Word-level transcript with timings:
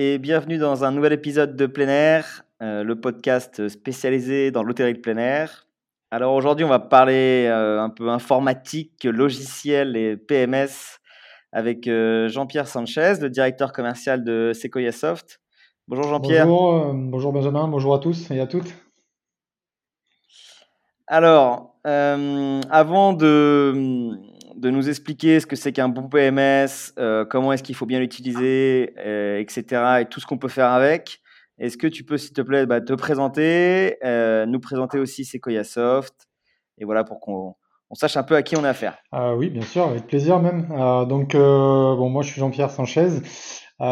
et 0.00 0.18
bienvenue 0.18 0.58
dans 0.58 0.84
un 0.84 0.92
nouvel 0.92 1.12
épisode 1.12 1.56
de 1.56 1.66
Plein 1.66 1.88
Air, 1.88 2.44
euh, 2.62 2.84
le 2.84 3.00
podcast 3.00 3.68
spécialisé 3.68 4.52
dans 4.52 4.62
l'hôtellerie 4.62 4.94
de 4.94 5.00
plein 5.00 5.16
air. 5.16 5.66
Alors 6.12 6.34
aujourd'hui, 6.34 6.64
on 6.64 6.68
va 6.68 6.78
parler 6.78 7.48
euh, 7.48 7.82
un 7.82 7.90
peu 7.90 8.08
informatique, 8.08 9.02
logiciel 9.02 9.96
et 9.96 10.16
PMS 10.16 11.00
avec 11.50 11.88
euh, 11.88 12.28
Jean-Pierre 12.28 12.68
Sanchez, 12.68 13.14
le 13.20 13.28
directeur 13.28 13.72
commercial 13.72 14.22
de 14.22 14.52
Sequoia 14.54 14.92
Soft. 14.92 15.40
Bonjour 15.88 16.04
Jean-Pierre. 16.04 16.46
Bonjour, 16.46 16.94
bonjour 16.94 17.32
Benjamin, 17.32 17.66
bonjour 17.66 17.92
à 17.92 17.98
tous 17.98 18.30
et 18.30 18.38
à 18.38 18.46
toutes. 18.46 18.72
Alors, 21.08 21.74
avant 21.82 23.14
de, 23.14 24.14
de 24.58 24.70
nous 24.70 24.88
expliquer 24.88 25.40
ce 25.40 25.46
que 25.46 25.56
c'est 25.56 25.72
qu'un 25.72 25.88
bon 25.88 26.08
PMS, 26.08 26.92
comment 27.30 27.52
est-ce 27.52 27.62
qu'il 27.62 27.74
faut 27.74 27.86
bien 27.86 28.00
l'utiliser, 28.00 28.92
etc., 29.40 30.00
et 30.00 30.04
tout 30.06 30.20
ce 30.20 30.26
qu'on 30.26 30.38
peut 30.38 30.48
faire 30.48 30.70
avec, 30.70 31.20
est-ce 31.58 31.76
que 31.76 31.88
tu 31.88 32.04
peux, 32.04 32.18
s'il 32.18 32.32
te 32.32 32.40
plaît, 32.40 32.66
bah, 32.66 32.80
te 32.80 32.92
présenter, 32.92 33.96
euh, 34.04 34.46
nous 34.46 34.60
présenter 34.60 34.98
aussi 34.98 35.24
Sequoia 35.24 35.64
Soft, 35.64 36.14
et 36.78 36.84
voilà, 36.84 37.02
pour 37.02 37.18
qu'on 37.18 37.54
sache 37.94 38.16
un 38.16 38.22
peu 38.22 38.36
à 38.36 38.42
qui 38.42 38.56
on 38.56 38.62
a 38.62 38.68
affaire. 38.68 38.98
Ah 39.10 39.34
oui, 39.34 39.50
bien 39.50 39.62
sûr, 39.62 39.88
avec 39.88 40.06
plaisir 40.06 40.38
même. 40.38 40.68
Euh, 40.70 41.04
donc, 41.04 41.34
euh, 41.34 41.96
bon, 41.96 42.10
moi, 42.10 42.22
je 42.22 42.30
suis 42.30 42.40
Jean-Pierre 42.40 42.70
Sanchez. 42.70 43.08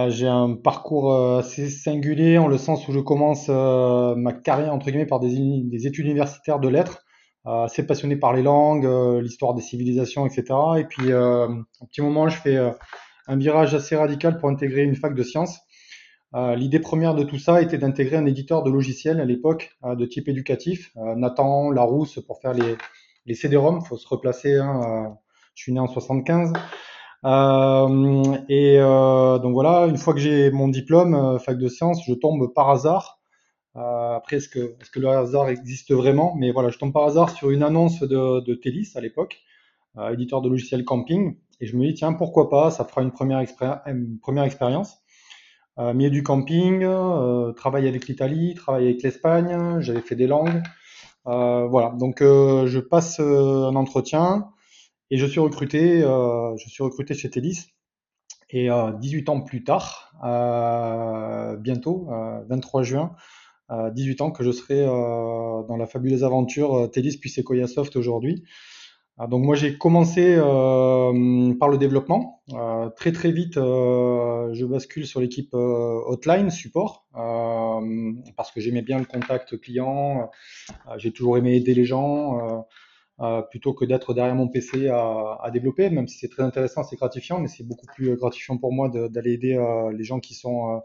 j'ai 0.09 0.29
un 0.29 0.55
parcours 0.55 1.13
assez 1.39 1.69
singulier 1.69 2.39
en 2.39 2.47
le 2.47 2.57
sens 2.57 2.87
où 2.87 2.93
je 2.93 3.01
commence 3.01 3.49
ma 3.49 4.33
carrière, 4.33 4.73
entre 4.73 4.87
guillemets, 4.87 5.07
par 5.07 5.19
des 5.19 5.87
études 5.87 6.07
universitaires 6.07 6.61
de 6.61 6.69
lettres, 6.69 7.05
assez 7.47 7.87
passionné 7.87 8.17
par 8.17 8.33
les 8.33 8.43
langues, 8.43 8.89
l'histoire 9.23 9.55
des 9.55 9.63
civilisations, 9.63 10.27
etc. 10.27 10.45
Et 10.79 10.85
puis, 10.85 11.13
un 11.13 11.65
petit 11.89 12.03
moment, 12.03 12.29
je 12.29 12.37
fais 12.37 12.59
un 13.29 13.37
virage 13.37 13.75
assez 13.75 13.97
radical 13.97 14.39
pour 14.39 14.49
intégrer 14.49 14.83
une 14.83 14.97
fac 14.97 15.15
de 15.15 15.23
sciences. 15.23 15.61
Euh, 16.35 16.55
l'idée 16.55 16.81
première 16.81 17.15
de 17.15 17.23
tout 17.23 17.39
ça 17.39 17.63
était 17.63 17.79
d'intégrer 17.79 18.17
un 18.17 18.27
éditeur 18.27 18.63
de 18.63 18.71
logiciels 18.71 19.21
à 19.21 19.25
l'époque 19.25 19.77
euh, 19.85 19.95
de 19.95 20.05
type 20.07 20.29
éducatif, 20.29 20.91
euh, 20.97 21.15
Nathan 21.15 21.71
Larousse 21.71 22.19
pour 22.27 22.41
faire 22.41 22.53
les, 22.53 22.77
les 23.27 23.35
CD-ROM, 23.35 23.81
faut 23.83 23.97
se 23.97 24.09
replacer, 24.09 24.57
hein, 24.57 25.17
je 25.55 25.63
suis 25.63 25.73
né 25.73 25.81
en 25.81 25.87
75. 25.87 26.53
et 28.49 28.79
donc 28.79 29.53
voilà, 29.53 29.87
une 29.87 29.97
fois 29.97 30.15
que 30.15 30.21
j'ai 30.21 30.51
mon 30.51 30.69
diplôme, 30.69 31.39
fac 31.39 31.57
de 31.57 31.69
sciences, 31.69 32.05
je 32.07 32.15
tombe 32.15 32.53
par 32.55 32.71
hasard. 32.71 33.19
Après, 33.77 34.37
est-ce 34.37 34.49
que, 34.49 34.59
est 34.59 34.91
que, 34.91 35.01
le 35.01 35.09
hasard 35.09 35.49
existe 35.49 35.93
vraiment? 35.93 36.35
Mais 36.37 36.51
voilà, 36.51 36.71
je 36.71 36.79
tombe 36.79 36.93
par 36.93 37.05
hasard 37.05 37.31
sur 37.31 37.51
une 37.51 37.63
annonce 37.63 38.01
de, 38.01 38.41
de 38.41 38.55
Télis 38.55 38.93
à 38.95 39.01
l'époque, 39.01 39.41
éditeur 40.13 40.41
de 40.43 40.49
logiciels 40.49 40.85
camping. 40.85 41.37
Et 41.61 41.67
je 41.67 41.77
me 41.77 41.87
dis, 41.87 41.95
tiens, 41.95 42.13
pourquoi 42.13 42.51
pas, 42.51 42.71
ça 42.71 42.85
fera 42.85 43.03
une 43.03 43.13
première, 43.13 43.41
expérience. 43.41 44.99
Euh, 45.79 45.93
milieu 45.95 46.11
du 46.11 46.23
camping, 46.23 46.83
euh, 46.83 47.53
travail 47.53 47.89
avec 47.89 48.09
l'Italie, 48.09 48.55
travail 48.55 48.85
avec 48.85 49.03
l'Espagne, 49.03 49.81
j'avais 49.81 50.01
fait 50.01 50.17
des 50.17 50.27
langues. 50.27 50.63
Euh, 51.27 51.67
voilà, 51.67 51.91
donc 51.99 52.21
je 52.21 52.79
passe 52.79 53.21
un 53.21 53.75
entretien 53.75 54.51
et 55.11 55.17
je 55.19 55.27
suis 55.27 55.41
recruté, 55.41 56.01
je 56.01 56.69
suis 56.69 56.83
recruté 56.83 57.15
chez 57.15 57.31
Télis. 57.31 57.67
Et 58.51 58.69
18 59.01 59.29
ans 59.29 59.41
plus 59.41 59.65
tard, 59.65 60.13
bientôt, 61.61 62.09
23 62.49 62.83
juin, 62.83 63.17
18 63.71 64.21
ans 64.21 64.31
que 64.31 64.45
je 64.45 64.53
serai 64.53 64.85
dans 64.85 65.77
la 65.77 65.87
fabuleuse 65.87 66.25
aventure 66.25 66.91
Télis 66.91 67.19
puis 67.19 67.31
Sequoia 67.31 67.67
Soft 67.67 67.97
aujourd'hui. 67.97 68.45
Ah, 69.19 69.27
donc 69.29 69.45
moi 69.45 69.55
j'ai 69.57 69.79
commencé 69.79 70.35
euh, 70.37 71.55
par 71.59 71.71
le 71.71 71.79
développement. 71.79 72.43
Euh, 72.53 72.91
très 72.91 73.13
très 73.13 73.33
vite, 73.33 73.57
euh, 73.57 74.53
je 74.53 74.67
bascule 74.67 75.07
sur 75.07 75.21
l'équipe 75.21 75.55
hotline 75.55 76.51
support 76.51 77.07
parce 78.37 78.53
que 78.53 78.61
j'aimais 78.61 78.83
bien 78.83 78.99
le 78.99 79.07
contact 79.07 79.59
client. 79.59 80.31
j'ai 80.99 81.13
toujours 81.13 81.39
aimé 81.39 81.57
aider 81.57 81.75
les 81.75 81.87
gens 81.87 82.67
plutôt 83.51 83.73
que 83.73 83.87
d'être 83.87 84.13
derrière 84.13 84.35
mon 84.35 84.49
PC 84.49 84.89
à, 84.89 85.39
à 85.43 85.51
développer. 85.51 85.89
Même 85.89 86.09
si 86.09 86.19
c'est 86.19 86.29
très 86.29 86.43
intéressant, 86.43 86.83
c'est 86.83 86.97
gratifiant, 86.97 87.41
mais 87.41 87.49
c'est 87.49 87.67
beaucoup 87.67 87.87
plus 87.87 88.17
gratifiant 88.17 88.59
pour 88.59 88.73
moi 88.75 88.91
d'aller 88.91 89.33
aider 89.33 89.59
les 89.97 90.05
gens 90.05 90.21
qui 90.21 90.35
sont 90.35 90.83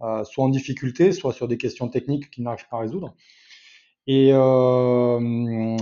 soit 0.00 0.44
en 0.44 0.48
difficulté, 0.48 1.12
soit 1.12 1.32
sur 1.32 1.48
des 1.48 1.56
questions 1.56 1.88
techniques 1.88 2.30
qu'ils 2.30 2.44
n'arrivent 2.44 2.68
pas 2.70 2.78
à 2.78 2.80
résoudre. 2.80 3.14
Et 4.08 4.30
euh, 4.32 5.18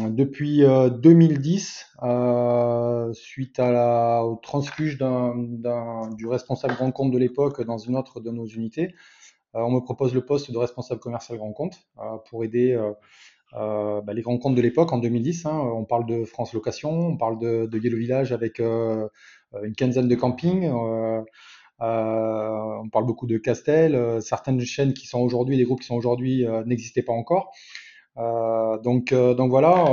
depuis 0.09 0.63
2010, 0.63 1.87
euh, 2.03 2.07
euh, 2.09 3.13
suite 3.13 3.59
à 3.59 3.71
la, 3.71 4.25
au 4.25 4.37
transfuge 4.37 4.97
du 4.97 6.27
responsable 6.27 6.75
grand 6.75 6.91
compte 6.91 7.11
de 7.11 7.19
l'époque 7.19 7.63
dans 7.63 7.77
une 7.77 7.97
autre 7.97 8.21
de 8.21 8.31
nos 8.31 8.47
unités, 8.47 8.95
on 9.53 9.71
me 9.71 9.81
propose 9.81 10.15
le 10.15 10.25
poste 10.25 10.51
de 10.51 10.59
responsable 10.59 11.01
commercial 11.01 11.39
grand 11.39 11.53
compte 11.53 11.87
pour 12.29 12.45
aider 12.45 12.77
bah, 13.53 14.13
les 14.13 14.23
grands 14.23 14.39
comptes 14.39 14.57
de 14.57 14.63
l'époque 14.63 14.93
en 14.93 14.99
2010. 14.99 15.47
Hein. 15.47 15.57
on 15.57 15.85
parle 15.85 16.07
de 16.07 16.25
France 16.25 16.55
Location, 16.55 16.91
on 16.91 17.17
parle 17.17 17.39
de, 17.39 17.67
de 17.67 17.79
Yellow 17.79 17.99
Village 17.99 18.33
avec 18.33 18.59
une 18.59 19.11
quinzaine 19.77 20.09
de 20.09 20.15
campings. 20.15 20.73
On 21.81 22.89
parle 22.91 23.07
beaucoup 23.07 23.27
de 23.27 23.39
Castel. 23.39 24.21
certaines 24.23 24.61
chaînes 24.61 24.95
qui 24.95 25.07
sont 25.07 25.21
aujourd'hui, 25.21 25.57
les 25.57 25.65
groupes 25.65 25.81
qui 25.81 25.87
sont 25.87 25.97
aujourd'hui, 25.97 26.47
n'existaient 26.67 27.03
pas 27.03 27.13
encore. 27.13 27.53
Euh, 28.17 28.79
donc, 28.79 29.13
euh, 29.13 29.35
voilà, 29.35 29.85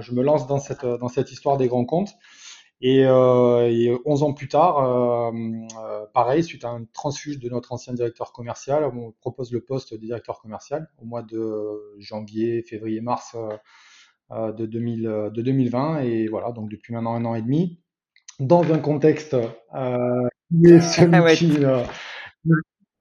je 0.00 0.12
me 0.12 0.22
lance 0.22 0.46
dans 0.46 0.58
cette, 0.58 1.32
histoire 1.32 1.56
des 1.56 1.68
grands 1.68 1.84
comptes. 1.84 2.14
Et, 2.82 3.04
euh, 3.04 3.98
11 4.06 4.22
ans 4.22 4.32
plus 4.32 4.48
tard, 4.48 4.78
euh, 4.78 5.30
euh, 5.78 6.06
pareil, 6.14 6.42
suite 6.42 6.64
à 6.64 6.70
un 6.70 6.84
transfuge 6.86 7.38
de 7.38 7.48
notre 7.50 7.72
ancien 7.72 7.92
directeur 7.92 8.32
commercial, 8.32 8.84
on 8.84 9.12
propose 9.20 9.52
le 9.52 9.60
poste 9.60 9.92
de 9.92 9.98
directeur 9.98 10.40
commercial 10.40 10.88
au 10.98 11.04
mois 11.04 11.22
de 11.22 11.96
janvier, 11.98 12.62
février, 12.62 13.02
mars 13.02 13.36
euh, 14.32 14.52
de, 14.52 14.64
2000, 14.64 15.02
de 15.02 15.42
2020. 15.42 16.00
Et 16.00 16.28
voilà, 16.28 16.52
donc 16.52 16.70
depuis 16.70 16.94
maintenant 16.94 17.14
un 17.14 17.24
an 17.26 17.34
et 17.34 17.42
demi, 17.42 17.80
dans 18.38 18.62
un 18.72 18.78
contexte 18.78 19.36
qui 20.50 20.80
celui 20.80 21.64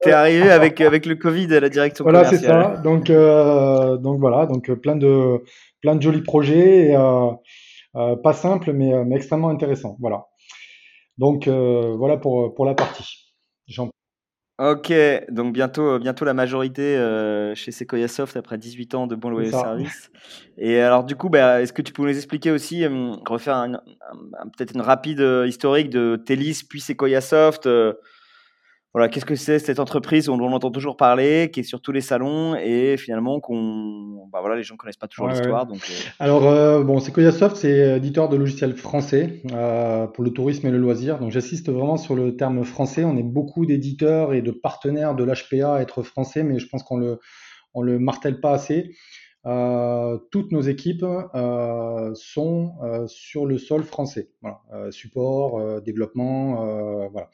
T'es 0.01 0.11
arrivé 0.13 0.49
avec, 0.49 0.79
avec 0.79 1.05
le 1.05 1.15
Covid 1.15 1.53
à 1.53 1.59
la 1.59 1.69
direction 1.69 2.03
voilà, 2.03 2.23
commerciale. 2.23 2.51
Voilà, 2.51 2.69
c'est 2.69 2.75
ça. 2.77 2.81
Donc, 2.81 3.09
euh, 3.09 3.97
donc 3.97 4.19
voilà, 4.19 4.45
donc 4.45 4.69
euh, 4.69 4.75
plein 4.77 4.95
de, 4.95 5.43
plein 5.81 5.95
de 5.95 6.01
jolis 6.01 6.21
projets, 6.21 6.95
euh, 6.95 7.31
euh, 7.95 8.15
pas 8.15 8.33
simples, 8.33 8.71
mais, 8.71 8.93
euh, 8.93 9.03
mais 9.05 9.17
extrêmement 9.17 9.49
intéressants. 9.49 9.97
Voilà. 9.99 10.27
Donc 11.17 11.47
euh, 11.49 11.95
voilà 11.97 12.15
pour, 12.15 12.55
pour 12.55 12.65
la 12.65 12.75
partie. 12.75 13.35
Ok, 14.59 14.91
donc 15.29 15.53
bientôt, 15.53 15.99
bientôt 15.99 16.25
la 16.25 16.33
majorité 16.33 16.97
chez 17.55 17.71
Sequoia 17.71 18.09
Soft 18.09 18.35
après 18.35 18.57
18 18.57 18.93
ans 18.93 19.07
de 19.07 19.15
bon 19.15 19.29
loyer 19.29 19.51
service. 19.51 20.11
Et 20.57 20.81
alors 20.81 21.05
du 21.05 21.15
coup, 21.15 21.29
bah, 21.29 21.61
est-ce 21.61 21.71
que 21.71 21.81
tu 21.81 21.93
peux 21.93 22.03
nous 22.03 22.09
expliquer 22.09 22.51
aussi, 22.51 22.85
refaire 23.25 23.79
peut-être 24.57 24.75
une 24.75 24.81
rapide 24.81 25.25
historique 25.45 25.89
de 25.89 26.21
Telis 26.25 26.63
puis 26.67 26.81
Sequoia 26.81 27.21
Soft 27.21 27.69
voilà, 28.93 29.07
qu'est-ce 29.07 29.25
que 29.25 29.35
c'est 29.35 29.59
cette 29.59 29.79
entreprise 29.79 30.25
dont 30.25 30.39
on 30.39 30.51
entend 30.51 30.71
toujours 30.71 30.97
parler, 30.97 31.51
qui 31.53 31.59
est 31.59 31.63
sur 31.63 31.79
tous 31.79 31.91
les 31.91 32.01
salons 32.01 32.55
et 32.55 32.97
finalement 32.97 33.39
qu'on, 33.39 34.27
bah 34.31 34.39
voilà, 34.41 34.55
les 34.55 34.63
gens 34.63 34.77
connaissent 34.77 34.97
pas 34.97 35.07
toujours 35.07 35.27
l'histoire. 35.27 35.67
Donc, 35.67 35.77
euh. 35.77 36.09
alors 36.17 36.47
euh, 36.47 36.83
bon, 36.83 36.99
Sequoia 36.99 37.31
Soft, 37.31 37.55
c'est 37.55 37.97
éditeur 37.97 38.29
de 38.29 38.35
logiciels 38.35 38.75
français 38.75 39.43
euh, 39.53 40.07
pour 40.07 40.23
le 40.23 40.31
tourisme 40.31 40.65
et 40.65 40.71
le 40.71 40.79
loisir. 40.79 41.19
Donc 41.19 41.29
j'insiste 41.29 41.69
vraiment 41.69 41.97
sur 41.97 42.15
le 42.15 42.35
terme 42.35 42.63
français. 42.63 43.03
On 43.03 43.15
est 43.15 43.23
beaucoup 43.23 43.67
d'éditeurs 43.67 44.33
et 44.33 44.41
de 44.41 44.49
partenaires 44.49 45.13
de 45.13 45.23
l'HPA 45.23 45.75
à 45.75 45.81
être 45.81 46.01
français, 46.01 46.41
mais 46.41 46.57
je 46.57 46.67
pense 46.67 46.81
qu'on 46.81 46.97
le 46.97 47.19
on 47.75 47.83
le 47.83 47.99
martèle 47.99 48.39
pas 48.39 48.53
assez. 48.53 48.95
Toutes 50.31 50.51
nos 50.51 50.61
équipes 50.61 51.05
sont 52.15 52.73
sur 53.05 53.45
le 53.45 53.57
sol 53.59 53.83
français. 53.83 54.31
Voilà. 54.41 54.61
support, 54.89 55.81
développement, 55.83 57.07
voilà. 57.11 57.29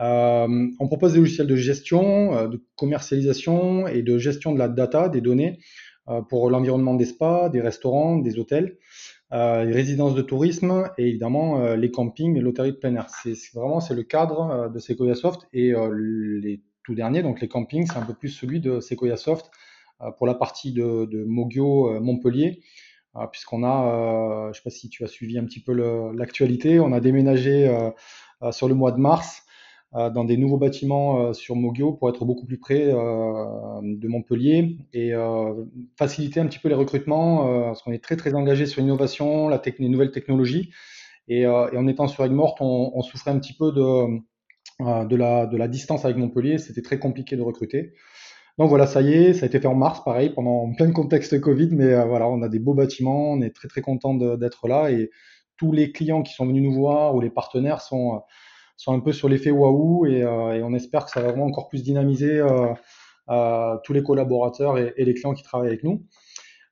Euh, 0.00 0.68
on 0.78 0.86
propose 0.86 1.14
des 1.14 1.18
logiciels 1.18 1.46
de 1.46 1.56
gestion, 1.56 2.36
euh, 2.36 2.48
de 2.48 2.62
commercialisation 2.76 3.86
et 3.88 4.02
de 4.02 4.18
gestion 4.18 4.52
de 4.52 4.58
la 4.58 4.68
data, 4.68 5.08
des 5.08 5.20
données 5.20 5.58
euh, 6.08 6.22
pour 6.22 6.50
l'environnement 6.50 6.94
des 6.94 7.04
spas, 7.04 7.48
des 7.48 7.60
restaurants, 7.60 8.18
des 8.18 8.38
hôtels, 8.38 8.78
les 9.30 9.72
résidences 9.72 10.14
de 10.14 10.22
tourisme 10.22 10.88
et 10.96 11.06
évidemment 11.06 11.74
les 11.74 11.90
campings 11.90 12.34
et 12.38 12.40
l'hôtellerie 12.40 12.72
de 12.72 12.78
plein 12.78 12.94
air. 12.94 13.10
C'est 13.10 13.34
vraiment 13.54 13.78
c'est 13.78 13.94
le 13.94 14.02
cadre 14.02 14.70
de 14.72 14.78
Sequoia 14.78 15.14
Soft 15.14 15.46
et 15.52 15.74
les 16.00 16.62
tout 16.82 16.94
dernier. 16.94 17.22
Donc 17.22 17.42
les 17.42 17.48
campings, 17.48 17.86
c'est 17.86 17.98
un 17.98 18.06
peu 18.06 18.14
plus 18.14 18.30
celui 18.30 18.58
de 18.58 18.80
Sequoia 18.80 19.18
Soft 19.18 19.50
pour 20.16 20.26
la 20.26 20.32
partie 20.32 20.72
de, 20.72 21.04
de 21.04 21.24
Mogio 21.24 22.00
Montpellier. 22.00 22.62
Puisqu'on 23.30 23.64
a, 23.64 24.44
je 24.44 24.48
ne 24.48 24.52
sais 24.54 24.62
pas 24.64 24.70
si 24.70 24.88
tu 24.88 25.04
as 25.04 25.08
suivi 25.08 25.36
un 25.36 25.44
petit 25.44 25.60
peu 25.60 25.74
l'actualité, 26.14 26.80
on 26.80 26.92
a 26.92 27.00
déménagé 27.00 27.70
sur 28.50 28.66
le 28.66 28.74
mois 28.74 28.92
de 28.92 28.98
mars 28.98 29.42
dans 29.92 30.24
des 30.24 30.36
nouveaux 30.36 30.58
bâtiments 30.58 31.28
euh, 31.28 31.32
sur 31.32 31.56
Mogio 31.56 31.92
pour 31.92 32.10
être 32.10 32.24
beaucoup 32.24 32.44
plus 32.44 32.58
près 32.58 32.88
euh, 32.88 33.80
de 33.82 34.08
Montpellier 34.08 34.76
et 34.92 35.12
faciliter 35.96 36.40
un 36.40 36.46
petit 36.46 36.58
peu 36.58 36.68
les 36.68 36.74
recrutements 36.74 37.64
parce 37.64 37.82
qu'on 37.82 37.92
est 37.92 38.02
très 38.02 38.16
très 38.16 38.34
engagé 38.34 38.66
sur 38.66 38.82
l'innovation, 38.82 39.48
la 39.48 39.60
les 39.78 39.88
nouvelles 39.88 40.10
technologies. 40.10 40.70
Et, 41.28 41.46
en 41.46 41.86
étant 41.86 42.08
sur 42.08 42.24
Egmort, 42.24 42.56
on, 42.60 42.92
on, 42.94 43.02
souffrait 43.02 43.30
un 43.30 43.38
petit 43.38 43.52
peu 43.52 43.70
de, 43.70 44.18
de, 44.80 45.16
la, 45.16 45.46
de 45.46 45.56
la 45.58 45.68
distance 45.68 46.06
avec 46.06 46.16
Montpellier, 46.16 46.56
c'était 46.56 46.80
très 46.80 46.98
compliqué 46.98 47.36
de 47.36 47.42
recruter. 47.42 47.92
Donc 48.56 48.70
voilà, 48.70 48.86
ça 48.86 49.02
y 49.02 49.12
est, 49.12 49.34
ça 49.34 49.44
a 49.44 49.46
été 49.46 49.60
fait 49.60 49.68
en 49.68 49.74
mars, 49.74 50.02
pareil, 50.04 50.30
pendant 50.30 50.72
plein 50.72 50.86
de 50.86 50.92
contexte 50.92 51.38
Covid, 51.38 51.68
mais 51.72 52.02
voilà, 52.06 52.28
on 52.28 52.42
a 52.42 52.48
des 52.48 52.58
beaux 52.58 52.74
bâtiments, 52.74 53.32
on 53.32 53.42
est 53.42 53.54
très 53.54 53.68
très 53.68 53.82
content 53.82 54.14
d'être 54.14 54.68
là. 54.68 54.90
Et 54.90 55.10
tous 55.58 55.70
les 55.70 55.92
clients 55.92 56.22
qui 56.22 56.32
sont 56.32 56.46
venus 56.46 56.62
nous 56.62 56.72
voir 56.72 57.14
ou 57.14 57.20
les 57.20 57.30
partenaires 57.30 57.82
sont 57.82 58.22
sont 58.78 58.94
un 58.94 59.00
peu 59.00 59.12
sur 59.12 59.28
l'effet 59.28 59.50
waouh 59.50 60.06
et, 60.06 60.22
euh, 60.22 60.52
et, 60.52 60.62
on 60.62 60.72
espère 60.72 61.04
que 61.04 61.10
ça 61.10 61.20
va 61.20 61.28
vraiment 61.28 61.46
encore 61.46 61.68
plus 61.68 61.82
dynamiser 61.82 62.38
euh, 62.38 62.72
euh, 63.28 63.76
tous 63.84 63.92
les 63.92 64.02
collaborateurs 64.02 64.78
et, 64.78 64.94
les 64.96 65.14
clients 65.14 65.34
qui 65.34 65.42
travaillent 65.42 65.68
avec 65.68 65.82
nous. 65.82 66.06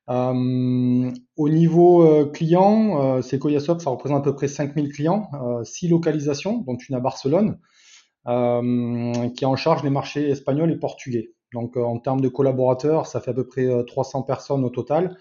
au 0.07 1.49
niveau 1.49 2.25
client, 2.31 3.21
Sequoia 3.21 3.59
Soft, 3.59 3.81
ça 3.81 3.89
représente 3.89 4.21
à 4.21 4.23
peu 4.23 4.33
près 4.33 4.47
5000 4.47 4.91
clients, 4.91 5.29
6 5.63 5.89
localisations, 5.89 6.63
dont 6.65 6.77
une 6.77 6.95
à 6.95 7.01
Barcelone, 7.01 7.59
qui 8.25 8.31
est 9.43 9.45
en 9.45 9.57
charge 9.57 9.83
des 9.83 9.89
marchés 9.89 10.29
espagnols 10.29 10.71
et 10.71 10.77
portugais. 10.77 11.33
Donc 11.53 11.75
en 11.75 11.99
termes 11.99 12.21
de 12.21 12.29
collaborateurs, 12.29 13.05
ça 13.05 13.19
fait 13.19 13.31
à 13.31 13.33
peu 13.33 13.45
près 13.45 13.67
300 13.85 14.23
personnes 14.23 14.63
au 14.63 14.69
total 14.69 15.17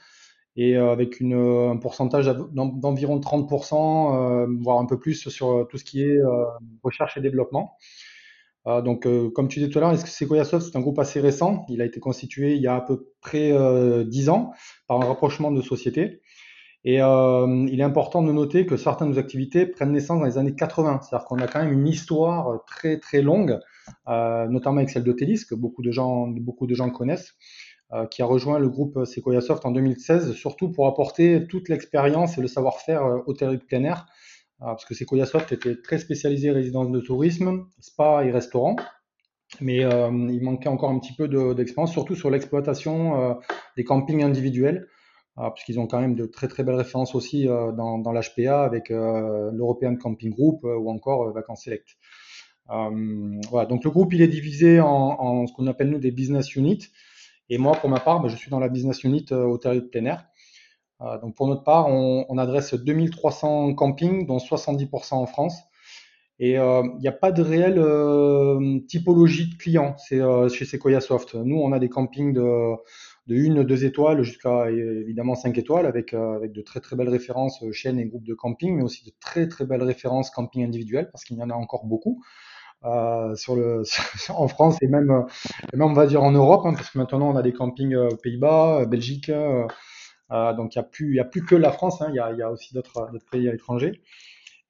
et 0.56 0.76
euh, 0.76 0.91
avec 0.91 1.20
une, 1.20 1.35
euh, 1.35 1.70
un 1.70 1.76
pourcentage 1.76 2.26
d'environ 2.26 3.19
30%, 3.20 4.44
euh, 4.44 4.47
voire 4.61 4.79
un 4.79 4.87
peu 4.87 4.99
plus 4.99 5.29
sur 5.29 5.67
tout 5.70 5.79
ce 5.79 5.85
qui 5.85 6.03
est 6.03 6.19
recherche 6.82 7.17
et 7.17 7.20
développement. 7.20 7.76
donc, 8.67 9.06
comme 9.32 9.49
tu 9.49 9.61
disais 9.61 9.70
tout 9.70 9.79
à 9.79 9.82
l'heure, 9.82 9.99
Sequoia 9.99 10.44
Soft, 10.44 10.67
c'est 10.67 10.76
un 10.76 10.81
groupe 10.81 10.99
assez 10.99 11.20
récent? 11.20 11.67
Il 11.69 11.81
a 11.81 11.85
été 11.85 12.00
constitué 12.00 12.55
il 12.55 12.62
y 12.62 12.67
a 12.67 12.76
à 12.76 12.81
peu 12.81 13.12
près 13.20 13.53
10 14.05 14.29
ans 14.29 14.53
par 14.88 15.00
un 15.00 15.06
rapprochement 15.06 15.50
de 15.53 15.62
sociétés. 15.62 16.20
Et 16.87 17.02
euh, 17.02 17.67
il 17.69 17.81
est 17.81 17.82
important 17.82 18.23
de 18.23 18.31
noter 18.31 18.64
que 18.64 18.76
certaines 18.76 19.09
de 19.09 19.14
nos 19.14 19.19
activités 19.19 19.67
prennent 19.67 19.91
naissance 19.91 20.20
dans 20.20 20.25
les 20.25 20.38
années 20.38 20.55
80. 20.55 21.00
C'est-à-dire 21.02 21.26
qu'on 21.26 21.38
a 21.38 21.49
quand 21.49 21.61
même 21.61 21.73
une 21.73 21.88
histoire 21.88 22.64
très 22.64 23.00
très 23.00 23.23
longue, 23.23 23.59
euh, 24.06 24.47
notamment 24.47 24.76
avec 24.76 24.91
celle 24.91 25.02
de 25.02 25.11
Télis, 25.11 25.47
que 25.50 25.56
beaucoup 25.56 25.82
de 25.82 25.91
gens, 25.91 26.29
beaucoup 26.29 26.69
de 26.69 26.76
gens 26.76 26.88
connaissent. 26.91 27.35
Euh, 27.93 28.05
qui 28.06 28.21
a 28.21 28.27
rejoint 28.27 28.59
le 28.59 28.69
groupe 28.69 29.05
Sequoia 29.05 29.41
Soft 29.41 29.65
en 29.65 29.71
2016, 29.71 30.33
surtout 30.33 30.73
pour 30.73 30.88
apporter 30.88 31.47
toute 31.47 31.69
l'expérience 31.69 32.37
et 32.37 32.41
le 32.41 32.49
savoir-faire 32.49 33.05
euh, 33.05 33.19
hôtellerie 33.27 33.59
de 33.59 33.62
plein 33.62 33.85
air, 33.85 34.06
euh, 34.62 34.65
parce 34.67 34.85
que 34.85 34.93
Sequoia 34.93 35.25
Soft 35.25 35.53
était 35.53 35.81
très 35.81 35.99
spécialisé 35.99 36.50
résidence 36.50 36.91
de 36.91 36.99
tourisme, 36.99 37.67
spa 37.79 38.25
et 38.25 38.33
restaurant, 38.33 38.75
mais 39.61 39.83
il 39.83 40.41
manquait 40.43 40.69
encore 40.69 40.91
un 40.91 40.99
petit 40.99 41.15
peu 41.15 41.29
d'expérience, 41.55 41.93
surtout 41.93 42.17
sur 42.17 42.29
l'exploitation 42.31 43.38
des 43.77 43.85
campings 43.85 44.25
individuels, 44.25 44.88
puisqu'ils 45.55 45.79
ont 45.79 45.87
quand 45.87 46.00
même 46.00 46.17
de 46.17 46.27
très 46.27 46.49
très 46.49 46.65
belles 46.65 46.75
références 46.75 47.15
aussi 47.15 47.44
dans, 47.44 47.99
dans 47.99 48.12
l'HPA 48.12 48.65
avec 48.65 48.88
l'European 48.88 49.94
Camping 49.97 50.33
Group 50.33 50.65
ou 50.65 50.91
encore 50.91 51.33
Vacances 51.33 51.62
Select. 51.62 51.97
voilà, 52.69 53.67
donc 53.69 53.85
le 53.85 53.91
groupe 53.91 54.12
il 54.12 54.21
est 54.21 54.29
divisé 54.29 54.81
en, 54.81 54.88
en 54.88 55.47
ce 55.47 55.53
qu'on 55.53 55.69
appelle 55.69 55.91
nous 55.91 56.00
des 56.00 56.11
business 56.11 56.56
units. 56.56 56.88
Et 57.49 57.59
moi, 57.59 57.77
pour 57.77 57.89
ma 57.89 58.01
part, 58.01 58.21
bah, 58.21 58.29
je 58.29 58.37
suis 58.37 58.51
dans 58.51 58.59
la 58.59 58.69
business 58.69 59.05
unit 59.05 59.27
euh, 59.33 59.45
hôtellerie 59.45 59.83
de 59.83 59.87
plein 59.87 60.05
air. 60.05 60.27
Euh, 61.03 61.19
donc 61.19 61.37
pour 61.37 61.47
notre 61.47 61.63
part, 61.63 61.89
on, 61.89 62.39
adresse 62.39 62.75
2300 62.75 63.75
campings, 63.75 64.27
dont 64.27 64.39
70% 64.39 65.15
en 65.15 65.27
France. 65.27 65.59
Et 66.39 66.59
euh, 66.59 66.83
il 66.97 67.01
n'y 67.01 67.09
a 67.09 67.13
pas 67.13 67.33
de 67.33 67.43
réelle 67.43 68.87
typologie 68.87 69.49
de 69.49 69.55
clients 69.57 69.97
chez 69.99 70.65
Sequoia 70.65 71.01
Soft. 71.01 71.35
Nous, 71.35 71.57
on 71.57 71.73
a 71.73 71.79
des 71.79 71.89
campings 71.89 72.35
de, 72.35 72.75
de 73.27 73.61
1, 73.61 73.65
2 73.65 73.85
étoiles 73.87 74.23
jusqu'à 74.23 74.71
évidemment 74.71 75.35
5 75.35 75.57
étoiles 75.57 75.87
avec, 75.87 76.13
avec 76.13 76.53
de 76.53 76.61
très 76.61 76.81
très 76.81 76.95
belles 76.95 77.09
références 77.09 77.65
chaînes 77.73 77.99
et 77.99 78.05
groupes 78.05 78.27
de 78.27 78.35
camping, 78.35 78.77
mais 78.77 78.83
aussi 78.83 79.05
de 79.05 79.13
très 79.19 79.49
très 79.49 79.65
belles 79.65 79.83
références 79.83 80.31
camping 80.31 80.63
individuels 80.63 81.09
parce 81.11 81.25
qu'il 81.25 81.39
y 81.39 81.43
en 81.43 81.49
a 81.49 81.55
encore 81.55 81.87
beaucoup. 81.87 82.23
Euh, 82.84 83.34
en 84.28 84.49
France 84.49 84.78
et 84.82 84.87
même, 84.87 85.26
on 85.78 85.93
va 85.93 86.06
dire 86.06 86.23
en 86.23 86.32
Europe, 86.32 86.62
hein, 86.67 86.75
parce 86.75 86.90
que 86.90 86.99
maintenant 86.99 87.31
on 87.31 87.37
a 87.37 87.43
des 87.43 87.52
campings 87.52 87.94
euh, 87.94 88.08
aux 88.08 88.17
Pays-Bas, 88.17 88.81
euh, 88.81 88.87
Belgique, 88.87 89.31
donc 89.31 90.75
il 90.75 90.78
n'y 90.78 90.81
a, 90.81 90.82
plus, 90.82 91.20
a 91.20 91.25
plus 91.25 91.44
que 91.44 91.55
la 91.55 91.73
France, 91.73 92.02
hein, 92.02 92.08
il 92.11 92.17
y, 92.17 92.43
a, 92.43 92.50
aussi 92.50 92.75
d'autres 92.75 93.11
pays 93.31 93.49
à 93.49 93.52
l'étranger. 93.52 94.02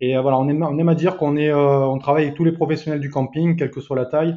Et 0.00 0.18
voilà, 0.18 0.38
on 0.38 0.48
aime, 0.48 0.88
à 0.88 0.94
dire 0.94 1.16
qu'on 1.16 1.98
travaille 1.98 2.24
avec 2.24 2.34
tous 2.34 2.44
les 2.44 2.52
professionnels 2.52 3.00
du 3.00 3.08
camping, 3.08 3.56
quelle 3.56 3.70
que 3.70 3.80
soit 3.80 3.96
la 3.96 4.04
taille, 4.04 4.36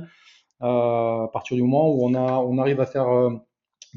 à 0.61 1.27
partir 1.33 1.57
du 1.57 1.63
moment 1.63 1.89
où 1.89 2.05
on, 2.05 2.57
arrive 2.57 2.79
à 2.79 2.85
faire 2.85 3.07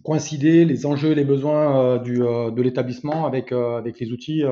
coïncider 0.03 0.65
les 0.65 0.85
enjeux 0.85 1.13
et 1.13 1.15
les 1.15 1.25
besoins 1.25 1.99
de 1.99 2.63
l'établissement 2.63 3.25
avec, 3.27 3.53
les 3.53 4.13
outils 4.13 4.43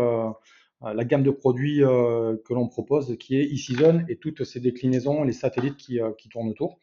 la 0.83 1.05
gamme 1.05 1.23
de 1.23 1.31
produits 1.31 1.85
euh, 1.85 2.37
que 2.45 2.55
l'on 2.55 2.69
propose, 2.69 3.17
qui 3.19 3.37
est 3.37 3.53
e-Season 3.53 4.05
et 4.09 4.17
toutes 4.17 4.45
ces 4.45 4.61
déclinaisons, 4.61 5.25
les 5.25 5.33
satellites 5.33 5.77
qui, 5.77 6.01
euh, 6.01 6.13
qui, 6.17 6.29
tournent 6.29 6.49
autour. 6.49 6.79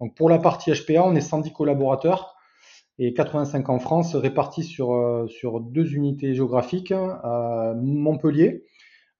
Donc 0.00 0.16
pour 0.16 0.28
la 0.28 0.38
partie 0.38 0.72
HPA, 0.72 1.04
on 1.04 1.14
est 1.14 1.20
110 1.20 1.52
collaborateurs 1.52 2.36
et 2.98 3.14
85 3.14 3.68
en 3.68 3.78
France, 3.78 4.14
répartis 4.14 4.64
sur, 4.64 5.26
sur 5.30 5.60
deux 5.60 5.94
unités 5.94 6.34
géographiques. 6.34 6.92
Montpellier, 6.92 8.66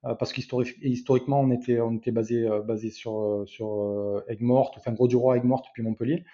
parce 0.03 0.35
qu'historiquement, 0.35 1.41
on 1.41 1.51
était, 1.51 1.81
on 1.81 1.97
était 1.97 2.11
basé, 2.11 2.47
basé 2.67 2.91
sur, 2.91 3.43
sur 3.47 4.23
Aigues-Mortes, 4.29 4.75
enfin 4.77 4.93
Gros-du-Roi, 4.93 5.39
Aigues-Mortes, 5.39 5.67
puis 5.73 5.83
Montpellier. 5.83 6.25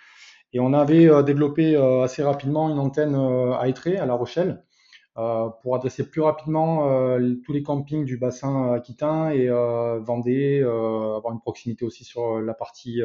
Et 0.53 0.59
on 0.59 0.73
avait 0.73 1.09
développé 1.23 1.77
assez 1.77 2.25
rapidement 2.25 2.69
une 2.69 2.81
antenne 2.81 3.15
à 3.15 3.69
Étré, 3.69 3.97
à 3.97 4.07
La 4.07 4.15
Rochelle, 4.15 4.49
euh, 4.49 4.76
pour 5.63 5.75
adresser 5.75 6.11
plus 6.11 6.21
rapidement 6.21 6.91
euh, 6.91 7.35
tous 7.45 7.53
les 7.53 7.63
campings 7.63 8.05
du 8.05 8.19
bassin 8.19 8.75
aquitain 8.75 9.31
et 9.31 9.49
euh, 9.49 9.99
Vendée, 10.01 10.61
avoir 10.63 11.33
une 11.33 11.41
proximité 11.41 11.85
aussi 11.85 12.05
sur 12.05 12.41
la 12.41 12.55
partie 12.55 13.01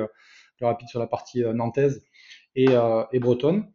plus 0.57 0.65
rapide 0.65 0.89
sur 0.89 0.99
la 0.99 1.07
partie 1.07 1.41
nantaise 1.53 2.03
et, 2.55 2.67
et 3.11 3.19
bretonne. 3.19 3.65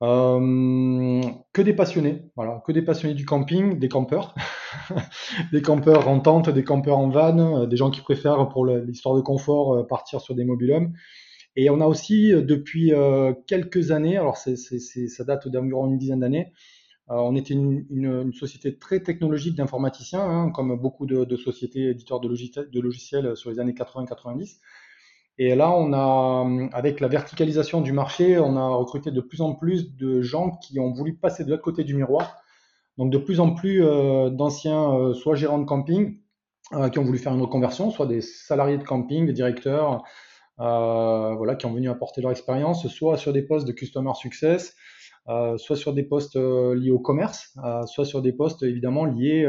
que 0.00 1.62
des 1.62 1.72
passionnés, 1.72 2.30
voilà, 2.36 2.62
que 2.66 2.72
des 2.72 2.82
passionnés 2.82 3.14
du 3.14 3.24
camping, 3.24 3.78
des 3.78 3.88
campeurs, 3.88 4.34
des 5.52 5.62
campeurs 5.62 6.08
en 6.08 6.20
tente, 6.20 6.50
des 6.50 6.64
campeurs 6.64 6.98
en 6.98 7.08
van, 7.08 7.66
des 7.66 7.76
gens 7.76 7.90
qui 7.90 8.02
préfèrent 8.02 8.50
pour 8.50 8.66
l'histoire 8.66 9.16
de 9.16 9.22
confort 9.22 9.86
partir 9.86 10.20
sur 10.20 10.34
des 10.34 10.44
mobilhommes. 10.44 10.92
Et 11.56 11.70
on 11.70 11.80
a 11.80 11.86
aussi 11.86 12.32
depuis 12.32 12.92
quelques 13.46 13.92
années, 13.92 14.18
alors 14.18 14.36
c'est, 14.36 14.56
ça 14.56 15.24
date 15.24 15.48
d'environ 15.48 15.88
une 15.88 15.98
dizaine 15.98 16.20
d'années, 16.20 16.52
euh, 16.52 16.54
on 17.10 17.34
était 17.34 17.54
une, 17.54 18.32
société 18.32 18.76
très 18.76 19.00
technologique 19.00 19.56
d'informaticiens, 19.56 20.22
hein, 20.22 20.50
comme 20.50 20.76
beaucoup 20.78 21.06
de, 21.06 21.36
sociétés 21.36 21.90
éditeurs 21.90 22.20
de, 22.20 22.28
logiciels, 22.80 23.36
sur 23.36 23.50
les 23.50 23.58
années 23.58 23.72
80-90. 23.72 24.58
Et 25.38 25.54
là, 25.54 25.74
avec 26.72 27.00
la 27.00 27.08
verticalisation 27.08 27.80
du 27.80 27.92
marché, 27.92 28.38
on 28.38 28.56
a 28.56 28.68
recruté 28.68 29.10
de 29.10 29.20
plus 29.20 29.40
en 29.40 29.54
plus 29.54 29.96
de 29.96 30.20
gens 30.20 30.50
qui 30.50 30.78
ont 30.78 30.92
voulu 30.92 31.14
passer 31.14 31.44
de 31.44 31.50
l'autre 31.50 31.62
côté 31.62 31.82
du 31.82 31.94
miroir. 31.94 32.36
Donc, 32.96 33.10
de 33.10 33.18
plus 33.18 33.40
en 33.40 33.54
plus 33.54 33.82
euh, 33.82 34.28
d'anciens, 34.28 34.92
euh, 34.92 35.14
soit 35.14 35.34
gérants 35.34 35.58
de 35.58 35.64
camping, 35.64 36.20
qui 36.92 37.00
ont 37.00 37.04
voulu 37.04 37.18
faire 37.18 37.34
une 37.34 37.40
reconversion, 37.40 37.90
soit 37.90 38.06
des 38.06 38.20
salariés 38.20 38.78
de 38.78 38.84
camping, 38.84 39.26
des 39.26 39.32
directeurs, 39.32 40.04
voilà, 40.56 41.56
qui 41.56 41.66
ont 41.66 41.72
venu 41.72 41.90
apporter 41.90 42.20
leur 42.20 42.30
expérience, 42.30 42.86
soit 42.86 43.16
sur 43.16 43.32
des 43.32 43.42
postes 43.42 43.66
de 43.66 43.72
customer 43.72 44.12
success, 44.14 44.76
euh, 44.76 44.99
soit 45.58 45.76
sur 45.76 45.92
des 45.92 46.02
postes 46.02 46.36
euh, 46.36 46.74
liés 46.74 46.90
au 46.90 46.98
commerce, 46.98 47.56
euh, 47.64 47.86
soit 47.86 48.04
sur 48.04 48.22
des 48.22 48.32
postes 48.32 48.62
évidemment 48.62 49.04
liés 49.04 49.46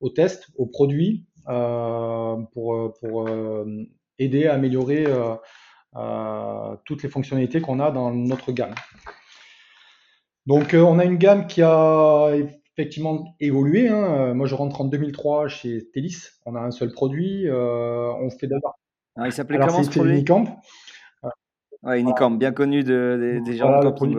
au 0.00 0.08
test, 0.10 0.48
aux 0.56 0.66
produits, 0.66 1.26
pour, 1.46 2.94
pour 3.00 3.28
aider 4.18 4.46
à 4.46 4.54
améliorer 4.54 5.06
toutes 6.84 7.02
les 7.02 7.08
fonctionnalités 7.08 7.60
qu'on 7.60 7.80
a 7.80 7.90
dans 7.90 8.12
notre 8.12 8.52
gamme. 8.52 8.74
Donc 10.46 10.74
on 10.74 10.98
a 10.98 11.04
une 11.04 11.18
gamme 11.18 11.46
qui 11.46 11.62
a 11.62 12.32
effectivement 12.76 13.36
évolué. 13.38 13.88
Hein. 13.88 14.34
Moi 14.34 14.46
je 14.46 14.54
rentre 14.54 14.80
en 14.80 14.84
2003 14.84 15.48
chez 15.48 15.90
Telis, 15.92 16.28
on 16.46 16.54
a 16.54 16.60
un 16.60 16.70
seul 16.70 16.92
produit. 16.92 17.46
on 17.50 18.30
fait 18.30 18.46
d'abord. 18.46 18.78
Ah, 19.16 19.26
il 19.26 19.32
s'appelait 19.32 19.58
comment 19.58 19.82
ce 19.82 19.90
produit? 19.90 20.14
Unicamp. 20.14 20.60
Ouais, 21.82 22.00
Unicamp, 22.00 22.30
bien 22.30 22.52
connu 22.52 22.84
de, 22.84 23.40
des, 23.44 23.56
gens 23.56 23.80
de 23.80 23.90
camping 23.90 24.16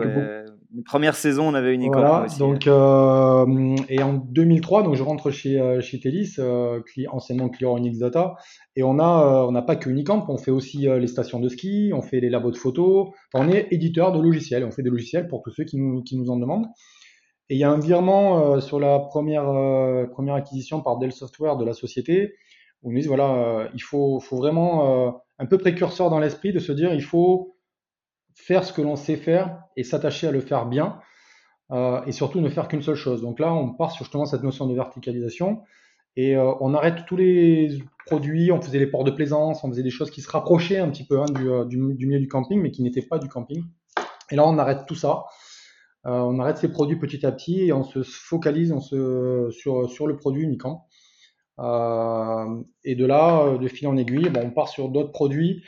première 0.82 1.14
saison, 1.14 1.48
on 1.48 1.54
avait 1.54 1.74
une 1.74 1.82
icône 1.82 2.02
voilà, 2.02 2.24
aussi. 2.24 2.38
Donc, 2.38 2.66
euh, 2.66 3.76
et 3.88 4.02
en 4.02 4.14
2003, 4.14 4.82
donc 4.82 4.94
je 4.94 5.02
rentre 5.02 5.30
chez, 5.30 5.60
euh, 5.60 5.80
chez 5.80 6.00
Telis, 6.00 6.34
euh, 6.38 6.80
anciennement 7.10 7.48
client 7.48 7.76
Unix 7.76 7.98
Data, 7.98 8.34
et 8.76 8.82
on 8.82 8.98
a, 8.98 9.44
on 9.46 9.52
n'a 9.52 9.62
pas 9.62 9.76
que 9.76 9.88
Unicamp, 9.88 10.24
on 10.28 10.38
fait 10.38 10.50
aussi 10.50 10.86
les 10.88 11.06
stations 11.06 11.40
de 11.40 11.48
ski, 11.48 11.92
on 11.94 12.02
fait 12.02 12.20
les 12.20 12.30
labos 12.30 12.50
de 12.50 12.56
photos, 12.56 13.08
on 13.34 13.48
est 13.48 13.68
éditeur 13.70 14.12
de 14.12 14.20
logiciels, 14.20 14.64
on 14.64 14.70
fait 14.70 14.82
des 14.82 14.90
logiciels 14.90 15.28
pour 15.28 15.42
tous 15.42 15.50
ceux 15.50 15.64
qui 15.64 15.76
nous, 15.76 16.02
qui 16.02 16.16
nous 16.16 16.30
en 16.30 16.36
demandent. 16.36 16.66
Et 17.50 17.54
il 17.54 17.58
y 17.58 17.64
a 17.64 17.70
un 17.70 17.78
virement 17.78 18.60
sur 18.60 18.80
la 18.80 18.98
première, 18.98 19.44
première 20.10 20.34
acquisition 20.34 20.80
par 20.80 20.98
Dell 20.98 21.12
Software 21.12 21.56
de 21.56 21.64
la 21.64 21.74
société, 21.74 22.34
où 22.82 22.90
ils 22.90 22.94
nous 22.94 23.00
disent, 23.00 23.08
voilà, 23.08 23.68
il 23.74 23.82
faut, 23.82 24.18
faut 24.18 24.38
vraiment 24.38 25.22
un 25.38 25.46
peu 25.46 25.58
précurseur 25.58 26.10
dans 26.10 26.18
l'esprit 26.18 26.52
de 26.52 26.58
se 26.58 26.72
dire, 26.72 26.92
il 26.94 27.02
faut 27.02 27.53
faire 28.34 28.64
ce 28.64 28.72
que 28.72 28.82
l'on 28.82 28.96
sait 28.96 29.16
faire 29.16 29.62
et 29.76 29.84
s'attacher 29.84 30.26
à 30.26 30.30
le 30.30 30.40
faire 30.40 30.66
bien, 30.66 31.00
euh, 31.70 32.02
et 32.04 32.12
surtout 32.12 32.40
ne 32.40 32.48
faire 32.48 32.68
qu'une 32.68 32.82
seule 32.82 32.96
chose. 32.96 33.22
Donc 33.22 33.40
là, 33.40 33.52
on 33.54 33.70
part 33.70 33.92
sur 33.92 34.04
justement 34.04 34.26
cette 34.26 34.42
notion 34.42 34.66
de 34.66 34.74
verticalisation, 34.74 35.62
et 36.16 36.36
euh, 36.36 36.52
on 36.60 36.74
arrête 36.74 37.06
tous 37.06 37.16
les 37.16 37.82
produits, 38.06 38.52
on 38.52 38.60
faisait 38.60 38.78
les 38.78 38.86
ports 38.86 39.04
de 39.04 39.10
plaisance, 39.10 39.64
on 39.64 39.68
faisait 39.68 39.82
des 39.82 39.90
choses 39.90 40.10
qui 40.10 40.20
se 40.20 40.30
rapprochaient 40.30 40.78
un 40.78 40.90
petit 40.90 41.06
peu 41.06 41.20
hein, 41.20 41.26
euh, 41.40 41.64
du, 41.64 41.78
milieu 41.78 42.20
du 42.20 42.28
camping, 42.28 42.60
mais 42.60 42.70
qui 42.70 42.82
n'étaient 42.82 43.02
pas 43.02 43.18
du 43.18 43.28
camping. 43.28 43.64
Et 44.30 44.36
là, 44.36 44.46
on 44.46 44.58
arrête 44.58 44.86
tout 44.86 44.94
ça. 44.94 45.24
on 46.04 46.38
arrête 46.38 46.58
ces 46.58 46.70
produits 46.70 46.98
petit 46.98 47.24
à 47.24 47.32
petit 47.32 47.62
et 47.66 47.72
on 47.72 47.82
se 47.82 48.02
focalise 48.02 48.72
on 48.72 48.80
se, 48.80 49.48
sur, 49.50 49.88
sur 49.88 50.06
le 50.06 50.16
produit 50.16 50.42
uniquement. 50.44 50.88
et 51.58 52.94
de 52.94 53.06
là, 53.06 53.58
de 53.58 53.68
fil 53.68 53.88
en 53.88 53.96
aiguille, 53.96 54.30
on 54.36 54.50
part 54.50 54.68
sur 54.68 54.88
d'autres 54.88 55.12
produits 55.12 55.62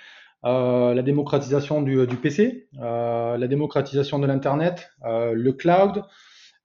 euh, 0.45 0.95
la 0.95 1.03
démocratisation 1.03 1.83
du, 1.83 2.07
PC, 2.23 2.69
euh, 2.81 3.37
la 3.37 3.49
démocratisation 3.49 4.19
de 4.19 4.27
l'Internet, 4.27 4.91
euh, 5.05 5.33
le 5.33 5.53
cloud, 5.53 6.05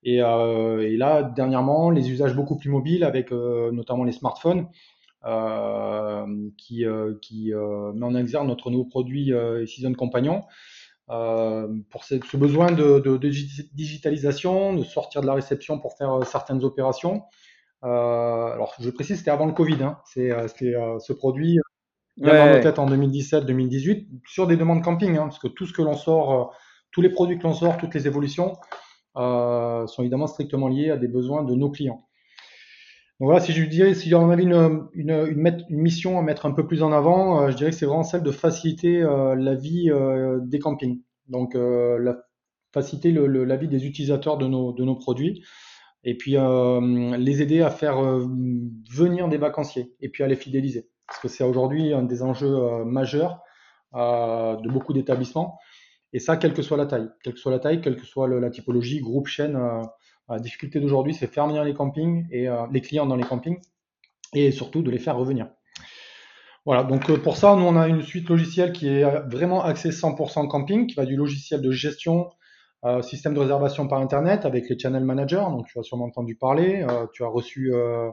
et, 0.03 0.17
là, 0.17 1.23
dernièrement, 1.23 1.91
les 1.91 2.09
usages 2.09 2.35
beaucoup 2.35 2.57
plus 2.57 2.69
mobiles 2.69 3.03
avec 3.03 3.31
notamment 3.31 4.03
les 4.03 4.11
smartphones. 4.11 4.67
qui, 6.57 6.85
qui 7.21 7.53
met 7.53 8.05
en 8.05 8.15
exergue 8.15 8.47
notre 8.47 8.71
nouveau 8.71 8.85
produit 8.85 9.31
Season 9.67 9.93
Compagnon. 9.93 10.41
pour 11.07 12.03
ce, 12.03 12.35
besoin 12.35 12.71
de, 12.71 13.17
digitalisation, 13.75 14.73
de 14.73 14.83
sortir 14.83 15.21
de 15.21 15.27
la 15.27 15.35
réception 15.35 15.77
pour 15.79 15.95
faire 15.97 16.25
certaines 16.25 16.63
opérations. 16.63 17.21
alors, 17.83 18.73
je 18.79 18.89
précise, 18.89 19.19
c'était 19.19 19.29
avant 19.29 19.45
le 19.45 19.53
Covid. 19.53 19.83
Hein. 19.83 19.99
C'est, 20.05 20.31
ce 20.49 21.13
produit 21.13 21.59
bien 22.17 22.33
dans 22.33 22.53
nos 22.55 22.61
têtes 22.61 22.79
en 22.79 22.87
2017-2018 22.87 24.07
sur 24.27 24.47
des 24.47 24.57
demandes 24.57 24.83
camping, 24.83 25.17
hein, 25.17 25.23
parce 25.23 25.39
que 25.39 25.47
tout 25.47 25.65
ce 25.65 25.73
que 25.73 25.81
l'on 25.81 25.95
sort, 25.95 26.33
euh, 26.33 26.45
tous 26.91 27.01
les 27.01 27.09
produits 27.09 27.37
que 27.37 27.43
l'on 27.43 27.53
sort, 27.53 27.77
toutes 27.77 27.93
les 27.93 28.07
évolutions 28.07 28.57
euh, 29.17 29.85
sont 29.87 30.01
évidemment 30.01 30.27
strictement 30.27 30.67
liés 30.67 30.89
à 30.91 30.97
des 30.97 31.07
besoins 31.07 31.43
de 31.43 31.55
nos 31.55 31.69
clients. 31.69 32.07
Donc 33.19 33.27
voilà, 33.27 33.39
si 33.39 33.53
je 33.53 33.63
dirais, 33.63 33.93
si 33.93 34.13
on 34.15 34.31
avait 34.31 34.43
une, 34.43 34.87
une, 34.93 35.11
une, 35.11 35.61
mission 35.69 36.17
à 36.17 36.23
mettre 36.23 36.47
un 36.47 36.51
peu 36.51 36.65
plus 36.65 36.81
en 36.81 36.91
avant, 36.91 37.41
euh, 37.41 37.51
je 37.51 37.55
dirais 37.55 37.69
que 37.69 37.75
c'est 37.75 37.85
vraiment 37.85 38.03
celle 38.03 38.23
de 38.23 38.31
faciliter 38.31 39.01
la 39.01 39.55
vie 39.55 39.91
des 40.41 40.59
campings. 40.59 41.01
Donc 41.27 41.53
la, 41.55 42.17
faciliter 42.73 43.11
le, 43.11 43.45
la 43.45 43.57
vie 43.57 43.67
des 43.67 43.85
utilisateurs 43.85 44.37
de 44.37 44.47
nos, 44.47 44.73
de 44.73 44.83
nos 44.83 44.95
produits 44.95 45.43
et 46.03 46.17
puis 46.17 46.31
les 46.31 47.41
aider 47.43 47.61
à 47.61 47.69
faire 47.69 48.01
venir 48.89 49.29
des 49.29 49.37
vacanciers 49.37 49.93
et 50.01 50.09
puis 50.09 50.23
à 50.23 50.27
les 50.27 50.35
fidéliser 50.35 50.90
parce 51.11 51.19
que 51.19 51.27
c'est 51.27 51.43
aujourd'hui 51.43 51.93
un 51.93 52.03
des 52.03 52.23
enjeux 52.23 52.55
euh, 52.55 52.85
majeurs 52.85 53.41
euh, 53.95 54.55
de 54.55 54.69
beaucoup 54.69 54.93
d'établissements. 54.93 55.59
Et 56.13 56.19
ça, 56.19 56.37
quelle 56.37 56.53
que 56.53 56.61
soit 56.61 56.77
la 56.77 56.85
taille, 56.85 57.09
quelle 57.21 57.33
que 57.33 57.39
soit 57.39 57.51
la 57.51 57.59
taille, 57.59 57.81
quelle 57.81 57.97
que 57.97 58.05
soit 58.05 58.29
la 58.29 58.49
typologie, 58.49 59.01
groupe, 59.01 59.27
chaîne, 59.27 59.57
euh, 59.57 59.81
la 60.29 60.39
difficulté 60.39 60.79
d'aujourd'hui, 60.79 61.13
c'est 61.13 61.27
faire 61.27 61.47
venir 61.47 61.65
les 61.65 61.73
campings 61.73 62.25
et 62.31 62.47
les 62.71 62.79
clients 62.79 63.05
dans 63.05 63.17
les 63.17 63.23
campings 63.23 63.59
et 64.33 64.51
surtout 64.51 64.81
de 64.81 64.89
les 64.89 64.97
faire 64.97 65.17
revenir. 65.17 65.49
Voilà, 66.65 66.83
donc 66.83 67.11
pour 67.21 67.35
ça, 67.35 67.57
nous 67.57 67.63
on 67.63 67.75
a 67.75 67.89
une 67.89 68.01
suite 68.01 68.29
logicielle 68.29 68.71
qui 68.71 68.87
est 68.87 69.03
vraiment 69.29 69.61
axée 69.61 69.89
100% 69.89 70.47
camping, 70.47 70.87
qui 70.87 70.95
va 70.95 71.05
du 71.05 71.17
logiciel 71.17 71.61
de 71.61 71.71
gestion 71.71 72.29
euh, 72.83 73.03
système 73.03 73.35
de 73.35 73.39
réservation 73.39 73.87
par 73.87 73.99
Internet 73.99 74.43
avec 74.43 74.67
les 74.67 74.77
channel 74.77 75.03
managers, 75.03 75.45
donc 75.51 75.67
tu 75.67 75.77
as 75.77 75.83
sûrement 75.83 76.05
entendu 76.05 76.35
parler. 76.35 76.83
Euh, 76.89 77.05
tu 77.13 77.23
as 77.23 77.27
reçu 77.27 77.71
euh, 77.71 78.09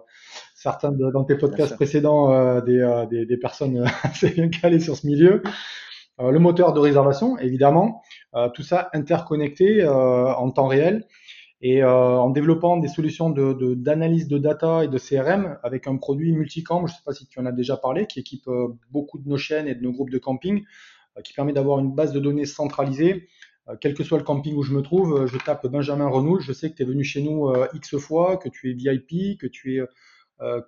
certains 0.55 0.93
dans 0.93 1.25
tes 1.25 1.37
podcasts 1.37 1.75
précédents 1.75 2.61
des, 2.61 3.07
des, 3.11 3.25
des, 3.25 3.37
personnes 3.39 3.87
assez 4.03 4.29
bien 4.29 4.51
calées 4.51 4.81
sur 4.81 4.95
ce 4.95 5.07
milieu. 5.07 5.43
le 6.19 6.39
moteur 6.39 6.75
de 6.75 6.81
réservation, 6.81 7.39
évidemment. 7.39 8.03
tout 8.53 8.63
ça 8.63 8.91
interconnecté 8.93 9.87
en 9.89 10.51
temps 10.51 10.67
réel 10.67 11.07
et 11.63 11.83
en 11.83 12.29
développant 12.29 12.77
des 12.77 12.89
solutions 12.89 13.31
d'analyse 13.31 14.29
de, 14.29 14.37
de, 14.37 14.43
data 14.43 14.85
et 14.85 14.89
de 14.89 14.99
CRM 14.99 15.59
avec 15.63 15.87
un 15.87 15.97
produit 15.97 16.33
multicam, 16.33 16.87
je 16.87 16.93
ne 16.93 16.97
sais 16.97 17.05
pas 17.07 17.15
si 17.15 17.27
tu 17.27 17.41
en 17.41 17.47
as 17.47 17.53
déjà 17.53 17.79
parlé, 17.79 18.07
qui 18.07 18.21
équipe 18.21 18.51
beaucoup 18.91 19.19
de 19.19 19.29
nos 19.29 19.39
chaînes 19.39 19.67
et 19.67 19.75
de 19.75 19.83
nos 19.83 19.93
groupes 19.93 20.11
de 20.11 20.19
camping, 20.19 20.65
qui 21.25 21.33
permet 21.33 21.53
d'avoir 21.53 21.79
une 21.79 21.95
base 21.95 22.13
de 22.13 22.21
données 22.21 22.45
centralisée 22.45 23.15
euh, 23.15 23.38
quel 23.81 23.95
que 23.95 24.05
soit 24.05 24.19
le 24.19 24.25
camping 24.25 24.55
où 24.55 24.63
je 24.63 24.73
me 24.73 24.83
trouve, 24.83 25.23
euh, 25.23 25.27
je 25.27 25.37
tape 25.39 25.67
Benjamin 25.67 26.09
Renoul, 26.09 26.41
je 26.41 26.53
sais 26.53 26.71
que 26.71 26.77
tu 26.77 26.83
es 26.83 26.87
venu 26.87 27.05
chez 27.05 27.23
nous 27.23 27.49
euh, 27.49 27.67
X 27.75 27.97
fois, 27.99 28.37
que 28.37 28.49
tu 28.49 28.71
es 28.71 28.75
VIP, 28.75 29.39
que 29.39 29.47
tu 29.47 29.79
es 29.79 29.83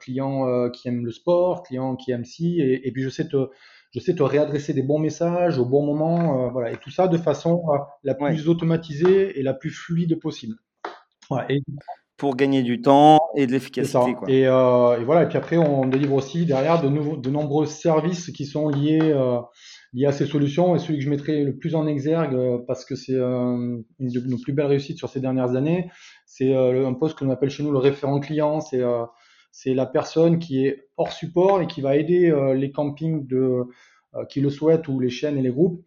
client 0.00 0.68
qui 0.70 0.88
aime 0.88 1.04
le 1.04 1.12
sport, 1.12 1.62
client 1.62 1.94
qui 1.94 2.10
aime 2.10 2.24
ci, 2.24 2.60
et, 2.60 2.90
puis 2.90 3.04
je 3.04 3.08
sais 3.08 3.28
te, 3.28 3.50
je 3.92 4.00
sais 4.00 4.16
te 4.16 4.22
réadresser 4.24 4.74
des 4.74 4.82
bons 4.82 4.98
messages 4.98 5.60
au 5.60 5.64
bon 5.64 5.86
moment, 5.86 6.50
voilà, 6.50 6.72
et 6.72 6.76
tout 6.76 6.90
ça 6.90 7.06
de 7.06 7.16
façon 7.16 7.62
la 8.02 8.16
plus 8.16 8.48
automatisée 8.48 9.38
et 9.38 9.44
la 9.44 9.54
plus 9.54 9.70
fluide 9.70 10.18
possible. 10.18 10.56
pour 12.16 12.34
gagner 12.34 12.64
du 12.64 12.82
temps 12.82 13.20
et 13.36 13.46
de 13.46 13.52
l'efficacité. 13.52 14.16
Et, 14.26 14.40
et, 14.40 14.48
voilà, 14.48 15.22
et 15.22 15.28
puis 15.28 15.38
après 15.38 15.56
on 15.56 15.86
délivre 15.86 16.14
aussi 16.14 16.46
derrière 16.46 16.82
de, 16.82 16.88
nouveaux, 16.88 17.16
de 17.16 17.30
nombreux 17.30 17.66
services 17.66 18.32
qui 18.32 18.46
sont 18.46 18.70
liés 18.70 19.14
lié 19.92 20.06
à 20.06 20.12
ces 20.12 20.26
solutions 20.26 20.74
et 20.76 20.78
celui 20.78 20.98
que 20.98 21.04
je 21.04 21.10
mettrai 21.10 21.44
le 21.44 21.56
plus 21.56 21.74
en 21.74 21.86
exergue 21.86 22.34
euh, 22.34 22.58
parce 22.66 22.84
que 22.84 22.94
c'est 22.94 23.16
une 23.16 23.84
de 23.98 24.20
nos 24.28 24.38
plus 24.38 24.52
belles 24.52 24.66
réussites 24.66 24.98
sur 24.98 25.08
ces 25.08 25.20
dernières 25.20 25.56
années, 25.56 25.90
c'est 26.26 26.54
euh, 26.54 26.86
un 26.86 26.94
poste 26.94 27.18
que 27.18 27.24
l'on 27.24 27.30
appelle 27.30 27.50
chez 27.50 27.62
nous 27.62 27.72
le 27.72 27.78
référent 27.78 28.20
client. 28.20 28.60
C'est 28.60 28.82
euh, 28.82 29.04
c'est 29.52 29.74
la 29.74 29.86
personne 29.86 30.38
qui 30.38 30.64
est 30.64 30.88
hors 30.96 31.10
support 31.10 31.60
et 31.60 31.66
qui 31.66 31.80
va 31.80 31.96
aider 31.96 32.32
les 32.54 32.70
campings 32.70 33.26
de, 33.26 33.64
qui 34.28 34.40
le 34.40 34.48
souhaitent 34.48 34.86
ou 34.86 35.00
les 35.00 35.10
chaînes 35.10 35.36
et 35.36 35.42
les 35.42 35.50
groupes 35.50 35.84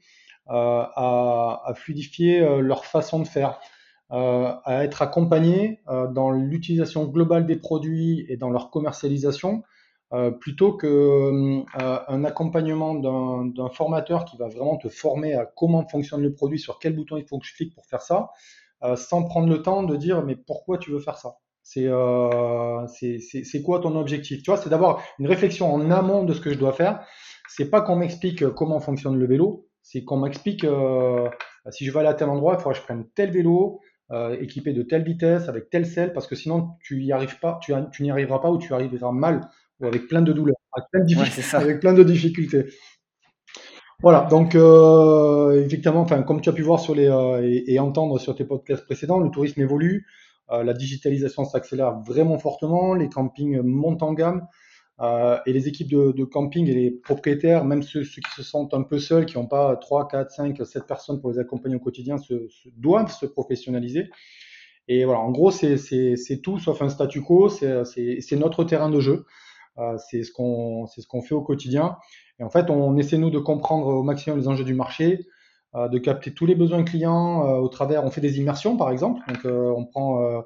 à, 0.47 1.61
à, 1.65 1.73
fluidifier 1.73 2.41
leur 2.59 2.83
façon 2.83 3.19
de 3.19 3.25
faire, 3.25 3.61
à 4.09 4.83
être 4.83 5.01
accompagnés 5.01 5.79
dans 5.87 6.29
l'utilisation 6.29 7.05
globale 7.05 7.45
des 7.45 7.55
produits 7.55 8.25
et 8.27 8.35
dans 8.35 8.49
leur 8.49 8.69
commercialisation 8.69 9.63
euh, 10.13 10.29
plutôt 10.29 10.73
que 10.73 10.85
euh, 10.87 11.63
un 12.07 12.23
accompagnement 12.23 12.93
d'un 12.93 13.69
formateur 13.69 14.25
qui 14.25 14.37
va 14.37 14.47
vraiment 14.47 14.77
te 14.77 14.87
former 14.87 15.33
à 15.33 15.47
comment 15.47 15.87
fonctionne 15.87 16.21
le 16.21 16.33
produit, 16.33 16.59
sur 16.59 16.77
quel 16.77 16.95
bouton 16.95 17.17
il 17.17 17.25
faut 17.25 17.39
que 17.39 17.47
je 17.47 17.55
clique 17.55 17.73
pour 17.73 17.87
faire 17.87 18.03
ça, 18.03 18.29
euh, 18.83 18.95
sans 18.95 19.23
prendre 19.23 19.47
le 19.47 19.63
temps 19.63 19.81
de 19.81 19.95
dire 19.95 20.23
mais 20.23 20.35
pourquoi 20.35 20.77
tu 20.77 20.91
veux 20.91 20.99
faire 20.99 21.17
ça? 21.17 21.37
C'est 21.63 21.89
c'est 23.19 23.61
quoi 23.63 23.79
ton 23.79 23.95
objectif? 23.95 24.43
Tu 24.43 24.51
vois, 24.51 24.57
c'est 24.57 24.69
d'avoir 24.69 25.01
une 25.17 25.27
réflexion 25.27 25.73
en 25.73 25.89
amont 25.89 26.23
de 26.23 26.33
ce 26.33 26.41
que 26.41 26.51
je 26.51 26.59
dois 26.59 26.73
faire. 26.73 27.03
C'est 27.49 27.69
pas 27.71 27.81
qu'on 27.81 27.95
m'explique 27.95 28.47
comment 28.49 28.79
fonctionne 28.79 29.17
le 29.17 29.25
vélo, 29.25 29.67
c'est 29.81 30.03
qu'on 30.03 30.17
m'explique 30.17 30.65
si 31.71 31.85
je 31.85 31.91
vais 31.91 31.99
aller 31.99 32.09
à 32.09 32.13
tel 32.13 32.29
endroit, 32.29 32.53
il 32.53 32.57
faudra 32.57 32.73
que 32.73 32.79
je 32.79 32.83
prenne 32.83 33.05
tel 33.15 33.31
vélo, 33.31 33.79
équipé 34.41 34.73
de 34.73 34.83
telle 34.83 35.03
vitesse, 35.03 35.47
avec 35.47 35.69
telle 35.69 35.85
selle, 35.85 36.11
parce 36.13 36.27
que 36.27 36.35
sinon 36.35 36.71
tu 36.83 37.01
y 37.01 37.13
arrives 37.13 37.39
pas, 37.39 37.59
tu 37.61 37.73
n'y 38.03 38.11
arriveras 38.11 38.39
pas 38.39 38.51
ou 38.51 38.57
tu 38.57 38.73
arriveras 38.73 39.13
mal 39.13 39.49
avec 39.87 40.07
plein 40.07 40.21
de 40.21 40.33
douleurs, 40.33 40.57
avec 41.53 41.79
plein 41.79 41.93
de, 41.93 42.03
difficultés. 42.03 42.65
Voilà, 44.01 44.27
donc 44.29 44.55
euh, 44.55 45.63
effectivement, 45.63 46.01
enfin, 46.01 46.23
comme 46.23 46.41
tu 46.41 46.49
as 46.49 46.53
pu 46.53 46.61
voir 46.61 46.79
sur 46.79 46.93
les, 46.93 47.07
euh, 47.07 47.39
et, 47.41 47.79
entendre 47.79 48.19
sur 48.19 48.35
tes 48.35 48.43
podcasts 48.43 48.85
précédents, 48.85 49.19
le 49.19 49.29
tourisme 49.29 49.61
évolue, 49.61 50.05
euh, 50.51 50.63
la 50.63 50.73
digitalisation 50.73 51.45
s'accélère 51.45 51.99
vraiment 52.01 52.37
fortement, 52.37 52.95
les 52.95 53.07
campings 53.07 53.61
montent 53.61 54.03
en 54.03 54.13
gamme, 54.13 54.47
et 55.45 55.51
les 55.51 55.67
équipes 55.67 55.89
de, 55.89 56.23
camping 56.23 56.67
et 56.69 56.73
les 56.73 56.91
propriétaires, 56.91 57.65
même 57.65 57.83
ceux, 57.83 58.03
qui 58.03 58.21
se 58.35 58.43
sentent 58.43 58.73
un 58.73 58.83
peu 58.83 58.99
seuls, 58.99 59.25
qui 59.25 59.37
n'ont 59.37 59.47
pas 59.47 59.75
3, 59.75 60.07
4, 60.07 60.31
5, 60.31 60.65
7 60.65 60.85
personnes 60.85 61.19
pour 61.19 61.31
les 61.31 61.39
accompagner 61.39 61.75
au 61.75 61.79
quotidien, 61.79 62.17
se, 62.17 62.47
doivent 62.77 63.11
se 63.11 63.25
professionnaliser. 63.25 64.09
Et 64.87 65.05
voilà, 65.05 65.21
en 65.21 65.31
gros, 65.31 65.51
c'est 65.51 66.41
tout 66.41 66.59
sauf 66.59 66.81
un 66.81 66.89
statu 66.89 67.21
quo, 67.21 67.49
c'est 67.49 68.35
notre 68.35 68.63
terrain 68.63 68.89
de 68.89 68.99
jeu. 68.99 69.25
Euh, 69.79 69.97
c'est 69.97 70.23
ce 70.23 70.31
qu'on 70.31 70.85
ce 70.87 71.05
qu'on 71.07 71.21
fait 71.21 71.35
au 71.35 71.41
quotidien. 71.41 71.97
Et 72.39 72.43
en 72.43 72.49
fait, 72.49 72.69
on 72.69 72.95
essaie 72.97 73.17
nous 73.17 73.29
de 73.29 73.39
comprendre 73.39 73.87
au 73.87 74.03
maximum 74.03 74.39
les 74.39 74.47
enjeux 74.47 74.63
du 74.63 74.75
marché, 74.75 75.25
euh, 75.75 75.87
de 75.87 75.97
capter 75.97 76.33
tous 76.33 76.45
les 76.45 76.55
besoins 76.55 76.83
clients 76.83 77.47
euh, 77.47 77.59
au 77.59 77.69
travers. 77.69 78.03
On 78.05 78.11
fait 78.11 78.21
des 78.21 78.37
immersions, 78.39 78.77
par 78.77 78.91
exemple. 78.91 79.21
Donc, 79.27 79.45
on 79.45 79.85
prend 79.85 80.43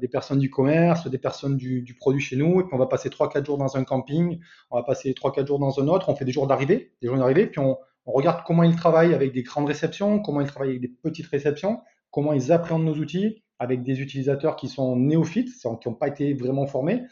des 0.00 0.08
personnes 0.08 0.38
du 0.38 0.50
commerce, 0.50 1.08
des 1.08 1.18
personnes 1.18 1.56
du, 1.56 1.82
du, 1.82 1.94
produit 1.94 2.20
chez 2.20 2.36
nous, 2.36 2.60
et 2.60 2.64
puis 2.64 2.72
on 2.72 2.78
va 2.78 2.86
passer 2.86 3.08
3-4 3.08 3.44
jours 3.44 3.58
dans 3.58 3.76
un 3.76 3.82
camping, 3.82 4.38
on 4.70 4.76
va 4.76 4.84
passer 4.84 5.12
3-4 5.12 5.48
jours 5.48 5.58
dans 5.58 5.80
un 5.80 5.88
autre, 5.88 6.08
on 6.08 6.14
fait 6.14 6.24
des 6.24 6.30
jours 6.30 6.46
d'arrivée, 6.46 6.92
des 7.02 7.08
jours 7.08 7.16
d'arrivée, 7.16 7.48
puis 7.48 7.58
on, 7.58 7.76
on, 8.06 8.12
regarde 8.12 8.44
comment 8.46 8.62
ils 8.62 8.76
travaillent 8.76 9.14
avec 9.14 9.32
des 9.32 9.42
grandes 9.42 9.66
réceptions, 9.66 10.20
comment 10.20 10.40
ils 10.40 10.46
travaillent 10.46 10.70
avec 10.70 10.80
des 10.80 10.94
petites 11.02 11.26
réceptions, 11.26 11.80
comment 12.12 12.32
ils 12.32 12.52
appréhendent 12.52 12.84
nos 12.84 12.94
outils 12.94 13.42
avec 13.60 13.82
des 13.82 14.00
utilisateurs 14.00 14.56
qui 14.56 14.68
sont 14.68 14.96
néophytes, 14.96 15.50
qui 15.52 15.88
n'ont 15.88 15.94
pas 15.94 16.08
été 16.08 16.32
vraiment 16.32 16.66
formés. 16.66 17.02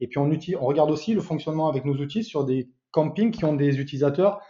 Et 0.00 0.08
puis 0.08 0.18
on, 0.18 0.30
on 0.60 0.66
regarde 0.66 0.90
aussi 0.90 1.14
le 1.14 1.20
fonctionnement 1.20 1.68
avec 1.68 1.84
nos 1.84 1.94
outils 1.94 2.24
sur 2.24 2.44
des 2.44 2.68
campings 2.90 3.30
qui 3.30 3.44
ont 3.44 3.54
des 3.54 3.78
utilisateurs, 3.78 4.40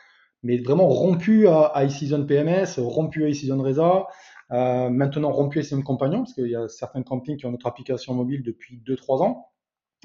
mais 0.42 0.58
vraiment 0.58 0.88
rompus 0.88 1.46
à, 1.48 1.84
iSeason 1.84 2.24
PMS, 2.26 2.78
rompus 2.78 3.24
à 3.24 3.28
iSeason 3.28 3.62
Reza, 3.62 4.06
euh, 4.52 4.88
maintenant 4.88 5.32
rompus 5.32 5.58
à 5.58 5.62
iSeason 5.62 5.82
Compagnon, 5.82 6.18
parce 6.18 6.34
qu'il 6.34 6.48
y 6.48 6.56
a 6.56 6.68
certains 6.68 7.02
campings 7.02 7.36
qui 7.36 7.46
ont 7.46 7.52
notre 7.52 7.66
application 7.66 8.14
mobile 8.14 8.42
depuis 8.42 8.80
2-3 8.86 9.22
ans. 9.22 9.48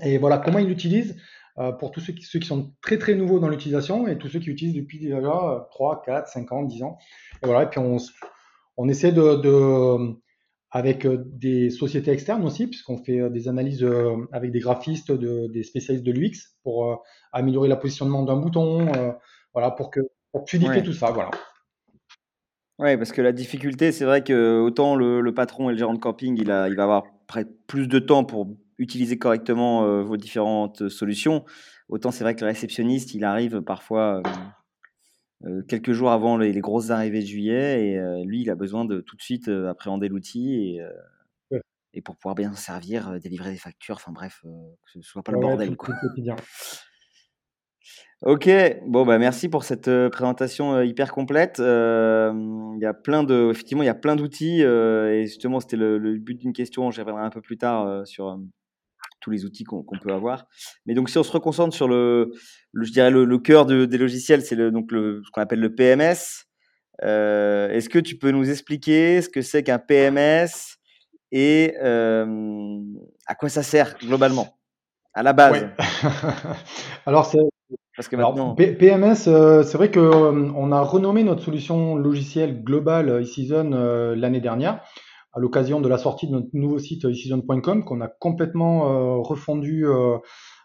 Et 0.03 0.17
voilà 0.17 0.37
comment 0.37 0.59
ils 0.59 0.67
l'utilisent 0.67 1.17
euh, 1.57 1.71
pour 1.71 1.91
tous 1.91 1.99
ceux 1.99 2.13
qui, 2.13 2.23
ceux 2.23 2.39
qui 2.39 2.47
sont 2.47 2.73
très 2.81 2.97
très 2.97 3.13
nouveaux 3.13 3.39
dans 3.39 3.49
l'utilisation 3.49 4.07
et 4.07 4.17
tous 4.17 4.29
ceux 4.29 4.39
qui 4.39 4.49
utilisent 4.49 4.75
depuis 4.75 4.99
déjà 4.99 5.67
3, 5.71 6.01
4, 6.05 6.27
5 6.27 6.51
ans, 6.53 6.63
10 6.63 6.83
ans. 6.83 6.97
Et 7.43 7.45
voilà, 7.45 7.63
et 7.63 7.69
puis 7.69 7.79
on, 7.79 7.97
on 8.77 8.87
essaie 8.87 9.11
de, 9.11 9.35
de 9.35 10.15
avec 10.71 11.05
euh, 11.05 11.23
des 11.25 11.69
sociétés 11.69 12.11
externes 12.11 12.45
aussi, 12.45 12.67
puisqu'on 12.67 12.97
fait 12.97 13.19
euh, 13.19 13.29
des 13.29 13.47
analyses 13.47 13.85
avec 14.31 14.51
des 14.51 14.59
graphistes, 14.59 15.11
de, 15.11 15.47
des 15.47 15.63
spécialistes 15.63 16.05
de 16.05 16.11
l'UX 16.11 16.55
pour 16.63 17.03
améliorer 17.33 17.69
le 17.69 17.77
positionnement 17.79 18.23
d'un 18.23 18.37
bouton, 18.37 18.91
voilà, 19.53 19.71
pour 19.71 19.91
que 19.91 19.99
pour 20.31 20.47
fluidifier 20.47 20.83
tout 20.83 20.93
ça, 20.93 21.11
voilà. 21.11 21.31
Ouais, 22.79 22.97
parce 22.97 23.11
que 23.11 23.21
la 23.21 23.31
difficulté, 23.31 23.91
c'est 23.91 24.05
vrai 24.05 24.23
que 24.23 24.59
autant 24.59 24.95
le, 24.95 25.21
le, 25.21 25.33
patron 25.33 25.69
et 25.69 25.73
le 25.73 25.77
gérant 25.77 25.93
de 25.93 25.99
camping, 25.99 26.35
il, 26.39 26.49
a, 26.49 26.67
il 26.67 26.75
va 26.75 26.83
avoir 26.83 27.03
plus 27.67 27.87
de 27.87 27.99
temps 27.99 28.23
pour 28.23 28.47
utiliser 28.81 29.17
correctement 29.17 29.85
euh, 29.85 30.01
vos 30.01 30.17
différentes 30.17 30.89
solutions, 30.89 31.45
autant 31.89 32.11
c'est 32.11 32.23
vrai 32.23 32.35
que 32.35 32.41
le 32.41 32.47
réceptionniste, 32.47 33.13
il 33.13 33.23
arrive 33.23 33.61
parfois 33.61 34.17
euh, 34.17 34.21
euh, 34.25 34.31
quelques 35.67 35.91
jours 35.91 36.11
avant 36.11 36.37
les, 36.37 36.53
grosses 36.59 36.89
arrivées 36.89 37.21
de 37.21 37.25
juillet 37.25 37.87
et 37.87 38.23
lui, 38.25 38.41
il 38.41 38.49
a 38.49 38.55
besoin 38.55 38.85
de 38.85 39.01
tout 39.01 39.15
de 39.15 39.21
suite 39.21 39.47
appréhender 39.47 40.07
l'outil 40.07 40.77
et, 41.51 41.57
et, 41.93 42.01
pour 42.01 42.15
pouvoir 42.15 42.35
bien 42.35 42.53
servir, 42.53 43.19
délivrer 43.19 43.51
des 43.51 43.57
factures, 43.57 43.95
enfin 43.95 44.11
bref, 44.11 44.41
que 44.43 44.91
ce 44.93 45.01
soit 45.01 45.23
pas 45.23 45.31
le 45.31 45.39
bordel. 45.39 45.75
quoi. 45.75 45.95
Ok, 48.23 48.47
bon 48.85 49.03
bah 49.03 49.17
merci 49.17 49.49
pour 49.49 49.63
cette 49.63 49.89
présentation 50.09 50.79
hyper 50.81 51.11
complète. 51.11 51.55
Il 51.57 52.79
y 52.79 52.85
a 52.85 52.93
plein 52.93 53.23
de, 53.23 53.49
effectivement, 53.49 53.81
il 53.81 53.87
y 53.87 53.89
a 53.89 53.95
plein 53.95 54.15
d'outils 54.15 54.61
et 54.61 55.23
justement 55.25 55.59
c'était 55.59 55.77
le, 55.77 55.97
le, 55.97 56.17
but 56.19 56.37
d'une 56.37 56.53
question. 56.53 56.91
J'y 56.91 57.01
reviendrai 57.01 57.23
un 57.23 57.31
peu 57.31 57.41
plus 57.41 57.57
tard 57.57 58.05
sur 58.05 58.39
tous 59.21 59.31
les 59.31 59.45
outils 59.45 59.63
qu'on 59.63 59.83
peut 59.83 60.11
avoir. 60.11 60.47
Mais 60.85 60.93
donc, 60.93 61.09
si 61.09 61.17
on 61.17 61.23
se 61.23 61.31
reconcentre 61.31 61.73
sur 61.73 61.87
le, 61.87 62.33
je 62.73 62.91
dirais 62.91 63.11
le, 63.11 63.37
cœur 63.37 63.65
des 63.65 63.97
logiciels, 63.97 64.41
c'est 64.41 64.55
le, 64.55 64.71
donc 64.71 64.91
le, 64.91 65.21
ce 65.25 65.31
qu'on 65.31 65.41
appelle 65.41 65.59
le 65.61 65.73
PMS. 65.73 66.45
Euh, 67.03 67.69
est-ce 67.69 67.89
que 67.89 67.99
tu 67.99 68.17
peux 68.17 68.31
nous 68.31 68.49
expliquer 68.49 69.21
ce 69.21 69.29
que 69.29 69.41
c'est 69.41 69.63
qu'un 69.63 69.79
PMS 69.79 70.77
et 71.31 71.75
euh, 71.81 72.79
à 73.25 73.35
quoi 73.35 73.49
ça 73.49 73.63
sert 73.63 73.97
globalement, 73.97 74.57
à 75.13 75.23
la 75.23 75.33
base? 75.33 75.67
Alors, 77.05 77.25
c'est 77.25 77.39
parce 77.95 78.07
que 78.07 78.15
maintenant... 78.15 78.55
PMS, 78.55 79.27
euh, 79.27 79.63
c'est 79.63 79.77
vrai 79.77 79.91
qu'on 79.91 80.71
a 80.71 80.81
renommé 80.81 81.23
notre 81.23 81.43
solution 81.43 81.95
logicielle 81.95 82.63
globale 82.63 83.21
eSeason 83.21 83.69
l'année 84.15 84.41
dernière 84.41 84.81
à 85.33 85.39
l'occasion 85.39 85.79
de 85.79 85.87
la 85.87 85.97
sortie 85.97 86.27
de 86.27 86.33
notre 86.33 86.49
nouveau 86.53 86.79
site 86.79 87.05
eSeason.com 87.05 87.85
qu'on 87.85 88.01
a 88.01 88.07
complètement 88.07 88.91
euh, 88.91 89.21
refondu 89.21 89.85
euh, 89.85 90.17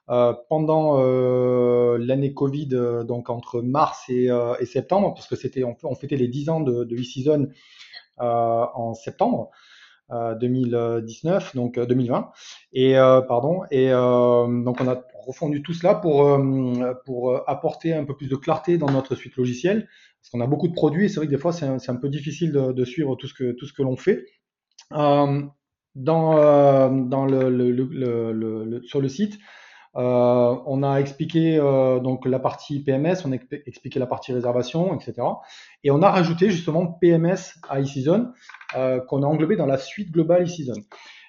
euh, 0.09 0.35
pendant 0.49 1.01
l'année 1.99 2.33
Covid, 2.33 2.69
donc 3.07 3.31
entre 3.31 3.61
mars 3.61 4.09
et, 4.09 4.31
septembre, 4.65 5.15
parce 5.15 5.27
que 5.27 5.37
c'était 5.37 5.65
on, 5.65 5.95
fêtait 5.95 6.17
les 6.17 6.29
10 6.29 6.49
ans 6.51 6.61
de, 6.61 6.85
de 6.85 7.49
en 8.19 8.95
septembre. 8.95 9.51
2019, 10.09 11.57
donc 11.57 11.81
2020, 11.81 12.31
et 12.73 12.95
pardon, 13.27 13.63
et 13.73 13.91
donc 13.91 14.81
on 14.81 14.87
a 14.87 15.03
refondu 15.27 15.65
tout 15.65 15.75
cela 15.75 15.97
pour 15.97 16.39
pour 17.05 17.51
apporter 17.51 17.93
un 17.93 18.05
peu 18.05 18.17
plus 18.17 18.29
de 18.29 18.37
clarté 18.37 18.79
dans 18.79 18.89
notre 18.89 19.17
suite 19.17 19.35
logicielle, 19.35 19.89
parce 20.21 20.31
qu'on 20.31 20.41
a 20.41 20.47
beaucoup 20.47 20.69
de 20.69 20.75
produits 20.75 21.07
et 21.07 21.09
c'est 21.09 21.17
vrai 21.17 21.27
que 21.27 21.33
des 21.33 21.39
fois 21.39 21.53
c'est 21.53 21.67
un, 21.67 21.79
un, 21.85 21.97
peu 21.97 22.09
difficile 22.09 22.53
de, 22.53 22.71
de, 22.71 22.85
suivre 22.85 23.17
tout 23.17 23.27
ce 23.27 23.35
que 23.35 23.51
tout 23.51 23.67
ce 23.67 23.73
que 23.73 23.83
l'on 23.83 23.97
fait. 23.97 24.25
Euh, 24.93 25.43
dans, 25.95 26.37
euh, 26.39 26.91
dans 26.91 27.25
le, 27.25 27.49
le, 27.49 27.73
le, 27.73 28.83
sur 28.83 29.01
le 29.01 29.09
site, 29.09 29.39
euh, 29.97 30.55
on 30.67 30.83
a 30.83 30.99
expliqué 30.99 31.57
donc 32.03 32.27
la 32.27 32.39
partie 32.39 32.85
PMS, 32.85 33.25
on 33.25 33.33
a 33.33 33.37
expliqué 33.67 33.99
la 33.99 34.07
partie 34.07 34.33
réservation, 34.33 34.95
etc. 34.95 35.27
Et 35.85 35.91
on 35.91 36.03
a 36.03 36.11
rajouté 36.11 36.51
justement 36.51 36.87
PMS 36.87 37.59
à 37.69 37.81
eSeason 37.81 38.33
qu'on 39.09 39.23
a 39.23 39.27
englobé 39.27 39.57
dans 39.57 39.67
la 39.67 39.79
suite 39.79 40.13
globale 40.13 40.43
eSeason. 40.43 40.81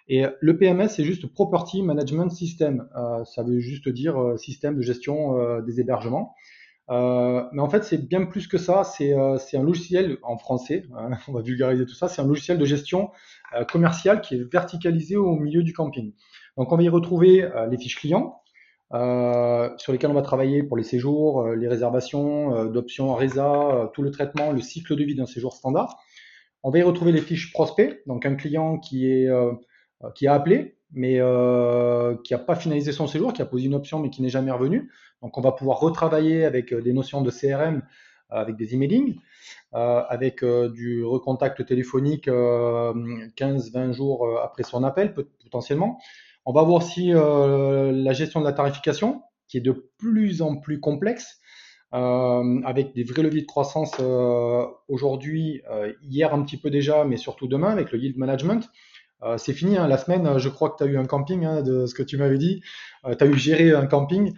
Et 0.10 0.26
le 0.40 0.58
PMS, 0.58 0.90
c'est 0.90 1.06
juste 1.06 1.34
Property 1.34 1.82
Management 1.82 2.30
System. 2.30 2.90
ça 3.26 3.44
veut 3.44 3.60
juste 3.60 3.88
dire 3.88 4.34
système 4.38 4.76
de 4.76 4.82
gestion 4.82 5.62
des 5.62 5.80
hébergements. 5.80 6.36
Euh, 6.90 7.44
mais 7.52 7.62
en 7.62 7.70
fait, 7.70 7.84
c'est 7.84 8.08
bien 8.08 8.26
plus 8.26 8.48
que 8.48 8.58
ça. 8.58 8.84
C'est 8.84 9.14
euh, 9.14 9.38
un 9.54 9.64
logiciel 9.64 10.18
en 10.24 10.38
français, 10.38 10.86
hein, 10.96 11.12
on 11.28 11.34
va 11.34 11.42
vulgariser 11.42 11.86
tout 11.86 11.96
ça. 11.96 12.08
C'est 12.08 12.22
un 12.22 12.28
logiciel 12.28 12.58
de 12.58 12.66
gestion 12.66 13.12
euh, 13.56 13.66
commerciale 13.66 14.22
qui 14.22 14.36
est 14.36 14.52
verticalisé 14.52 15.16
au 15.16 15.36
milieu 15.36 15.64
du 15.64 15.74
camping. 15.74 16.14
Donc, 16.58 16.72
on 16.72 16.78
va 16.78 16.84
y 16.84 16.90
retrouver 16.90 17.44
euh, 17.44 17.68
les 17.68 17.78
fiches 17.78 17.98
clients 17.98 18.42
sur 18.90 19.92
lesquelles 19.92 20.12
on 20.12 20.14
va 20.14 20.22
travailler 20.22 20.64
pour 20.64 20.78
les 20.78 20.84
séjours, 20.84 21.46
les 21.50 21.68
réservations 21.68 22.68
d'options 22.68 23.14
RESA, 23.14 23.92
tout 23.94 24.02
le 24.02 24.12
traitement, 24.12 24.54
le 24.54 24.62
cycle 24.62 24.96
de 24.96 25.04
vie 25.04 25.14
d'un 25.14 25.26
séjour 25.26 25.52
standard. 25.52 26.00
On 26.64 26.70
va 26.70 26.80
y 26.80 26.84
retrouver 26.84 27.12
les 27.12 27.20
fiches 27.20 27.52
prospects, 27.52 28.02
donc 28.08 28.26
un 28.26 28.36
client 28.36 28.80
qui 28.80 29.12
est 29.12 29.28
qui 30.16 30.26
a 30.28 30.34
appelé, 30.34 30.78
mais 30.92 31.20
euh, 31.20 32.16
qui 32.24 32.34
n'a 32.34 32.40
pas 32.40 32.56
finalisé 32.56 32.92
son 32.92 33.08
séjour, 33.08 33.34
qui 33.34 33.42
a 33.42 33.46
posé 33.46 33.66
une 33.66 33.76
option 33.76 34.00
mais 34.00 34.10
qui 34.10 34.22
n'est 34.22 34.30
jamais 34.30 34.52
revenu. 34.52 34.92
Donc 35.22 35.38
on 35.38 35.42
va 35.42 35.52
pouvoir 35.52 35.80
retravailler 35.80 36.46
avec 36.46 36.74
euh, 36.74 36.82
des 36.82 36.94
notions 36.94 37.22
de 37.22 37.32
CRM, 37.32 37.82
euh, 38.32 38.36
avec 38.36 38.56
des 38.56 38.74
emailing, 38.76 39.16
euh, 39.74 40.04
avec 40.10 40.44
du 40.44 41.04
recontact 41.04 41.66
téléphonique 41.66 42.28
15-20 42.28 43.94
jours 43.94 44.40
après 44.42 44.64
son 44.64 44.84
appel 44.84 45.14
potentiellement. 45.14 46.00
On 46.46 46.54
va 46.54 46.64
voir 46.64 46.78
aussi 46.78 47.12
la 47.12 48.14
gestion 48.14 48.40
de 48.40 48.46
la 48.46 48.54
tarification, 48.54 49.22
qui 49.50 49.58
est 49.58 49.62
de 49.62 49.92
plus 49.98 50.42
en 50.42 50.56
plus 50.56 50.80
complexe. 50.80 51.40
Avec 51.92 52.94
des 52.96 53.04
vrais 53.04 53.24
leviers 53.24 53.42
de 53.42 53.48
croissance 53.48 54.00
aujourd'hui, 54.88 55.62
hier 56.02 56.34
un 56.34 56.44
petit 56.44 56.56
peu 56.56 56.70
déjà, 56.70 57.04
mais 57.04 57.18
surtout 57.18 57.48
demain 57.48 57.70
avec 57.70 57.92
le 57.92 58.00
yield 58.00 58.18
management. 58.18 58.70
C'est 59.36 59.52
fini, 59.52 59.78
hein. 59.78 59.90
la 59.90 59.98
semaine, 59.98 60.38
je 60.38 60.48
crois 60.48 60.70
que 60.70 60.78
tu 60.78 60.84
as 60.84 60.88
eu 60.88 60.98
un 60.98 61.06
camping, 61.06 61.44
hein, 61.44 61.62
de 61.62 61.86
ce 61.86 61.94
que 61.94 62.04
tu 62.04 62.16
m'avais 62.16 62.38
dit. 62.38 62.62
Tu 63.04 63.24
as 63.24 63.28
eu 63.28 63.38
géré 63.38 63.74
un 63.74 63.86
camping. 63.86 64.34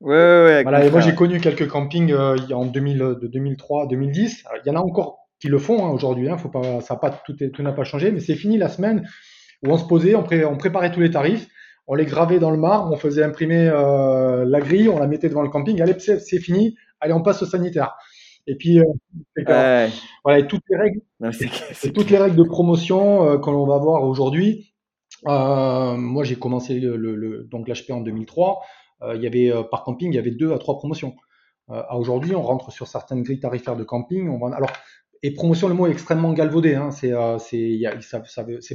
Ouais, 0.00 0.14
ouais, 0.14 0.62
Voilà, 0.62 0.84
et 0.84 0.90
moi 0.90 1.00
j'ai 1.00 1.14
connu 1.14 1.40
quelques 1.40 1.68
campings 1.68 2.14
en 2.14 2.64
2000, 2.66 2.98
de 2.98 3.26
2003 3.26 3.88
2010. 3.88 4.44
Il 4.64 4.68
y 4.68 4.70
en 4.70 4.76
a 4.76 4.80
encore 4.80 5.28
qui 5.40 5.48
le 5.48 5.58
font 5.58 5.84
hein, 5.86 5.90
aujourd'hui. 5.90 6.28
Hein, 6.28 6.36
faut 6.36 6.48
pas, 6.48 6.80
ça 6.80 6.96
pas 6.96 7.10
tout, 7.10 7.34
tout 7.34 7.62
n'a 7.62 7.72
pas 7.72 7.84
changé, 7.84 8.10
mais 8.10 8.20
c'est 8.20 8.34
fini 8.34 8.58
la 8.58 8.68
semaine 8.68 9.08
où 9.64 9.70
on 9.70 9.78
se 9.78 9.84
posait, 9.84 10.14
on, 10.14 10.24
on, 10.24 10.56
préparait 10.56 10.92
tous 10.92 11.00
les 11.00 11.10
tarifs, 11.10 11.48
on 11.86 11.94
les 11.94 12.04
gravait 12.04 12.38
dans 12.38 12.50
le 12.50 12.58
marbre, 12.58 12.92
on 12.92 12.96
faisait 12.96 13.24
imprimer 13.24 13.64
la 13.66 14.60
grille, 14.60 14.88
on 14.88 14.98
la 14.98 15.06
mettait 15.06 15.28
devant 15.28 15.42
le 15.42 15.48
camping. 15.48 15.80
Allez, 15.80 15.98
c'est 15.98 16.40
fini. 16.40 16.76
Allez, 17.00 17.12
on 17.12 17.22
passe 17.22 17.42
au 17.42 17.46
sanitaire. 17.46 17.96
Et 18.48 18.54
puis, 18.54 18.80
euh, 18.80 19.88
voilà, 20.24 20.42
toutes 20.42 20.62
les 20.70 20.76
règles, 20.76 21.00
toutes 21.94 22.10
les 22.10 22.16
règles 22.16 22.36
de 22.36 22.42
promotion 22.44 23.28
euh, 23.28 23.38
que 23.38 23.50
l'on 23.50 23.66
va 23.66 23.76
voir 23.76 24.04
aujourd'hui. 24.04 24.72
Euh, 25.26 25.96
moi, 25.96 26.24
j'ai 26.24 26.36
commencé 26.36 26.80
le, 26.80 26.96
le, 26.96 27.44
donc 27.50 27.68
l'HP 27.68 27.90
en 27.90 28.00
2003. 28.00 28.62
Il 29.02 29.22
y 29.22 29.26
avait 29.26 29.52
par 29.70 29.84
camping, 29.84 30.12
il 30.12 30.16
y 30.16 30.18
avait 30.18 30.30
deux 30.30 30.52
à 30.52 30.58
trois 30.58 30.76
promotions. 30.76 31.14
à 31.68 31.96
aujourd'hui, 31.96 32.34
on 32.34 32.42
rentre 32.42 32.72
sur 32.72 32.86
certaines 32.86 33.22
grilles 33.22 33.40
tarifaires 33.40 33.76
de 33.76 33.84
camping. 33.84 34.28
On 34.28 34.38
va, 34.38 34.54
alors, 34.56 34.72
et 35.22 35.32
promotion, 35.32 35.68
le 35.68 35.74
mot 35.74 35.86
est 35.86 35.90
extrêmement 35.90 36.32
galvaudé. 36.32 36.74
Hein. 36.74 36.90
C'est, 36.90 37.12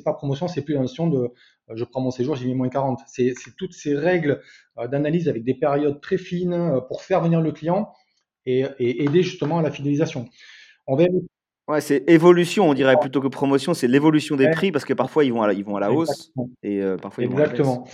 pas 0.04 0.14
promotion, 0.14 0.48
c'est 0.48 0.62
plus 0.62 0.74
la 0.74 0.82
notion 0.82 1.08
de 1.08 1.32
je 1.74 1.84
prends 1.86 2.02
mon 2.02 2.12
séjour, 2.12 2.36
j'ai 2.36 2.46
mis 2.46 2.56
moins 2.56 2.70
40. 2.70 3.00
C'est, 3.08 3.34
toutes 3.58 3.74
ces 3.74 3.96
règles 3.96 4.42
d'analyse 4.90 5.30
avec 5.30 5.44
des 5.44 5.54
périodes 5.54 6.02
très 6.02 6.18
fines 6.18 6.82
pour 6.88 7.02
faire 7.02 7.22
venir 7.22 7.42
le 7.42 7.52
client 7.52 7.94
et, 8.46 8.66
aider 8.80 9.24
justement 9.24 9.60
à 9.60 9.62
la 9.62 9.72
fidélisation. 9.72 10.28
On 10.88 10.96
va... 10.96 11.06
Ouais, 11.70 11.80
c'est 11.80 12.04
évolution, 12.08 12.70
on 12.70 12.74
dirait 12.74 12.98
plutôt 13.00 13.22
que 13.22 13.30
promotion, 13.30 13.74
c'est 13.74 13.88
l'évolution 13.88 14.36
des 14.36 14.52
prix 14.52 14.74
parce 14.74 14.84
que 14.84 14.94
parfois 14.94 15.24
ils 15.24 15.32
vont 15.32 15.44
à 15.44 15.48
la, 15.48 15.54
ils 15.54 15.64
vont 15.64 15.78
à 15.78 15.80
la 15.80 15.94
hausse 15.94 16.34
et 16.62 16.82
euh, 16.82 16.98
parfois 16.98 17.24
ils 17.24 17.32
Exactement. 17.32 17.76
vont 17.76 17.84
à 17.84 17.86
la 17.86 17.90
euh, 17.90 17.94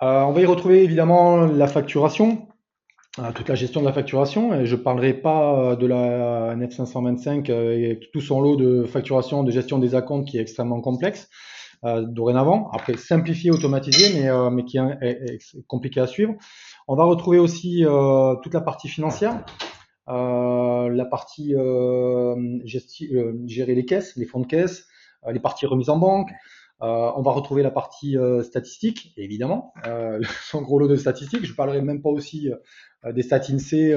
on 0.00 0.32
va 0.32 0.40
y 0.40 0.44
retrouver 0.44 0.82
évidemment 0.82 1.46
la 1.46 1.66
facturation, 1.66 2.48
euh, 3.18 3.32
toute 3.34 3.48
la 3.48 3.54
gestion 3.54 3.80
de 3.80 3.86
la 3.86 3.92
facturation. 3.92 4.64
Je 4.64 4.76
ne 4.76 4.80
parlerai 4.80 5.14
pas 5.14 5.76
de 5.76 5.86
la 5.86 6.54
NF525 6.56 7.50
et 7.50 8.00
tout 8.12 8.20
son 8.20 8.40
lot 8.40 8.56
de 8.56 8.84
facturation, 8.84 9.42
de 9.42 9.50
gestion 9.50 9.78
des 9.78 9.94
acomptes 9.94 10.28
qui 10.28 10.38
est 10.38 10.42
extrêmement 10.42 10.80
complexe 10.80 11.28
dorénavant. 11.82 12.68
Après, 12.72 12.96
simplifié, 12.96 13.50
automatisé, 13.50 14.20
mais, 14.20 14.50
mais 14.50 14.64
qui 14.64 14.78
est, 14.78 15.38
compliqué 15.68 16.00
à 16.00 16.06
suivre. 16.06 16.34
On 16.88 16.96
va 16.96 17.04
retrouver 17.04 17.38
aussi 17.38 17.84
toute 18.42 18.54
la 18.54 18.60
partie 18.60 18.88
financière. 18.88 19.44
Euh, 20.08 20.88
la 20.88 21.04
partie 21.04 21.54
euh, 21.54 22.36
euh, 22.36 23.32
gérer 23.46 23.74
les 23.74 23.84
caisses, 23.84 24.14
les 24.16 24.24
fonds 24.24 24.40
de 24.40 24.46
caisse, 24.46 24.86
les 25.28 25.40
parties 25.40 25.66
remises 25.66 25.90
en 25.90 25.98
banque. 25.98 26.30
On 26.80 27.22
va 27.22 27.30
retrouver 27.32 27.62
la 27.62 27.70
partie 27.70 28.16
statistique, 28.42 29.12
évidemment, 29.16 29.72
son 30.42 30.62
gros 30.62 30.78
lot 30.78 30.88
de 30.88 30.96
statistiques. 30.96 31.44
Je 31.44 31.54
parlerai 31.54 31.82
même 31.82 32.02
pas 32.02 32.10
aussi 32.10 32.50
des 33.04 33.22
stats 33.22 33.50
INSEE. 33.50 33.94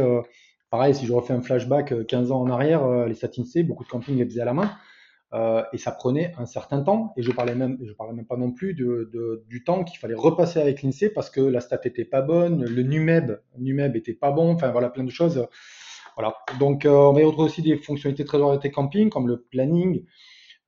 pareil, 0.69 0.95
si 0.95 1.05
je 1.05 1.13
refais 1.13 1.33
un 1.33 1.41
flashback 1.41 2.07
15 2.07 2.31
ans 2.31 2.41
en 2.41 2.49
arrière, 2.49 3.05
les 3.05 3.15
stats 3.15 3.31
INSEE, 3.37 3.63
beaucoup 3.63 3.83
de 3.83 3.89
camping 3.89 4.17
les 4.17 4.25
faisaient 4.25 4.41
à 4.41 4.45
la 4.45 4.53
main. 4.53 4.71
Euh, 5.31 5.63
et 5.73 5.77
ça 5.77 5.91
prenait 5.91 6.33
un 6.37 6.45
certain 6.45 6.81
temps. 6.81 7.13
Et 7.15 7.21
je 7.21 7.31
parlais 7.31 7.55
même, 7.55 7.77
je 7.83 7.93
parlais 7.93 8.13
même 8.13 8.25
pas 8.25 8.37
non 8.37 8.51
plus 8.51 8.73
de, 8.73 9.09
de, 9.13 9.43
du 9.47 9.63
temps 9.63 9.83
qu'il 9.83 9.99
fallait 9.99 10.15
repasser 10.15 10.59
avec 10.59 10.81
l'INSEE 10.81 11.09
parce 11.09 11.29
que 11.29 11.41
la 11.41 11.61
stat 11.61 11.81
était 11.83 12.05
pas 12.05 12.21
bonne, 12.21 12.65
le 12.65 12.83
NUMEB, 12.83 13.39
NUMEB 13.57 13.95
était 13.95 14.13
pas 14.13 14.31
bon. 14.31 14.53
Enfin 14.53 14.71
voilà, 14.71 14.89
plein 14.89 15.03
de 15.03 15.11
choses. 15.11 15.47
Voilà. 16.15 16.35
Donc 16.59 16.85
euh, 16.85 16.91
on 16.91 17.13
va 17.13 17.21
y 17.21 17.23
retrouver 17.23 17.47
aussi 17.49 17.61
des 17.61 17.77
fonctionnalités 17.77 18.25
très 18.25 18.39
orientées 18.39 18.71
camping 18.71 19.09
comme 19.09 19.27
le 19.27 19.41
planning, 19.41 20.03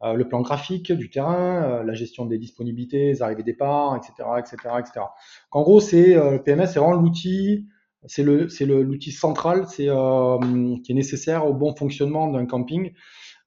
euh, 0.04 0.14
le 0.14 0.28
plan 0.28 0.42
graphique 0.42 0.92
du 0.92 1.10
terrain, 1.10 1.64
euh, 1.64 1.84
la 1.84 1.94
gestion 1.94 2.26
des 2.26 2.38
disponibilités, 2.38 3.08
les 3.08 3.22
arrivées 3.22 3.44
départ, 3.44 3.96
etc., 3.96 4.30
etc., 4.40 4.58
etc. 4.80 5.06
En 5.52 5.62
gros, 5.62 5.80
c'est 5.80 6.14
le 6.16 6.42
PMS, 6.42 6.68
c'est 6.68 6.80
vraiment 6.80 7.00
l'outil 7.00 7.68
c'est 8.08 8.24
l'outil 8.24 9.12
central 9.12 9.68
c'est 9.68 9.86
qui 9.86 10.92
est 10.92 10.96
nécessaire 10.96 11.46
au 11.46 11.54
bon 11.54 11.76
fonctionnement 11.76 12.28
d'un 12.32 12.48
camping 12.48 12.94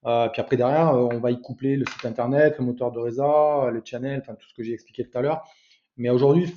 euh, 0.07 0.29
puis 0.29 0.41
après, 0.41 0.57
derrière, 0.57 0.91
euh, 0.95 1.09
on 1.13 1.19
va 1.19 1.31
y 1.31 1.41
coupler 1.41 1.77
le 1.77 1.87
site 1.87 2.05
internet, 2.05 2.57
le 2.59 2.65
moteur 2.65 2.93
de 2.93 2.99
réseau, 2.99 3.71
le 3.71 3.83
channel, 3.85 4.21
enfin 4.21 4.35
tout 4.35 4.49
ce 4.49 4.55
que 4.55 4.63
j'ai 4.63 4.73
expliqué 4.73 5.05
tout 5.05 5.17
à 5.17 5.23
l'heure. 5.23 5.45
Mais 5.97 6.11
aujourd'hui, 6.11 6.53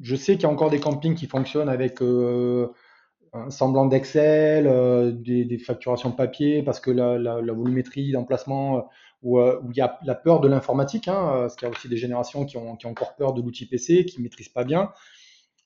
je 0.00 0.16
sais 0.16 0.34
qu'il 0.34 0.42
y 0.42 0.46
a 0.46 0.50
encore 0.50 0.70
des 0.70 0.80
campings 0.80 1.14
qui 1.14 1.26
fonctionnent 1.26 1.68
avec 1.68 2.00
euh, 2.00 2.68
un 3.32 3.50
semblant 3.50 3.86
d'Excel, 3.86 4.66
des, 5.20 5.58
facturations 5.58 6.12
papier, 6.12 6.62
parce 6.62 6.80
que 6.80 6.90
la, 6.90 7.52
volumétrie 7.52 8.12
d'emplacement, 8.12 8.88
où, 9.22 9.40
il 9.40 9.76
y 9.76 9.80
a 9.80 9.98
la 10.04 10.14
peur 10.14 10.40
de 10.40 10.48
l'informatique, 10.48 11.08
hein, 11.08 11.30
parce 11.32 11.56
qu'il 11.56 11.68
y 11.68 11.70
a 11.70 11.74
aussi 11.74 11.88
des 11.88 11.96
générations 11.96 12.44
qui 12.44 12.56
ont, 12.56 12.76
qui 12.76 12.86
encore 12.86 13.14
peur 13.16 13.34
de 13.34 13.42
l'outil 13.42 13.66
PC, 13.66 14.04
qui 14.04 14.18
ne 14.18 14.24
maîtrisent 14.24 14.48
pas 14.48 14.64
bien. 14.64 14.92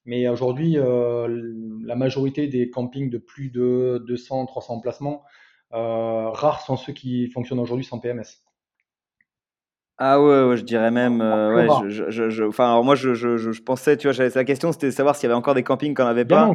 Mais 0.05 0.29
aujourd'hui, 0.29 0.77
la 0.77 1.97
majorité 1.97 2.47
des 2.47 2.71
campings 2.71 3.11
de 3.11 3.19
plus 3.19 3.51
de 3.51 4.05
200, 4.07 4.47
300 4.47 4.75
emplacements 4.75 5.23
euh, 5.73 6.31
rares 6.31 6.63
sont 6.63 6.77
ceux 6.77 6.93
qui 6.93 7.29
fonctionnent 7.29 7.59
aujourd'hui 7.59 7.85
sans 7.85 7.99
PMS. 7.99 8.43
Ah 9.99 10.21
ouais, 10.21 10.57
je 10.59 10.63
dirais 10.63 10.91
même. 10.91 11.23
Euh, 11.23 11.55
ouais, 11.55 11.89
je, 11.89 12.11
je, 12.11 12.29
je, 12.29 12.45
enfin, 12.45 12.67
alors 12.67 12.85
moi, 12.85 12.95
je, 12.95 13.15
je, 13.15 13.63
pensais, 13.63 13.97
tu 13.97 14.11
vois, 14.11 14.29
la 14.35 14.45
question, 14.45 14.71
c'était 14.71 14.89
de 14.89 14.93
savoir 14.93 15.17
s'il 15.17 15.25
y 15.25 15.33
avait 15.33 15.39
encore 15.39 15.55
des 15.55 15.63
campings 15.63 15.95
qu'on 15.95 16.05
n'avait 16.05 16.27
pas. 16.27 16.53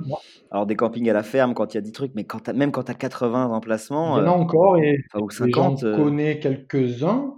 Alors, 0.52 0.68
des 0.68 0.76
campings 0.76 1.10
à 1.10 1.14
la 1.14 1.24
ferme 1.24 1.56
quand 1.56 1.74
il 1.74 1.78
y 1.78 1.80
a 1.80 1.82
des 1.82 1.92
trucs, 1.92 2.12
mais 2.14 2.24
quand 2.24 2.54
même 2.54 2.72
quand 2.72 2.84
tu 2.84 2.92
as 2.92 2.96
80 2.96 3.48
emplacements. 3.48 4.20
Il 4.20 4.26
y 4.26 4.28
en 4.28 4.32
a 4.32 4.36
euh, 4.36 4.40
encore 4.40 4.78
et 4.78 5.00
enfin, 5.14 5.26
50, 5.30 5.80
j'en 5.80 5.96
connais 5.96 6.40
quelques-uns 6.40 7.34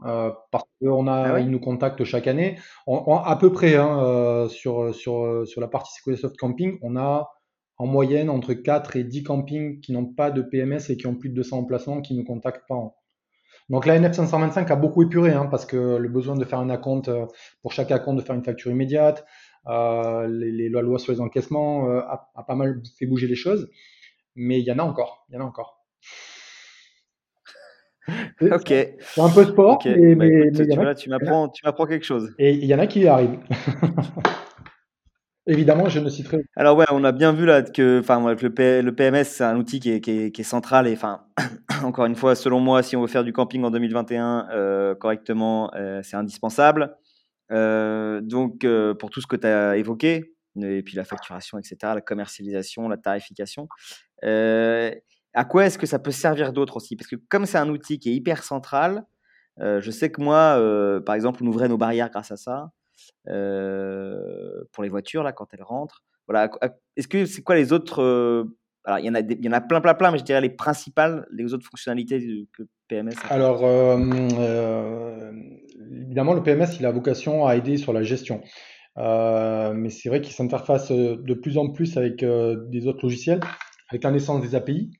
parce 0.52 0.66
qu'on 0.82 1.08
a, 1.08 1.36
ah 1.36 1.40
ils 1.40 1.50
nous 1.50 1.62
contactent 1.62 2.04
chaque 2.04 2.28
année. 2.28 2.58
à 2.88 3.38
peu 3.40 3.54
près, 3.54 3.76
hein, 3.76 4.48
sur, 4.50 4.94
sur, 4.94 5.48
sur 5.48 5.62
la 5.62 5.68
partie 5.68 5.94
Soft 6.18 6.36
Camping, 6.38 6.80
on 6.82 6.98
a 6.98 7.30
en 7.78 7.88
moyenne 7.88 8.30
entre 8.30 8.54
4 8.54 8.98
et 8.98 9.04
10 9.04 9.24
campings 9.24 9.80
qui 9.80 9.94
n'ont 9.94 10.06
pas 10.06 10.32
de 10.32 10.42
PMS 10.42 10.90
et 10.90 10.98
qui 10.98 11.08
ont 11.08 11.16
plus 11.16 11.30
de 11.30 11.36
200 11.36 11.60
emplacements 11.60 12.02
qui 12.02 12.16
ne 12.16 12.24
contactent 12.24 12.68
pas. 12.68 12.94
Donc 13.74 13.88
la 13.88 13.98
NF 13.98 14.14
525 14.14 14.70
a 14.70 14.76
beaucoup 14.76 15.02
épuré 15.02 15.32
hein, 15.32 15.48
parce 15.50 15.66
que 15.66 15.98
le 15.98 16.08
besoin 16.08 16.36
de 16.36 16.46
faire 16.46 16.60
un 16.60 16.70
acompte, 16.70 17.08
euh, 17.08 17.26
pour 17.64 17.72
chaque 17.72 17.90
acompte, 17.90 18.20
de 18.20 18.24
faire 18.24 18.36
une 18.36 18.44
facture 18.44 18.70
immédiate, 18.70 19.26
euh, 19.66 20.28
les, 20.28 20.70
lois 20.70 21.00
sur 21.00 21.12
les 21.12 21.20
encaissements 21.20 21.90
euh, 21.90 22.02
a, 22.02 22.44
pas 22.48 22.54
mal 22.54 22.84
fait 23.00 23.08
bouger 23.08 23.26
les 23.26 23.34
choses. 23.34 23.72
Mais 24.36 24.60
il 24.60 24.64
y 24.64 24.72
en 24.72 24.78
a 24.78 24.84
encore, 24.84 25.26
il 25.28 25.34
y 25.34 25.38
en 25.40 25.42
a 25.42 25.46
encore. 25.46 25.84
ok. 28.42 28.68
C'est 28.68 29.22
un 29.22 29.30
peu 29.30 29.44
sport, 29.44 29.80
mais, 29.84 30.14
bah, 30.14 30.94
tu, 30.94 31.10
m'apprends, 31.10 31.50
tu 31.50 31.66
m'apprends 31.66 31.88
quelque 31.88 32.06
chose. 32.06 32.32
Et 32.38 32.54
il 32.54 32.66
y 32.66 32.76
en 32.76 32.80
a 32.80 32.86
qui 32.86 33.00
y 33.00 33.08
arrivent. 33.08 33.40
Évidemment, 35.46 35.90
je 35.90 36.00
ne 36.00 36.10
citerai. 36.10 36.46
Alors 36.56 36.78
ouais, 36.78 36.86
on 36.92 37.04
a 37.04 37.12
bien 37.12 37.34
vu 37.34 37.46
là 37.46 37.62
que, 37.64 38.00
enfin, 38.00 38.34
le, 38.34 38.92
PMS 38.96 39.26
c'est 39.26 39.44
un 39.44 39.58
outil 39.58 39.80
qui 39.82 39.90
est, 39.90 40.44
central 40.44 40.88
et, 40.88 40.94
enfin, 40.94 41.26
encore 41.84 42.06
une 42.06 42.16
fois, 42.16 42.36
selon 42.36 42.62
moi, 42.62 42.82
si 42.82 42.96
on 42.96 43.02
veut 43.02 43.08
faire 43.08 43.26
du 43.26 43.34
camping 43.34 43.64
en 43.64 43.72
2021 43.72 44.48
euh, 44.52 44.96
correctement, 44.96 45.70
euh, 45.76 46.02
c'est 46.02 46.16
indispensable. 46.16 46.96
Euh, 47.52 48.22
donc 48.22 48.66
pour 49.00 49.10
tout 49.10 49.20
ce 49.20 49.28
que 49.28 49.36
tu 49.36 49.46
as 49.46 49.76
évoqué, 49.76 50.34
et 50.62 50.82
puis 50.82 50.96
la 50.96 51.04
facturation, 51.04 51.58
etc., 51.58 51.76
la 51.82 52.02
commercialisation, 52.02 52.88
la 52.88 52.98
tarification. 52.98 53.68
à 54.22 55.46
quoi 55.46 55.66
est-ce 55.66 55.78
que 55.78 55.88
ça 55.88 56.00
peut 56.00 56.12
servir 56.12 56.54
d'autre 56.54 56.78
aussi? 56.78 56.96
Parce 56.96 57.10
que 57.10 57.18
comme 57.28 57.46
c'est 57.46 57.58
un 57.58 57.68
outil 57.68 58.00
qui 58.00 58.10
est 58.12 58.14
hyper 58.14 58.44
central, 58.44 59.04
je 59.60 59.92
sais 59.92 60.10
que 60.10 60.22
moi, 60.22 61.02
par 61.06 61.16
exemple, 61.16 61.44
on 61.44 61.48
ouvrait 61.48 61.68
nos 61.68 61.78
barrières 61.78 62.10
grâce 62.10 62.32
à 62.32 62.38
ça. 62.38 62.72
Euh, 63.30 64.64
pour 64.74 64.84
les 64.84 64.90
voitures 64.90 65.24
là 65.24 65.32
quand 65.32 65.48
elles 65.54 65.64
rentrent. 65.64 66.04
Voilà. 66.28 66.50
Est-ce 66.98 67.08
que 67.08 67.26
c'est 67.26 67.42
quoi 67.42 67.56
les 67.56 67.72
autres 67.74 68.02
euh, 68.02 68.44
alors, 68.86 69.00
il 69.00 69.06
y, 69.06 69.10
en 69.10 69.16
a 69.16 69.22
il 69.22 69.46
y 69.46 69.48
en 69.48 69.54
a 69.54 69.62
plein, 69.62 69.80
plein, 69.80 69.94
plein, 69.94 70.12
mais 70.12 70.18
je 70.18 70.26
dirais 70.26 70.42
les 70.42 70.50
principales, 70.50 71.26
les 71.32 71.54
autres 71.54 71.66
fonctionnalités 71.66 72.50
que 72.52 72.64
PMS 72.90 73.14
a? 73.24 73.34
Alors, 73.34 73.62
euh, 73.64 75.32
évidemment, 76.02 76.34
le 76.34 76.44
PMS, 76.44 76.68
il 76.82 76.86
a 76.86 76.92
vocation 76.92 77.48
à 77.48 77.56
aider 77.56 77.78
sur 77.78 77.94
la 77.94 78.04
gestion. 78.04 78.42
mais 78.98 79.90
c'est 79.90 80.10
vrai 80.10 80.20
qu'il 80.20 80.34
s'interface 80.34 80.92
de 80.92 81.34
plus 81.34 81.58
en 81.58 81.70
plus 81.70 81.96
avec 81.96 82.26
des 82.26 82.88
autres 82.88 83.04
logiciels, 83.04 83.40
avec 83.90 84.04
la 84.04 84.12
naissance 84.12 84.42
des 84.42 84.54
API. 84.54 84.92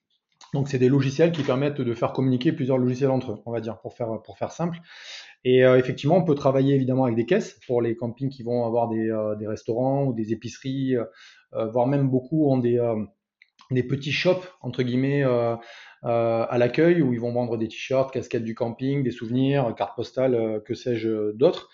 Donc, 0.54 0.70
c'est 0.70 0.80
des 0.80 0.88
logiciels 0.88 1.34
qui 1.34 1.44
permettent 1.44 1.82
de 1.82 1.94
faire 1.94 2.14
communiquer 2.14 2.54
plusieurs 2.54 2.78
logiciels 2.78 3.12
entre 3.12 3.32
eux, 3.34 3.40
on 3.46 3.52
va 3.52 3.60
dire, 3.60 3.80
pour 3.82 3.96
faire, 3.96 4.22
pour 4.24 4.38
faire 4.38 4.54
simple. 4.54 4.80
Et 5.46 5.66
euh, 5.66 5.78
effectivement, 5.78 6.18
on 6.18 6.24
peut 6.24 6.36
travailler 6.36 6.76
évidemment 6.76 7.04
avec 7.04 7.16
des 7.16 7.26
caisses 7.26 7.60
pour 7.68 7.82
les 7.82 7.96
campings 7.96 8.30
qui 8.30 8.44
vont 8.44 8.66
avoir 8.66 8.88
des, 8.88 9.10
euh, 9.10 9.36
des 9.36 9.48
restaurants 9.48 10.06
ou 10.06 10.14
des 10.14 10.32
épiceries, 10.32 10.96
euh, 10.96 11.66
voire 11.68 11.88
même 11.88 12.10
beaucoup 12.10 12.50
ont 12.50 12.58
des, 12.58 12.80
des 13.70 13.84
petits 13.84 14.12
shops, 14.12 14.48
entre 14.62 14.84
guillemets, 14.84 15.24
à 15.24 16.58
l'accueil 16.58 17.02
où 17.02 17.14
ils 17.14 17.20
vont 17.20 17.32
vendre 17.32 17.58
des 17.58 17.68
t-shirts, 17.68 18.12
casquettes 18.12 18.44
du 18.44 18.56
camping, 18.56 19.04
des 19.04 19.12
souvenirs, 19.12 19.74
cartes 19.76 19.96
postales, 19.96 20.62
que 20.66 20.74
sais-je 20.74 21.32
d'autres. 21.34 21.70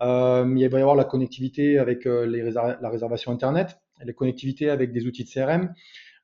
il 0.00 0.06
va 0.06 0.78
y 0.78 0.82
avoir 0.82 0.96
la 0.96 1.04
connectivité 1.04 1.78
avec 1.78 2.06
les 2.06 2.50
la 2.50 2.90
réservation 2.90 3.30
Internet, 3.30 3.78
la 4.04 4.12
connectivité 4.12 4.68
avec 4.68 4.92
des 4.92 5.06
outils 5.06 5.22
de 5.22 5.30
CRM, 5.30 5.72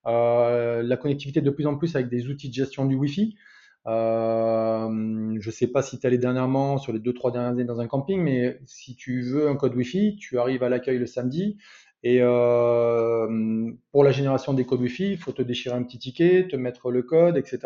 la 0.05 0.97
connectivité 0.97 1.41
de 1.41 1.51
plus 1.51 1.69
en 1.69 1.77
plus 1.77 1.95
avec 1.95 2.09
des 2.09 2.27
outils 2.27 2.49
de 2.49 2.55
gestion 2.55 2.87
du 2.87 2.97
Wi-Fi. 2.97 3.37
Euh, 3.87 5.37
je 5.39 5.49
ne 5.49 5.53
sais 5.53 5.69
pas 5.69 5.83
si 5.83 5.99
tu 5.99 6.05
es 6.05 6.07
allé 6.09 6.19
dernièrement 6.19 6.79
sur 6.79 6.93
les 6.93 6.99
2-3 6.99 7.33
dernières 7.33 7.53
années 7.53 7.65
dans 7.65 7.81
un 7.81 7.87
camping, 7.87 8.21
mais 8.21 8.59
si 8.65 8.97
tu 8.97 9.23
veux 9.23 9.49
un 9.49 9.57
code 9.57 9.75
Wi-Fi, 9.75 10.17
tu 10.17 10.39
arrives 10.39 10.63
à 10.63 10.69
l'accueil 10.69 10.99
le 10.99 11.07
samedi. 11.07 11.57
Et 12.03 12.19
euh, 12.21 13.73
pour 13.91 14.05
la 14.05 14.13
génération 14.13 14.55
des 14.55 14.65
codes 14.65 14.81
Wi-Fi, 14.81 15.13
il 15.13 15.19
faut 15.19 15.33
te 15.33 15.43
déchirer 15.43 15.75
un 15.75 15.83
petit 15.83 15.99
ticket, 15.99 16.47
te 16.49 16.57
mettre 16.57 16.91
le 16.91 17.03
code, 17.03 17.37
etc. 17.37 17.59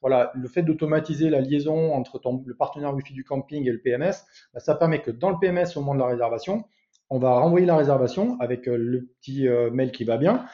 Voilà, 0.00 0.30
le 0.34 0.48
fait 0.48 0.62
d'automatiser 0.62 1.28
la 1.28 1.40
liaison 1.40 1.92
entre 1.92 2.20
le 2.46 2.54
partenaire 2.54 2.94
Wi-Fi 2.94 3.12
du 3.12 3.24
camping 3.24 3.66
et 3.66 3.72
le 3.72 3.80
PMS, 3.80 4.24
bah, 4.54 4.60
ça 4.60 4.74
permet 4.74 5.02
que 5.02 5.10
dans 5.10 5.30
le 5.30 5.36
PMS, 5.40 5.76
au 5.76 5.80
moment 5.80 5.94
de 5.94 6.00
la 6.00 6.06
réservation, 6.06 6.64
on 7.10 7.18
va 7.18 7.38
renvoyer 7.38 7.66
la 7.66 7.76
réservation 7.76 8.38
avec 8.38 8.68
euh, 8.68 8.76
le 8.76 9.08
petit 9.20 9.46
mail 9.72 9.92
qui 9.92 10.04
va 10.04 10.18
bien, 10.18 10.46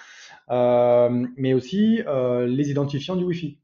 mais 1.37 1.53
aussi 1.53 2.01
les 2.47 2.71
identifiants 2.71 3.17
du 3.17 3.25
Wi-Fi. 3.25 3.61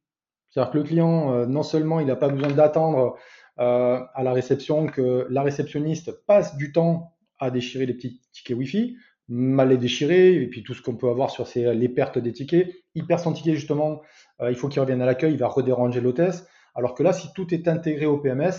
C'est-à-dire 0.51 0.73
que 0.73 0.79
le 0.79 0.85
client, 0.85 1.33
euh, 1.33 1.47
non 1.47 1.63
seulement 1.63 2.01
il 2.01 2.07
n'a 2.07 2.17
pas 2.17 2.29
besoin 2.29 2.51
d'attendre 2.51 3.17
euh, 3.59 4.01
à 4.15 4.23
la 4.23 4.33
réception 4.33 4.87
que 4.87 5.27
la 5.31 5.43
réceptionniste 5.43 6.25
passe 6.27 6.57
du 6.57 6.73
temps 6.73 7.15
à 7.39 7.51
déchirer 7.51 7.87
les 7.87 7.95
petits 7.95 8.21
tickets 8.33 8.57
Wi-Fi, 8.57 8.97
mal 9.29 9.69
les 9.69 9.77
déchirer, 9.77 10.35
et 10.35 10.47
puis 10.49 10.63
tout 10.63 10.75
ce 10.75 10.83
qu'on 10.83 10.97
peut 10.97 11.09
avoir 11.09 11.31
sur 11.31 11.47
les 11.55 11.89
pertes 11.89 12.19
des 12.19 12.33
tickets. 12.33 12.69
Il 12.95 13.07
perd 13.07 13.21
son 13.21 13.33
ticket 13.33 13.55
justement, 13.55 14.03
euh, 14.41 14.51
il 14.51 14.57
faut 14.57 14.69
qu'il 14.69 14.81
revienne 14.81 15.01
à 15.03 15.07
l'accueil, 15.07 15.33
il 15.33 15.39
va 15.39 15.49
redéranger 15.49 16.01
l'hôtesse. 16.01 16.47
Alors 16.75 16.95
que 16.95 17.03
là, 17.03 17.13
si 17.13 17.33
tout 17.33 17.55
est 17.55 17.69
intégré 17.69 18.07
au 18.07 18.19
PMS, 18.19 18.53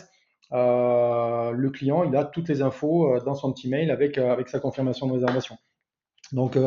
le 0.52 1.70
client, 1.70 2.04
il 2.04 2.16
a 2.16 2.26
toutes 2.26 2.50
les 2.50 2.62
infos 2.62 3.20
dans 3.22 3.36
son 3.36 3.54
petit 3.54 3.70
mail 3.70 3.90
avec, 3.90 4.18
avec 4.18 4.50
sa 4.50 4.60
confirmation 4.60 5.08
de 5.08 5.14
réservation. 5.14 5.58
Donc, 6.34 6.58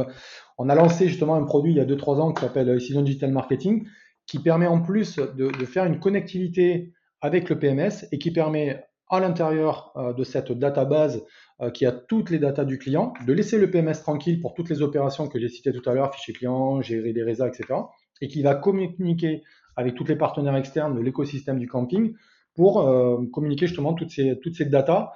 on 0.57 0.69
a 0.71 0.75
lancé 0.75 1.07
justement 1.07 1.35
un 1.35 1.45
produit 1.45 1.73
il 1.73 1.77
y 1.77 1.81
a 1.81 1.85
2-3 1.85 2.21
ans 2.21 2.33
qui 2.33 2.41
s'appelle 2.41 2.81
Season 2.81 3.03
Digital 3.03 3.31
Marketing, 3.31 3.87
qui 4.27 4.39
permet 4.39 4.67
en 4.67 4.81
plus 4.81 5.19
de, 5.19 5.51
faire 5.65 5.85
une 5.85 6.01
connectivité 6.01 6.93
avec 7.21 7.49
le 7.49 7.59
PMS 7.59 8.07
et 8.13 8.19
qui 8.19 8.31
permet 8.31 8.85
à 9.11 9.21
l'intérieur 9.21 9.93
euh, 9.97 10.13
de 10.13 10.25
cette 10.25 10.53
database 10.53 11.25
euh, 11.61 11.71
qui 11.71 11.87
a 11.87 11.93
toutes 11.93 12.31
les 12.31 12.39
datas 12.39 12.65
du 12.65 12.79
client, 12.79 13.13
de 13.27 13.33
laisser 13.33 13.59
le 13.59 13.71
PMS 13.71 14.01
tranquille 14.03 14.41
pour 14.41 14.55
toutes 14.55 14.71
les 14.71 14.83
opérations 14.83 15.29
que 15.29 15.39
j'ai 15.39 15.49
citées 15.49 15.73
tout 15.73 15.89
à 15.89 15.95
l'heure, 15.95 16.15
fichier 16.15 16.35
client, 16.35 16.81
gérer 16.81 17.13
des 17.13 17.23
résas, 17.23 17.49
etc. 17.49 17.81
Et 18.21 18.29
qui 18.29 18.43
va 18.43 18.55
communiquer 18.55 19.43
avec 19.77 19.95
tous 19.95 20.05
les 20.05 20.17
partenaires 20.17 20.57
externes 20.57 20.95
de 20.95 21.01
l'écosystème 21.01 21.59
du 21.59 21.69
camping 21.69 22.15
pour 22.55 22.89
euh, 22.89 23.19
communiquer 23.33 23.67
justement 23.67 23.95
toutes 23.95 24.11
ces, 24.11 24.39
toutes 24.41 24.55
ces 24.55 24.67
datas 24.67 25.13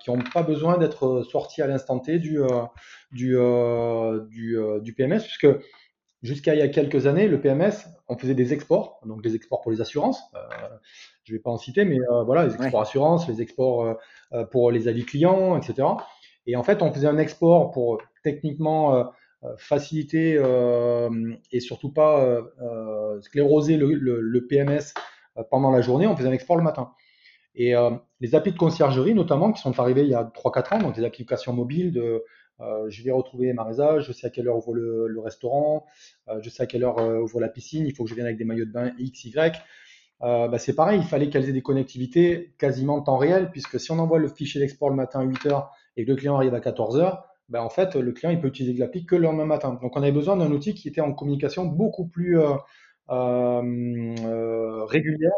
qui 0.00 0.10
n'ont 0.10 0.18
pas 0.34 0.42
besoin 0.42 0.76
d'être 0.76 1.22
sorties 1.22 1.62
à 1.62 1.68
l'instant 1.68 2.00
T 2.00 2.18
du, 2.18 2.40
du, 3.12 3.36
du, 4.28 4.56
du, 4.82 4.92
PMS, 4.92 5.20
puisque 5.20 5.46
Jusqu'à 6.22 6.54
il 6.54 6.58
y 6.58 6.62
a 6.62 6.68
quelques 6.68 7.06
années, 7.06 7.26
le 7.26 7.40
PMS, 7.40 7.72
on 8.08 8.16
faisait 8.16 8.34
des 8.34 8.52
exports, 8.52 9.00
donc 9.04 9.22
des 9.22 9.34
exports 9.34 9.60
pour 9.60 9.72
les 9.72 9.80
assurances. 9.80 10.20
Euh, 10.34 10.38
je 11.24 11.32
vais 11.32 11.40
pas 11.40 11.50
en 11.50 11.58
citer, 11.58 11.84
mais 11.84 11.98
voilà, 12.24 12.46
les 12.46 12.54
exports 12.54 12.82
assurance, 12.82 13.28
les 13.28 13.42
exports 13.42 13.96
pour 14.50 14.70
les 14.70 14.88
avis 14.88 15.04
clients, 15.04 15.56
etc. 15.56 15.88
Et 16.46 16.56
en 16.56 16.62
fait, 16.62 16.82
on 16.82 16.92
faisait 16.92 17.06
un 17.06 17.18
export 17.18 17.70
pour 17.70 18.02
techniquement 18.24 19.12
faciliter 19.56 20.42
et 21.52 21.60
surtout 21.60 21.92
pas 21.92 22.42
scléroser 23.20 23.76
le, 23.76 23.94
le 23.94 24.46
PMS 24.46 24.94
pendant 25.50 25.70
la 25.70 25.80
journée. 25.80 26.08
On 26.08 26.16
faisait 26.16 26.28
un 26.28 26.32
export 26.32 26.56
le 26.56 26.64
matin. 26.64 26.92
Et 27.54 27.76
euh, 27.76 27.90
les 28.20 28.34
applis 28.34 28.52
de 28.52 28.58
conciergerie, 28.58 29.14
notamment, 29.14 29.52
qui 29.52 29.60
sont 29.60 29.78
arrivés 29.78 30.02
il 30.02 30.08
y 30.08 30.14
a 30.14 30.24
3-4 30.24 30.74
ans, 30.74 30.78
donc 30.78 30.94
des 30.94 31.04
applications 31.04 31.52
mobiles 31.52 31.92
de 31.92 32.24
euh, 32.60 32.88
je 32.88 33.02
vais 33.02 33.10
retrouver 33.10 33.52
ma 33.52 33.64
résa, 33.64 34.00
je 34.00 34.12
sais 34.12 34.26
à 34.26 34.30
quelle 34.30 34.48
heure 34.48 34.56
ouvre 34.56 34.74
le, 34.74 35.20
restaurant, 35.20 35.86
euh, 36.28 36.40
je 36.42 36.50
sais 36.50 36.62
à 36.62 36.66
quelle 36.66 36.84
heure 36.84 36.98
ouvre 37.22 37.40
la 37.40 37.48
piscine, 37.48 37.86
il 37.86 37.94
faut 37.94 38.04
que 38.04 38.10
je 38.10 38.14
vienne 38.14 38.26
avec 38.26 38.38
des 38.38 38.44
maillots 38.44 38.66
de 38.66 38.72
bain 38.72 38.92
X, 38.98 39.24
Y. 39.24 39.62
Bah, 40.20 40.56
c'est 40.58 40.74
pareil, 40.74 41.00
il 41.00 41.06
fallait 41.06 41.28
qu'elles 41.30 41.48
aient 41.48 41.52
des 41.52 41.62
connectivités 41.62 42.54
quasiment 42.56 42.94
en 42.94 43.02
temps 43.02 43.16
réel, 43.16 43.50
puisque 43.50 43.80
si 43.80 43.90
on 43.90 43.98
envoie 43.98 44.20
le 44.20 44.28
fichier 44.28 44.60
d'export 44.60 44.88
le 44.88 44.94
matin 44.94 45.20
à 45.20 45.24
8h 45.24 45.66
et 45.96 46.04
que 46.04 46.10
le 46.10 46.16
client 46.16 46.36
arrive 46.36 46.54
à 46.54 46.60
14h, 46.60 47.22
bah, 47.48 47.64
en 47.64 47.70
fait, 47.70 47.96
le 47.96 48.12
client 48.12 48.30
il 48.30 48.40
peut 48.40 48.46
utiliser 48.46 48.78
l'appli 48.78 49.04
que 49.04 49.16
le 49.16 49.22
lendemain 49.22 49.46
matin. 49.46 49.78
Donc 49.82 49.96
on 49.96 50.02
avait 50.02 50.12
besoin 50.12 50.36
d'un 50.36 50.52
outil 50.52 50.74
qui 50.74 50.86
était 50.88 51.00
en 51.00 51.12
communication 51.12 51.64
beaucoup 51.64 52.06
plus 52.06 52.38
euh, 53.10 53.62
euh, 54.24 54.84
régulière, 54.84 55.32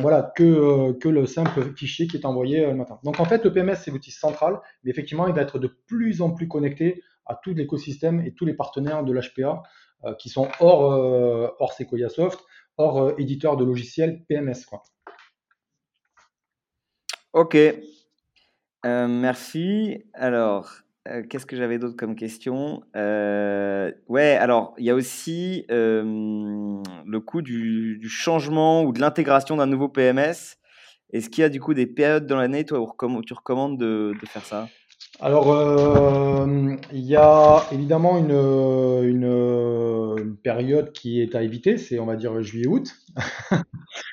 voilà, 0.00 0.32
que, 0.36 0.44
euh, 0.44 0.92
que 0.92 1.08
le 1.08 1.26
simple 1.26 1.74
fichier 1.74 2.06
qui 2.06 2.16
est 2.18 2.26
envoyé 2.26 2.66
le 2.66 2.74
matin. 2.74 3.00
Donc 3.04 3.20
en 3.20 3.24
fait, 3.24 3.42
le 3.44 3.52
PMS, 3.52 3.76
c'est 3.76 3.90
l'outil 3.90 4.10
central, 4.10 4.60
mais 4.84 4.90
effectivement, 4.90 5.26
il 5.26 5.34
va 5.34 5.40
être 5.40 5.58
de 5.58 5.68
plus 5.86 6.20
en 6.20 6.30
plus 6.30 6.46
connecté 6.46 7.02
à 7.26 7.34
tout 7.34 7.54
l'écosystème 7.54 8.20
et 8.20 8.34
tous 8.34 8.44
les 8.44 8.54
partenaires 8.54 9.02
de 9.04 9.12
l'HPA 9.12 9.62
qui 10.18 10.28
sont 10.30 10.48
hors, 10.60 11.54
hors 11.58 11.72
Sequoia 11.74 12.08
Soft, 12.08 12.40
hors 12.76 13.18
éditeur 13.18 13.56
de 13.56 13.64
logiciels 13.64 14.24
PMS. 14.28 14.64
Quoi. 14.68 14.82
Ok, 17.32 17.56
merci. 18.84 20.04
Alors, 20.14 20.70
euh, 21.08 21.22
qu'est-ce 21.28 21.46
que 21.46 21.56
j'avais 21.56 21.78
d'autre 21.78 21.96
comme 21.96 22.14
question? 22.14 22.82
Euh, 22.96 23.90
Ouais, 24.08 24.36
alors 24.36 24.74
il 24.78 24.84
y 24.84 24.90
a 24.90 24.94
aussi 24.94 25.64
le 25.68 27.18
coût 27.18 27.42
du, 27.42 28.08
changement 28.08 28.82
ou 28.82 28.92
de 28.92 29.00
l'intégration 29.00 29.56
d'un 29.56 29.66
nouveau 29.66 29.88
PMS. 29.88 30.56
Est-ce 31.12 31.28
qu'il 31.28 31.42
y 31.42 31.44
a 31.44 31.48
du 31.48 31.60
coup 31.60 31.74
des 31.74 31.86
périodes 31.86 32.26
dans 32.26 32.36
l'année, 32.36 32.64
où 32.70 33.22
tu 33.22 33.34
recommandes 33.34 33.78
de, 33.78 34.14
faire 34.26 34.44
ça? 34.44 34.68
Alors, 35.18 35.52
euh, 35.52 36.76
il 36.92 37.04
y 37.04 37.16
a 37.16 37.64
évidemment 37.72 38.18
une, 38.18 38.30
une, 38.30 40.36
période 40.42 40.92
qui 40.92 41.20
est 41.20 41.34
à 41.34 41.42
éviter, 41.42 41.76
c'est 41.76 41.98
on 41.98 42.06
va 42.06 42.16
dire 42.16 42.40
juillet-août. 42.42 42.94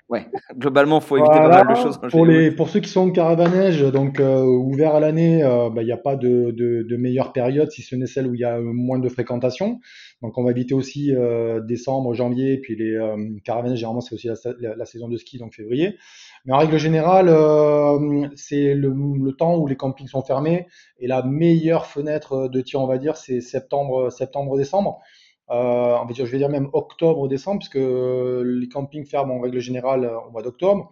Ouais, 0.10 0.26
globalement, 0.56 1.00
il 1.00 1.04
faut 1.04 1.18
éviter 1.18 1.38
pas 1.38 1.66
mal 1.66 1.68
de 1.68 1.76
choses. 1.76 2.00
Pour, 2.10 2.26
les, 2.26 2.50
pour 2.50 2.70
ceux 2.70 2.80
qui 2.80 2.90
sont 2.90 3.02
en 3.02 3.12
caravanège, 3.12 3.82
donc 3.82 4.22
euh, 4.22 4.42
ouvert 4.42 4.96
à 4.96 5.02
l'année, 5.02 5.44
euh, 5.44 5.70
bah, 5.70 5.82
il 5.82 5.86
n'y 5.86 5.92
a 5.92 5.98
pas 5.98 6.16
de, 6.16 6.52
de, 6.52 6.84
de, 6.84 6.98
meilleure 6.98 7.34
période, 7.34 7.70
si 7.72 7.82
ce 7.82 7.94
n'est 7.98 8.08
celle 8.08 8.28
où 8.28 8.34
il 8.34 8.40
y 8.40 8.46
a 8.46 8.58
moins 8.62 9.00
de 9.00 9.10
fréquentation. 9.10 9.82
Donc 10.22 10.38
on 10.38 10.46
va 10.46 10.52
éviter 10.52 10.74
aussi 10.74 11.14
euh, 11.14 11.60
décembre, 11.60 12.14
janvier, 12.14 12.58
puis 12.58 12.78
les 12.78 12.94
euh, 12.94 13.18
caravanages, 13.44 13.80
généralement 13.80 14.00
c'est 14.00 14.16
aussi 14.16 14.28
la, 14.28 14.76
la, 14.76 14.86
saison 14.86 15.10
de 15.10 15.18
ski, 15.18 15.40
donc 15.40 15.54
février. 15.54 15.98
Mais 16.46 16.54
en 16.54 16.58
règle 16.58 16.78
générale, 16.78 17.30
euh, 17.30 18.28
c'est 18.36 18.74
le, 18.74 18.90
le, 18.90 19.32
temps 19.34 19.58
où 19.58 19.68
les 19.68 19.76
campings 19.76 20.08
sont 20.08 20.24
fermés, 20.24 20.68
et 21.00 21.08
la 21.08 21.24
meilleure 21.24 21.86
fenêtre 21.86 22.48
de 22.48 22.62
tir, 22.62 22.82
on 22.82 22.88
va 22.88 22.98
dire, 22.98 23.18
c'est 23.18 23.42
septembre, 23.42 24.10
septembre, 24.12 24.58
décembre. 24.58 25.02
Euh, 25.50 25.98
je 26.14 26.24
vais 26.24 26.38
dire 26.38 26.50
même 26.50 26.70
octobre-décembre, 26.74 27.60
puisque 27.60 27.76
les 27.76 28.68
campings 28.68 29.06
ferment 29.06 29.36
en 29.36 29.40
règle 29.40 29.60
générale 29.60 30.06
euh, 30.06 30.20
au 30.20 30.32
mois 30.32 30.42
d'octobre. 30.42 30.90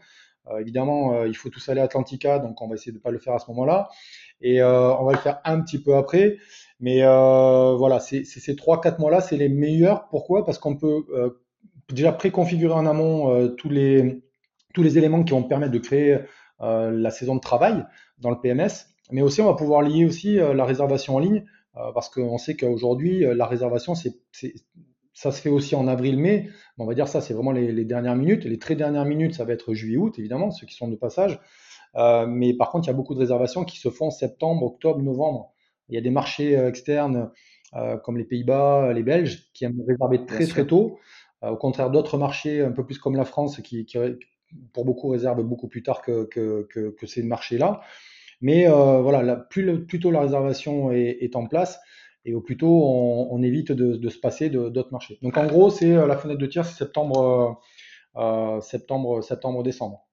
Euh, 0.47 0.59
évidemment, 0.59 1.23
il 1.25 1.35
faut 1.35 1.49
tous 1.49 1.67
aller 1.69 1.81
à 1.81 1.85
Atlantica, 1.85 2.39
donc 2.39 2.61
on 2.61 2.67
va 2.67 2.75
essayer 2.75 2.91
de 2.91 2.97
ne 2.97 3.01
pas 3.01 3.11
le 3.11 3.19
faire 3.19 3.33
à 3.33 3.39
ce 3.39 3.49
moment-là. 3.49 3.89
Et 4.41 4.61
on 4.63 5.05
va 5.05 5.13
le 5.13 5.17
faire 5.17 5.39
un 5.43 5.61
petit 5.61 5.81
peu 5.81 5.95
après. 5.95 6.37
Mais 6.79 7.01
voilà, 7.01 7.99
c'est, 7.99 8.23
ces 8.25 8.53
3-4 8.53 8.99
mois-là, 8.99 9.21
c'est 9.21 9.37
les 9.37 9.49
meilleurs. 9.49 10.07
Pourquoi? 10.09 10.45
Parce 10.45 10.59
qu'on 10.59 10.75
peut 10.75 11.05
déjà 11.91 12.11
préconfigurer 12.11 12.73
en 12.73 12.85
amont 12.85 13.49
tous, 13.55 13.69
les, 13.69 14.21
tous 14.75 14.83
les 14.83 14.97
éléments 14.97 15.23
qui 15.23 15.31
vont 15.31 15.43
permettre 15.43 15.71
de 15.71 15.79
créer 15.79 16.19
la 16.59 17.09
saison 17.09 17.35
de 17.35 17.41
travail 17.41 17.83
dans 18.19 18.29
le 18.29 18.39
PMS. 18.39 18.69
Mais 19.11 19.21
aussi, 19.21 19.41
on 19.41 19.45
va 19.45 19.55
pouvoir 19.55 19.81
lier 19.81 20.05
aussi 20.05 20.35
la 20.35 20.65
réservation 20.65 21.15
en 21.15 21.19
ligne 21.19 21.43
euh, 21.77 21.91
parce 21.93 22.09
qu'on 22.09 22.37
sait 22.37 22.55
qu'aujourd'hui, 22.55 23.25
euh, 23.25 23.33
la 23.33 23.45
réservation, 23.45 23.95
c'est, 23.95 24.15
ça 25.13 25.31
se 25.31 25.41
fait 25.41 25.49
aussi 25.49 25.75
en 25.75 25.87
avril-mai. 25.87 26.49
On 26.77 26.85
va 26.85 26.93
dire 26.93 27.07
ça, 27.07 27.21
c'est 27.21 27.33
vraiment 27.33 27.51
les, 27.51 27.85
dernières 27.85 28.15
minutes. 28.15 28.45
Les 28.45 28.59
très 28.59 28.75
dernières 28.75 29.05
minutes, 29.05 29.35
ça 29.35 29.45
va 29.45 29.53
être 29.53 29.73
juillet-août, 29.73 30.17
évidemment, 30.17 30.51
ceux 30.51 30.65
qui 30.65 30.75
sont 30.75 30.87
de 30.87 30.95
passage. 30.95 31.39
Euh, 31.95 32.25
mais 32.27 32.53
par 32.53 32.69
contre, 32.69 32.87
il 32.87 32.91
y 32.91 32.93
a 32.93 32.95
beaucoup 32.95 33.13
de 33.13 33.19
réservations 33.19 33.63
qui 33.65 33.79
se 33.79 33.89
font 33.89 34.07
en 34.07 34.11
septembre, 34.11 34.63
octobre, 34.63 35.01
novembre. 35.01 35.53
Il 35.89 35.95
y 35.95 35.97
a 35.97 36.01
des 36.01 36.09
marchés 36.09 36.55
externes 36.55 37.29
comme 38.03 38.17
les 38.17 38.23
Pays-Bas, 38.23 38.93
les 38.93 39.03
Belges, 39.03 39.51
qui 39.53 39.65
aiment 39.65 39.83
réserver 39.85 40.25
très 40.25 40.47
très 40.47 40.65
tôt. 40.65 40.97
au 41.41 41.57
contraire 41.57 41.91
d'autres 41.91 42.17
marchés 42.17 42.61
un 42.61 42.71
peu 42.71 42.85
plus 42.85 42.97
comme 42.97 43.17
la 43.17 43.25
France, 43.25 43.61
qui, 43.61 43.85
pour 44.73 44.85
beaucoup 44.85 45.09
réservent 45.09 45.43
beaucoup 45.43 45.67
plus 45.67 45.83
tard 45.83 46.01
que, 46.01 46.25
que, 46.25 46.67
que, 46.69 46.89
que 46.89 47.07
ces 47.07 47.23
marchés-là. 47.23 47.81
Mais 48.41 48.67
euh, 48.67 49.01
voilà, 49.01 49.35
plus, 49.35 49.87
tôt 49.99 50.11
la 50.11 50.21
réservation 50.21 50.91
est, 50.91 51.35
en 51.35 51.47
place, 51.47 51.79
et 52.25 52.33
au 52.33 52.41
plus 52.41 52.57
tôt 52.57 52.67
on, 52.67 53.41
évite 53.41 53.71
de, 53.71 54.09
se 54.09 54.19
passer 54.19 54.49
d'autres 54.49 54.91
marchés. 54.91 55.17
Donc 55.21 55.37
en 55.37 55.47
gros, 55.47 55.69
c'est 55.69 55.95
euh, 55.95 56.07
la 56.07 56.17
fenêtre 56.17 56.39
de 56.39 56.45
tir, 56.45 56.65
c'est 56.65 56.77
septembre, 56.77 57.61
euh, 58.17 58.61
septembre, 58.61 59.23
septembre, 59.23 59.63
décembre. 59.63 60.04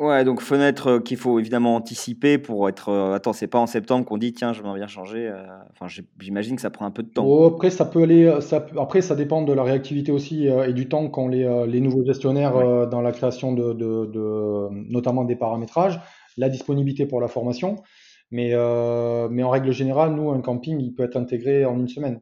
Ouais, 0.00 0.24
donc 0.24 0.40
fenêtre 0.40 0.98
qu'il 0.98 1.16
faut 1.16 1.38
évidemment 1.38 1.76
anticiper 1.76 2.36
pour 2.36 2.68
être. 2.68 2.92
attends, 3.14 3.32
c'est 3.32 3.46
pas 3.46 3.60
en 3.60 3.66
septembre 3.66 4.04
qu'on 4.04 4.18
dit 4.18 4.32
tiens, 4.32 4.52
je 4.52 4.62
m'en 4.62 4.74
viens 4.74 4.88
changer. 4.88 5.32
enfin, 5.70 5.86
j'imagine 6.18 6.56
que 6.56 6.62
ça 6.62 6.70
prend 6.70 6.84
un 6.84 6.90
peu 6.90 7.04
de 7.04 7.10
temps. 7.10 7.24
Oh, 7.24 7.46
après, 7.46 7.70
ça 7.70 7.84
peut 7.84 8.02
aller. 8.02 8.40
Ça, 8.40 8.66
après, 8.76 9.02
ça 9.02 9.14
dépend 9.14 9.42
de 9.42 9.52
la 9.52 9.62
réactivité 9.62 10.10
aussi 10.10 10.46
et 10.46 10.72
du 10.72 10.88
temps 10.88 11.08
qu'ont 11.08 11.28
les, 11.28 11.66
les 11.68 11.80
nouveaux 11.80 12.04
gestionnaires 12.04 12.88
dans 12.88 13.02
la 13.02 13.12
création 13.12 13.52
de, 13.52 13.72
de, 13.72 14.68
notamment 14.90 15.22
des 15.22 15.36
paramétrages 15.36 16.00
la 16.36 16.48
disponibilité 16.48 17.06
pour 17.06 17.20
la 17.20 17.28
formation. 17.28 17.76
Mais, 18.30 18.50
euh, 18.52 19.28
mais 19.30 19.42
en 19.42 19.50
règle 19.50 19.72
générale, 19.72 20.14
nous, 20.14 20.30
un 20.30 20.40
camping, 20.40 20.80
il 20.80 20.94
peut 20.94 21.04
être 21.04 21.16
intégré 21.16 21.64
en 21.64 21.78
une 21.78 21.88
semaine. 21.88 22.20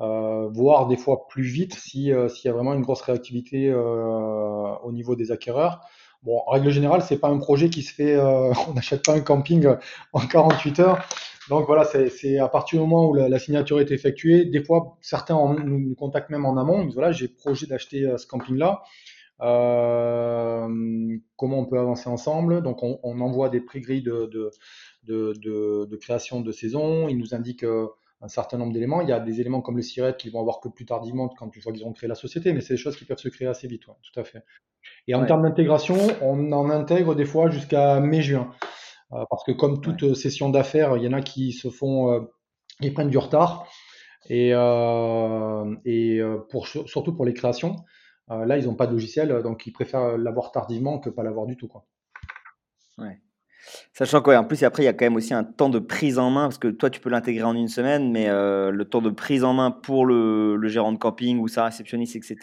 Euh, 0.00 0.48
voire 0.48 0.88
des 0.88 0.96
fois 0.96 1.26
plus 1.28 1.44
vite 1.44 1.74
si, 1.74 2.12
euh, 2.12 2.28
s'il 2.28 2.48
y 2.48 2.50
a 2.50 2.52
vraiment 2.52 2.74
une 2.74 2.82
grosse 2.82 3.00
réactivité 3.00 3.72
au 3.74 4.92
niveau 4.92 5.16
des 5.16 5.32
acquéreurs. 5.32 5.80
Bon, 6.22 6.42
en 6.46 6.50
règle 6.50 6.70
générale, 6.70 7.02
c'est 7.02 7.18
pas 7.18 7.28
un 7.28 7.38
projet 7.38 7.70
qui 7.70 7.82
se 7.82 7.92
fait, 7.92 8.18
on 8.68 8.74
n'achète 8.74 9.04
pas 9.04 9.14
un 9.14 9.20
camping 9.20 9.66
en 10.12 10.20
48 10.20 10.80
heures. 10.80 11.04
Donc 11.48 11.66
voilà, 11.66 11.84
c'est 11.84 12.38
à 12.38 12.48
partir 12.48 12.80
du 12.80 12.86
moment 12.86 13.08
où 13.08 13.14
la, 13.14 13.38
signature 13.38 13.80
est 13.80 13.92
effectuée. 13.92 14.44
Des 14.44 14.64
fois, 14.64 14.96
certains 15.00 15.36
nous 15.64 15.94
contactent 15.94 16.30
même 16.30 16.44
en 16.44 16.56
amont. 16.56 16.80
Ils 16.80 16.86
disent 16.86 16.94
voilà, 16.94 17.12
j'ai 17.12 17.28
projet 17.28 17.66
d'acheter 17.66 18.12
ce 18.18 18.26
camping-là. 18.26 18.82
Euh, 19.42 21.18
comment 21.36 21.58
on 21.60 21.66
peut 21.66 21.78
avancer 21.78 22.08
ensemble? 22.08 22.62
Donc, 22.62 22.82
on, 22.82 23.20
envoie 23.20 23.48
des 23.48 23.60
prix 23.60 23.80
grilles 23.80 24.02
de, 24.02 24.30
de, 25.04 25.96
création 25.96 26.40
de 26.40 26.52
saison. 26.52 27.08
Ils 27.08 27.18
nous 27.18 27.34
indiquent 27.34 27.64
euh, 27.64 27.88
un 28.20 28.28
certain 28.28 28.58
nombre 28.58 28.72
d'éléments. 28.72 29.00
Il 29.00 29.08
y 29.08 29.12
a 29.12 29.20
des 29.20 29.40
éléments 29.40 29.60
comme 29.60 29.76
le 29.76 29.82
SIRET 29.82 30.16
qui 30.16 30.30
vont 30.30 30.40
avoir 30.40 30.60
que 30.60 30.68
plus 30.68 30.86
tardivement 30.86 31.28
quand 31.28 31.54
une 31.54 31.62
fois 31.62 31.72
qu'ils 31.72 31.84
ont 31.84 31.92
créé 31.92 32.08
la 32.08 32.14
société, 32.14 32.52
mais 32.52 32.60
c'est 32.60 32.74
des 32.74 32.78
choses 32.78 32.96
qui 32.96 33.04
peuvent 33.04 33.18
se 33.18 33.28
créer 33.28 33.48
assez 33.48 33.68
vite, 33.68 33.84
tout 33.84 34.20
à 34.20 34.24
fait. 34.24 34.44
Et 35.08 35.14
en 35.14 35.24
termes 35.26 35.42
d'intégration, 35.42 35.96
on 36.22 36.52
en 36.52 36.70
intègre 36.70 37.14
des 37.14 37.24
fois 37.24 37.50
jusqu'à 37.50 38.00
mai-juin. 38.00 38.50
Euh, 39.12 39.24
parce 39.30 39.44
que 39.44 39.52
comme 39.52 39.80
toute 39.80 40.14
session 40.14 40.50
d'affaires, 40.50 40.96
il 40.96 41.04
y 41.04 41.08
en 41.08 41.12
a 41.12 41.22
qui 41.22 41.52
se 41.52 41.70
font, 41.70 42.28
qui 42.80 42.90
prennent 42.90 43.10
du 43.10 43.18
retard. 43.18 43.68
Et, 44.28 44.50
et 45.84 46.20
pour, 46.50 46.66
surtout 46.66 47.14
pour 47.14 47.24
les 47.24 47.34
créations. 47.34 47.76
Euh, 48.30 48.44
là, 48.44 48.58
ils 48.58 48.64
n'ont 48.64 48.74
pas 48.74 48.86
de 48.86 48.92
logiciel, 48.92 49.30
euh, 49.30 49.42
donc 49.42 49.66
ils 49.66 49.72
préfèrent 49.72 50.18
l'avoir 50.18 50.50
tardivement 50.50 50.98
que 50.98 51.10
pas 51.10 51.22
l'avoir 51.22 51.46
du 51.46 51.56
tout. 51.56 51.68
Quoi. 51.68 51.86
Ouais. 52.98 53.20
Sachant 53.92 54.20
qu'en 54.20 54.44
plus, 54.44 54.62
après, 54.62 54.82
il 54.82 54.86
y 54.86 54.88
a 54.88 54.92
quand 54.92 55.04
même 55.04 55.16
aussi 55.16 55.34
un 55.34 55.44
temps 55.44 55.68
de 55.68 55.78
prise 55.78 56.18
en 56.18 56.30
main, 56.30 56.44
parce 56.44 56.58
que 56.58 56.68
toi, 56.68 56.90
tu 56.90 57.00
peux 57.00 57.10
l'intégrer 57.10 57.44
en 57.44 57.54
une 57.54 57.68
semaine, 57.68 58.10
mais 58.12 58.28
euh, 58.28 58.70
le 58.70 58.84
temps 58.84 59.02
de 59.02 59.10
prise 59.10 59.44
en 59.44 59.54
main 59.54 59.70
pour 59.70 60.06
le, 60.06 60.60
gérant 60.68 60.92
de 60.92 60.98
camping 60.98 61.38
ou 61.38 61.48
sa 61.48 61.64
réceptionniste, 61.64 62.16
etc., 62.16 62.36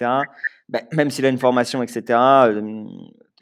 bah, 0.70 0.80
même 0.94 1.10
s'il 1.10 1.26
a 1.26 1.30
une 1.30 1.38
formation, 1.38 1.84
etc., 1.84 2.18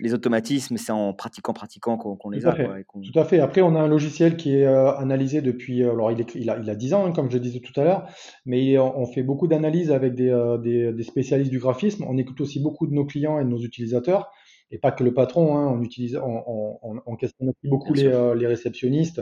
les 0.01 0.13
automatismes, 0.13 0.77
c'est 0.77 0.91
en 0.91 1.13
pratiquant, 1.13 1.53
pratiquant 1.53 1.95
qu'on 1.95 2.29
les 2.31 2.45
a. 2.45 2.53
tout 2.53 3.19
à 3.19 3.23
fait. 3.23 3.39
Après, 3.39 3.61
on 3.61 3.75
a 3.75 3.79
un 3.79 3.87
logiciel 3.87 4.35
qui 4.35 4.55
est 4.55 4.65
euh, 4.65 4.91
analysé 4.95 5.41
depuis. 5.41 5.83
Euh, 5.83 5.91
alors, 5.91 6.11
il, 6.11 6.25
il, 6.35 6.49
a, 6.49 6.57
il, 6.57 6.69
a, 6.69 6.75
10 6.75 6.93
ans, 6.95 7.05
hein, 7.05 7.11
comme 7.11 7.29
je 7.29 7.37
disais 7.37 7.59
tout 7.59 7.79
à 7.79 7.83
l'heure, 7.83 8.07
mais 8.45 8.77
on, 8.79 9.05
fait 9.05 9.21
beaucoup 9.21 9.47
d'analyses 9.47 9.91
avec 9.91 10.19
euh, 10.19 10.57
des, 10.57 10.91
des, 10.91 11.03
spécialistes 11.03 11.51
du 11.51 11.59
graphisme. 11.59 12.03
On 12.09 12.17
écoute 12.17 12.41
aussi 12.41 12.59
beaucoup 12.59 12.87
de 12.87 12.93
nos 12.93 13.05
clients 13.05 13.39
et 13.39 13.43
de 13.43 13.49
nos 13.49 13.61
utilisateurs, 13.61 14.31
et 14.71 14.77
pas 14.77 14.91
que 14.91 15.03
le 15.03 15.13
patron. 15.13 15.57
Hein, 15.57 15.67
on, 15.67 15.81
utilise, 15.81 16.17
on, 16.17 16.79
on, 17.05 17.15
questionne 17.15 17.49
aussi 17.49 17.67
beaucoup 17.67 17.93
les, 17.93 18.33
les, 18.35 18.47
réceptionnistes 18.47 19.21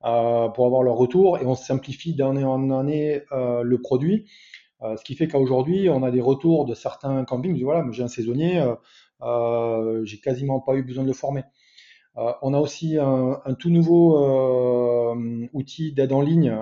pour 0.00 0.66
avoir 0.66 0.82
leur 0.82 0.96
retour, 0.96 1.38
et 1.38 1.46
on 1.46 1.54
simplifie 1.54 2.14
d'année 2.14 2.44
en 2.44 2.70
année 2.70 3.22
le 3.30 3.78
produit. 3.78 4.26
ce 4.82 5.02
qui 5.04 5.14
fait 5.14 5.28
qu'aujourd'hui, 5.28 5.88
on 5.88 6.02
a 6.02 6.10
des 6.10 6.20
retours 6.20 6.66
de 6.66 6.74
certains 6.74 7.24
campings. 7.24 7.62
Voilà, 7.62 7.84
j'ai 7.90 8.02
un 8.02 8.08
saisonnier 8.08 8.62
j'ai 10.04 10.20
quasiment 10.20 10.60
pas 10.60 10.74
eu 10.74 10.82
besoin 10.82 11.02
de 11.02 11.08
le 11.08 11.14
former. 11.14 11.42
on 12.14 12.54
a 12.54 12.58
aussi 12.58 12.96
un, 12.98 13.54
tout 13.58 13.70
nouveau 13.70 15.14
outil 15.52 15.92
d'aide 15.92 16.12
en 16.12 16.20
ligne 16.20 16.56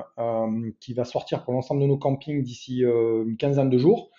qui 0.81 0.94
va 0.94 1.05
sortir 1.05 1.44
pour 1.44 1.53
l'ensemble 1.53 1.83
de 1.83 1.87
nos 1.87 1.99
campings 1.99 2.42
d'ici 2.42 2.81
une 2.81 3.37
quinzaine 3.37 3.70
de 3.70 3.79
jours. 3.79 4.11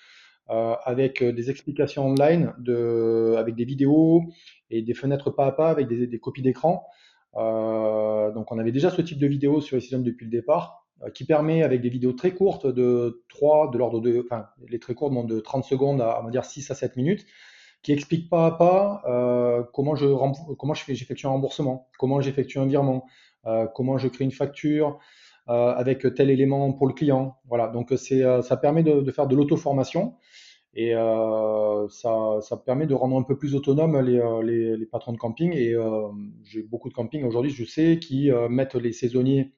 Avec 0.49 1.23
des 1.23 1.49
explications 1.49 2.07
online, 2.07 2.53
de, 2.57 3.35
avec 3.37 3.55
des 3.55 3.65
vidéos 3.65 4.23
et 4.69 4.81
des 4.81 4.93
fenêtres 4.93 5.29
pas 5.29 5.47
à 5.47 5.51
pas 5.51 5.69
avec 5.69 5.87
des, 5.87 6.07
des 6.07 6.19
copies 6.19 6.41
d'écran. 6.41 6.85
donc 7.33 8.51
on 8.51 8.57
avait 8.57 8.71
déjà 8.71 8.89
ce 8.89 9.01
type 9.01 9.19
de 9.19 9.27
vidéo 9.27 9.59
sur 9.61 9.79
systèmes 9.81 10.03
depuis 10.03 10.25
le 10.25 10.31
départ. 10.31 10.87
Euh, 11.03 11.11
qui 11.11 11.25
permet, 11.25 11.61
avec 11.61 11.81
des 11.81 11.89
vidéos 11.89 12.13
très 12.13 12.31
courtes 12.31 12.65
de 12.65 13.23
3, 13.29 13.69
de 13.69 13.77
l'ordre 13.77 14.01
de, 14.01 14.25
enfin, 14.25 14.47
les 14.67 14.79
très 14.79 14.95
courtes, 14.95 15.13
de 15.27 15.39
30 15.39 15.63
secondes 15.63 16.01
à, 16.01 16.19
on 16.19 16.25
va 16.25 16.31
dire 16.31 16.43
6 16.43 16.71
à 16.71 16.75
7 16.75 16.95
minutes, 16.95 17.25
qui 17.83 17.91
explique 17.91 18.29
pas 18.29 18.47
à 18.47 18.51
pas 18.51 19.03
euh, 19.05 19.63
comment 19.73 19.95
je 19.95 20.07
comment 20.55 20.73
j'effectue 20.73 21.27
un 21.27 21.29
remboursement, 21.29 21.87
comment 21.99 22.19
j'effectue 22.19 22.57
un 22.57 22.65
virement, 22.65 23.05
euh, 23.45 23.67
comment 23.67 23.99
je 23.99 24.07
crée 24.07 24.25
une 24.25 24.31
facture 24.31 24.87
euh, 24.87 24.97
avec 25.47 26.13
tel 26.15 26.29
élément 26.29 26.73
pour 26.73 26.87
le 26.87 26.93
client. 26.93 27.37
Voilà, 27.47 27.67
donc 27.67 27.93
c'est 27.97 28.21
ça 28.41 28.57
permet 28.57 28.83
de, 28.83 29.01
de 29.01 29.11
faire 29.11 29.27
de 29.27 29.35
l'auto-formation 29.35 30.15
et 30.73 30.91
ça, 30.91 32.37
ça, 32.41 32.57
permet 32.57 32.85
de 32.85 32.93
rendre 32.93 33.17
un 33.17 33.23
peu 33.23 33.37
plus 33.37 33.55
autonome 33.55 33.99
les, 34.01 34.21
les, 34.43 34.77
les 34.77 34.85
patrons 34.85 35.13
de 35.13 35.17
camping. 35.17 35.53
Et 35.53 35.75
j'ai 36.43 36.63
beaucoup 36.63 36.89
de 36.89 36.93
campings 36.93 37.23
aujourd'hui, 37.23 37.51
je 37.51 37.65
sais, 37.65 37.99
qui 37.99 38.29
mettent 38.49 38.75
les 38.75 38.91
saisonniers 38.91 39.53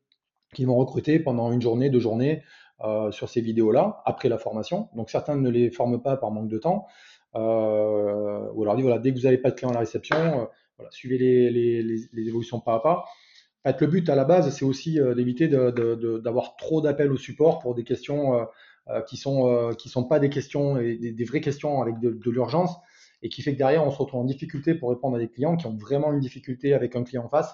qui 0.53 0.65
vont 0.65 0.77
recruter 0.77 1.19
pendant 1.19 1.51
une 1.51 1.61
journée, 1.61 1.89
deux 1.89 1.99
journées 1.99 2.43
euh, 2.81 3.11
sur 3.11 3.29
ces 3.29 3.41
vidéos-là, 3.41 4.01
après 4.05 4.29
la 4.29 4.37
formation. 4.37 4.89
Donc 4.95 5.09
certains 5.09 5.35
ne 5.35 5.49
les 5.49 5.69
forment 5.71 6.01
pas 6.01 6.17
par 6.17 6.31
manque 6.31 6.49
de 6.49 6.57
temps. 6.57 6.87
Euh, 7.35 8.47
ou 8.53 8.63
alors 8.63 8.75
dit 8.75 8.81
voilà, 8.81 8.99
dès 8.99 9.11
que 9.11 9.17
vous 9.17 9.25
n'avez 9.25 9.37
pas 9.37 9.51
de 9.51 9.55
client 9.55 9.69
à 9.69 9.73
la 9.73 9.79
réception, 9.79 10.15
euh, 10.17 10.45
voilà, 10.77 10.89
suivez 10.91 11.17
les, 11.17 11.51
les, 11.51 11.83
les, 11.83 12.27
évolutions 12.27 12.59
pas 12.59 12.75
à 12.75 12.79
pas. 12.79 13.05
En 13.69 13.73
fait, 13.73 13.81
le 13.81 13.87
but 13.87 14.09
à 14.09 14.15
la 14.15 14.25
base, 14.25 14.49
c'est 14.49 14.65
aussi 14.65 14.99
euh, 14.99 15.13
d'éviter 15.13 15.47
d'avoir 15.47 16.55
trop 16.55 16.81
d'appels 16.81 17.11
au 17.11 17.17
support 17.17 17.59
pour 17.59 17.75
des 17.75 17.83
questions 17.83 18.33
euh, 18.33 18.45
euh, 18.89 19.01
qui 19.01 19.15
sont 19.15 19.71
qui 19.77 19.89
sont 19.89 20.05
pas 20.05 20.17
des 20.19 20.29
questions 20.29 20.77
et 20.77 20.97
des, 20.97 21.11
des 21.11 21.23
vraies 21.23 21.41
questions 21.41 21.79
avec 21.81 21.99
de, 21.99 22.09
de 22.09 22.31
l'urgence 22.31 22.75
et 23.21 23.29
qui 23.29 23.43
fait 23.43 23.53
que 23.53 23.59
derrière 23.59 23.85
on 23.85 23.91
se 23.91 23.97
retrouve 23.97 24.21
en 24.21 24.23
difficulté 24.23 24.73
pour 24.73 24.89
répondre 24.89 25.17
à 25.17 25.19
des 25.19 25.29
clients 25.29 25.55
qui 25.55 25.67
ont 25.67 25.77
vraiment 25.77 26.11
une 26.11 26.19
difficulté 26.19 26.73
avec 26.73 26.95
un 26.95 27.03
client 27.03 27.25
en 27.25 27.29
face. 27.29 27.53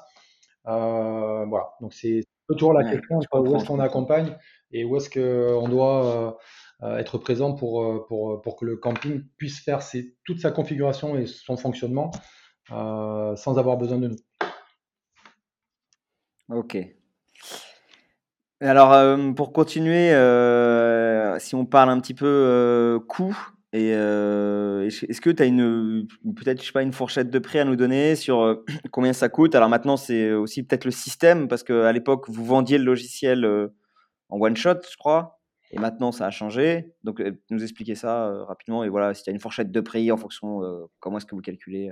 voilà, 0.64 1.74
donc 1.82 1.94
c'est 1.94 2.24
toujours 2.48 2.72
la 2.72 2.90
question 2.90 3.20
où 3.34 3.56
est-ce 3.58 3.66
qu'on 3.66 3.80
accompagne 3.80 4.38
et 4.72 4.86
où 4.86 4.96
est-ce 4.96 5.10
qu'on 5.10 5.68
doit 5.68 6.40
euh, 6.84 6.98
être 6.98 7.18
présent 7.18 7.54
pour, 7.54 8.08
pour, 8.08 8.42
pour, 8.42 8.56
que 8.56 8.64
le 8.64 8.78
camping 8.78 9.24
puisse 9.38 9.60
faire 9.60 9.82
ses, 9.82 10.16
toute 10.24 10.40
sa 10.40 10.52
configuration 10.52 11.18
et 11.18 11.26
son 11.26 11.58
fonctionnement 11.58 12.12
sans 12.70 13.58
avoir 13.58 13.76
besoin 13.76 13.98
de 13.98 14.08
nous. 14.08 14.16
Ok. 16.50 16.78
Alors, 18.62 19.36
pour 19.36 19.54
continuer, 19.54 20.10
si 21.40 21.56
on 21.56 21.66
parle 21.66 21.90
un 21.90 22.00
petit 22.00 22.14
peu 22.14 23.00
coût, 23.08 23.36
euh, 23.76 24.86
est-ce 24.86 25.22
que 25.22 25.30
tu 25.30 25.44
as 25.44 25.46
une 25.46 26.08
peut-être 26.36 26.62
je 26.62 26.68
sais 26.68 26.72
pas 26.72 26.82
une 26.82 26.94
fourchette 26.94 27.30
de 27.30 27.40
prix 27.40 27.60
à 27.60 27.66
nous 27.66 27.76
donner 27.76 28.16
sur 28.16 28.42
euh, 28.42 28.64
combien 28.92 29.14
ça 29.14 29.30
coûte? 29.30 29.56
Alors 29.56 29.70
maintenant 29.70 29.98
c'est 29.98 30.32
aussi 30.32 30.64
peut-être 30.64 30.86
le 30.86 30.92
système 30.92 31.48
parce 31.48 31.64
qu'à 31.64 31.92
l'époque 31.92 32.30
vous 32.30 32.46
vendiez 32.46 32.78
le 32.78 32.86
logiciel 32.86 33.44
euh, 33.44 33.68
en 34.30 34.40
one 34.40 34.56
shot 34.56 34.76
je 34.90 34.98
crois 34.98 35.40
et 35.72 35.80
maintenant 35.80 36.12
ça 36.12 36.26
a 36.28 36.32
changé. 36.32 36.94
Donc 37.04 37.22
nous 37.50 37.64
expliquer 37.64 37.96
ça 37.96 38.46
rapidement 38.48 38.84
et 38.84 38.90
voilà 38.90 39.14
si 39.14 39.24
tu 39.24 39.30
as 39.30 39.34
une 39.34 39.40
fourchette 39.40 39.72
de 39.72 39.82
prix 39.82 40.12
en 40.12 40.18
fonction 40.18 40.62
comment 41.00 41.18
est-ce 41.18 41.26
que 41.26 41.36
vous 41.36 41.42
calculez 41.42 41.92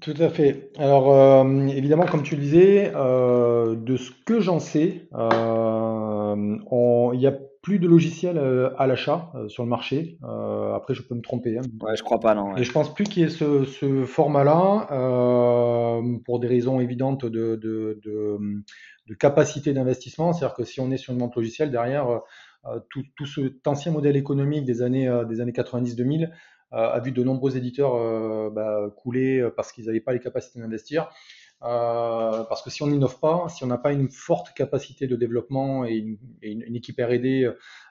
tout 0.00 0.14
à 0.18 0.28
fait. 0.28 0.70
Alors, 0.78 1.44
évidemment, 1.68 2.06
comme 2.06 2.22
tu 2.22 2.36
le 2.36 2.42
disais, 2.42 2.92
de 2.92 3.96
ce 3.96 4.10
que 4.24 4.40
j'en 4.40 4.60
sais, 4.60 5.08
il 5.12 7.20
y 7.20 7.26
a 7.26 7.32
plus 7.62 7.78
de 7.78 7.86
logiciels 7.86 8.38
euh, 8.38 8.70
à 8.76 8.88
l'achat 8.88 9.30
euh, 9.36 9.48
sur 9.48 9.62
le 9.62 9.68
marché. 9.68 10.18
Euh, 10.24 10.74
après, 10.74 10.94
je 10.94 11.02
peux 11.02 11.14
me 11.14 11.22
tromper. 11.22 11.56
Hein. 11.56 11.62
Ouais, 11.80 11.96
je 11.96 12.02
crois 12.02 12.18
pas, 12.18 12.34
non. 12.34 12.56
Et 12.56 12.64
je 12.64 12.72
pense 12.72 12.92
plus 12.92 13.04
qu'il 13.04 13.22
y 13.22 13.24
ait 13.24 13.30
ce, 13.30 13.64
ce 13.64 14.04
format-là, 14.04 14.88
pour 16.24 16.40
des 16.40 16.48
raisons 16.48 16.80
évidentes 16.80 17.24
de, 17.24 17.56
de, 17.56 18.00
de, 18.04 18.38
de 19.06 19.14
capacité 19.14 19.72
d'investissement. 19.72 20.32
C'est-à-dire 20.32 20.56
que 20.56 20.64
si 20.64 20.80
on 20.80 20.90
est 20.90 20.96
sur 20.96 21.12
une 21.12 21.20
vente 21.20 21.36
logicielle, 21.36 21.70
derrière, 21.70 22.20
tout, 22.90 23.02
tout 23.16 23.26
cet 23.26 23.66
ancien 23.66 23.92
modèle 23.92 24.16
économique 24.16 24.64
des 24.64 24.82
années, 24.82 25.10
des 25.28 25.40
années 25.40 25.52
90-2000 25.52 26.30
a 26.72 26.98
vu 27.00 27.12
de 27.12 27.22
nombreux 27.22 27.56
éditeurs 27.56 28.50
bah, 28.50 28.90
couler 28.96 29.46
parce 29.56 29.72
qu'ils 29.72 29.86
n'avaient 29.86 30.00
pas 30.00 30.12
les 30.12 30.20
capacités 30.20 30.60
d'investir. 30.60 31.08
Euh, 31.64 32.42
parce 32.44 32.60
que 32.62 32.70
si 32.70 32.82
on 32.82 32.88
n'innove 32.88 33.20
pas, 33.20 33.46
si 33.48 33.62
on 33.62 33.68
n'a 33.68 33.78
pas 33.78 33.92
une 33.92 34.08
forte 34.08 34.52
capacité 34.52 35.06
de 35.06 35.14
développement 35.14 35.84
et 35.84 35.94
une, 35.94 36.18
une, 36.42 36.74
équipe 36.74 37.00
R&D 37.00 37.48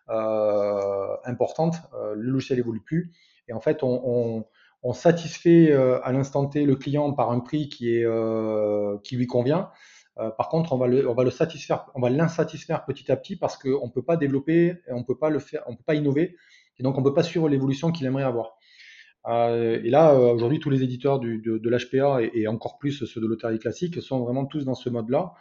euh, 0.10 1.16
importante, 1.24 1.76
euh, 1.94 2.14
le 2.16 2.32
logiciel 2.32 2.60
évolue 2.60 2.82
plus. 2.82 3.14
Et 3.48 3.54
en 3.54 3.62
fait, 3.62 3.82
on, 3.84 4.02
on, 4.04 4.46
on 4.84 4.94
satisfait 4.94 5.72
euh, 5.72 6.04
à 6.04 6.12
l'instant 6.12 6.48
T 6.48 6.66
le 6.66 6.76
client 6.76 7.14
par 7.14 7.32
un 7.32 7.40
prix 7.40 7.70
qui 7.70 7.96
est 7.96 8.04
euh, 8.04 8.98
qui 9.06 9.16
lui 9.16 9.28
convient. 9.28 9.70
par 10.38 10.50
contre, 10.50 10.74
on 10.74 10.78
va 10.78 10.88
le, 10.88 11.08
on 11.10 11.14
va 11.14 11.24
le 11.24 11.32
satisfaire, 11.32 11.86
on 11.96 12.02
va 12.02 12.10
l'insatisfaire 12.10 12.84
petit 12.86 13.10
à 13.12 13.16
petit 13.16 13.38
parce 13.38 13.58
qu'on 13.58 13.88
ne 13.88 13.92
peut 13.92 14.04
pas 14.04 14.18
développer, 14.18 14.76
on 14.90 15.04
peut 15.04 15.18
pas 15.18 15.30
le 15.30 15.40
faire, 15.40 15.64
on 15.68 15.76
peut 15.76 15.84
pas 15.86 15.96
innover, 15.96 16.36
et 16.78 16.84
donc 16.84 16.98
on 16.98 17.04
peut 17.04 17.14
pas 17.14 17.24
suivre 17.24 17.48
l'évolution 17.48 17.92
qu'il 17.92 18.06
aimerait 18.06 18.24
avoir. 18.24 18.58
Euh, 19.28 19.80
et 19.84 19.90
là, 19.90 20.14
euh, 20.14 20.34
aujourd'hui, 20.34 20.60
tous 20.60 20.70
les 20.70 20.84
éditeurs 20.84 21.20
de, 21.20 21.38
de 21.38 21.70
l'HPA 21.70 22.22
et, 22.34 22.48
encore 22.48 22.78
plus 22.78 23.06
ceux 23.06 23.22
de 23.22 23.28
l'hôtellerie 23.28 23.60
classique 23.60 24.02
sont 24.02 24.20
vraiment 24.20 24.46
tous 24.46 24.66
dans 24.66 24.76
ce 24.76 24.90
mode-là. 24.90 25.34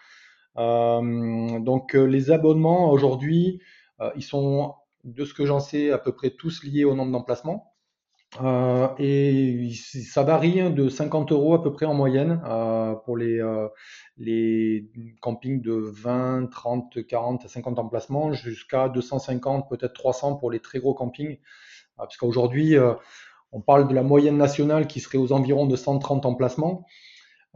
Euh, 0.58 1.58
donc, 1.60 1.94
les 1.94 2.30
abonnements 2.30 2.90
aujourd'hui, 2.90 3.60
ils 4.16 4.22
sont, 4.22 4.74
de 5.04 5.24
ce 5.24 5.34
que 5.34 5.46
j'en 5.46 5.60
sais, 5.60 5.90
à 5.90 5.98
peu 5.98 6.12
près 6.12 6.30
tous 6.30 6.64
liés 6.64 6.84
au 6.84 6.94
nombre 6.94 7.12
d'emplacements. 7.12 7.74
et 8.98 9.70
ça 9.74 10.22
varie 10.22 10.72
de 10.72 10.88
50 10.88 11.32
euros 11.32 11.54
à 11.54 11.62
peu 11.62 11.72
près 11.72 11.86
en 11.86 11.94
moyenne 11.94 12.40
pour 13.04 13.16
les, 13.16 13.42
les 14.16 14.86
campings 15.20 15.60
de 15.60 15.72
20, 15.72 16.50
30, 16.50 17.06
40, 17.06 17.48
50 17.48 17.78
emplacements, 17.78 18.32
jusqu'à 18.32 18.88
250, 18.88 19.68
peut-être 19.68 19.92
300 19.92 20.36
pour 20.36 20.50
les 20.50 20.60
très 20.60 20.78
gros 20.78 20.94
campings. 20.94 21.38
parce 21.96 22.16
qu'aujourd'hui, 22.16 22.76
on 23.52 23.60
parle 23.60 23.88
de 23.88 23.94
la 23.94 24.02
moyenne 24.02 24.36
nationale 24.36 24.86
qui 24.86 25.00
serait 25.00 25.18
aux 25.18 25.32
environs 25.32 25.66
de 25.66 25.76
130 25.76 26.26
emplacements. 26.26 26.86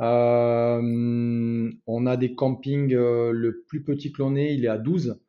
Euh, 0.00 1.70
on 1.86 2.06
a 2.06 2.16
des 2.16 2.34
campings, 2.34 2.92
euh, 2.94 3.30
le 3.30 3.62
plus 3.68 3.84
petit 3.84 4.12
que 4.12 4.22
l'on 4.22 4.34
ait, 4.36 4.54
il 4.54 4.64
est 4.64 4.68
à 4.68 4.78
12. 4.78 5.20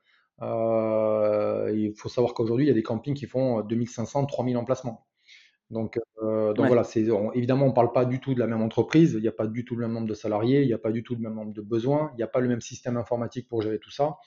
Euh, 0.42 1.72
il 1.76 1.94
faut 1.96 2.10
savoir 2.10 2.34
qu'aujourd'hui, 2.34 2.66
il 2.66 2.70
y 2.70 2.72
a 2.72 2.76
des 2.76 2.84
campings 2.84 3.14
qui 3.14 3.28
font 3.28 3.62
2500, 3.62 4.26
3000 4.26 4.58
emplacements. 4.58 5.06
Donc, 5.72 6.00
donc 6.22 6.68
voilà, 6.68 6.84
c'est, 6.84 7.06
évidemment, 7.34 7.66
on 7.66 7.70
ne 7.70 7.74
parle 7.74 7.92
pas 7.92 8.06
du 8.06 8.20
tout 8.20 8.36
de 8.36 8.40
la 8.40 8.46
même 8.48 8.62
entreprise, 8.62 9.14
il 9.14 9.22
n'y 9.22 9.28
a 9.28 9.32
pas 9.32 9.48
du 9.48 9.66
tout 9.66 9.76
le 9.76 9.82
même 9.82 9.94
nombre 9.94 10.08
de 10.08 10.14
salariés, 10.14 10.62
il 10.62 10.68
n'y 10.68 10.74
a 10.74 10.78
pas 10.78 10.92
du 10.92 11.04
tout 11.04 11.16
le 11.16 11.22
même 11.22 11.34
nombre 11.34 11.54
de 11.54 11.62
besoins, 11.62 12.12
il 12.14 12.18
n'y 12.18 12.24
a 12.24 12.28
pas 12.28 12.40
le 12.40 12.48
même 12.48 12.62
système 12.62 12.98
informatique 12.98 13.48
pour 13.48 13.62
gérer 13.64 13.80
tout 13.80 13.90
ça. 13.90 14.18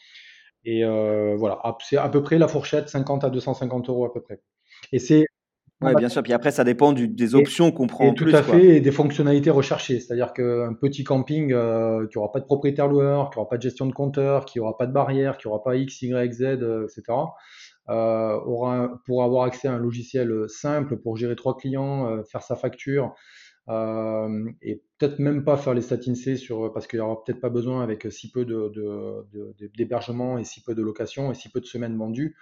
Et 0.64 0.84
voilà, 0.84 1.60
c'est 1.80 1.96
à 1.96 2.08
peu 2.08 2.22
près 2.22 2.38
la 2.38 2.48
fourchette 2.48 2.88
50 2.88 3.24
à 3.24 3.30
250 3.30 3.88
euros 3.88 4.04
à 4.04 4.12
peu 4.12 4.20
près. 4.20 4.40
Et 4.92 4.98
c'est 4.98 5.26
oui, 5.80 5.94
bien 5.96 6.08
sûr. 6.08 6.22
Puis 6.22 6.32
après, 6.32 6.50
ça 6.50 6.64
dépend 6.64 6.92
du, 6.92 7.08
des 7.08 7.34
options 7.34 7.70
qu'on 7.70 7.86
prend 7.86 8.04
et 8.04 8.10
en 8.10 8.14
tout 8.14 8.28
à 8.32 8.42
fait, 8.42 8.76
et 8.76 8.80
des 8.80 8.90
fonctionnalités 8.90 9.50
recherchées. 9.50 10.00
C'est-à-dire 10.00 10.32
qu'un 10.32 10.74
petit 10.74 11.04
camping 11.04 11.52
euh, 11.52 12.06
qui 12.08 12.18
aura 12.18 12.32
pas 12.32 12.40
de 12.40 12.44
propriétaire 12.44 12.88
loueur, 12.88 13.30
qui 13.30 13.38
aura 13.38 13.48
pas 13.48 13.56
de 13.56 13.62
gestion 13.62 13.86
de 13.86 13.92
compteur, 13.92 14.44
qui 14.44 14.58
aura 14.58 14.76
pas 14.76 14.86
de 14.86 14.92
barrière, 14.92 15.38
qui 15.38 15.46
aura 15.46 15.62
pas 15.62 15.76
X, 15.76 16.02
Y, 16.02 16.32
Z, 16.32 16.42
euh, 16.42 16.86
etc., 16.86 17.12
euh, 17.90 18.38
aura 18.44 19.00
pour 19.06 19.24
avoir 19.24 19.44
accès 19.44 19.66
à 19.66 19.72
un 19.72 19.78
logiciel 19.78 20.30
simple 20.48 20.98
pour 20.98 21.16
gérer 21.16 21.36
trois 21.36 21.56
clients, 21.56 22.10
euh, 22.10 22.22
faire 22.22 22.42
sa 22.42 22.54
facture, 22.54 23.14
euh, 23.70 24.50
et 24.60 24.82
peut-être 24.98 25.18
même 25.18 25.42
pas 25.42 25.56
faire 25.56 25.72
les 25.72 25.80
stats 25.80 25.96
INSEE 26.06 26.36
sur 26.36 26.70
parce 26.72 26.86
qu'il 26.86 26.98
y 26.98 27.00
aura 27.00 27.24
peut-être 27.24 27.40
pas 27.40 27.48
besoin 27.48 27.82
avec 27.82 28.06
si 28.10 28.30
peu 28.30 28.44
de, 28.44 28.70
d'hébergement 29.74 30.34
de, 30.34 30.40
et 30.40 30.44
si 30.44 30.62
peu 30.62 30.74
de 30.74 30.82
location 30.82 31.32
et 31.32 31.34
si 31.34 31.48
peu 31.48 31.60
de 31.60 31.66
semaines 31.66 31.96
vendues. 31.96 32.36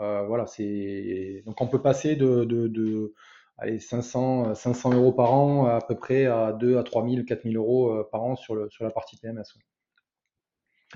Euh, 0.00 0.24
voilà, 0.26 0.46
c'est 0.46 1.42
donc 1.46 1.60
on 1.60 1.68
peut 1.68 1.80
passer 1.80 2.16
de, 2.16 2.44
de, 2.44 2.66
de 2.66 3.14
allez, 3.58 3.78
500, 3.78 4.54
500 4.54 4.94
euros 4.94 5.12
par 5.12 5.32
an 5.32 5.66
à 5.66 5.80
peu 5.80 5.94
près 5.94 6.26
à 6.26 6.52
2 6.52 6.78
à 6.78 6.82
3 6.82 7.08
000, 7.08 7.24
4 7.24 7.42
000 7.44 7.54
euros 7.54 7.90
euh, 7.92 8.08
par 8.10 8.22
an 8.22 8.34
sur, 8.34 8.56
le, 8.56 8.68
sur 8.70 8.84
la 8.84 8.90
partie 8.90 9.16
PMS. 9.16 9.44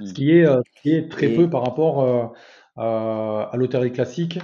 Ce, 0.05 0.13
qui 0.13 0.33
est, 0.33 0.47
euh, 0.47 0.61
ce 0.77 0.83
qui 0.83 0.95
est 0.95 1.11
très 1.11 1.29
peu 1.29 1.49
par 1.49 1.63
rapport 1.63 2.35
à 2.77 3.57
l'hôtellerie 3.57 3.93
classique 3.93 4.41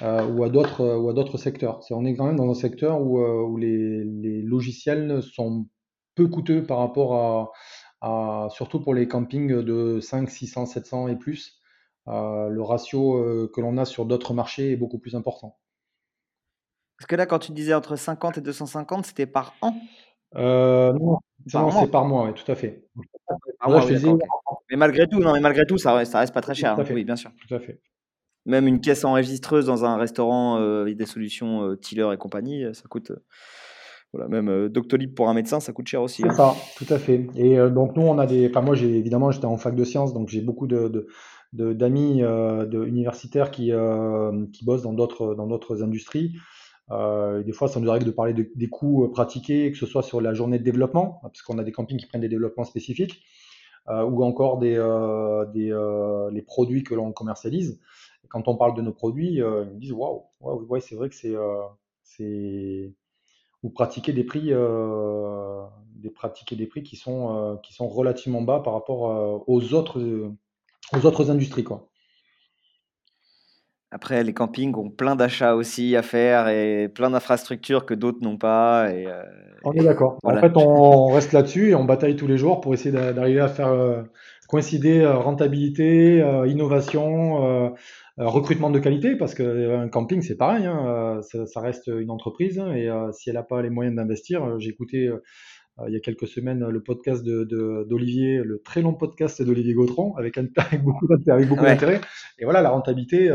ou 0.00 0.44
à 0.44 0.48
d'autres 0.50 0.96
ou 0.96 1.08
à 1.08 1.12
d'autres 1.12 1.38
secteurs. 1.38 1.80
on 1.90 2.04
est 2.04 2.14
quand 2.14 2.26
même 2.26 2.36
dans 2.36 2.50
un 2.50 2.54
secteur 2.54 3.00
où, 3.00 3.20
où 3.20 3.56
les, 3.56 4.04
les, 4.04 4.42
logiciels 4.42 5.22
sont 5.22 5.66
peu 6.14 6.28
coûteux 6.28 6.64
par 6.64 6.78
rapport 6.78 7.14
à, 7.14 7.52
à, 8.00 8.48
surtout 8.50 8.80
pour 8.80 8.94
les 8.94 9.08
campings 9.08 9.62
de 9.62 10.00
5, 10.00 10.28
600, 10.28 10.66
700 10.66 11.08
et 11.08 11.16
plus. 11.16 11.60
Euh, 12.08 12.48
le 12.48 12.62
ratio 12.62 13.16
euh, 13.16 13.50
que 13.52 13.60
l'on 13.60 13.76
a 13.78 13.84
sur 13.84 14.04
d'autres 14.04 14.32
marchés 14.32 14.72
est 14.72 14.76
beaucoup 14.76 14.98
plus 14.98 15.16
important. 15.16 15.58
Parce 16.98 17.08
que 17.08 17.16
là, 17.16 17.26
quand 17.26 17.38
tu 17.38 17.52
disais 17.52 17.74
entre 17.74 17.96
50 17.96 18.38
et 18.38 18.40
250, 18.40 19.06
c'était 19.06 19.26
par 19.26 19.54
an? 19.60 19.74
Euh, 20.36 20.92
Non, 20.92 21.18
c'est 21.70 21.90
par 21.90 22.04
mois, 22.04 22.26
oui, 22.26 22.34
tout 22.34 22.50
à 22.50 22.54
fait. 22.54 22.84
Mais 24.70 24.76
malgré 24.76 25.06
tout, 25.06 25.18
non, 25.18 25.32
mais 25.32 25.40
malgré 25.40 25.66
tout, 25.66 25.78
ça 25.78 25.94
reste, 25.94 26.12
ça 26.12 26.20
reste 26.20 26.32
pas 26.32 26.40
très 26.40 26.54
cher. 26.54 26.78
Hein. 26.78 26.84
Oui, 26.90 27.04
bien 27.04 27.16
sûr. 27.16 27.30
Tout 27.46 27.54
à 27.54 27.58
fait. 27.58 27.80
Même 28.44 28.68
une 28.68 28.80
caisse 28.80 29.04
enregistreuse 29.04 29.66
dans 29.66 29.84
un 29.84 29.96
restaurant 29.96 30.58
euh, 30.58 30.82
avec 30.82 30.96
des 30.96 31.06
solutions 31.06 31.64
euh, 31.64 31.76
Tiller 31.76 32.08
et 32.14 32.16
compagnie, 32.16 32.64
ça 32.74 32.84
coûte. 32.88 33.12
voilà, 34.12 34.28
même 34.28 34.68
Doctolib 34.68 35.14
pour 35.14 35.28
un 35.28 35.34
médecin, 35.34 35.58
ça 35.58 35.72
coûte 35.72 35.88
cher 35.88 36.00
aussi. 36.00 36.24
Hein. 36.24 36.30
ça, 36.30 36.54
tout 36.76 36.86
à 36.88 36.98
fait. 36.98 37.26
Et 37.34 37.56
donc 37.70 37.96
nous, 37.96 38.02
on 38.02 38.18
a 38.18 38.26
des. 38.26 38.48
Enfin, 38.48 38.62
moi, 38.62 38.74
j'ai 38.74 38.96
évidemment, 38.96 39.30
j'étais 39.32 39.46
en 39.46 39.56
fac 39.56 39.74
de 39.74 39.84
sciences, 39.84 40.14
donc 40.14 40.28
j'ai 40.28 40.40
beaucoup 40.40 40.66
de, 40.66 41.08
d'amis 41.56 42.20
de, 42.20 42.84
universitaires 42.84 43.50
qui, 43.50 43.72
qui 44.52 44.64
bossent 44.64 44.82
dans 44.82 44.92
d'autres 44.92 45.34
dans 45.34 45.46
d'autres 45.46 45.82
industries. 45.82 46.32
Euh, 46.90 47.42
des 47.42 47.52
fois, 47.52 47.68
ça 47.68 47.80
nous 47.80 47.90
arrive 47.90 48.04
de 48.04 48.10
parler 48.10 48.32
des 48.32 48.68
coûts 48.68 49.04
euh, 49.04 49.10
pratiqués, 49.10 49.72
que 49.72 49.78
ce 49.78 49.86
soit 49.86 50.02
sur 50.02 50.20
la 50.20 50.34
journée 50.34 50.58
de 50.58 50.64
développement, 50.64 51.18
parce 51.22 51.42
qu'on 51.42 51.58
a 51.58 51.64
des 51.64 51.72
campings 51.72 51.98
qui 51.98 52.06
prennent 52.06 52.20
des 52.20 52.28
développements 52.28 52.64
spécifiques, 52.64 53.22
euh, 53.88 54.04
ou 54.04 54.22
encore 54.22 54.58
des, 54.58 54.76
les 56.32 56.42
produits 56.42 56.84
que 56.84 56.94
l'on 56.94 57.12
commercialise. 57.12 57.80
quand 58.28 58.48
on 58.48 58.56
parle 58.56 58.76
de 58.76 58.82
nos 58.82 58.92
produits, 58.92 59.36
ils 59.36 59.44
me 59.44 59.78
disent 59.78 59.92
waouh, 59.92 60.24
ouais, 60.40 60.80
c'est 60.80 60.94
vrai 60.94 61.08
que 61.08 61.14
c'est, 61.14 61.34
c'est, 62.02 62.92
vous 63.62 63.70
pratiquez 63.70 64.12
des 64.12 64.24
prix, 64.24 64.52
des 65.96 66.10
pratiquer 66.10 66.56
des 66.56 66.66
prix 66.66 66.82
qui 66.82 66.96
sont, 66.96 67.58
qui 67.62 67.72
sont 67.72 67.88
relativement 67.88 68.42
bas 68.42 68.60
par 68.60 68.74
rapport 68.74 69.42
aux 69.48 69.74
autres, 69.74 70.32
aux 70.94 71.06
autres 71.06 71.30
industries, 71.30 71.64
quoi. 71.64 71.88
Après, 73.92 74.24
les 74.24 74.34
campings 74.34 74.74
ont 74.76 74.90
plein 74.90 75.14
d'achats 75.14 75.54
aussi 75.54 75.94
à 75.96 76.02
faire 76.02 76.48
et 76.48 76.88
plein 76.88 77.10
d'infrastructures 77.10 77.86
que 77.86 77.94
d'autres 77.94 78.18
n'ont 78.20 78.36
pas. 78.36 78.90
Et, 78.92 79.06
euh, 79.06 79.22
on 79.64 79.72
est 79.72 79.84
d'accord. 79.84 80.18
En 80.24 80.36
fait, 80.36 80.52
on 80.56 81.06
reste 81.06 81.32
là-dessus 81.32 81.70
et 81.70 81.74
on 81.76 81.84
bataille 81.84 82.16
tous 82.16 82.26
les 82.26 82.36
jours 82.36 82.60
pour 82.60 82.74
essayer 82.74 82.90
d'arriver 82.90 83.40
à 83.40 83.48
faire 83.48 83.68
euh, 83.68 84.02
coïncider 84.48 85.00
euh, 85.00 85.16
rentabilité, 85.16 86.18
innovation, 86.46 87.74
recrutement 88.18 88.70
de 88.70 88.80
qualité, 88.80 89.14
parce 89.14 89.34
qu'un 89.34 89.88
camping, 89.88 90.20
c'est 90.20 90.36
pareil, 90.36 90.66
hein, 90.66 91.20
ça, 91.22 91.60
reste 91.60 91.86
une 91.86 92.10
entreprise 92.10 92.58
hein, 92.58 92.74
et 92.74 92.90
si 93.12 93.28
elle 93.28 93.36
n'a 93.36 93.42
pas 93.42 93.62
les 93.62 93.70
moyens 93.70 93.94
d'investir, 93.94 94.58
j'ai 94.58 94.70
écouté 94.70 95.10
il 95.86 95.92
y 95.92 95.96
a 95.96 96.00
quelques 96.00 96.26
semaines 96.26 96.66
le 96.66 96.82
podcast 96.82 97.22
d'Olivier, 97.22 98.42
le 98.42 98.62
très 98.62 98.80
long 98.80 98.94
podcast 98.94 99.42
d'Olivier 99.42 99.74
Gautron, 99.74 100.16
avec, 100.16 100.38
beaucoup 100.82 101.06
d'intérêt. 101.06 102.00
Et 102.38 102.44
voilà, 102.44 102.62
la 102.62 102.70
rentabilité, 102.70 103.30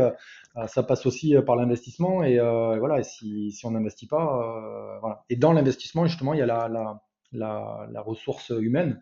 euh, 0.56 0.66
ça 0.66 0.82
passe 0.82 1.06
aussi 1.06 1.34
euh, 1.34 1.42
par 1.42 1.56
l'investissement 1.56 2.22
et, 2.24 2.38
euh, 2.38 2.78
voilà, 2.78 3.02
si, 3.02 3.52
si 3.52 3.64
on 3.64 3.70
n'investit 3.70 4.06
pas, 4.06 4.98
voilà. 5.00 5.24
Et 5.30 5.36
dans 5.36 5.52
l'investissement, 5.52 6.06
justement, 6.06 6.34
il 6.34 6.40
y 6.40 6.42
a 6.42 6.46
la, 6.46 6.68
la, 6.68 7.02
la, 7.32 7.88
la 7.90 8.00
ressource 8.00 8.50
humaine 8.50 9.00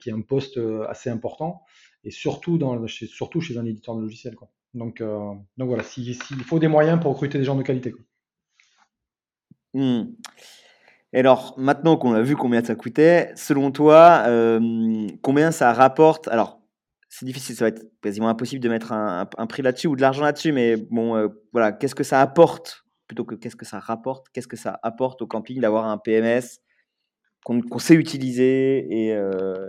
qui 0.00 0.08
est 0.08 0.12
un 0.12 0.22
poste 0.22 0.58
assez 0.88 1.10
important 1.10 1.62
et 2.04 2.10
surtout, 2.10 2.56
dans, 2.56 2.86
chez, 2.86 3.06
surtout 3.06 3.40
chez 3.40 3.58
un 3.58 3.66
éditeur 3.66 3.94
de 3.94 4.00
logiciel. 4.00 4.34
Quoi. 4.34 4.48
Donc, 4.72 5.02
donc 5.02 5.68
voilà, 5.68 5.82
s'il 5.82 6.14
faut 6.16 6.58
des 6.58 6.68
moyens 6.68 7.00
pour 7.00 7.12
recruter 7.12 7.38
des 7.38 7.44
gens 7.44 7.54
de 7.54 7.62
qualité. 7.62 7.92
Quoi. 7.92 8.02
Hmm. 9.74 10.14
Et 11.14 11.20
alors, 11.20 11.54
maintenant 11.56 11.96
qu'on 11.96 12.12
a 12.12 12.22
vu 12.22 12.34
combien 12.34 12.62
ça 12.62 12.74
coûtait, 12.74 13.32
selon 13.36 13.70
toi, 13.70 14.24
combien 15.22 15.52
ça 15.52 15.72
rapporte? 15.72 16.26
Alors, 16.26 16.60
c'est 17.08 17.24
difficile, 17.24 17.54
ça 17.54 17.66
va 17.66 17.68
être 17.68 17.84
quasiment 18.02 18.28
impossible 18.28 18.60
de 18.60 18.68
mettre 18.68 18.90
un, 18.90 19.46
prix 19.46 19.62
là-dessus 19.62 19.86
ou 19.86 19.94
de 19.94 20.00
l'argent 20.00 20.24
là-dessus, 20.24 20.50
mais 20.50 20.74
bon, 20.76 21.14
euh, 21.14 21.28
voilà, 21.52 21.70
qu'est-ce 21.70 21.94
que 21.94 22.02
ça 22.02 22.20
apporte? 22.20 22.84
Plutôt 23.06 23.24
que 23.24 23.36
qu'est-ce 23.36 23.54
que 23.54 23.64
ça 23.64 23.78
rapporte, 23.78 24.26
qu'est-ce 24.32 24.48
que 24.48 24.56
ça 24.56 24.80
apporte 24.82 25.22
au 25.22 25.28
camping 25.28 25.60
d'avoir 25.60 25.86
un 25.86 25.98
PMS 25.98 26.58
qu'on 27.44 27.78
sait 27.78 27.94
utiliser 27.94 28.86
et, 28.90 29.14
euh, 29.14 29.68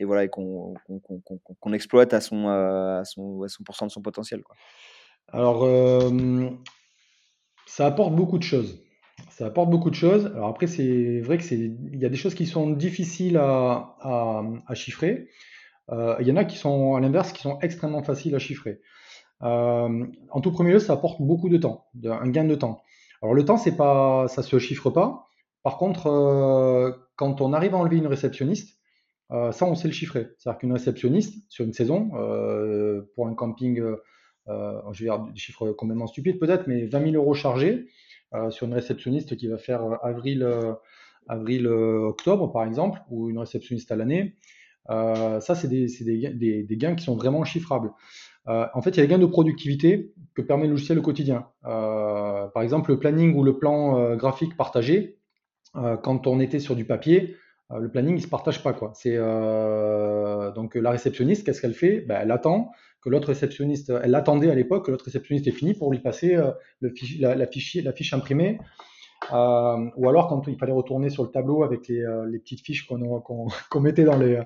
voilà, 0.00 0.24
et 0.24 0.28
qu'on 0.28 0.74
exploite 1.72 2.14
à 2.14 2.20
son, 2.20 2.48
euh, 2.48 3.00
à 3.00 3.04
son, 3.04 3.42
à 3.44 3.48
son 3.48 3.86
de 3.86 3.90
son 3.92 4.02
potentiel. 4.02 4.42
Alors, 5.28 5.68
ça 7.66 7.86
apporte 7.86 8.16
beaucoup 8.16 8.38
de 8.38 8.42
choses. 8.42 8.82
Ça 9.30 9.46
apporte 9.46 9.70
beaucoup 9.70 9.90
de 9.90 9.94
choses. 9.94 10.26
Alors 10.26 10.48
après, 10.48 10.66
c'est 10.66 11.20
vrai 11.20 11.38
que 11.38 11.44
c'est, 11.44 11.58
il 11.58 11.98
y 11.98 12.04
a 12.04 12.08
des 12.08 12.16
choses 12.16 12.34
qui 12.34 12.46
sont 12.46 12.70
difficiles 12.70 13.36
à, 13.36 13.96
à, 14.00 14.74
chiffrer. 14.74 15.28
Euh, 15.90 16.16
il 16.20 16.28
y 16.28 16.32
en 16.32 16.36
a 16.36 16.44
qui 16.44 16.56
sont, 16.56 16.94
à 16.94 17.00
l'inverse, 17.00 17.32
qui 17.32 17.42
sont 17.42 17.58
extrêmement 17.60 18.02
faciles 18.02 18.34
à 18.34 18.38
chiffrer. 18.38 18.80
Euh, 19.42 20.06
en 20.30 20.40
tout 20.40 20.52
premier 20.52 20.72
lieu, 20.72 20.78
ça 20.78 20.92
apporte 20.92 21.20
beaucoup 21.22 21.48
de 21.48 21.56
temps, 21.56 21.86
un 22.04 22.28
gain 22.28 22.44
de 22.44 22.54
temps. 22.54 22.82
Alors 23.22 23.34
le 23.34 23.44
temps, 23.44 23.56
c'est 23.56 23.76
pas, 23.76 24.28
ça 24.28 24.42
se 24.42 24.58
chiffre 24.58 24.90
pas. 24.90 25.26
Par 25.62 25.78
contre, 25.78 26.06
euh, 26.06 26.92
quand 27.16 27.40
on 27.40 27.52
arrive 27.52 27.74
à 27.74 27.78
enlever 27.78 27.96
une 27.96 28.06
réceptionniste, 28.06 28.78
ça, 29.52 29.64
on 29.64 29.76
sait 29.76 29.86
le 29.86 29.94
chiffrer. 29.94 30.30
C'est-à-dire 30.38 30.58
qu'une 30.58 30.72
réceptionniste 30.72 31.44
sur 31.48 31.64
une 31.64 31.72
saison, 31.72 32.10
pour 33.14 33.28
un 33.28 33.34
camping, 33.34 33.80
je 34.48 34.98
vais 34.98 35.04
dire 35.04 35.20
des 35.20 35.38
chiffres 35.38 35.70
complètement 35.70 36.08
stupides 36.08 36.40
peut-être, 36.40 36.66
mais 36.66 36.86
20 36.86 37.12
000 37.12 37.14
euros 37.14 37.34
chargés 37.34 37.86
sur 38.50 38.66
une 38.66 38.74
réceptionniste 38.74 39.36
qui 39.36 39.48
va 39.48 39.58
faire 39.58 39.82
avril, 40.02 40.48
avril, 41.28 41.66
octobre 41.66 42.52
par 42.52 42.64
exemple, 42.64 43.00
ou 43.10 43.30
une 43.30 43.38
réceptionniste 43.38 43.90
à 43.92 43.96
l'année. 43.96 44.36
Euh, 44.88 45.40
ça, 45.40 45.54
c'est 45.54 45.68
des, 45.68 46.66
gains 46.70 46.94
qui 46.94 47.04
sont 47.04 47.16
vraiment 47.16 47.44
chiffrables. 47.44 47.92
Euh, 48.48 48.66
en 48.74 48.82
fait, 48.82 48.90
il 48.90 48.96
y 48.96 49.00
a 49.00 49.02
des 49.02 49.08
gains 49.08 49.18
de 49.18 49.26
productivité 49.26 50.12
que 50.34 50.42
permet 50.42 50.64
le 50.64 50.70
logiciel 50.70 50.98
au 50.98 51.02
quotidien. 51.02 51.46
Euh, 51.66 52.46
par 52.48 52.62
exemple, 52.62 52.90
le 52.90 52.98
planning 52.98 53.34
ou 53.36 53.44
le 53.44 53.58
plan 53.58 54.16
graphique 54.16 54.56
partagé, 54.56 55.18
quand 55.74 56.26
on 56.26 56.40
était 56.40 56.58
sur 56.58 56.74
du 56.74 56.84
papier, 56.84 57.36
le 57.78 57.88
planning 57.88 58.16
il 58.16 58.22
se 58.22 58.28
partage 58.28 58.62
pas 58.62 58.72
quoi. 58.72 58.92
C'est 58.94 59.16
donc 59.16 60.74
la 60.74 60.90
réceptionniste, 60.90 61.44
qu'est-ce 61.44 61.60
qu'elle 61.60 61.74
fait? 61.74 62.00
Ben, 62.00 62.20
Elle 62.22 62.32
attend 62.32 62.72
que 63.02 63.08
l'autre 63.08 63.28
réceptionniste, 63.28 63.92
elle 64.02 64.14
attendait 64.14 64.50
à 64.50 64.54
l'époque 64.54 64.86
que 64.86 64.90
l'autre 64.90 65.06
réceptionniste 65.06 65.46
ait 65.46 65.52
fini 65.52 65.74
pour 65.74 65.90
lui 65.90 66.00
passer 66.00 66.36
le 66.80 66.92
la, 67.18 67.34
la, 67.34 67.46
fiche, 67.46 67.76
la 67.76 67.92
fiche 67.92 68.12
imprimée 68.12 68.58
euh, 69.32 69.90
ou 69.96 70.08
alors 70.08 70.28
quand 70.28 70.42
il 70.48 70.56
fallait 70.56 70.72
retourner 70.72 71.10
sur 71.10 71.22
le 71.22 71.30
tableau 71.30 71.62
avec 71.62 71.88
les, 71.88 72.00
euh, 72.00 72.26
les 72.26 72.38
petites 72.38 72.64
fiches 72.64 72.86
qu'on 72.86 73.48
mettait 73.80 74.04
dans 74.04 74.16
les, 74.16 74.40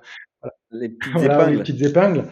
les 0.73 0.89
petites 0.91 1.23
épingles. 1.23 1.53
Les 1.53 1.59
petites 1.59 1.83
épingles. 1.83 2.25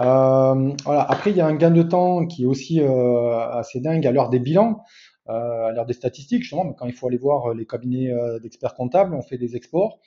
Euh, 0.00 0.72
voilà. 0.84 1.02
Après, 1.08 1.30
il 1.30 1.36
y 1.36 1.40
a 1.40 1.46
un 1.46 1.54
gain 1.54 1.70
de 1.70 1.82
temps 1.82 2.26
qui 2.26 2.44
est 2.44 2.46
aussi 2.46 2.80
assez 2.80 3.80
dingue 3.80 4.06
à 4.06 4.12
l'heure 4.12 4.28
des 4.28 4.38
bilans, 4.38 4.82
à 5.26 5.72
l'heure 5.74 5.86
des 5.86 5.94
statistiques, 5.94 6.42
justement, 6.42 6.72
quand 6.74 6.86
il 6.86 6.92
faut 6.92 7.08
aller 7.08 7.18
voir 7.18 7.54
les 7.54 7.66
cabinets 7.66 8.12
d'experts 8.42 8.74
comptables, 8.74 9.14
on 9.14 9.22
fait 9.22 9.38
des 9.38 9.56
exports. 9.56 10.00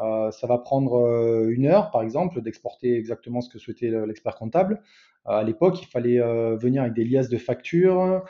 Euh, 0.00 0.30
ça 0.30 0.46
va 0.46 0.58
prendre 0.58 0.94
euh, 0.94 1.50
une 1.50 1.66
heure, 1.66 1.90
par 1.90 2.02
exemple, 2.02 2.40
d'exporter 2.40 2.96
exactement 2.96 3.40
ce 3.40 3.50
que 3.50 3.58
souhaitait 3.58 3.90
l'expert 4.06 4.36
comptable. 4.36 4.82
Euh, 5.28 5.32
à 5.32 5.42
l'époque, 5.42 5.82
il 5.82 5.86
fallait 5.86 6.18
venir 6.56 6.82
avec 6.82 6.94
des 6.94 7.04
liasses 7.04 7.28
de 7.28 7.36
factures, 7.36 8.24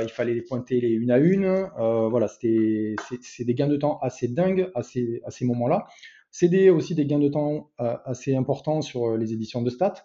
il 0.00 0.08
fallait 0.08 0.34
les 0.34 0.42
pointer 0.42 0.80
les 0.80 0.90
une 0.90 1.10
à 1.10 1.18
une. 1.18 1.68
voilà, 1.76 2.28
c'est 2.28 3.44
des 3.44 3.54
gains 3.54 3.66
de 3.66 3.76
temps 3.76 3.98
assez 4.00 4.28
dingues 4.28 4.70
à 4.74 4.82
ces, 4.82 5.20
à 5.24 5.30
ces 5.30 5.44
moments-là. 5.44 5.86
C'est 6.30 6.68
aussi 6.70 6.94
des 6.94 7.06
gains 7.06 7.18
de 7.18 7.28
temps 7.28 7.70
assez 7.78 8.36
importants 8.36 8.82
sur 8.82 9.16
les 9.16 9.32
éditions 9.32 9.62
de 9.62 9.70
stats. 9.70 10.04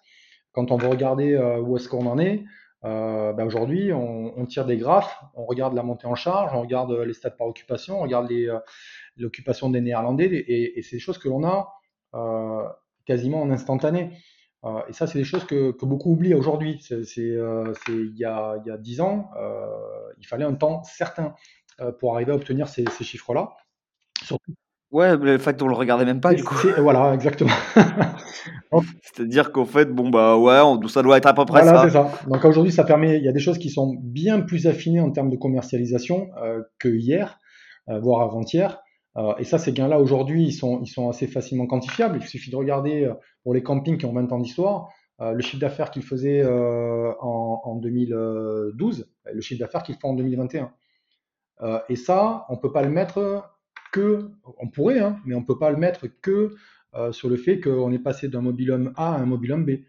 Quand 0.53 0.71
on 0.71 0.77
veut 0.77 0.87
regarder 0.87 1.37
où 1.63 1.77
est-ce 1.77 1.87
qu'on 1.87 2.07
en 2.07 2.17
est, 2.17 2.43
ben 2.83 3.43
aujourd'hui, 3.45 3.93
on, 3.93 4.45
tire 4.47 4.65
des 4.65 4.77
graphes, 4.77 5.23
on 5.35 5.45
regarde 5.45 5.75
la 5.75 5.83
montée 5.83 6.07
en 6.07 6.15
charge, 6.15 6.51
on 6.55 6.61
regarde 6.61 6.91
les 6.91 7.13
stats 7.13 7.31
par 7.31 7.47
occupation, 7.47 7.99
on 7.99 8.01
regarde 8.01 8.29
les, 8.29 8.49
l'occupation 9.21 9.69
des 9.69 9.81
Néerlandais, 9.81 10.25
et, 10.47 10.81
c'est 10.81 10.97
des 10.97 10.99
choses 10.99 11.17
que 11.17 11.29
l'on 11.29 11.43
a 11.43 11.69
euh, 12.13 12.63
quasiment 13.05 13.41
en 13.41 13.49
instantané. 13.51 14.11
Euh, 14.63 14.81
et 14.87 14.93
ça, 14.93 15.07
c'est 15.07 15.17
des 15.17 15.23
choses 15.23 15.45
que, 15.45 15.73
beaucoup 15.83 16.11
oublient 16.11 16.35
aujourd'hui. 16.35 16.79
C'est, 16.81 17.19
euh, 17.19 17.73
il 17.87 18.15
y 18.17 18.25
a 18.25 18.77
dix 18.79 19.01
ans, 19.01 19.31
il 20.19 20.27
fallait 20.27 20.45
un 20.45 20.53
temps 20.53 20.83
certain 20.83 21.33
pour 21.99 22.13
arriver 22.15 22.31
à 22.31 22.35
obtenir 22.35 22.67
ces, 22.67 22.85
chiffres-là. 23.01 23.49
Surtout. 24.23 24.53
Ouais, 24.91 25.15
le 25.15 25.37
fait 25.37 25.57
qu'on 25.57 25.69
le 25.69 25.73
regardait 25.73 26.03
même 26.03 26.19
pas, 26.19 26.33
du 26.33 26.43
coup. 26.43 26.55
Voilà, 26.77 27.13
exactement. 27.13 27.53
C'est-à-dire 29.01 29.53
qu'au 29.53 29.63
fait, 29.63 29.85
bon, 29.85 30.09
bah 30.09 30.37
ouais, 30.37 30.59
ça 30.89 31.01
doit 31.01 31.17
être 31.17 31.27
à 31.27 31.33
peu 31.33 31.45
près 31.45 31.61
voilà, 31.61 31.89
ça. 31.89 31.89
ça. 31.89 32.11
Donc 32.27 32.43
aujourd'hui, 32.43 32.73
ça 32.73 32.83
permet, 32.83 33.17
il 33.17 33.23
y 33.23 33.29
a 33.29 33.31
des 33.31 33.39
choses 33.39 33.57
qui 33.57 33.69
sont 33.69 33.95
bien 34.01 34.41
plus 34.41 34.67
affinées 34.67 34.99
en 34.99 35.11
termes 35.11 35.29
de 35.29 35.37
commercialisation 35.37 36.29
que 36.77 36.89
hier, 36.89 37.39
voire 37.87 38.21
avant-hier. 38.21 38.81
Euh, 39.17 39.33
et 39.37 39.43
ça, 39.43 39.57
ces 39.57 39.73
gains-là, 39.73 39.99
aujourd'hui, 39.99 40.45
ils 40.45 40.53
sont, 40.53 41.09
assez 41.09 41.27
facilement 41.27 41.67
quantifiables. 41.67 42.19
Il 42.21 42.27
suffit 42.27 42.51
de 42.51 42.55
regarder 42.55 43.05
euh, 43.05 43.13
pour 43.43 43.53
les 43.53 43.63
campings 43.63 43.97
qui 43.97 44.05
ont 44.05 44.13
20 44.13 44.31
ans 44.31 44.39
d'histoire, 44.39 44.89
euh, 45.19 45.33
le 45.33 45.41
chiffre 45.41 45.59
d'affaires 45.59 45.91
qu'ils 45.91 46.03
faisaient 46.03 46.45
en, 46.45 47.61
en, 47.63 47.75
2012, 47.75 49.11
le 49.33 49.41
chiffre 49.41 49.59
d'affaires 49.59 49.83
qu'ils 49.83 49.95
font 49.95 50.09
en 50.09 50.15
2021. 50.15 50.71
et 51.89 51.95
ça, 51.95 52.45
on 52.49 52.57
peut 52.57 52.71
pas 52.71 52.81
le 52.81 52.89
mettre 52.89 53.49
que, 53.91 54.31
on 54.59 54.69
pourrait, 54.69 54.99
hein, 54.99 55.19
mais 55.25 55.35
on 55.35 55.43
peut 55.43 55.59
pas 55.59 55.69
le 55.69 55.77
mettre 55.77 56.07
que 56.07 56.55
sur 57.11 57.29
le 57.29 57.37
fait 57.37 57.59
qu'on 57.59 57.91
est 57.91 57.99
passé 57.99 58.29
d'un 58.29 58.41
mobilhome 58.41 58.93
A 58.95 59.15
à 59.15 59.17
un 59.19 59.25
mobilhome 59.25 59.65
B. 59.65 59.81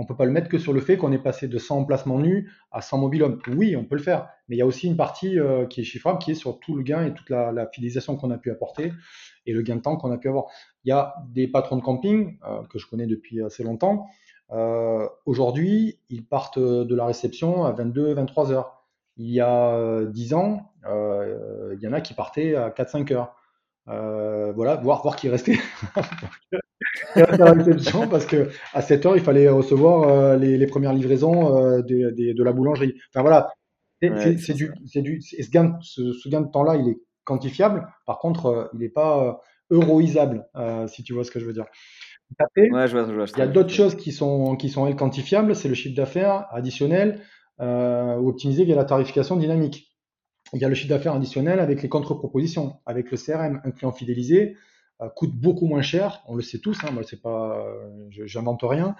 on 0.00 0.06
peut 0.06 0.16
pas 0.16 0.24
le 0.24 0.30
mettre 0.30 0.48
que 0.48 0.56
sur 0.56 0.72
le 0.72 0.80
fait 0.80 0.96
qu'on 0.96 1.12
est 1.12 1.18
passé 1.18 1.46
de 1.46 1.58
100 1.58 1.80
emplacements 1.80 2.18
nus 2.18 2.50
à 2.72 2.80
100 2.80 2.96
mobilhommes. 2.96 3.38
Oui, 3.54 3.76
on 3.76 3.84
peut 3.84 3.96
le 3.96 4.02
faire, 4.02 4.30
mais 4.48 4.56
il 4.56 4.58
y 4.58 4.62
a 4.62 4.66
aussi 4.66 4.86
une 4.86 4.96
partie 4.96 5.38
euh, 5.38 5.66
qui 5.66 5.82
est 5.82 5.84
chiffrable, 5.84 6.18
qui 6.18 6.30
est 6.30 6.34
sur 6.34 6.58
tout 6.58 6.74
le 6.74 6.82
gain 6.82 7.04
et 7.04 7.12
toute 7.12 7.28
la, 7.28 7.66
fidélisation 7.66 8.16
qu'on 8.16 8.30
a 8.30 8.38
pu 8.38 8.50
apporter 8.50 8.94
et 9.44 9.52
le 9.52 9.60
gain 9.60 9.76
de 9.76 9.82
temps 9.82 9.98
qu'on 9.98 10.10
a 10.10 10.16
pu 10.16 10.28
avoir. 10.28 10.46
Il 10.84 10.88
y 10.88 10.92
a 10.92 11.16
des 11.28 11.48
patrons 11.48 11.76
de 11.76 11.82
camping 11.82 12.38
euh, 12.48 12.62
que 12.70 12.78
je 12.78 12.86
connais 12.86 13.06
depuis 13.06 13.42
assez 13.42 13.62
longtemps. 13.62 14.06
Euh, 14.52 15.06
aujourd'hui, 15.26 15.98
ils 16.08 16.24
partent 16.24 16.58
de 16.58 16.94
la 16.94 17.04
réception 17.04 17.66
à 17.66 17.72
22, 17.72 18.14
23 18.14 18.52
heures. 18.52 18.86
Il 19.18 19.28
y 19.28 19.42
a 19.42 20.02
10 20.06 20.32
ans, 20.32 20.72
il 20.86 21.78
y 21.78 21.86
en 21.86 21.92
a 21.92 22.00
qui 22.00 22.14
partaient 22.14 22.54
à 22.54 22.70
4-5 22.70 23.12
heures. 23.12 23.36
voilà, 23.86 24.76
voir, 24.76 25.02
voir 25.02 25.16
qui 25.16 25.28
restait. 27.14 28.06
parce 28.10 28.26
que 28.26 28.48
à 28.72 28.82
7 28.82 29.06
heures, 29.06 29.16
il 29.16 29.22
fallait 29.22 29.48
recevoir 29.48 30.08
euh, 30.08 30.36
les, 30.36 30.66
premières 30.66 30.92
livraisons 30.92 31.56
euh, 31.56 31.82
de 31.82 32.42
la 32.42 32.52
boulangerie. 32.52 32.94
Enfin 33.10 33.22
voilà, 33.22 33.52
c'est 34.00 34.54
du, 34.54 34.72
du, 34.94 35.20
ce, 35.20 35.50
gain, 35.50 35.78
ce, 35.82 36.28
gain 36.28 36.40
de 36.40 36.50
temps-là, 36.50 36.76
il 36.76 36.88
est 36.88 36.98
quantifiable. 37.24 37.86
Par 38.06 38.18
contre, 38.18 38.46
euh, 38.46 38.64
il 38.74 38.80
n'est 38.80 38.88
pas 38.88 39.40
euroisable, 39.70 40.46
si 40.88 41.04
tu 41.04 41.12
vois 41.12 41.22
ce 41.22 41.30
que 41.30 41.38
je 41.38 41.44
veux 41.44 41.52
dire. 41.52 41.66
il 43.36 43.38
y 43.38 43.42
a 43.42 43.46
d'autres 43.46 43.70
choses 43.70 43.94
qui 43.94 44.10
sont, 44.10 44.56
qui 44.56 44.68
sont 44.68 44.86
elles, 44.86 44.96
quantifiables, 44.96 45.54
c'est 45.54 45.68
le 45.68 45.74
chiffre 45.74 45.94
d'affaires 45.94 46.46
additionnel 46.50 47.20
ou 47.60 48.28
optimisé 48.28 48.64
via 48.64 48.74
la 48.74 48.84
tarification 48.84 49.36
dynamique. 49.36 49.90
Il 50.52 50.60
y 50.60 50.64
a 50.64 50.68
le 50.68 50.74
chiffre 50.74 50.88
d'affaires 50.88 51.14
additionnel 51.14 51.60
avec 51.60 51.82
les 51.82 51.88
contre-propositions, 51.88 52.80
avec 52.84 53.12
le 53.12 53.16
CRM, 53.16 53.60
un 53.64 53.70
client 53.70 53.92
fidélisé, 53.92 54.56
coûte 55.08 55.32
beaucoup 55.32 55.66
moins 55.66 55.82
cher. 55.82 56.22
On 56.26 56.34
le 56.34 56.42
sait 56.42 56.58
tous, 56.58 56.78
hein, 56.84 56.90
moi 56.92 57.02
c'est 57.02 57.20
pas, 57.20 57.66
j'invente 58.10 58.60
rien. 58.62 58.94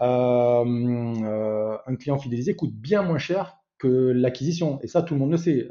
Euh, 0.00 0.64
euh, 0.64 1.76
un 1.86 1.96
client 1.96 2.18
fidélisé 2.18 2.54
coûte 2.54 2.72
bien 2.72 3.02
moins 3.02 3.18
cher 3.18 3.56
que 3.78 3.88
l'acquisition, 3.88 4.78
et 4.82 4.86
ça 4.86 5.02
tout 5.02 5.14
le 5.14 5.20
monde 5.20 5.32
le 5.32 5.36
sait. 5.36 5.68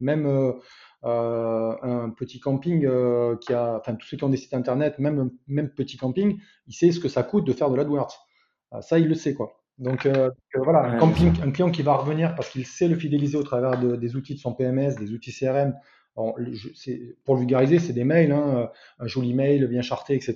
même 0.00 0.26
un 1.02 2.10
petit 2.16 2.40
camping 2.40 2.88
qui 3.40 3.52
a, 3.52 3.78
enfin 3.78 3.94
tous 3.94 4.06
ceux 4.06 4.16
qui 4.16 4.24
ont 4.24 4.28
des 4.28 4.36
sites 4.36 4.54
internet, 4.54 4.98
même 4.98 5.30
même 5.46 5.68
petit 5.70 5.96
camping, 5.96 6.38
il 6.66 6.72
sait 6.74 6.92
ce 6.92 7.00
que 7.00 7.08
ça 7.08 7.22
coûte 7.22 7.46
de 7.46 7.52
faire 7.52 7.70
de 7.70 7.76
l'AdWords. 7.76 8.26
ça 8.80 8.98
il 8.98 9.08
le 9.08 9.14
sait 9.14 9.34
quoi. 9.34 9.54
Donc 9.78 10.08
voilà, 10.56 10.84
un, 10.84 10.98
camping, 10.98 11.32
un 11.42 11.50
client 11.50 11.70
qui 11.70 11.82
va 11.82 11.94
revenir 11.94 12.34
parce 12.34 12.50
qu'il 12.50 12.66
sait 12.66 12.88
le 12.88 12.96
fidéliser 12.96 13.36
au 13.36 13.42
travers 13.42 13.78
des 13.78 14.16
outils 14.16 14.34
de 14.34 14.40
son 14.40 14.54
PMS, 14.54 14.96
des 14.96 15.12
outils 15.12 15.32
CRM, 15.32 15.74
pour 17.24 17.34
le 17.34 17.40
vulgariser, 17.40 17.78
c'est 17.78 17.92
des 17.92 18.04
mails, 18.04 18.32
hein, 18.32 18.70
un 18.98 19.06
joli 19.06 19.34
mail 19.34 19.66
bien 19.66 19.82
charté, 19.82 20.14
etc. 20.14 20.34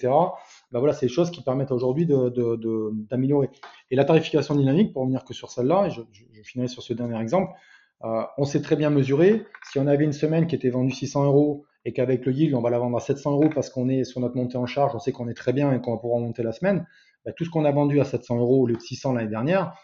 Ben 0.70 0.78
voilà, 0.78 0.92
c'est 0.92 1.06
des 1.06 1.12
choses 1.12 1.30
qui 1.30 1.42
permettent 1.42 1.72
aujourd'hui 1.72 2.06
d'améliorer. 2.06 3.50
Et 3.90 3.96
la 3.96 4.04
tarification 4.04 4.54
dynamique, 4.54 4.92
pour 4.92 5.02
revenir 5.02 5.24
que 5.24 5.34
sur 5.34 5.50
celle-là, 5.50 5.86
et 5.86 5.90
je, 5.90 6.02
je, 6.12 6.42
finirai 6.42 6.68
sur 6.68 6.82
ce 6.82 6.92
dernier 6.92 7.20
exemple, 7.20 7.52
euh, 8.04 8.22
on 8.38 8.44
sait 8.44 8.62
très 8.62 8.76
bien 8.76 8.90
mesurer. 8.90 9.44
Si 9.70 9.78
on 9.78 9.86
avait 9.86 10.04
une 10.04 10.12
semaine 10.12 10.46
qui 10.46 10.54
était 10.54 10.70
vendue 10.70 10.92
600 10.92 11.24
euros 11.24 11.64
et 11.84 11.92
qu'avec 11.92 12.26
le 12.26 12.32
yield, 12.32 12.54
on 12.54 12.60
va 12.60 12.70
la 12.70 12.78
vendre 12.78 12.96
à 12.96 13.00
700 13.00 13.32
euros 13.32 13.50
parce 13.52 13.70
qu'on 13.70 13.88
est 13.88 14.04
sur 14.04 14.20
notre 14.20 14.36
montée 14.36 14.58
en 14.58 14.66
charge, 14.66 14.94
on 14.94 14.98
sait 14.98 15.12
qu'on 15.12 15.28
est 15.28 15.34
très 15.34 15.52
bien 15.52 15.72
et 15.72 15.80
qu'on 15.80 15.92
va 15.92 15.98
pouvoir 15.98 16.20
monter 16.20 16.42
la 16.42 16.52
semaine, 16.52 16.86
ben 17.24 17.32
tout 17.36 17.44
ce 17.44 17.50
qu'on 17.50 17.64
a 17.64 17.70
vendu 17.70 18.00
à 18.00 18.04
700 18.04 18.38
euros 18.38 18.62
au 18.62 18.66
lieu 18.66 18.76
de 18.76 18.80
600 18.80 19.14
l'année 19.14 19.28
dernière, 19.28 19.74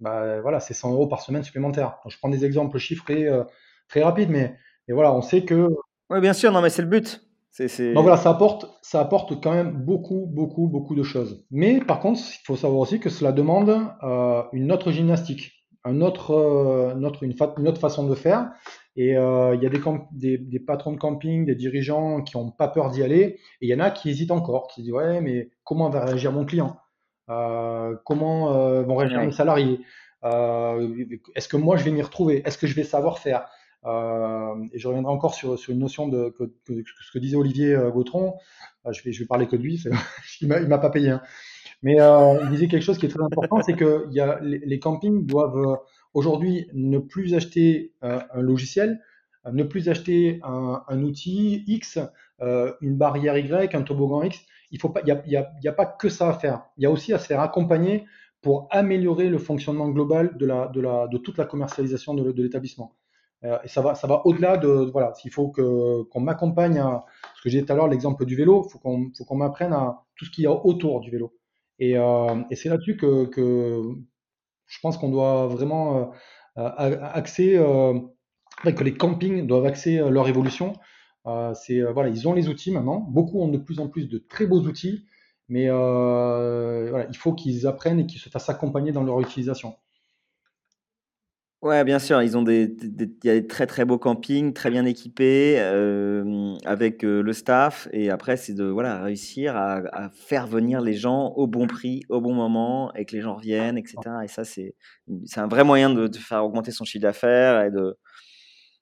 ben 0.00 0.40
voilà, 0.40 0.60
c'est 0.60 0.74
100 0.74 0.92
euros 0.92 1.06
par 1.06 1.20
semaine 1.20 1.42
supplémentaire. 1.42 1.98
je 2.08 2.16
prends 2.18 2.28
des 2.28 2.44
exemples 2.44 2.78
chiffrés 2.78 3.26
euh, 3.26 3.44
très 3.88 4.02
rapides, 4.02 4.30
mais 4.30 4.56
et 4.88 4.92
voilà, 4.92 5.14
on 5.14 5.22
sait 5.22 5.44
que. 5.44 5.68
Oui, 6.10 6.20
bien 6.20 6.32
sûr, 6.32 6.52
non, 6.52 6.60
mais 6.60 6.70
c'est 6.70 6.82
le 6.82 6.88
but. 6.88 7.24
Donc 7.58 8.02
voilà, 8.02 8.16
ça 8.16 8.30
apporte, 8.30 8.66
ça 8.82 9.00
apporte 9.00 9.40
quand 9.40 9.52
même 9.52 9.70
beaucoup, 9.70 10.26
beaucoup, 10.26 10.66
beaucoup 10.66 10.96
de 10.96 11.04
choses. 11.04 11.46
Mais 11.52 11.80
par 11.80 12.00
contre, 12.00 12.18
il 12.20 12.44
faut 12.44 12.56
savoir 12.56 12.80
aussi 12.80 12.98
que 12.98 13.08
cela 13.08 13.30
demande 13.30 13.92
euh, 14.02 14.42
une 14.52 14.72
autre 14.72 14.90
gymnastique, 14.90 15.52
un 15.84 16.00
autre, 16.00 16.32
euh, 16.32 16.96
une, 16.96 17.06
autre, 17.68 17.80
façon 17.80 18.08
de 18.08 18.14
faire. 18.16 18.50
Et 18.96 19.16
euh, 19.16 19.54
il 19.54 19.62
y 19.62 19.66
a 19.66 19.70
des, 20.10 20.38
des, 20.38 20.58
patrons 20.58 20.92
de 20.92 20.98
camping, 20.98 21.46
des 21.46 21.54
dirigeants 21.54 22.22
qui 22.22 22.36
n'ont 22.36 22.50
pas 22.50 22.66
peur 22.66 22.90
d'y 22.90 23.04
aller. 23.04 23.38
Et 23.60 23.66
il 23.66 23.68
y 23.68 23.74
en 23.74 23.80
a 23.80 23.92
qui 23.92 24.10
hésitent 24.10 24.32
encore, 24.32 24.66
qui 24.66 24.82
disent 24.82 24.92
Ouais, 24.92 25.20
mais 25.20 25.50
comment 25.62 25.88
va 25.90 26.04
réagir 26.04 26.32
mon 26.32 26.44
client? 26.44 26.76
Comment 27.28 28.82
vont 28.82 28.96
réagir 28.96 29.20
mes 29.20 29.30
salariés? 29.30 29.80
Est-ce 30.24 31.48
que 31.48 31.56
moi 31.56 31.76
je 31.76 31.84
vais 31.84 31.92
m'y 31.92 32.02
retrouver? 32.02 32.42
Est-ce 32.44 32.58
que 32.58 32.66
je 32.66 32.74
vais 32.74 32.84
savoir 32.84 33.20
faire? 33.20 33.46
euh, 33.46 33.63
et 33.84 34.78
je 34.78 34.88
reviendrai 34.88 35.12
encore 35.12 35.34
sur, 35.34 35.58
une 35.68 35.78
notion 35.78 36.08
de 36.08 36.34
ce 36.68 37.12
que 37.12 37.18
disait 37.18 37.36
Olivier 37.36 37.74
euh, 37.74 37.90
Gautron. 37.90 38.34
Euh, 38.86 38.92
je 38.92 39.02
vais, 39.02 39.10
vais 39.10 39.26
parler 39.26 39.46
que 39.46 39.56
de 39.56 39.62
lui, 39.62 39.82
il 40.40 40.48
m'a, 40.48 40.60
m'a 40.60 40.78
pas 40.78 40.90
payé. 40.90 41.10
Hein. 41.10 41.22
Mais 41.82 41.96
il 41.96 42.48
disait 42.50 42.68
quelque 42.68 42.82
chose 42.82 42.96
qui 42.96 43.04
est 43.04 43.10
très 43.10 43.22
important, 43.22 43.60
c'est 43.62 43.74
que 43.74 44.08
a, 44.18 44.40
les, 44.40 44.78
campings 44.78 45.26
doivent 45.26 45.80
aujourd'hui 46.14 46.66
ne 46.72 46.98
plus 46.98 47.34
acheter 47.34 47.92
un 48.00 48.40
logiciel, 48.40 49.02
ne 49.52 49.62
plus 49.64 49.90
acheter 49.90 50.40
un, 50.44 51.02
outil 51.02 51.62
X, 51.66 51.98
une 52.40 52.96
barrière 52.96 53.36
Y, 53.36 53.74
un 53.74 53.82
toboggan 53.82 54.22
X. 54.22 54.40
Il 54.70 54.80
pas, 54.80 55.02
il 55.02 55.08
y 55.08 55.36
a, 55.36 55.52
y 55.62 55.68
a, 55.68 55.72
pas 55.74 55.84
que 55.84 56.08
ça 56.08 56.30
à 56.30 56.32
faire. 56.32 56.62
Il 56.78 56.84
y 56.84 56.86
a 56.86 56.90
aussi 56.90 57.12
à 57.12 57.18
se 57.18 57.26
faire 57.26 57.40
accompagner 57.40 58.06
pour 58.40 58.66
améliorer 58.70 59.28
le 59.28 59.36
fonctionnement 59.36 59.90
global 59.90 60.38
de, 60.38 61.18
toute 61.18 61.36
la 61.36 61.44
commercialisation 61.44 62.14
de 62.14 62.42
l'établissement. 62.42 62.94
Euh, 63.44 63.58
et 63.62 63.68
ça 63.68 63.82
va, 63.82 63.94
ça 63.94 64.06
va 64.06 64.22
au-delà 64.26 64.56
de, 64.56 64.68
voilà, 64.68 65.12
s'il 65.14 65.30
faut 65.30 65.48
qu'on 65.48 66.20
m'accompagne 66.20 66.78
à, 66.78 67.04
ce 67.36 67.42
que 67.42 67.50
j'ai 67.50 67.60
dit 67.60 67.66
tout 67.66 67.72
à 67.72 67.76
l'heure, 67.76 67.88
l'exemple 67.88 68.24
du 68.24 68.36
vélo, 68.36 68.62
faut 68.64 68.78
qu'on, 68.78 69.10
faut 69.16 69.24
qu'on 69.24 69.36
m'apprenne 69.36 69.72
à 69.72 70.02
tout 70.16 70.24
ce 70.24 70.30
qu'il 70.30 70.44
y 70.44 70.46
a 70.46 70.52
autour 70.52 71.00
du 71.00 71.10
vélo. 71.10 71.34
Et, 71.78 71.98
euh, 71.98 72.42
c'est 72.52 72.68
là-dessus 72.68 72.96
que, 72.96 73.30
je 74.66 74.78
pense 74.80 74.96
qu'on 74.96 75.10
doit 75.10 75.46
vraiment 75.46 76.12
euh, 76.58 76.70
axer, 77.02 77.54
que 78.64 78.84
les 78.84 78.94
campings 78.94 79.46
doivent 79.46 79.66
axer 79.66 79.98
leur 79.98 80.28
évolution. 80.28 80.74
c'est, 81.54 81.82
voilà, 81.82 82.08
ils 82.08 82.26
ont 82.28 82.32
les 82.32 82.48
outils 82.48 82.72
maintenant. 82.72 83.00
Beaucoup 83.00 83.40
ont 83.42 83.48
de 83.48 83.58
plus 83.58 83.78
en 83.80 83.88
plus 83.88 84.08
de 84.08 84.18
très 84.18 84.46
beaux 84.46 84.60
outils, 84.60 85.04
mais 85.48 85.64
il 85.64 87.16
faut 87.16 87.34
qu'ils 87.34 87.66
apprennent 87.66 88.00
et 88.00 88.06
qu'ils 88.06 88.20
se 88.20 88.30
fassent 88.30 88.48
accompagner 88.48 88.92
dans 88.92 89.02
leur 89.02 89.20
utilisation. 89.20 89.76
Ouais, 91.64 91.82
bien 91.82 91.98
sûr, 91.98 92.20
ils 92.20 92.36
ont 92.36 92.42
des, 92.42 92.76
il 92.82 93.08
y 93.24 93.30
a 93.30 93.40
des 93.40 93.46
très 93.46 93.66
très 93.66 93.86
beaux 93.86 93.96
campings, 93.96 94.52
très 94.52 94.70
bien 94.70 94.84
équipés, 94.84 95.56
euh, 95.58 96.56
avec 96.66 97.02
euh, 97.06 97.22
le 97.22 97.32
staff. 97.32 97.88
Et 97.90 98.10
après, 98.10 98.36
c'est 98.36 98.52
de 98.52 98.64
voilà 98.64 99.02
réussir 99.02 99.56
à, 99.56 100.10
faire 100.12 100.46
venir 100.46 100.82
les 100.82 100.92
gens 100.92 101.32
au 101.36 101.46
bon 101.46 101.66
prix, 101.66 102.02
au 102.10 102.20
bon 102.20 102.34
moment, 102.34 102.92
et 102.92 103.06
que 103.06 103.16
les 103.16 103.22
gens 103.22 103.36
reviennent, 103.36 103.78
etc. 103.78 103.96
Et 104.22 104.28
ça, 104.28 104.44
c'est 104.44 104.74
un 105.36 105.46
vrai 105.46 105.64
moyen 105.64 105.88
de, 105.88 106.06
faire 106.18 106.44
augmenter 106.44 106.70
son 106.70 106.84
chiffre 106.84 107.00
d'affaires 107.02 107.66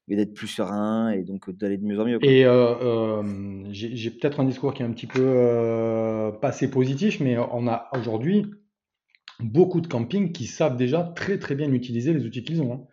et 0.08 0.16
d'être 0.16 0.34
plus 0.34 0.48
serein 0.48 1.10
et 1.10 1.22
donc 1.22 1.56
d'aller 1.56 1.78
de 1.78 1.84
mieux 1.84 2.00
en 2.00 2.04
mieux. 2.04 2.18
Et 2.24 2.44
euh, 2.44 3.22
j'ai 3.70 4.10
peut-être 4.10 4.40
un 4.40 4.44
discours 4.44 4.74
qui 4.74 4.82
est 4.82 4.86
un 4.86 4.92
petit 4.92 5.06
peu 5.06 6.32
pas 6.40 6.48
assez 6.48 6.68
positif, 6.68 7.20
mais 7.20 7.38
on 7.38 7.68
a 7.68 7.88
aujourd'hui 7.92 8.44
beaucoup 9.42 9.80
de 9.80 9.86
campings 9.86 10.32
qui 10.32 10.46
savent 10.46 10.76
déjà 10.76 11.02
très 11.02 11.38
très 11.38 11.54
bien 11.54 11.72
utiliser 11.72 12.12
les 12.12 12.24
outils 12.24 12.44
qu'ils 12.44 12.62
ont. 12.62 12.72
Hein. 12.74 12.86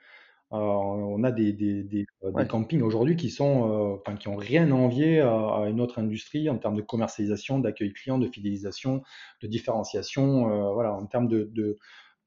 Euh, 0.51 0.57
on 0.57 1.23
a 1.23 1.31
des, 1.31 1.53
des, 1.53 1.83
des, 1.83 2.07
euh, 2.23 2.45
campings 2.45 2.81
aujourd'hui 2.81 3.15
qui 3.15 3.29
sont, 3.29 3.99
euh, 4.01 4.15
qui 4.15 4.27
ont 4.29 4.35
rien 4.35 4.71
à 4.71 4.73
envier 4.73 5.19
à, 5.19 5.65
une 5.69 5.79
autre 5.79 5.99
industrie 5.99 6.49
en 6.49 6.57
termes 6.57 6.75
de 6.75 6.81
commercialisation, 6.81 7.59
d'accueil 7.59 7.93
client, 7.93 8.17
de 8.17 8.27
fidélisation, 8.27 9.03
de 9.43 9.47
différenciation, 9.47 10.73
voilà, 10.73 10.93
en 10.93 11.05
termes 11.05 11.27
de, 11.27 11.77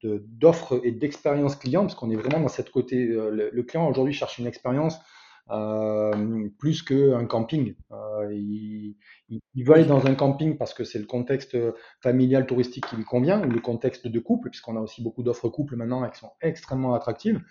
d'offres 0.03 0.79
et 0.83 0.91
d'expérience 0.91 1.57
client, 1.57 1.81
parce 1.81 1.95
qu'on 1.95 2.11
est 2.11 2.15
vraiment 2.15 2.39
dans 2.39 2.47
cette 2.47 2.69
côté. 2.69 3.05
le, 3.07 3.63
client 3.63 3.89
aujourd'hui 3.89 4.13
cherche 4.13 4.37
une 4.39 4.47
expérience 4.47 4.99
plus 5.47 6.81
qu'un 6.83 7.25
camping. 7.25 7.75
Euh, 7.91 8.33
il, 8.33 8.95
il, 9.29 9.63
veut 9.63 9.75
aller 9.75 9.85
dans 9.85 10.05
un 10.05 10.15
camping 10.15 10.57
parce 10.57 10.73
que 10.73 10.83
c'est 10.83 10.99
le 10.99 11.05
contexte 11.05 11.57
familial 12.01 12.45
touristique 12.45 12.85
qui 12.87 12.95
lui 12.95 13.03
convient, 13.03 13.45
ou 13.45 13.49
le 13.49 13.59
contexte 13.59 14.07
de 14.07 14.19
couple, 14.19 14.49
puisqu'on 14.49 14.77
a 14.77 14.79
aussi 14.79 15.01
beaucoup 15.03 15.23
d'offres 15.23 15.49
couples 15.49 15.75
maintenant 15.75 16.09
qui 16.09 16.19
sont 16.19 16.31
extrêmement 16.41 16.93
attractives. 16.93 17.41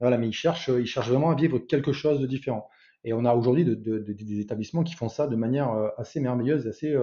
Voilà, 0.00 0.18
mais 0.18 0.28
il 0.28 0.32
cherche, 0.32 0.68
il 0.68 0.86
cherche 0.86 1.08
vraiment 1.08 1.30
à 1.30 1.34
vivre 1.34 1.58
quelque 1.58 1.92
chose 1.92 2.20
de 2.20 2.26
différent. 2.26 2.68
Et 3.04 3.12
on 3.14 3.24
a 3.24 3.34
aujourd'hui 3.34 3.64
de, 3.64 3.74
de, 3.74 3.98
des 3.98 4.40
établissements 4.40 4.84
qui 4.84 4.94
font 4.94 5.08
ça 5.08 5.26
de 5.26 5.36
manière 5.36 5.72
euh, 5.72 5.88
assez 5.96 6.20
merveilleuse, 6.20 6.66
assez, 6.66 6.94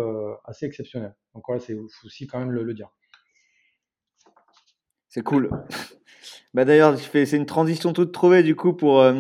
assez 0.46 0.66
exceptionnelle. 0.66 1.16
Donc 1.34 1.44
voilà, 1.48 1.62
c'est 1.62 1.76
aussi 2.04 2.28
quand 2.28 2.40
même 2.40 2.52
le, 2.52 2.64
le 2.64 2.74
dire. 2.74 2.90
C'est 5.10 5.24
cool. 5.24 5.50
Bah 6.54 6.66
d'ailleurs, 6.66 6.98
c'est 6.98 7.32
une 7.34 7.46
transition 7.46 7.94
toute 7.94 8.12
trouvée 8.12 8.44
du 8.44 8.56
coup 8.56 8.74
pour, 8.74 9.02
euh, 9.02 9.14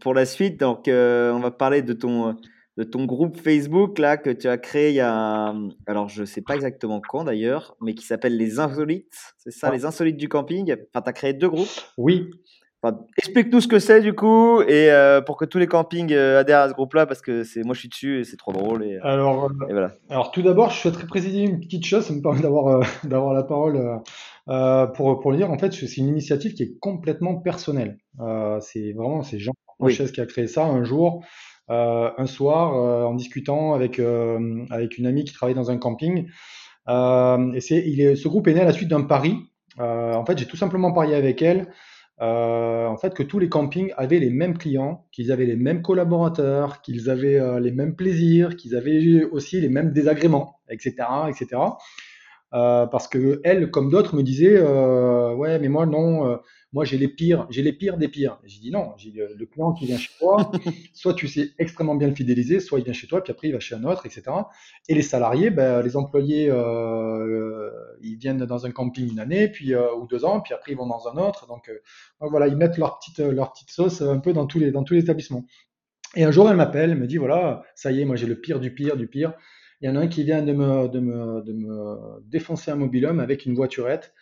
pour 0.00 0.14
la 0.14 0.26
suite. 0.26 0.60
Donc, 0.60 0.88
euh, 0.88 1.32
on 1.32 1.40
va 1.40 1.50
parler 1.50 1.82
de 1.82 1.92
ton, 1.92 2.36
de 2.76 2.84
ton 2.84 3.04
groupe 3.04 3.38
Facebook 3.38 3.98
là 3.98 4.16
que 4.16 4.30
tu 4.30 4.48
as 4.48 4.58
créé 4.58 4.90
il 4.90 4.96
y 4.96 5.00
a, 5.00 5.54
alors 5.86 6.08
je 6.08 6.24
sais 6.24 6.42
pas 6.42 6.54
exactement 6.54 7.00
quand 7.00 7.24
d'ailleurs, 7.24 7.76
mais 7.80 7.94
qui 7.94 8.04
s'appelle 8.04 8.36
les 8.36 8.58
Insolites. 8.58 9.34
C'est 9.38 9.50
ça, 9.50 9.70
les 9.70 9.84
Insolites 9.84 10.16
du 10.16 10.28
camping. 10.28 10.72
Enfin, 10.72 11.02
tu 11.02 11.08
as 11.08 11.12
créé 11.12 11.32
deux 11.32 11.48
groupes. 11.48 11.68
Oui. 11.96 12.30
Enfin, 12.82 12.98
Explique-nous 13.16 13.62
ce 13.62 13.68
que 13.68 13.78
c'est 13.78 14.02
du 14.02 14.12
coup 14.12 14.60
et 14.60 14.90
euh, 14.90 15.22
pour 15.22 15.38
que 15.38 15.46
tous 15.46 15.56
les 15.56 15.66
campings 15.66 16.12
adhèrent 16.12 16.60
à 16.60 16.68
ce 16.68 16.74
groupe-là 16.74 17.06
parce 17.06 17.22
que 17.22 17.42
c'est 17.42 17.62
moi 17.62 17.72
je 17.74 17.80
suis 17.80 17.88
dessus 17.88 18.20
et 18.20 18.24
c'est 18.24 18.36
trop 18.36 18.52
drôle. 18.52 18.84
Et, 18.84 18.98
alors, 18.98 19.50
et 19.70 19.72
voilà. 19.72 19.92
alors 20.10 20.32
tout 20.32 20.42
d'abord, 20.42 20.68
je 20.68 20.80
souhaiterais 20.80 21.06
préciser 21.06 21.44
une 21.44 21.60
petite 21.60 21.86
chose, 21.86 22.04
ça 22.04 22.12
me 22.12 22.20
permet 22.20 22.42
d'avoir 22.42 22.80
d'avoir 23.04 23.32
la 23.32 23.42
parole 23.42 24.02
euh, 24.48 24.86
pour, 24.86 25.20
pour 25.20 25.30
le 25.30 25.38
dire, 25.38 25.50
en 25.50 25.58
fait, 25.58 25.72
c'est 25.72 25.96
une 25.96 26.08
initiative 26.08 26.54
qui 26.54 26.62
est 26.62 26.78
complètement 26.78 27.36
personnelle. 27.36 27.98
Euh, 28.20 28.60
c'est 28.60 28.92
vraiment, 28.92 29.22
c'est 29.22 29.38
Jean 29.38 29.54
Frances 29.78 30.12
qui 30.12 30.20
a 30.20 30.26
créé 30.26 30.46
ça 30.46 30.66
un 30.66 30.84
jour, 30.84 31.24
euh, 31.70 32.10
un 32.18 32.26
soir, 32.26 32.76
euh, 32.76 33.04
en 33.04 33.14
discutant 33.14 33.72
avec, 33.74 33.98
euh, 33.98 34.64
avec 34.70 34.98
une 34.98 35.06
amie 35.06 35.24
qui 35.24 35.32
travaille 35.32 35.54
dans 35.54 35.70
un 35.70 35.78
camping. 35.78 36.28
et 36.88 37.60
c'est, 37.60 37.82
il 37.86 38.00
est, 38.00 38.16
ce 38.16 38.28
groupe 38.28 38.46
est 38.48 38.54
né 38.54 38.60
à 38.60 38.64
la 38.64 38.72
suite 38.72 38.88
d'un 38.88 39.02
pari. 39.02 39.36
en 39.78 40.24
fait, 40.26 40.38
j'ai 40.38 40.46
tout 40.46 40.56
simplement 40.56 40.92
parié 40.92 41.14
avec 41.14 41.40
elle. 41.40 41.68
en 42.20 42.96
fait, 42.98 43.14
que 43.14 43.22
tous 43.22 43.38
les 43.38 43.48
campings 43.48 43.92
avaient 43.96 44.18
les 44.18 44.30
mêmes 44.30 44.58
clients, 44.58 45.06
qu'ils 45.10 45.32
avaient 45.32 45.46
les 45.46 45.56
mêmes 45.56 45.80
collaborateurs, 45.82 46.82
qu'ils 46.82 47.08
avaient 47.08 47.40
les 47.60 47.72
mêmes 47.72 47.96
plaisirs, 47.96 48.56
qu'ils 48.56 48.76
avaient 48.76 49.24
aussi 49.24 49.60
les 49.60 49.70
mêmes 49.70 49.92
désagréments, 49.92 50.60
etc., 50.68 50.94
etc. 51.28 51.56
Euh, 52.54 52.86
parce 52.86 53.08
que 53.08 53.40
elle, 53.42 53.70
comme 53.70 53.90
d'autres, 53.90 54.14
me 54.14 54.22
disait 54.22 54.56
euh, 54.56 55.34
ouais, 55.34 55.58
mais 55.58 55.68
moi 55.68 55.86
non, 55.86 56.28
euh, 56.28 56.36
moi 56.72 56.84
j'ai 56.84 56.98
les 56.98 57.08
pires, 57.08 57.48
j'ai 57.50 57.62
les 57.62 57.72
pires 57.72 57.96
des 57.96 58.06
pires. 58.06 58.38
J'ai 58.44 58.60
dit 58.60 58.70
non, 58.70 58.92
j'ai 58.96 59.10
le 59.12 59.46
client 59.46 59.72
qui 59.72 59.86
vient 59.86 59.98
chez 59.98 60.12
toi, 60.20 60.52
soit 60.94 61.14
tu 61.14 61.26
sais 61.26 61.50
extrêmement 61.58 61.96
bien 61.96 62.06
le 62.06 62.14
fidéliser, 62.14 62.60
soit 62.60 62.78
il 62.78 62.84
vient 62.84 62.92
chez 62.92 63.08
toi, 63.08 63.24
puis 63.24 63.32
après 63.32 63.48
il 63.48 63.52
va 63.52 63.58
chez 63.58 63.74
un 63.74 63.82
autre, 63.82 64.06
etc. 64.06 64.22
Et 64.88 64.94
les 64.94 65.02
salariés, 65.02 65.50
ben, 65.50 65.82
les 65.82 65.96
employés, 65.96 66.44
ils 68.02 68.16
viennent 68.18 68.44
dans 68.44 68.66
un 68.66 68.70
camping 68.70 69.10
une 69.10 69.18
année, 69.18 69.48
puis 69.48 69.74
ou 69.74 70.06
deux 70.06 70.24
ans, 70.24 70.40
puis 70.40 70.54
après 70.54 70.72
ils 70.72 70.78
vont 70.78 70.86
dans 70.86 71.08
un 71.08 71.16
autre. 71.16 71.48
Donc, 71.48 71.68
voilà, 72.20 72.46
ils 72.46 72.56
mettent 72.56 72.78
leur 72.78 73.00
petite 73.00 73.18
leur 73.18 73.52
petite 73.52 73.70
sauce 73.70 74.00
un 74.00 74.18
peu 74.18 74.32
dans 74.32 74.46
tous 74.46 74.60
les 74.60 74.70
dans 74.70 74.84
tous 74.84 74.94
les 74.94 75.00
établissements. 75.00 75.44
Et 76.14 76.22
un 76.22 76.30
jour, 76.30 76.48
elle 76.48 76.56
m'appelle, 76.56 76.90
elle 76.90 76.98
me 76.98 77.08
dit 77.08 77.16
voilà, 77.16 77.64
ça 77.74 77.90
y 77.90 78.00
est, 78.00 78.04
moi 78.04 78.14
j'ai 78.14 78.26
le 78.26 78.40
pire 78.40 78.60
du 78.60 78.72
pire 78.72 78.96
du 78.96 79.08
pire. 79.08 79.34
Il 79.84 79.88
y 79.88 79.90
en 79.90 79.96
a 79.96 80.00
un 80.00 80.08
qui 80.08 80.24
vient 80.24 80.40
de 80.40 80.54
me, 80.54 80.88
de 80.88 80.98
me, 80.98 81.42
de 81.42 81.52
me 81.52 81.98
défoncer 82.26 82.70
un 82.70 82.76
mobilhome 82.76 83.20
avec 83.20 83.44
une 83.44 83.54
voiturette. 83.54 84.14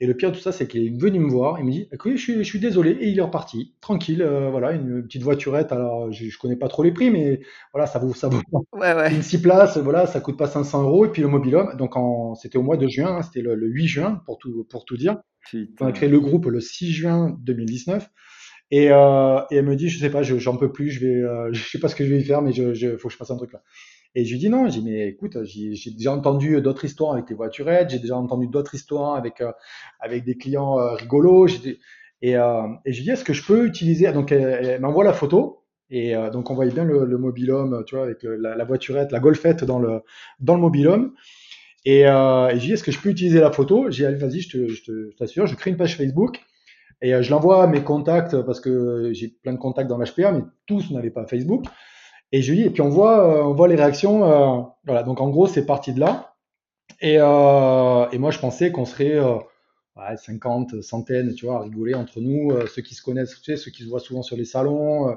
Et 0.00 0.06
le 0.06 0.14
pire 0.14 0.32
de 0.32 0.36
tout 0.36 0.42
ça, 0.42 0.52
c'est 0.52 0.68
qu'il 0.68 0.84
est 0.84 1.00
venu 1.00 1.18
me 1.18 1.30
voir, 1.30 1.58
il 1.58 1.64
me 1.64 1.70
dit 1.70 1.88
oui, 2.04 2.18
je 2.18 2.22
suis, 2.22 2.34
je 2.34 2.42
suis 2.42 2.58
désolé, 2.58 2.90
et 3.00 3.08
il 3.08 3.18
est 3.18 3.22
reparti, 3.22 3.74
tranquille, 3.80 4.20
euh, 4.20 4.50
voilà, 4.50 4.72
une 4.72 5.02
petite 5.02 5.22
voiturette. 5.22 5.72
Alors, 5.72 6.12
je, 6.12 6.28
je 6.28 6.38
connais 6.38 6.56
pas 6.56 6.68
trop 6.68 6.82
les 6.82 6.92
prix, 6.92 7.10
mais 7.10 7.40
voilà, 7.72 7.86
ça 7.86 8.00
vaut, 8.00 8.12
ça 8.12 8.28
vaut 8.28 8.42
ouais, 8.72 8.92
ouais. 8.92 9.14
une 9.14 9.22
6 9.22 9.40
places, 9.40 9.78
voilà, 9.78 10.06
ça 10.06 10.20
coûte 10.20 10.36
pas 10.36 10.46
500 10.46 10.82
euros. 10.82 11.06
Et 11.06 11.08
puis 11.08 11.22
le 11.22 11.28
mobilhome, 11.28 11.74
donc 11.78 11.94
c'était 12.38 12.58
au 12.58 12.62
mois 12.62 12.76
de 12.76 12.86
juin, 12.86 13.16
hein, 13.16 13.22
c'était 13.22 13.40
le, 13.40 13.56
8 13.66 13.86
juin 13.86 14.22
pour 14.26 14.36
tout, 14.36 14.66
pour 14.68 14.84
tout 14.84 14.98
dire. 14.98 15.16
On 15.80 15.86
a 15.86 15.92
créé 15.92 16.10
le 16.10 16.20
groupe 16.20 16.44
le 16.44 16.60
6 16.60 16.92
juin 16.92 17.34
2019. 17.40 18.10
Et, 18.72 18.90
euh, 18.90 19.40
et 19.50 19.56
elle 19.56 19.66
me 19.66 19.76
dit, 19.76 19.88
je 19.88 19.98
sais 19.98 20.10
pas, 20.10 20.22
j'en 20.22 20.56
peux 20.58 20.72
plus, 20.72 20.90
je 20.90 21.00
vais, 21.00 21.14
euh, 21.14 21.50
je 21.52 21.62
sais 21.62 21.78
pas 21.78 21.88
ce 21.88 21.94
que 21.94 22.04
je 22.04 22.12
vais 22.12 22.22
faire, 22.22 22.42
mais 22.42 22.52
je, 22.52 22.74
je 22.74 22.96
faut 22.98 23.08
que 23.08 23.12
je 23.12 23.18
fasse 23.18 23.30
un 23.30 23.36
truc 23.36 23.52
là. 23.52 23.62
Et 24.14 24.24
je 24.24 24.32
lui 24.32 24.38
dis 24.38 24.50
non, 24.50 24.68
j'ai 24.68 24.82
mais 24.82 25.08
écoute, 25.08 25.38
j'ai 25.44 25.90
déjà 25.90 26.12
entendu 26.12 26.60
d'autres 26.60 26.84
histoires 26.84 27.12
avec 27.12 27.30
les 27.30 27.34
voiturettes, 27.34 27.90
j'ai 27.90 27.98
déjà 27.98 28.16
entendu 28.16 28.46
d'autres 28.46 28.74
histoires 28.74 29.14
avec 29.14 29.40
euh, 29.40 29.52
avec 30.00 30.24
des 30.24 30.36
clients 30.36 30.78
euh, 30.78 30.94
rigolos. 30.94 31.48
Et, 32.20 32.36
euh, 32.36 32.68
et 32.84 32.92
je 32.92 32.98
lui 32.98 33.04
dis 33.04 33.10
est-ce 33.10 33.24
que 33.24 33.32
je 33.32 33.44
peux 33.44 33.66
utiliser 33.66 34.12
Donc 34.12 34.30
elle, 34.30 34.80
m'envoie 34.80 35.04
la 35.04 35.14
photo 35.14 35.64
et 35.90 36.14
euh, 36.14 36.30
donc 36.30 36.50
on 36.50 36.54
voyait 36.54 36.72
bien 36.72 36.84
le, 36.84 37.04
le 37.04 37.18
mobilhome, 37.18 37.84
tu 37.86 37.94
vois, 37.96 38.04
avec 38.04 38.22
la, 38.22 38.54
la, 38.54 38.64
voiturette, 38.64 39.12
la 39.12 39.20
golfette 39.20 39.64
dans 39.64 39.78
le 39.78 40.02
dans 40.40 40.54
le 40.54 40.60
mobilhome. 40.60 41.14
Et, 41.84 42.06
euh, 42.06 42.48
et 42.48 42.56
je 42.56 42.60
dis 42.60 42.72
est-ce 42.72 42.84
que 42.84 42.92
je 42.92 43.00
peux 43.00 43.08
utiliser 43.08 43.40
la 43.40 43.50
photo? 43.50 43.90
J'ai 43.90 44.06
dit 44.12 44.20
vas-y, 44.20 44.40
je 44.40 45.10
t'assure, 45.16 45.46
je, 45.46 45.52
je 45.52 45.56
crée 45.58 45.70
une 45.70 45.76
page 45.76 45.96
Facebook. 45.96 46.38
Et 47.04 47.20
je 47.20 47.30
l'envoie 47.32 47.64
à 47.64 47.66
mes 47.66 47.82
contacts 47.82 48.40
parce 48.42 48.60
que 48.60 49.10
j'ai 49.12 49.26
plein 49.42 49.52
de 49.52 49.58
contacts 49.58 49.90
dans 49.90 49.98
l'HPA, 49.98 50.30
mais 50.30 50.42
tous 50.66 50.92
n'avaient 50.92 51.10
pas 51.10 51.26
Facebook. 51.26 51.64
Et 52.32 52.40
je 52.40 52.50
lui 52.50 52.60
dis, 52.60 52.66
et 52.66 52.70
puis 52.70 52.80
on 52.80 52.88
voit, 52.88 53.24
euh, 53.24 53.42
on 53.42 53.52
voit 53.52 53.68
les 53.68 53.76
réactions. 53.76 54.24
Euh, 54.24 54.62
voilà, 54.84 55.02
donc 55.02 55.20
en 55.20 55.28
gros, 55.28 55.46
c'est 55.46 55.66
parti 55.66 55.92
de 55.92 56.00
là. 56.00 56.34
Et, 57.00 57.16
euh, 57.18 58.08
et 58.10 58.18
moi, 58.18 58.30
je 58.30 58.38
pensais 58.38 58.72
qu'on 58.72 58.86
serait 58.86 59.20
ouais, 59.20 60.16
50, 60.16 60.80
centaines, 60.82 61.34
tu 61.34 61.46
vois, 61.46 61.56
à 61.56 61.60
rigoler 61.60 61.94
entre 61.94 62.20
nous, 62.20 62.52
ceux 62.66 62.82
qui 62.82 62.94
se 62.94 63.02
connaissent, 63.02 63.40
tu 63.42 63.52
sais, 63.52 63.56
ceux 63.56 63.70
qui 63.70 63.84
se 63.84 63.88
voient 63.88 64.00
souvent 64.00 64.22
sur 64.22 64.36
les 64.36 64.44
salons. 64.44 65.16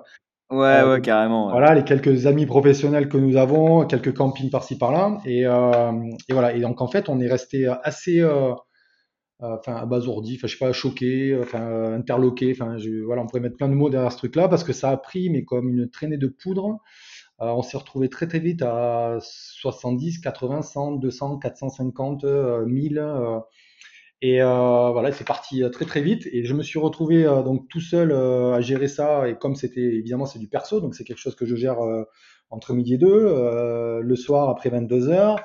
Ouais, 0.51 0.83
ouais, 0.83 1.01
carrément. 1.01 1.49
Voilà, 1.49 1.73
les 1.73 1.83
quelques 1.83 2.27
amis 2.27 2.45
professionnels 2.45 3.07
que 3.07 3.17
nous 3.17 3.37
avons, 3.37 3.85
quelques 3.85 4.13
campings 4.13 4.49
par-ci 4.49 4.77
par-là. 4.77 5.19
Et, 5.25 5.41
et, 5.41 6.33
voilà. 6.33 6.53
Et 6.53 6.59
donc, 6.59 6.81
en 6.81 6.87
fait, 6.87 7.07
on 7.07 7.19
est 7.19 7.29
resté 7.29 7.67
assez, 7.83 8.21
enfin, 9.39 9.75
abasourdi, 9.75 10.35
enfin, 10.37 10.47
je 10.47 10.53
sais 10.57 10.65
pas, 10.65 10.73
choqué, 10.73 11.37
enfin, 11.41 11.93
interloqué. 11.93 12.51
Enfin, 12.51 12.77
voilà, 13.05 13.21
on 13.21 13.27
pourrait 13.27 13.41
mettre 13.41 13.57
plein 13.57 13.69
de 13.69 13.73
mots 13.73 13.89
derrière 13.89 14.11
ce 14.11 14.17
truc-là 14.17 14.47
parce 14.47 14.63
que 14.63 14.73
ça 14.73 14.91
a 14.91 14.97
pris, 14.97 15.29
mais 15.29 15.43
comme 15.43 15.69
une 15.69 15.89
traînée 15.89 16.17
de 16.17 16.27
poudre. 16.27 16.79
Euh, 17.41 17.47
on 17.47 17.61
s'est 17.61 17.77
retrouvé 17.77 18.09
très 18.09 18.27
très 18.27 18.39
vite 18.39 18.61
à 18.61 19.17
70, 19.21 20.19
80, 20.19 20.61
100, 20.61 20.91
200, 20.93 21.37
450, 21.39 22.23
1000. 22.65 22.97
et 24.21 24.41
euh, 24.41 24.89
voilà, 24.91 25.11
c'est 25.11 25.25
parti 25.25 25.63
euh, 25.63 25.69
très 25.69 25.85
très 25.85 26.01
vite. 26.01 26.27
Et 26.31 26.45
je 26.45 26.53
me 26.53 26.63
suis 26.63 26.79
retrouvé 26.79 27.23
donc 27.23 27.67
tout 27.69 27.81
seul 27.81 28.13
à 28.13 28.61
gérer 28.61 28.87
ça. 28.87 29.27
Et 29.27 29.35
comme 29.37 29.55
c'était 29.55 29.81
évidemment 29.81 30.25
c'est 30.25 30.39
du 30.39 30.47
perso, 30.47 30.79
donc 30.79 30.95
c'est 30.95 31.03
quelque 31.03 31.19
chose 31.19 31.35
que 31.35 31.45
je 31.45 31.55
gère 31.55 31.77
entre 32.49 32.73
midi 32.73 32.93
et 32.95 32.97
deux, 32.97 34.01
le 34.01 34.15
soir 34.15 34.49
après 34.49 34.69
22 34.69 35.09
heures. 35.09 35.39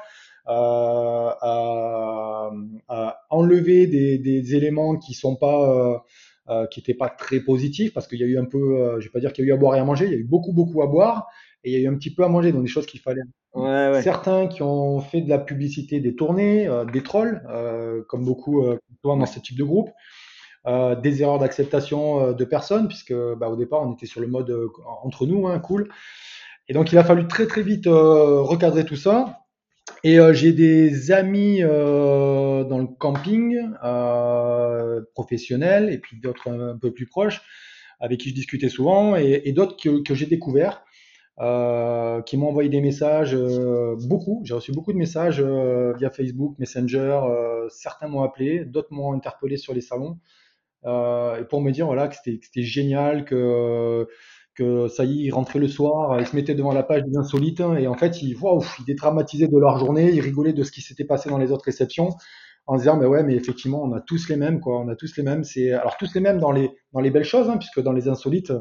Euh, 0.48 1.30
à, 1.40 2.50
à, 2.88 3.20
enlever 3.30 3.86
des, 3.86 4.18
des, 4.18 4.54
éléments 4.56 4.96
qui 4.96 5.14
sont 5.14 5.36
pas 5.36 6.02
euh, 6.48 6.66
qui 6.68 6.80
n'étaient 6.80 6.94
pas 6.94 7.08
très 7.08 7.40
positifs 7.40 7.92
parce 7.92 8.08
qu'il 8.08 8.18
y 8.18 8.24
a 8.24 8.26
eu 8.26 8.38
un 8.38 8.46
peu, 8.46 8.98
je 8.98 9.04
vais 9.04 9.12
pas 9.12 9.20
dire 9.20 9.32
qu'il 9.32 9.44
y 9.44 9.48
a 9.48 9.50
eu 9.50 9.54
à 9.54 9.56
boire 9.56 9.76
et 9.76 9.78
à 9.78 9.84
manger, 9.84 10.06
il 10.06 10.12
y 10.12 10.14
a 10.14 10.18
eu 10.18 10.24
beaucoup 10.24 10.52
beaucoup 10.52 10.82
à 10.82 10.86
boire 10.86 11.28
et 11.62 11.70
il 11.70 11.74
y 11.74 11.76
a 11.76 11.80
eu 11.80 11.92
un 11.92 11.96
petit 11.96 12.12
peu 12.12 12.24
à 12.24 12.28
manger, 12.28 12.52
donc 12.52 12.62
des 12.62 12.68
choses 12.68 12.86
qu'il 12.86 13.00
fallait. 13.00 13.22
Ouais, 13.54 13.90
ouais. 13.90 14.02
Certains 14.02 14.46
qui 14.46 14.62
ont 14.62 15.00
fait 15.00 15.20
de 15.20 15.28
la 15.28 15.38
publicité 15.38 16.00
des 16.00 16.14
tournées, 16.14 16.66
euh, 16.68 16.84
des 16.84 17.02
trolls, 17.02 17.42
euh, 17.48 18.02
comme 18.08 18.24
beaucoup 18.24 18.64
euh, 18.64 18.78
dans 19.04 19.26
ce 19.26 19.40
type 19.40 19.58
de 19.58 19.64
groupe, 19.64 19.90
euh, 20.66 20.94
des 20.94 21.22
erreurs 21.22 21.38
d'acceptation 21.38 22.20
euh, 22.20 22.32
de 22.32 22.44
personnes, 22.44 22.86
puisque 22.86 23.14
bah, 23.14 23.48
au 23.48 23.56
départ 23.56 23.82
on 23.82 23.92
était 23.94 24.06
sur 24.06 24.20
le 24.20 24.28
mode 24.28 24.50
euh, 24.50 24.68
entre 25.02 25.26
nous, 25.26 25.48
hein, 25.48 25.58
cool. 25.58 25.88
Et 26.68 26.72
donc 26.72 26.92
il 26.92 26.98
a 26.98 27.04
fallu 27.04 27.26
très 27.26 27.46
très 27.46 27.62
vite 27.62 27.86
recadrer 27.86 28.84
tout 28.84 28.96
ça. 28.96 29.40
Et 30.02 30.18
j'ai 30.32 30.52
des 30.52 31.12
amis 31.12 31.60
dans 31.60 32.78
le 32.78 32.86
camping 32.86 33.58
professionnels 35.14 35.92
et 35.92 35.98
puis 35.98 36.18
d'autres 36.18 36.50
un, 36.50 36.78
peu 36.78 36.92
plus 36.92 37.06
proches 37.06 37.42
avec 38.00 38.20
qui 38.20 38.30
je 38.30 38.34
discutais 38.34 38.70
souvent 38.70 39.14
et, 39.16 39.52
d'autres 39.52 39.76
que, 39.76 40.02
que 40.02 40.14
j'ai 40.14 40.26
découverts 40.26 40.82
euh, 41.40 42.20
qui 42.22 42.36
m'ont 42.36 42.48
envoyé 42.48 42.68
des 42.68 42.82
messages, 42.82 43.34
euh, 43.34 43.96
beaucoup. 44.06 44.42
J'ai 44.44 44.52
reçu 44.52 44.72
beaucoup 44.72 44.92
de 44.92 44.98
messages 44.98 45.40
euh, 45.40 45.94
via 45.96 46.10
Facebook, 46.10 46.58
Messenger. 46.58 47.20
Euh, 47.24 47.66
certains 47.70 48.08
m'ont 48.08 48.22
appelé, 48.22 48.66
d'autres 48.66 48.92
m'ont 48.92 49.14
interpellé 49.14 49.56
sur 49.56 49.72
les 49.72 49.80
salons 49.80 50.18
et 50.82 51.44
pour 51.50 51.60
me 51.60 51.72
dire 51.72 51.84
voilà 51.84 52.08
que 52.08 52.16
c'était 52.24 52.62
génial, 52.62 53.26
que 53.26 54.08
ça 54.88 55.04
y 55.04 55.20
est, 55.20 55.24
ils 55.26 55.30
rentraient 55.30 55.58
le 55.58 55.68
soir, 55.68 56.20
ils 56.20 56.26
se 56.26 56.36
mettaient 56.36 56.54
devant 56.54 56.72
la 56.72 56.82
page 56.82 57.02
des 57.04 57.16
insolites 57.16 57.60
et 57.60 57.86
en 57.86 57.94
fait 57.94 58.22
ils, 58.22 58.36
wow, 58.36 58.62
ils 58.86 58.94
de 58.94 59.58
leur 59.58 59.78
journée, 59.78 60.10
ils 60.12 60.20
rigolaient 60.20 60.52
de 60.52 60.62
ce 60.62 60.72
qui 60.72 60.80
s'était 60.80 61.04
passé 61.04 61.30
dans 61.30 61.38
les 61.38 61.52
autres 61.52 61.64
réceptions 61.64 62.10
en 62.66 62.76
se 62.76 62.82
disant 62.82 62.96
mais 62.96 63.06
ouais 63.06 63.22
mais 63.22 63.34
effectivement 63.34 63.82
on 63.82 63.92
a 63.92 64.00
tous 64.00 64.28
les 64.28 64.36
mêmes 64.36 64.60
quoi, 64.60 64.80
on 64.80 64.88
a 64.88 64.96
tous 64.96 65.16
les 65.16 65.22
mêmes. 65.22 65.44
C'est 65.44 65.72
alors 65.72 65.96
tous 65.96 66.14
les 66.14 66.20
mêmes 66.20 66.38
dans 66.38 66.52
les 66.52 66.70
dans 66.92 67.00
les 67.00 67.10
belles 67.10 67.24
choses 67.24 67.48
hein, 67.48 67.56
puisque 67.58 67.80
dans 67.80 67.92
les 67.92 68.08
insolites 68.08 68.52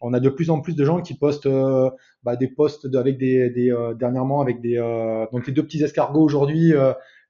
on 0.00 0.14
a 0.14 0.20
de 0.20 0.28
plus 0.30 0.50
en 0.50 0.60
plus 0.60 0.74
de 0.74 0.84
gens 0.84 1.02
qui 1.02 1.14
postent 1.14 1.46
euh, 1.46 1.90
bah, 2.22 2.36
des 2.36 2.48
posts 2.48 2.88
avec 2.94 3.18
des, 3.18 3.50
des 3.50 3.70
euh, 3.70 3.94
dernièrement 3.94 4.40
avec 4.40 4.60
des 4.60 4.78
euh, 4.78 5.26
donc 5.32 5.46
les 5.46 5.52
deux 5.52 5.62
petits 5.62 5.82
escargots 5.82 6.22
aujourd'hui. 6.22 6.72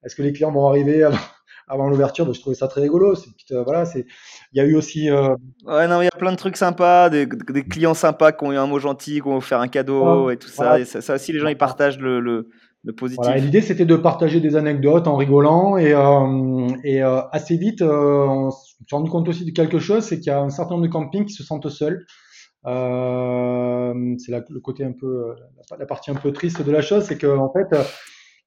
Est-ce 0.05 0.15
que 0.15 0.23
les 0.23 0.33
clients 0.33 0.53
vont 0.53 0.67
arriver 0.67 1.03
avant, 1.03 1.19
avant 1.69 1.89
l'ouverture? 1.89 2.27
Donc 2.27 2.35
je 2.35 2.41
trouvais 2.41 2.57
ça 2.57 2.69
très 2.69 2.81
rigolo. 2.81 3.15
C'est 3.15 3.55
voilà, 3.65 3.85
c'est 3.85 4.07
il 4.53 4.59
y 4.59 4.61
a 4.61 4.65
eu 4.65 4.75
aussi. 4.75 5.11
Ouais 5.11 5.89
non, 5.89 6.01
il 6.01 6.05
y 6.05 6.09
a 6.09 6.19
plein 6.19 6.33
de 6.33 6.37
trucs 6.37 6.57
sympas, 6.57 7.11
des, 7.11 7.27
des, 7.27 7.65
clients 7.65 7.95
sympas 7.95 8.33
qui 8.33 8.45
ont 8.45 8.53
eu 8.53 8.57
un 8.57 8.67
mot 8.67 8.79
gentil, 8.79 9.21
qui 9.21 9.27
ont 9.27 9.37
offert 9.37 9.61
un 9.61 9.69
cadeau 9.69 10.31
et 10.31 10.37
tout 10.37 10.49
ça. 10.49 10.79
Et 10.79 10.85
ça. 10.85 11.01
ça. 11.01 11.15
aussi, 11.15 11.33
les 11.33 11.39
gens 11.39 11.49
ils 11.49 11.59
partagent 11.59 11.99
le, 11.99 12.21
le 12.21 12.49
le 12.83 12.93
positif. 12.93 13.23
Voilà, 13.23 13.39
L'idée, 13.39 13.61
c'était 13.61 13.85
de 13.85 13.97
partager 13.97 14.41
des 14.41 14.57
anecdotes 14.57 15.07
en 15.07 15.17
rigolant 15.17 15.77
et, 15.77 15.93
euh, 15.93 16.69
et 16.83 17.03
euh, 17.03 17.21
assez 17.33 17.57
vite, 17.57 17.83
euh, 17.83 18.25
on 18.27 18.51
s'est 18.51 18.75
rendu 18.91 19.11
compte 19.11 19.29
aussi 19.29 19.45
de 19.45 19.51
quelque 19.51 19.79
chose, 19.79 20.05
c'est 20.05 20.19
qu'il 20.19 20.29
y 20.29 20.35
a 20.35 20.41
un 20.41 20.51
certain 20.51 20.75
nombre 20.75 20.87
de 20.87 20.93
campings 20.93 21.27
qui 21.27 21.35
se 21.35 21.43
sentent 21.43 21.69
seuls. 21.69 22.07
Euh, 22.67 24.15
c'est 24.19 24.33
le 24.33 24.61
côté 24.61 24.85
un 24.85 24.93
peu, 24.93 25.35
la 25.79 25.87
partie 25.87 26.11
un 26.11 26.15
peu 26.15 26.33
triste 26.33 26.63
de 26.63 26.71
la 26.71 26.83
chose, 26.83 27.05
c'est 27.05 27.19
qu'en 27.19 27.53
fait, 27.53 27.69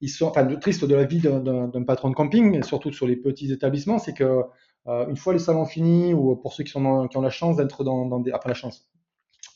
ils 0.00 0.08
sont, 0.08 0.26
enfin, 0.26 0.44
triste 0.56 0.84
de 0.84 0.94
la 0.94 1.04
vie 1.04 1.20
d'un 1.20 1.84
patron 1.84 2.10
de 2.10 2.14
camping, 2.14 2.62
surtout 2.62 2.92
sur 2.92 3.06
les 3.06 3.16
petits 3.16 3.52
établissements, 3.52 3.98
c'est 3.98 4.14
que 4.14 4.42
euh, 4.86 5.06
une 5.08 5.16
fois 5.16 5.32
les 5.32 5.38
salons 5.38 5.64
finis, 5.64 6.12
ou 6.12 6.36
pour 6.36 6.52
ceux 6.52 6.64
qui, 6.64 6.70
sont 6.70 6.82
dans, 6.82 7.08
qui 7.08 7.16
ont 7.16 7.22
la 7.22 7.30
chance 7.30 7.56
d'être 7.56 7.84
dans, 7.84 8.06
dans 8.06 8.20
des, 8.20 8.32
enfin 8.32 8.48
la 8.48 8.54
chance, 8.54 8.86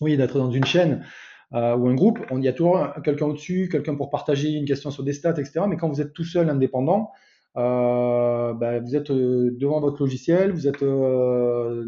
oui, 0.01 0.17
d'être 0.17 0.39
dans 0.39 0.51
une 0.51 0.65
chaîne 0.65 1.05
euh, 1.55 1.77
ou 1.77 1.89
un 1.89 1.95
groupe, 1.95 2.21
on, 2.31 2.41
y 2.41 2.49
a 2.49 2.53
toujours 2.53 2.89
quelqu'un 3.05 3.27
au-dessus, 3.27 3.69
quelqu'un 3.71 3.95
pour 3.95 4.11
partager 4.11 4.51
une 4.51 4.65
question 4.65 4.91
sur 4.91 5.03
des 5.03 5.13
stats, 5.13 5.39
etc. 5.39 5.61
Mais 5.69 5.77
quand 5.77 5.89
vous 5.89 6.01
êtes 6.01 6.13
tout 6.13 6.25
seul, 6.25 6.49
indépendant, 6.51 7.11
euh, 7.57 8.53
ben, 8.53 8.83
vous 8.83 8.95
êtes 8.95 9.11
euh, 9.11 9.57
devant 9.59 9.81
votre 9.81 10.01
logiciel, 10.01 10.53
vous 10.53 10.69
êtes 10.69 10.83
euh, 10.83 11.85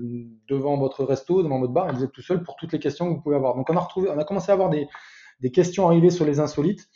devant 0.48 0.76
votre 0.76 1.04
resto, 1.04 1.42
devant 1.42 1.60
votre 1.60 1.72
bar, 1.72 1.88
et 1.88 1.92
vous 1.92 2.02
êtes 2.02 2.12
tout 2.12 2.22
seul 2.22 2.42
pour 2.42 2.56
toutes 2.56 2.72
les 2.72 2.78
questions 2.78 3.08
que 3.08 3.14
vous 3.14 3.20
pouvez 3.20 3.36
avoir. 3.36 3.54
Donc 3.54 3.70
on 3.70 3.76
a 3.76 3.80
retrouvé, 3.80 4.08
on 4.10 4.18
a 4.18 4.24
commencé 4.24 4.50
à 4.50 4.54
avoir 4.54 4.70
des, 4.70 4.88
des 5.40 5.50
questions 5.50 5.86
arrivées 5.86 6.10
sur 6.10 6.24
les 6.24 6.40
insolites, 6.40 6.88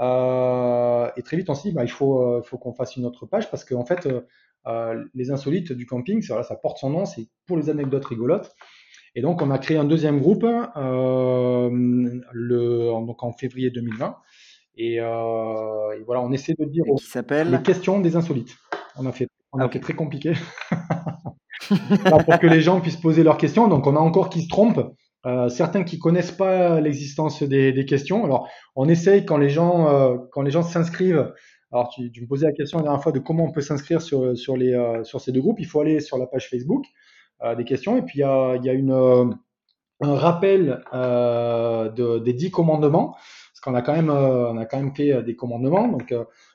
euh, 0.00 1.10
et 1.16 1.22
très 1.22 1.36
vite 1.36 1.50
on 1.50 1.54
s'est 1.54 1.68
dit, 1.70 1.74
bah, 1.74 1.84
il 1.84 1.90
faut, 1.90 2.42
faut 2.42 2.58
qu'on 2.58 2.72
fasse 2.72 2.96
une 2.96 3.04
autre 3.04 3.26
page 3.26 3.50
parce 3.50 3.64
qu'en 3.64 3.84
fait, 3.84 4.08
les 5.14 5.30
insolites 5.30 5.72
du 5.72 5.86
camping. 5.86 6.20
Ça, 6.22 6.42
ça 6.42 6.56
porte 6.56 6.78
son 6.78 6.90
nom, 6.90 7.04
c'est 7.06 7.28
pour 7.46 7.56
les 7.56 7.70
anecdotes 7.70 8.04
rigolotes. 8.04 8.54
Et 9.14 9.22
donc, 9.22 9.40
on 9.42 9.50
a 9.50 9.58
créé 9.58 9.78
un 9.78 9.84
deuxième 9.84 10.20
groupe 10.20 10.44
le, 10.44 11.68
donc 13.06 13.22
en 13.22 13.32
février 13.32 13.70
2020. 13.70 14.16
Et, 14.76 14.98
voilà, 15.00 16.20
on 16.22 16.32
essaie 16.32 16.54
de 16.58 16.64
dire 16.64 16.84
les 17.44 17.62
questions 17.62 18.00
des 18.00 18.16
insolites. 18.16 18.56
On 18.96 19.06
a 19.06 19.12
fait, 19.12 19.28
on 19.52 19.60
a 19.60 19.68
fait 19.68 19.80
très 19.80 19.94
compliqué 19.94 20.34
pour 21.68 22.38
que 22.38 22.46
les 22.46 22.60
gens 22.60 22.80
puissent 22.80 22.96
poser 22.96 23.22
leurs 23.22 23.38
questions. 23.38 23.68
Donc, 23.68 23.86
on 23.86 23.96
a 23.96 24.00
encore 24.00 24.28
qui 24.30 24.42
se 24.42 24.48
trompent. 24.48 24.94
Euh, 25.28 25.48
certains 25.50 25.84
qui 25.84 25.98
connaissent 25.98 26.32
pas 26.32 26.80
l'existence 26.80 27.42
des, 27.42 27.72
des, 27.72 27.84
questions. 27.84 28.24
Alors, 28.24 28.48
on 28.76 28.88
essaye 28.88 29.26
quand 29.26 29.36
les 29.36 29.50
gens 29.50 29.88
euh, 29.88 30.16
quand 30.32 30.40
les 30.40 30.50
gens 30.50 30.62
s'inscrivent. 30.62 31.34
Alors, 31.70 31.90
tu, 31.90 32.10
tu, 32.10 32.22
me 32.22 32.26
posais 32.26 32.46
la 32.46 32.52
question 32.52 32.78
la 32.78 32.84
dernière 32.84 33.02
fois 33.02 33.12
de 33.12 33.18
comment 33.18 33.44
on 33.44 33.52
peut 33.52 33.60
s'inscrire 33.60 34.00
sur 34.00 34.36
sur 34.38 34.56
les 34.56 34.72
euh, 34.72 35.04
sur 35.04 35.20
ces 35.20 35.30
deux 35.32 35.42
groupes. 35.42 35.60
Il 35.60 35.66
faut 35.66 35.80
aller 35.82 36.00
sur 36.00 36.16
la 36.16 36.26
page 36.26 36.48
Facebook 36.48 36.86
euh, 37.42 37.54
des 37.54 37.64
questions 37.64 37.98
et 37.98 38.02
puis 38.02 38.20
il 38.20 38.22
y 38.22 38.24
a 38.24 38.56
y 38.56 38.70
a 38.70 38.72
une 38.72 39.36
un 40.00 40.14
rappel 40.14 40.80
de, 40.92 42.18
des 42.20 42.32
dix 42.32 42.50
commandements 42.50 43.12
parce 43.12 43.60
qu'on 43.62 43.74
a 43.74 43.82
quand 43.82 43.94
même 43.94 44.10
on 44.10 44.56
a 44.56 44.64
quand 44.64 44.78
même 44.78 44.94
fait 44.94 45.22
des 45.24 45.36
commandements. 45.36 45.88
Donc, 45.88 46.14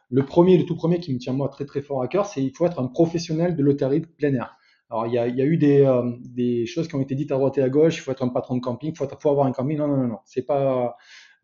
le 0.10 0.26
premier, 0.26 0.58
le 0.58 0.66
tout 0.66 0.76
premier 0.76 1.00
qui 1.00 1.14
me 1.14 1.20
tient 1.20 1.34
moi 1.34 1.50
très 1.50 1.66
très 1.66 1.82
fort 1.82 2.02
à 2.02 2.08
cœur, 2.08 2.26
c'est 2.26 2.42
il 2.42 2.56
faut 2.56 2.66
être 2.66 2.80
un 2.80 2.88
professionnel 2.88 3.56
de 3.56 3.62
l'hôtellerie 3.62 4.02
de 4.02 4.08
plein 4.08 4.34
air. 4.34 4.58
Alors, 4.94 5.08
il 5.08 5.14
y 5.14 5.18
a, 5.18 5.28
y 5.28 5.42
a 5.42 5.46
eu 5.46 5.58
des, 5.58 5.82
euh, 5.82 6.04
des, 6.20 6.68
choses 6.68 6.88
qui 6.88 6.94
ont 6.94 7.02
été 7.02 7.16
dites 7.16 7.32
à 7.32 7.36
droite 7.36 7.58
et 7.58 7.64
à 7.64 7.70
gauche. 7.70 7.98
Il 7.98 8.02
faut 8.02 8.12
être 8.12 8.22
un 8.22 8.28
patron 8.28 8.58
de 8.58 8.62
camping, 8.62 8.92
il 8.92 8.96
faut, 8.96 9.08
avoir 9.28 9.48
un 9.48 9.52
camping. 9.52 9.76
Non, 9.76 9.88
non, 9.88 9.98
non, 9.98 10.08
non. 10.08 10.20
C'est 10.24 10.44
pas, 10.44 10.96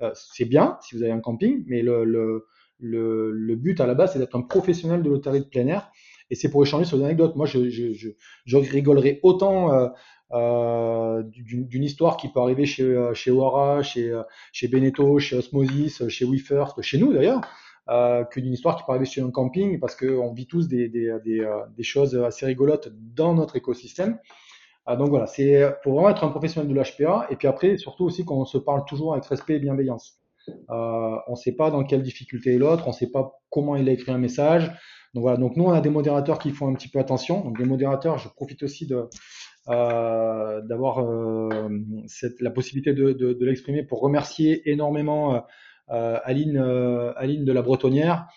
euh, 0.04 0.12
c'est 0.14 0.46
bien 0.46 0.78
si 0.84 0.96
vous 0.96 1.02
avez 1.02 1.12
un 1.12 1.20
camping, 1.20 1.64
mais 1.66 1.82
le, 1.82 2.06
le, 2.06 2.46
le, 2.78 3.32
le 3.32 3.56
but 3.56 3.82
à 3.82 3.88
la 3.88 3.96
base, 3.96 4.14
c'est 4.14 4.20
d'être 4.20 4.36
un 4.36 4.44
professionnel 4.44 5.02
de 5.02 5.10
l'hôtellerie 5.10 5.40
de 5.40 5.46
plein 5.46 5.66
air. 5.66 5.92
Et 6.30 6.36
c'est 6.36 6.52
pour 6.52 6.62
échanger 6.62 6.86
sur 6.86 7.00
des 7.00 7.06
anecdotes. 7.06 7.36
Moi, 7.36 7.48
je, 7.48 7.72
je, 7.72 7.92
je, 7.92 8.10
je 8.46 8.58
rigolerais 8.58 9.20
autant 9.24 9.74
euh, 9.74 9.88
euh 10.34 11.24
d'une 11.24 11.84
histoire 11.84 12.18
qui 12.18 12.28
peut 12.28 12.42
arriver 12.42 12.68
chez, 12.68 13.10
chez 13.16 13.32
Oara, 13.32 13.82
chez, 13.82 14.16
chez 14.52 14.68
Beneteau, 14.68 15.18
chez 15.18 15.38
Osmosis, 15.38 16.08
chez 16.08 16.26
WeFirst, 16.26 16.84
chez 16.84 17.00
nous 17.00 17.14
d'ailleurs 17.14 17.42
euh, 17.90 18.24
que 18.24 18.40
d'une 18.40 18.54
histoire 18.54 18.76
qui 18.76 18.84
peut 18.84 18.92
arriver 18.92 19.06
sur 19.06 19.26
un 19.26 19.32
camping, 19.32 19.80
parce 19.80 19.96
qu'on 19.96 20.34
vit 20.34 20.48
tous 20.48 20.68
des, 20.68 20.90
des, 20.90 21.12
des, 21.24 21.40
euh, 21.40 21.66
des, 21.76 21.84
choses 21.84 22.16
assez 22.16 22.46
rigolotes 22.46 22.90
dans 23.16 23.34
notre 23.34 23.56
écosystème. 23.56 24.20
Euh, 24.88 24.96
donc 24.96 25.10
voilà, 25.10 25.28
c'est 25.28 25.64
pour 25.84 25.94
vraiment 25.94 26.10
être 26.10 26.24
un 26.24 26.30
professionnel 26.30 26.70
de 26.72 26.76
l'HPA, 26.76 27.28
et 27.30 27.36
puis 27.36 27.48
après, 27.48 27.78
surtout 27.78 28.06
aussi 28.06 28.26
qu'on 28.26 28.46
se 28.46 28.58
parle 28.58 28.86
toujours 28.86 29.14
avec 29.14 29.26
respect 29.26 29.56
et 29.56 29.60
bienveillance. 29.60 30.20
Euh, 30.70 31.16
on 31.28 31.32
ne 31.32 31.36
sait 31.36 31.56
pas 31.56 31.72
dans 31.72 31.84
quelle 31.84 32.02
difficulté 32.02 32.56
est 32.56 32.58
l'autre, 32.58 32.84
on 32.86 32.92
ne 32.92 32.96
sait 32.96 33.12
pas 33.12 33.40
comment 33.50 33.76
il 33.76 33.88
a 33.90 33.92
écrit 33.92 34.12
un 34.12 34.18
message. 34.18 34.68
Donc 35.14 35.24
voilà, 35.24 35.38
donc 35.38 35.56
nous 35.56 35.66
on 35.66 35.72
a 35.72 35.82
des 35.82 35.90
modérateurs 35.90 36.40
qui 36.40 36.52
font 36.52 36.68
un 36.68 36.74
petit 36.74 36.90
peu 36.90 37.00
attention. 37.00 37.44
Donc 37.44 37.60
les 37.60 37.66
modérateurs, 37.66 38.18
je 38.18 38.30
profite 38.30 38.64
aussi 38.64 38.86
de 38.86 39.08
euh, 39.70 40.62
d'avoir 40.62 41.00
euh, 41.00 41.70
la 42.40 42.50
possibilité 42.50 42.94
de, 42.94 43.12
de, 43.12 43.34
de 43.34 43.46
l'exprimer 43.46 43.84
pour 43.84 44.00
remercier 44.02 44.68
énormément 44.70 45.36
euh, 45.36 45.40
Aline, 45.90 46.58
euh, 46.58 47.14
Aline 47.16 47.46
de 47.46 47.52
la 47.52 47.62
Bretonnière, 47.62 48.28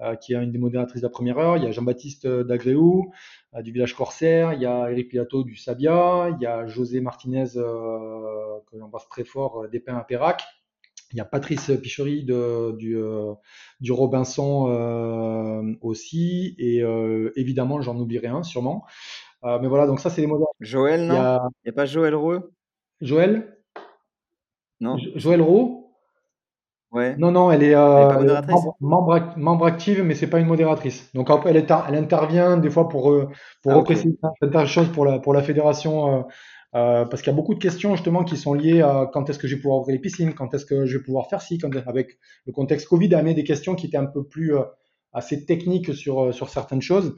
euh, 0.00 0.16
qui 0.16 0.32
est 0.34 0.36
une 0.36 0.50
des 0.50 0.58
modératrices 0.58 1.02
de 1.02 1.06
la 1.06 1.10
première 1.10 1.38
heure. 1.38 1.56
Il 1.56 1.64
y 1.64 1.66
a 1.66 1.70
Jean-Baptiste 1.70 2.26
d'Agréou, 2.26 3.12
du 3.60 3.72
village 3.72 3.94
Corsaire. 3.94 4.52
Il 4.54 4.62
y 4.62 4.66
a 4.66 4.90
Eric 4.90 5.08
Pilato 5.10 5.44
du 5.44 5.56
Sabia. 5.56 6.30
Il 6.30 6.42
y 6.42 6.46
a 6.46 6.66
José 6.66 7.00
Martinez, 7.00 7.44
que 7.54 8.78
j'embrasse 8.78 9.08
très 9.08 9.24
fort, 9.24 9.68
des 9.68 9.80
Pins 9.80 9.96
à 9.96 10.04
Pérac. 10.04 10.42
Il 11.12 11.18
y 11.18 11.20
a 11.20 11.26
Patrice 11.26 11.70
Pichery 11.82 12.24
de, 12.24 12.72
du, 12.78 12.96
du 13.80 13.92
Robinson 13.92 15.76
aussi, 15.82 16.54
et 16.58 16.82
évidemment, 17.36 17.82
j'en 17.82 17.98
oublierai 17.98 18.28
un 18.28 18.42
sûrement. 18.42 18.86
mais 19.44 19.68
voilà, 19.68 19.86
donc 19.86 20.00
ça, 20.00 20.08
c'est 20.08 20.22
les 20.22 20.26
modèles. 20.26 20.46
Joël, 20.60 21.06
non? 21.06 21.14
Il 21.14 21.66
n'y 21.66 21.70
a... 21.70 21.72
pas 21.74 21.84
Joël 21.84 22.14
Roux? 22.14 22.40
Joël? 23.02 23.58
Non. 24.80 24.96
Joël 25.16 25.42
Roux? 25.42 25.81
Non, 26.92 27.30
non, 27.30 27.50
elle 27.50 27.62
est, 27.62 27.74
euh, 27.74 28.42
membre, 28.80 29.32
membre, 29.36 29.66
active, 29.66 30.02
mais 30.02 30.14
c'est 30.14 30.26
pas 30.26 30.40
une 30.40 30.46
modératrice. 30.46 31.10
Donc 31.14 31.30
elle, 31.46 31.56
est, 31.56 31.70
elle 31.88 31.94
intervient 31.94 32.58
des 32.58 32.68
fois 32.68 32.88
pour, 32.88 33.10
euh, 33.10 33.30
pour 33.62 33.72
ah, 33.72 33.94
certaines 34.40 34.66
choses 34.66 34.88
pour 34.92 35.06
la, 35.06 35.18
pour 35.18 35.32
la 35.32 35.42
fédération, 35.42 36.14
euh, 36.14 36.22
euh, 36.74 37.04
parce 37.06 37.22
qu'il 37.22 37.30
y 37.30 37.34
a 37.34 37.36
beaucoup 37.36 37.54
de 37.54 37.58
questions 37.58 37.94
justement 37.96 38.24
qui 38.24 38.36
sont 38.36 38.52
liées 38.52 38.82
à 38.82 39.08
quand 39.10 39.30
est-ce 39.30 39.38
que 39.38 39.48
je 39.48 39.56
vais 39.56 39.62
pouvoir 39.62 39.80
ouvrir 39.80 39.94
les 39.94 40.00
piscines, 40.00 40.34
quand 40.34 40.52
est-ce 40.52 40.66
que 40.66 40.84
je 40.84 40.98
vais 40.98 41.02
pouvoir 41.02 41.30
faire 41.30 41.40
ci, 41.40 41.56
quand, 41.56 41.74
avec 41.86 42.18
le 42.46 42.52
contexte 42.52 42.88
Covid, 42.88 43.14
a 43.14 43.18
amené 43.18 43.32
des 43.32 43.44
questions 43.44 43.74
qui 43.74 43.86
étaient 43.86 43.96
un 43.96 44.06
peu 44.06 44.24
plus 44.24 44.54
assez 45.14 45.46
techniques 45.46 45.94
sur, 45.94 46.34
sur 46.34 46.50
certaines 46.50 46.82
choses. 46.82 47.16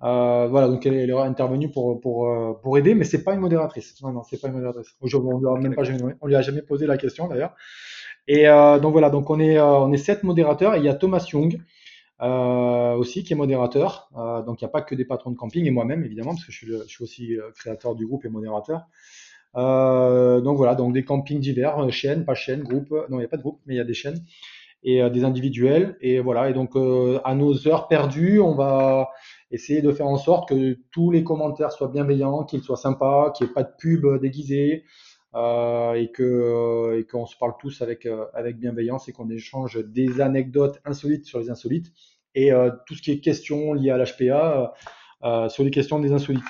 voilà, 0.00 0.68
donc 0.68 0.86
elle, 0.86 0.94
elle 0.94 1.10
est 1.10 1.12
intervenue 1.12 1.70
pour, 1.70 2.00
pour, 2.00 2.60
pour 2.62 2.78
aider, 2.78 2.94
mais 2.94 3.04
c'est 3.04 3.24
pas 3.24 3.34
une 3.34 3.40
modératrice. 3.40 4.00
Non, 4.02 4.12
non, 4.12 4.22
c'est 4.22 4.40
pas 4.40 4.48
une 4.48 4.54
modératrice. 4.54 4.88
Aujourd'hui, 5.02 5.32
on 5.34 5.58
ne 5.58 6.28
lui 6.28 6.34
a 6.34 6.40
jamais 6.40 6.62
posé 6.62 6.86
la 6.86 6.96
question 6.96 7.28
d'ailleurs. 7.28 7.54
Et 8.28 8.48
euh, 8.48 8.78
donc 8.78 8.92
voilà, 8.92 9.10
donc 9.10 9.30
on 9.30 9.40
est, 9.40 9.58
euh, 9.58 9.64
on 9.64 9.92
est 9.92 9.98
sept 9.98 10.22
modérateurs 10.22 10.74
et 10.74 10.78
il 10.78 10.84
y 10.84 10.88
a 10.88 10.94
Thomas 10.94 11.24
Young 11.32 11.60
euh, 12.20 12.94
aussi 12.94 13.24
qui 13.24 13.32
est 13.32 13.36
modérateur. 13.36 14.08
Euh, 14.16 14.42
donc 14.42 14.60
il 14.60 14.64
n'y 14.64 14.68
a 14.68 14.70
pas 14.70 14.82
que 14.82 14.94
des 14.94 15.04
patrons 15.04 15.30
de 15.30 15.36
camping 15.36 15.66
et 15.66 15.70
moi-même 15.70 16.04
évidemment 16.04 16.32
parce 16.34 16.44
que 16.44 16.52
je 16.52 16.84
suis, 16.86 17.02
aussi 17.02 17.36
créateur 17.56 17.94
du 17.94 18.06
groupe 18.06 18.24
et 18.24 18.28
modérateur. 18.28 18.86
donc 19.54 20.56
voilà, 20.56 20.74
donc 20.74 20.92
des 20.92 21.04
campings 21.04 21.40
divers, 21.40 21.90
chaînes, 21.90 22.24
pas 22.24 22.34
chaînes, 22.34 22.62
groupes. 22.62 22.92
Non, 23.08 23.16
il 23.16 23.18
n'y 23.18 23.24
a 23.24 23.28
pas 23.28 23.38
de 23.38 23.42
groupe, 23.42 23.60
mais 23.66 23.74
il 23.74 23.78
y 23.78 23.80
a 23.80 23.84
des 23.84 23.94
chaînes 23.94 24.24
et 24.84 25.08
des 25.10 25.24
individuels. 25.24 25.96
Et 26.00 26.20
voilà, 26.20 26.48
et 26.48 26.52
donc 26.52 26.76
à 27.24 27.34
nos 27.34 27.66
heures 27.66 27.88
perdues, 27.88 28.40
on 28.40 28.54
va 28.54 29.10
essayer 29.50 29.82
de 29.82 29.92
faire 29.92 30.06
en 30.06 30.16
sorte 30.16 30.48
que 30.48 30.78
tous 30.92 31.10
les 31.10 31.24
commentaires 31.24 31.72
soient 31.72 31.88
bienveillants, 31.88 32.44
qu'ils 32.44 32.62
soient 32.62 32.76
sympas, 32.76 33.32
qu'il 33.32 33.46
n'y 33.46 33.50
ait 33.50 33.54
pas 33.54 33.64
de 33.64 33.72
pub 33.76 34.06
déguisée, 34.20 34.84
euh, 35.34 35.94
et 35.94 36.10
que 36.10 36.22
euh, 36.22 36.98
et 36.98 37.04
qu'on 37.04 37.26
se 37.26 37.36
parle 37.36 37.54
tous 37.58 37.82
avec 37.82 38.06
euh, 38.06 38.26
avec 38.34 38.58
bienveillance 38.58 39.08
et 39.08 39.12
qu'on 39.12 39.30
échange 39.30 39.82
des 39.84 40.20
anecdotes 40.20 40.80
insolites 40.84 41.24
sur 41.24 41.38
les 41.38 41.50
insolites 41.50 41.92
et 42.34 42.50
tout 42.86 42.94
ce 42.94 43.02
qui 43.02 43.10
est 43.10 43.20
questions 43.20 43.74
liées 43.74 43.90
à 43.90 43.98
l'HPA 43.98 44.72
sur 45.50 45.64
les 45.64 45.70
questions 45.70 45.98
des 45.98 46.12
insolites. 46.12 46.42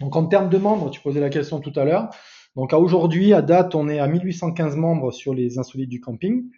Donc 0.00 0.16
en 0.16 0.26
termes 0.26 0.48
de 0.48 0.58
membres, 0.58 0.90
tu 0.90 1.00
posais 1.00 1.20
la 1.20 1.30
question 1.30 1.60
tout 1.60 1.72
à 1.76 1.84
l'heure. 1.84 2.10
Donc 2.56 2.72
à 2.72 2.78
aujourd'hui, 2.80 3.32
à 3.32 3.40
date, 3.40 3.76
on 3.76 3.88
est 3.88 4.00
à 4.00 4.08
1815 4.08 4.74
membres 4.74 5.12
sur 5.12 5.32
les 5.32 5.60
insolites 5.60 5.88
du 5.88 6.00
camping 6.00 6.50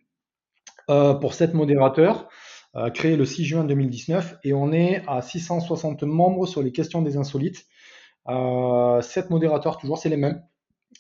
euh, 0.91 1.15
pour 1.15 1.35
7 1.35 1.55
modérateurs, 1.55 2.29
euh, 2.77 2.91
créés 2.91 3.17
le 3.17 3.25
6 3.25 3.45
juin 3.45 3.65
2019, 3.65 4.39
et 4.45 4.53
on 4.53 4.73
est 4.73 5.03
à 5.07 5.23
660 5.23 6.03
membres 6.03 6.47
sur 6.47 6.63
les 6.63 6.73
questions 6.73 7.01
des 7.01 7.17
insolites. 7.17 7.65
Euh, 8.29 9.01
7 9.01 9.31
modérateurs, 9.31 9.79
toujours, 9.79 9.99
c'est 9.99 10.09
les 10.09 10.17
mêmes. 10.17 10.43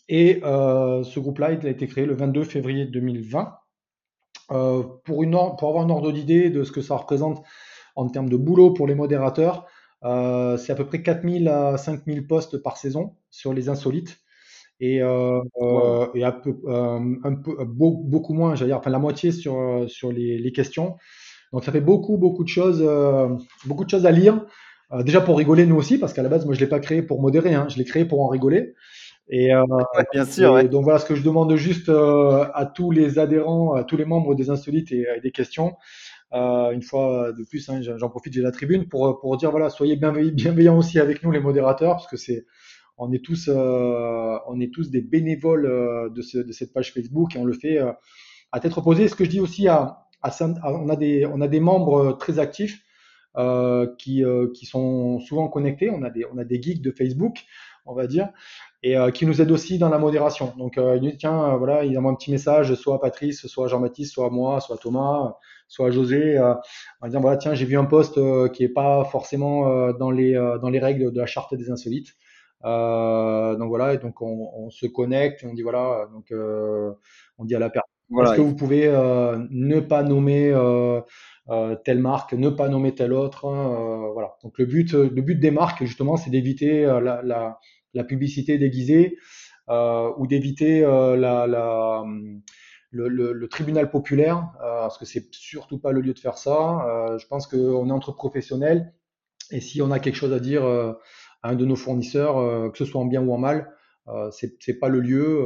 Et 0.09 0.41
euh, 0.45 1.03
ce 1.03 1.19
groupe-là, 1.21 1.53
il 1.53 1.67
a 1.67 1.71
été 1.71 1.87
créé 1.87 2.07
le 2.07 2.15
22 2.15 2.45
février 2.45 2.85
2020. 2.87 3.55
Euh, 4.51 4.83
pour, 5.05 5.23
une 5.23 5.33
pour 5.59 5.69
avoir 5.69 5.85
un 5.85 5.91
ordre 5.91 6.13
d'idée 6.13 6.51
de 6.51 6.65
ce 6.65 6.73
que 6.73 6.83
ça 6.83 6.97
représente 6.97 7.43
en 7.97 8.09
termes 8.09 8.29
de 8.29 8.37
boulot 8.37 8.73
pour 8.73 8.87
les 8.87 8.95
modérateurs, 8.95 9.67
euh, 10.05 10.59
c'est 10.59 10.73
à 10.73 10.75
peu 10.75 10.85
près 10.85 11.03
4000 11.03 11.49
à 11.49 11.79
5000 11.79 12.27
postes 12.27 12.59
par 12.59 12.77
saison 12.77 13.17
sur 13.31 13.55
les 13.55 13.69
insolites. 13.69 14.19
Et, 14.81 15.01
euh, 15.01 15.41
wow. 15.55 16.15
et 16.15 16.25
un 16.25 16.33
peu, 16.33 16.57
un 16.69 17.35
peu 17.37 17.65
beaucoup 17.65 18.35
moins, 18.35 18.55
j'allais 18.55 18.71
dire, 18.71 18.79
enfin 18.79 18.91
la 18.91 18.99
moitié 18.99 19.31
sur, 19.33 19.85
sur 19.87 20.13
les, 20.13 20.37
les, 20.37 20.53
questions. 20.53 20.97
Donc 21.53 21.65
ça 21.65 21.73
fait 21.73 21.81
beaucoup, 21.81 22.19
beaucoup 22.19 22.43
de 22.43 22.49
choses, 22.49 22.83
beaucoup 23.65 23.85
de 23.85 23.89
choses 23.89 24.05
à 24.05 24.11
lire. 24.11 24.45
déjà 25.05 25.21
pour 25.21 25.39
rigoler 25.39 25.65
nous 25.65 25.77
aussi, 25.77 25.97
parce 25.97 26.13
qu'à 26.13 26.23
la 26.23 26.29
base, 26.29 26.45
moi 26.45 26.55
je 26.55 26.61
l'ai 26.61 26.67
pas 26.67 26.81
créé 26.81 27.03
pour 27.03 27.23
modérer, 27.23 27.55
hein, 27.55 27.69
je 27.69 27.79
l'ai 27.79 27.85
créé 27.85 28.05
pour 28.05 28.21
en 28.21 28.27
rigoler. 28.27 28.75
Et, 29.29 29.55
euh, 29.55 29.65
bien 30.13 30.25
sûr. 30.25 30.59
Et 30.59 30.69
Donc 30.69 30.85
voilà 30.85 30.99
ce 30.99 31.07
que 31.07 31.15
je 31.15 31.23
demande 31.23 31.55
juste 31.57 31.89
euh, 31.89 32.45
à 32.55 32.67
tous 32.67 32.91
les 32.91 33.19
adhérents, 33.19 33.75
à 33.75 33.85
tous 33.85 33.97
les 33.97 34.05
membres 34.05 34.35
des 34.35 34.51
Insolites 34.51 34.93
et, 34.93 35.07
et 35.17 35.21
des 35.21 35.31
questions. 35.31 35.77
Euh, 36.33 36.71
une 36.73 36.83
fois 36.83 37.33
de 37.33 37.45
plus, 37.45 37.69
hein, 37.69 37.81
j'en 37.81 38.09
profite, 38.09 38.33
j'ai 38.33 38.43
la 38.43 38.51
tribune 38.51 38.89
pour, 38.89 39.21
pour 39.21 39.37
dire 39.37 39.51
voilà, 39.51 39.71
soyez 39.71 39.97
bienveillants 39.97 40.77
aussi 40.77 40.99
avec 40.99 41.23
nous 41.23 41.31
les 41.31 41.41
modérateurs, 41.41 41.93
parce 41.93 42.09
que 42.09 42.17
c'est 42.17 42.45
on 42.97 43.13
est 43.13 43.25
tous 43.25 43.49
euh, 43.49 44.39
on 44.47 44.61
est 44.61 44.73
tous 44.73 44.91
des 44.91 45.01
bénévoles 45.01 45.67
euh, 45.67 46.11
de, 46.11 46.23
ce, 46.23 46.39
de, 46.39 46.53
cette 46.53 46.73
page 46.73 46.93
Facebook 46.93 47.35
et 47.35 47.39
on 47.39 47.45
le 47.45 47.53
fait 47.53 47.79
euh, 47.79 47.93
à 48.53 48.61
tête 48.61 48.73
reposée. 48.73 49.09
Ce 49.09 49.15
que 49.15 49.25
je 49.25 49.31
dis 49.31 49.41
aussi 49.41 49.69
à, 49.69 50.07
à, 50.23 50.29
à, 50.31 50.73
on 50.73 50.89
a 50.89 50.97
des 50.97 51.27
on 51.27 51.41
a 51.41 51.49
des 51.49 51.61
membres 51.61 52.17
très 52.19 52.39
actifs 52.39 52.83
qui 53.99 54.23
qui 54.55 54.67
sont 54.67 55.19
souvent 55.19 55.49
connectés. 55.49 55.91
On 55.91 56.03
a 56.03 56.11
des 56.11 56.25
on 56.33 56.39
a 56.39 56.45
des 56.45 56.63
geeks 56.63 56.83
de 56.83 56.93
Facebook, 56.93 57.45
on 57.87 57.95
va 57.95 58.07
dire, 58.07 58.29
et 58.85 58.99
euh, 58.99 59.11
qui 59.11 59.25
nous 59.25 59.41
aide 59.41 59.51
aussi 59.51 59.79
dans 59.79 59.89
la 59.89 59.99
modération. 59.99 60.53
Donc, 60.59 60.77
euh, 60.77 60.97
il 60.97 61.03
nous 61.03 61.11
dit, 61.11 61.17
tiens, 61.17 61.55
euh, 61.55 61.57
voilà, 61.57 61.85
il 61.85 61.99
envoie 61.99 62.11
un 62.11 62.15
petit 62.15 62.31
message, 62.31 62.75
soit 62.75 62.97
à 62.97 62.99
Patrice, 62.99 63.47
soit 63.47 63.65
à 63.65 63.69
Jean-Baptiste, 63.69 64.13
soit 64.13 64.27
à 64.27 64.31
moi, 64.31 64.61
soit 64.61 64.77
à 64.77 64.79
Thomas, 64.79 65.37
soit 65.69 65.89
à 65.89 65.91
José, 65.91 66.39
en 66.39 67.07
disant, 67.07 67.21
voilà, 67.21 67.39
tiens, 67.39 67.55
j'ai 67.55 67.65
vu 67.65 67.79
un 67.79 67.87
poste 67.87 68.21
qui 68.53 68.63
est 68.63 68.69
pas 68.69 69.05
forcément 69.05 69.93
dans, 69.95 70.11
les, 70.11 70.35
dans 70.61 70.69
les 70.69 70.79
règles 70.79 71.11
de 71.11 71.19
la 71.19 71.27
charte 71.27 71.55
des 71.55 71.71
insolites. 71.71 72.15
donc 72.63 73.69
voilà, 73.69 73.95
et 73.95 73.99
donc 73.99 74.21
on, 74.21 74.51
on, 74.55 74.71
se 74.71 74.87
connecte, 74.87 75.45
on 75.49 75.55
dit, 75.55 75.63
voilà, 75.63 76.07
donc 76.13 76.31
on 77.39 77.45
dit 77.45 77.55
à 77.55 77.59
la 77.59 77.71
personne, 77.71 77.91
voilà. 78.11 78.31
est-ce 78.31 78.37
que 78.37 78.43
vous 78.43 78.55
pouvez 78.55 78.87
ne 78.87 79.81
pas 79.81 80.03
nommer 80.03 80.55
telle 81.85 82.01
marque, 82.01 82.35
ne 82.35 82.51
pas 82.51 82.69
nommer 82.69 82.95
telle 82.95 83.15
autre. 83.15 83.47
Voilà. 84.13 84.37
Donc 84.45 84.59
le 84.59 84.67
but, 84.67 84.93
le 84.93 85.23
but 85.23 85.41
des 85.41 85.51
marques 85.51 85.83
justement, 85.83 86.19
c'est 86.19 86.31
d'éviter 86.31 86.83
la, 86.83 87.23
la, 87.23 87.59
la, 87.95 88.05
publicité 88.05 88.59
déguisée 88.59 89.19
ou 89.69 90.27
d'éviter 90.27 90.81
la, 90.83 91.47
la 91.47 92.05
le, 92.91 93.09
le, 93.09 93.49
tribunal 93.49 93.91
populaire, 93.91 94.51
parce 94.59 94.99
que 94.99 95.05
c'est 95.05 95.33
surtout 95.33 95.79
pas 95.79 95.93
le 95.93 96.01
lieu 96.01 96.15
de 96.15 96.19
faire 96.19 96.39
ça. 96.39 97.17
je 97.19 97.27
pense 97.27 97.47
qu'on 97.47 97.89
est 97.89 97.93
entre 97.93 98.13
professionnels 98.13 98.93
et 99.51 99.61
si 99.61 99.83
on 99.83 99.91
a 99.91 99.99
quelque 99.99 100.17
chose 100.17 100.33
à 100.33 100.41
dire 100.41 100.65
à 100.65 100.99
un 101.43 101.55
de 101.55 101.65
nos 101.65 101.77
fournisseurs, 101.77 102.71
que 102.73 102.79
ce 102.79 102.85
soit 102.85 103.01
en 103.01 103.07
bien 103.07 103.23
ou 103.23 103.33
en 103.33 103.39
mal, 103.39 103.73
c'est 104.31 104.57
c'est 104.61 104.79
pas 104.79 104.89
le 104.89 105.01
lieu. 105.01 105.41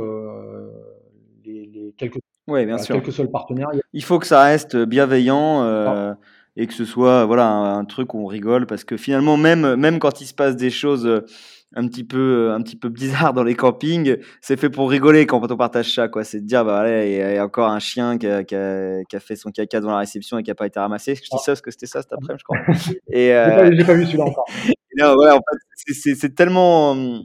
les, 1.45 1.67
les 1.67 1.95
quelques 1.97 2.19
oui, 2.49 2.65
bien 2.65 2.79
sûr. 2.79 2.95
Quel 2.95 3.05
que 3.05 3.13
soit 3.13 3.25
le 3.25 3.31
partenaire. 3.31 3.69
Il 3.93 4.03
faut 4.03 4.19
que 4.19 4.27
ça 4.27 4.43
reste 4.43 4.75
bienveillant 4.75 5.63
euh, 5.65 6.15
et 6.57 6.67
que 6.67 6.73
ce 6.73 6.87
soit 6.87 7.27
voilà 7.27 7.47
un, 7.47 7.85
truc 7.85 8.15
où 8.15 8.25
on 8.25 8.27
rigole 8.27 8.67
parce 8.67 8.85
que 8.85 8.97
finalement 8.97 9.37
même 9.37 9.77
même 9.77 9.99
quand 9.99 10.23
il 10.23 10.27
se 10.27 10.35
passe 10.35 10.57
des 10.57 10.71
choses 10.71 11.07
euh, 11.07 11.27
un 11.75 11.87
petit 11.87 12.05
peu 12.05 12.51
un 12.53 12.63
petit 12.63 12.77
peu 12.77 12.89
bizarres 12.89 13.35
dans 13.35 13.45
les 13.45 13.55
campings, 13.55 14.17
c'est 14.41 14.59
fait 14.59 14.71
pour 14.71 14.91
rigoler 14.91 15.27
quand 15.27 15.41
on 15.51 15.57
partage 15.57 15.95
ça 15.95 16.09
quoi. 16.09 16.25
C'est 16.25 16.41
de 16.41 16.47
dire 16.47 16.65
bah 16.65 16.81
allez, 16.81 17.13
il 17.13 17.35
y 17.35 17.39
a 17.39 17.45
encore 17.45 17.71
un 17.71 17.79
chien 17.79 18.19
qui 18.19 18.27
a, 18.27 18.45
qui, 18.45 18.55
a, 18.55 19.05
qui 19.05 19.17
a, 19.17 19.21
fait 19.21 19.37
son 19.37 19.51
caca 19.51 19.81
devant 19.81 19.93
la 19.93 19.99
réception 19.99 20.39
et 20.39 20.43
qui 20.43 20.51
a 20.51 20.55
pas 20.55 20.67
été 20.67 20.81
ramassé. 20.81 21.15
Je 21.15 21.23
dis 21.23 21.29
ah. 21.33 21.39
ça 21.39 21.53
parce 21.53 21.61
que 21.61 21.71
c'était 21.71 21.87
ça 21.87 22.03
cet 22.03 22.13
après-midi, 22.13 22.41
je 22.41 22.45
crois. 22.45 22.59
Et 23.13 23.35
euh... 23.35 23.71
j'ai 23.77 23.85
pas, 23.85 23.95
vu 23.95 24.07
celui-là 24.07 24.25
encore. 24.25 24.47
non, 24.99 25.15
ouais, 25.17 25.31
en 25.31 25.37
fait, 25.39 25.95
c'est 25.95 26.35
tellement 26.35 27.23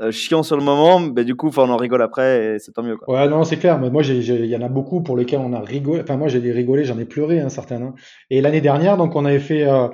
euh, 0.00 0.12
chiant 0.12 0.42
sur 0.42 0.56
le 0.56 0.62
moment, 0.62 0.98
mais 0.98 1.24
du 1.24 1.34
coup, 1.34 1.50
on 1.54 1.68
en 1.68 1.76
rigole 1.76 2.00
après 2.00 2.54
et 2.54 2.58
c'est 2.58 2.72
tant 2.72 2.82
mieux. 2.82 2.96
Quoi. 2.96 3.14
Ouais, 3.14 3.28
non, 3.28 3.44
c'est 3.44 3.58
clair. 3.58 3.78
Mais 3.78 3.90
moi, 3.90 4.02
il 4.02 4.46
y 4.46 4.56
en 4.56 4.62
a 4.62 4.68
beaucoup 4.68 5.02
pour 5.02 5.14
lesquels 5.14 5.40
on 5.40 5.52
a 5.52 5.60
rigolé. 5.60 6.00
Enfin, 6.02 6.16
moi, 6.16 6.28
j'ai 6.28 6.38
rigolé, 6.52 6.84
j'en 6.84 6.98
ai 6.98 7.04
pleuré, 7.04 7.40
hein, 7.40 7.50
certains. 7.50 7.82
Hein. 7.82 7.94
Et 8.30 8.40
l'année 8.40 8.62
dernière, 8.62 8.96
donc, 8.96 9.14
on 9.14 9.26
avait 9.26 9.40
fait. 9.40 9.66
Euh, 9.66 9.88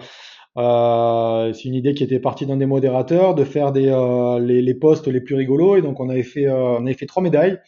euh, 0.57 1.53
c'est 1.53 1.65
une 1.65 1.75
idée 1.75 1.95
qui 1.95 2.05
était 2.05 2.21
partie 2.21 2.47
d'un 2.47 2.57
des 2.57 2.67
modérateurs 2.67 3.35
de 3.35 3.45
faire 3.45 3.73
des, 3.73 3.89
euh, 3.89 4.39
les, 4.41 4.63
les 4.63 4.75
posts 4.75 5.07
les 5.07 5.21
plus 5.21 5.35
rigolos. 5.35 5.77
Et 5.77 5.83
donc, 5.83 6.01
on 6.01 6.09
avait 6.09 6.23
fait, 6.23 6.47
euh, 6.47 6.79
on 6.79 6.87
avait 6.87 6.95
fait 6.95 7.07
trois 7.07 7.23
médailles 7.23 7.61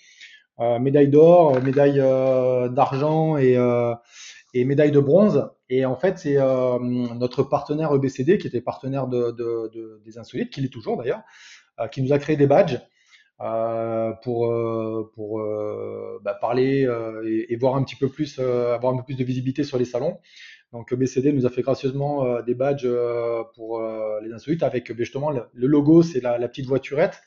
médaille 0.81 1.07
d'or, 1.07 1.63
médaille 1.63 1.99
d'argent 2.75 3.37
et, 3.37 3.57
et 4.55 4.65
médaille 4.65 4.91
de 4.91 4.99
bronze. 4.99 5.49
Et 5.71 5.85
en 5.85 5.95
fait, 5.95 6.19
c'est 6.19 6.37
notre 6.37 7.45
partenaire 7.45 7.95
EBCD, 7.95 8.39
qui 8.39 8.49
était 8.49 8.61
partenaire 8.61 9.07
de, 9.07 9.31
de, 9.31 9.71
de 9.73 10.03
des 10.05 10.19
Insolites, 10.19 10.51
qui 10.51 10.61
l'est 10.61 10.69
toujours 10.69 10.97
d'ailleurs, 10.97 11.23
euh, 11.81 11.87
qui 11.87 12.03
nous 12.03 12.13
a 12.13 12.19
créé 12.19 12.37
des 12.37 12.49
badges 12.49 12.81
euh, 13.41 14.13
pour 14.25 14.51
euh, 14.51 15.13
pour 15.15 15.41
bah, 16.23 16.35
parler 16.41 16.89
et, 17.25 17.57
voir 17.57 17.77
un 17.77 17.85
petit 17.85 17.97
peu 17.97 18.09
plus, 18.09 18.39
avoir 18.41 18.95
un 18.95 18.97
peu 18.97 19.05
plus 19.05 19.17
de 19.17 19.25
visibilité 19.25 19.63
sur 19.63 19.79
les 19.79 19.85
salons. 19.85 20.19
Donc 20.73 20.93
BCD 20.95 21.33
nous 21.33 21.47
a 21.47 21.51
fait 21.51 21.63
gracieusement 21.63 22.43
des 22.43 22.55
badges 22.55 22.89
pour 23.55 23.83
les 24.23 24.33
insolites 24.33 24.63
avec 24.63 24.95
justement 24.97 25.31
le, 25.31 25.67
logo, 25.67 26.03
c'est 26.03 26.21
la, 26.21 26.47
petite 26.49 26.67
voiturette 26.67 27.23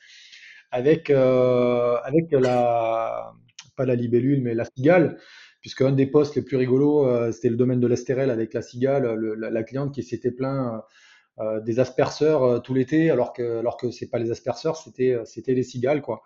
avec 0.69 1.09
avec 1.09 2.31
la 2.31 3.33
pas 3.75 3.85
la 3.85 3.95
libellule 3.95 4.41
mais 4.43 4.53
la 4.53 4.65
cigale 4.65 5.17
puisque 5.59 5.81
un 5.81 5.91
des 5.91 6.05
postes 6.05 6.35
les 6.35 6.43
plus 6.43 6.57
rigolos 6.57 7.31
c'était 7.31 7.49
le 7.49 7.55
domaine 7.55 7.79
de 7.79 7.87
l'Estérel 7.87 8.29
avec 8.29 8.53
la 8.53 8.61
cigale, 8.61 9.11
la, 9.15 9.49
la, 9.49 9.63
cliente 9.63 9.91
qui 9.91 10.03
s'était 10.03 10.31
plaint 10.31 10.83
euh, 11.39 11.61
des 11.61 11.79
asperceurs 11.79 12.43
euh, 12.43 12.59
tout 12.59 12.73
l'été, 12.73 13.09
alors 13.09 13.31
que 13.31 13.59
alors 13.59 13.77
que 13.77 13.89
c'est 13.89 14.09
pas 14.09 14.19
les 14.19 14.31
asperceurs, 14.31 14.75
c'était 14.75 15.13
euh, 15.13 15.25
c'était 15.25 15.53
les 15.53 15.63
cigales 15.63 16.01
quoi. 16.01 16.23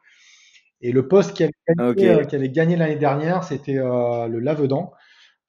Et 0.82 0.92
le 0.92 1.08
poste 1.08 1.34
qui 1.34 1.44
avait 1.44 1.96
gagné, 1.96 2.50
gagné 2.50 2.76
l'année 2.76 2.96
dernière, 2.98 3.44
c'était 3.44 3.76
le 3.76 4.40
Lavedan, 4.40 4.92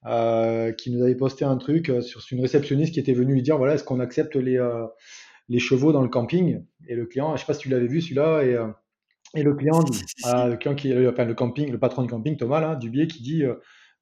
euh, 0.07 0.73
qui 0.73 0.91
nous 0.91 1.03
avait 1.03 1.15
posté 1.15 1.45
un 1.45 1.57
truc 1.57 1.93
sur 2.01 2.23
une 2.31 2.41
réceptionniste 2.41 2.95
qui 2.95 3.01
était 3.01 3.13
venue 3.13 3.35
lui 3.35 3.43
dire 3.43 3.59
voilà, 3.59 3.75
est-ce 3.75 3.85
qu'on 3.85 4.01
accepte 4.01 4.37
les, 4.37 4.59
les 5.49 5.59
chevaux 5.59 5.93
dans 5.93 6.03
le 6.03 6.09
camping? 6.09 6.65
Et 6.89 6.95
le 6.95 7.07
client, 7.07 7.35
je 7.37 7.41
sais 7.41 7.47
pas 7.47 7.55
si 7.55 7.61
tu 7.61 7.69
l'avais 7.69 7.89
vu 7.89 8.01
celui-là, 8.01 8.43
et, 8.45 8.57
et 9.35 9.43
le 9.43 9.55
client, 9.55 9.81
le 10.25 10.57
client 10.57 10.75
qui, 10.75 10.93
enfin, 11.09 11.25
le 11.25 11.35
camping, 11.35 11.71
le 11.71 11.79
patron 11.79 12.03
du 12.03 12.09
camping, 12.09 12.37
Thomas 12.37 12.61
là, 12.61 12.77
Dubier, 12.77 13.07
qui 13.09 13.23
dit 13.23 13.45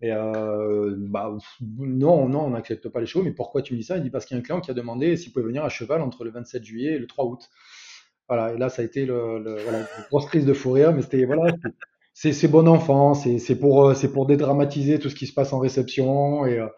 et 0.04 0.12
euh, 0.12 0.94
bah, 0.98 1.34
non, 1.60 2.28
non, 2.28 2.40
on 2.40 2.50
n'accepte 2.50 2.88
pas 2.88 3.00
les 3.00 3.06
chevaux. 3.06 3.24
Mais 3.24 3.32
pourquoi 3.32 3.62
tu 3.62 3.72
me 3.72 3.78
dis 3.78 3.84
ça? 3.84 3.96
Il 3.96 4.02
dit 4.02 4.10
parce 4.10 4.26
qu'il 4.26 4.36
y 4.36 4.38
a 4.38 4.40
un 4.40 4.42
client 4.42 4.60
qui 4.60 4.70
a 4.70 4.74
demandé 4.74 5.16
s'il 5.16 5.32
pouvait 5.32 5.46
venir 5.46 5.64
à 5.64 5.70
cheval 5.70 6.02
entre 6.02 6.24
le 6.24 6.30
27 6.30 6.62
juillet 6.62 6.92
et 6.92 6.98
le 6.98 7.06
3 7.06 7.24
août. 7.24 7.48
Voilà, 8.28 8.52
et 8.52 8.58
là, 8.58 8.68
ça 8.68 8.82
a 8.82 8.84
été 8.84 9.06
le, 9.06 9.38
voilà, 9.62 9.80
une 9.80 10.04
grosse 10.10 10.26
crise 10.26 10.44
de 10.44 10.52
fou 10.52 10.72
rire, 10.72 10.92
mais 10.92 11.02
c'était 11.02 11.24
voilà, 11.24 11.54
c'est 12.14 12.48
bon 12.48 12.68
enfant, 12.68 13.14
c'est 13.14 13.58
pour 13.58 13.88
euh, 13.88 13.94
c'est 13.94 14.12
pour 14.12 14.26
dédramatiser 14.26 14.98
tout 14.98 15.10
ce 15.10 15.14
qui 15.14 15.26
se 15.26 15.34
passe 15.34 15.52
en 15.52 15.58
réception 15.58 16.46
et 16.46 16.58
euh, 16.58 16.68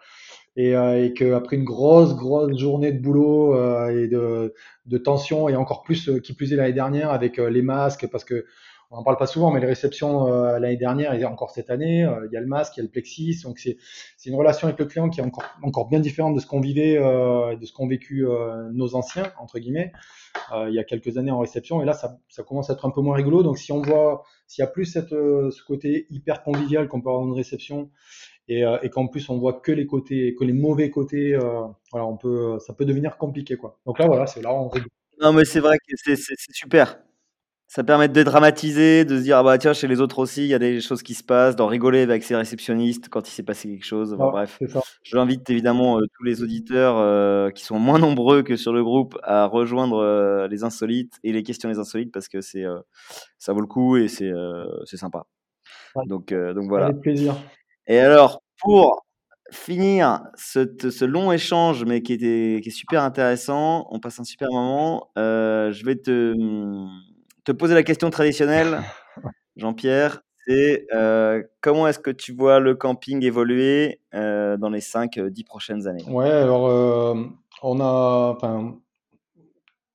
et, 0.59 0.71
et 0.71 1.13
qu'après 1.13 1.57
une 1.57 1.65
grosse 1.65 2.17
grosse 2.17 2.59
journée 2.59 2.91
de 2.91 2.99
boulot 2.99 3.55
et 3.91 4.09
de, 4.09 4.55
de 4.87 4.99
tension 4.99 5.51
et 5.51 5.55
encore 5.55 5.83
plus 5.83 6.11
qui 6.23 6.33
plus 6.33 6.55
est 6.55 6.57
l'année 6.57 6.73
dernière 6.73 7.11
avec 7.11 7.37
les 7.37 7.61
masques 7.61 8.09
parce 8.11 8.25
que 8.25 8.47
on 8.91 8.97
n'en 8.97 9.03
parle 9.03 9.17
pas 9.17 9.27
souvent, 9.27 9.51
mais 9.51 9.61
les 9.61 9.67
réceptions 9.67 10.29
euh, 10.29 10.59
l'année 10.59 10.77
dernière 10.77 11.15
et 11.15 11.25
encore 11.25 11.51
cette 11.51 11.71
année, 11.71 12.05
euh, 12.05 12.27
il 12.31 12.33
y 12.33 12.37
a 12.37 12.41
le 12.41 12.47
masque, 12.47 12.77
il 12.77 12.81
y 12.81 12.83
a 12.83 12.85
le 12.85 12.91
plexis. 12.91 13.41
Donc 13.43 13.59
c'est 13.59 13.77
une 14.27 14.35
relation 14.37 14.69
avec 14.69 14.79
le 14.79 14.87
client 14.87 15.09
qui 15.09 15.21
est 15.21 15.25
encore, 15.25 15.45
encore 15.63 15.89
bien 15.89 15.99
différente 15.99 16.35
de 16.35 16.41
ce 16.41 16.47
qu'on 16.47 16.61
vivait, 16.61 16.97
euh, 16.97 17.57
de 17.57 17.67
ce 17.67 17.73
qu'ont 17.73 17.89
vécu 17.89 18.27
nos 18.73 18.95
anciens, 18.95 19.33
entre 19.41 19.59
guillemets, 19.59 19.93
il 20.69 20.75
y 20.75 20.79
a 20.79 20.85
quelques 20.85 21.19
années 21.19 21.31
en 21.31 21.41
réception. 21.41 21.83
Et 21.83 21.85
là, 21.85 21.93
ça, 21.93 22.19
ça, 22.29 22.43
commence 22.43 22.71
à 22.71 22.75
être 22.75 22.87
un 22.87 22.91
peu 22.91 23.01
moins 23.01 23.17
rigolo. 23.17 23.43
Donc 23.43 23.59
si 23.59 23.73
on 23.73 23.83
voit, 23.83 24.23
s'il 24.47 24.63
y 24.63 24.65
a 24.65 24.71
plus 24.71 24.87
cette, 24.87 25.11
ce 25.11 25.65
côté 25.67 26.07
hyper 26.11 26.43
convivial 26.43 26.89
qu'on 26.89 27.01
peut 27.01 27.09
avoir 27.09 27.23
dans 27.23 27.29
une 27.29 27.37
réception 27.37 27.91
et, 28.49 28.63
et 28.83 28.91
qu'en 28.91 29.09
plus 29.09 29.29
on 29.29 29.39
voit 29.39 29.55
que 29.55 29.73
les 29.73 29.87
côtés, 29.87 30.37
que 30.39 30.45
les 30.45 30.53
mauvais 30.53 30.91
côtés, 30.91 31.37
voilà, 31.91 32.07
on 32.07 32.17
peut, 32.17 32.59
ça 32.61 32.73
peut 32.73 32.85
devenir 32.85 33.17
compliqué. 33.17 33.57
Quoi. 33.57 33.79
Donc 33.85 33.99
là, 33.99 34.07
voilà, 34.07 34.27
c'est 34.27 34.43
là 34.43 34.53
on. 34.53 34.71
Non, 35.21 35.33
mais 35.33 35.47
c'est 35.47 35.61
vrai 35.61 35.79
que 35.79 35.97
c'est 35.97 36.17
super. 36.53 36.99
Ça 37.69 37.83
permet 37.83 38.07
de 38.07 38.13
dédramatiser, 38.13 39.05
de 39.05 39.19
se 39.19 39.23
dire, 39.23 39.39
ah 39.39 39.43
bah 39.43 39.59
tiens, 39.59 39.73
chez 39.73 39.89
les 39.89 40.01
autres 40.01 40.21
aussi, 40.21 40.45
il 40.45 40.49
y 40.49 40.55
a 40.55 40.59
des 40.59 40.81
choses 40.81 41.03
qui 41.03 41.15
se 41.15 41.25
passent, 41.25 41.57
d'en 41.57 41.67
rigoler 41.67 42.01
avec 42.01 42.23
ses 42.23 42.37
réceptionnistes 42.37 43.09
quand 43.09 43.29
il 43.29 43.33
s'est 43.33 43.43
passé 43.43 43.69
quelque 43.69 43.85
chose. 43.85 44.15
bref, 44.17 44.61
j'invite 45.03 45.51
évidemment 45.51 45.99
euh, 45.99 46.05
tous 46.17 46.23
les 46.23 46.45
auditeurs 46.45 46.97
euh, 46.97 47.51
qui 47.51 47.65
sont 47.65 47.81
moins 47.81 47.99
nombreux 47.99 48.45
que 48.45 48.57
sur 48.57 48.73
le 48.73 48.85
groupe 48.85 49.19
à 49.25 49.47
rejoindre 49.47 49.99
euh, 49.99 50.47
les 50.47 50.63
insolites 50.63 51.15
et 51.25 51.33
les 51.33 51.43
questions 51.43 51.69
des 51.69 51.81
insolites 51.81 52.13
parce 52.13 52.29
que 52.29 52.41
c'est 52.41 52.65
ça 53.39 53.53
vaut 53.53 53.61
le 53.61 53.67
coup 53.67 53.97
et 53.97 54.07
c'est 54.07 54.31
c'est 54.85 54.97
sympa. 54.97 55.25
Donc, 56.07 56.33
donc 56.33 56.69
voilà. 56.69 56.87
Avec 56.87 57.01
plaisir. 57.01 57.35
Et 57.89 57.99
alors, 57.99 58.43
pour 58.61 59.05
finir 59.51 60.23
ce, 60.37 60.67
ce, 60.91 61.05
long 61.05 61.33
échange, 61.33 61.85
mais 61.85 62.03
qui, 62.03 62.13
était, 62.13 62.61
qui 62.63 62.69
est 62.69 62.73
super 62.73 63.03
intéressant, 63.03 63.87
on 63.91 64.01
passe 64.01 64.21
un 64.21 64.25
super 64.25 64.51
moment. 64.51 65.11
je 65.17 65.85
vais 65.85 65.97
te 65.97 66.35
te 67.47 67.53
poser 67.53 67.75
la 67.75 67.85
question 67.85 68.11
traditionnelle, 68.11 68.83
Jean-Pierre, 69.57 70.23
c'est 70.47 70.87
euh, 70.93 71.43
comment 71.61 71.89
est-ce 71.89 72.01
que 72.01 72.11
tu 72.11 72.35
vois 72.35 72.59
le 72.59 72.75
camping 72.75 73.25
évoluer 73.25 74.01
euh, 74.15 74.57
dans 74.57 74.69
les 74.69 74.81
5-10 74.81 75.21
euh, 75.21 75.31
prochaines 75.47 75.87
années? 75.87 76.05
Ouais, 76.09 76.31
alors 76.31 77.17
on 77.63 77.81
a, 77.81 78.35
enfin, 78.37 78.79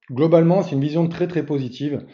globalement, 0.10 0.64
c'est 0.64 0.72
une 0.72 0.82
vision 0.82 1.08
très 1.10 1.28
très 1.28 1.46
positive. 1.46 2.06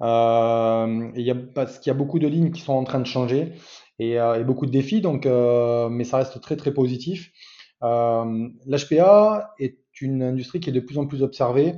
il 0.00 1.12
y 1.16 1.30
a, 1.30 1.34
parce 1.34 1.80
qu'il 1.80 1.90
y 1.90 1.94
a 1.94 1.98
beaucoup 1.98 2.20
de 2.20 2.28
lignes 2.28 2.52
qui 2.52 2.60
sont 2.60 2.72
en 2.72 2.84
train 2.84 3.00
de 3.00 3.06
changer 3.06 3.54
et, 3.98 4.12
et 4.12 4.44
beaucoup 4.44 4.66
de 4.66 4.72
défis, 4.72 5.00
donc, 5.00 5.26
mais 5.26 6.04
ça 6.04 6.18
reste 6.18 6.40
très 6.40 6.56
très 6.56 6.72
positif. 6.72 7.32
L'HPA 7.82 9.54
est 9.58 9.78
une 10.00 10.22
industrie 10.22 10.60
qui 10.60 10.70
est 10.70 10.72
de 10.72 10.80
plus 10.80 10.98
en 10.98 11.06
plus 11.06 11.22
observée 11.22 11.74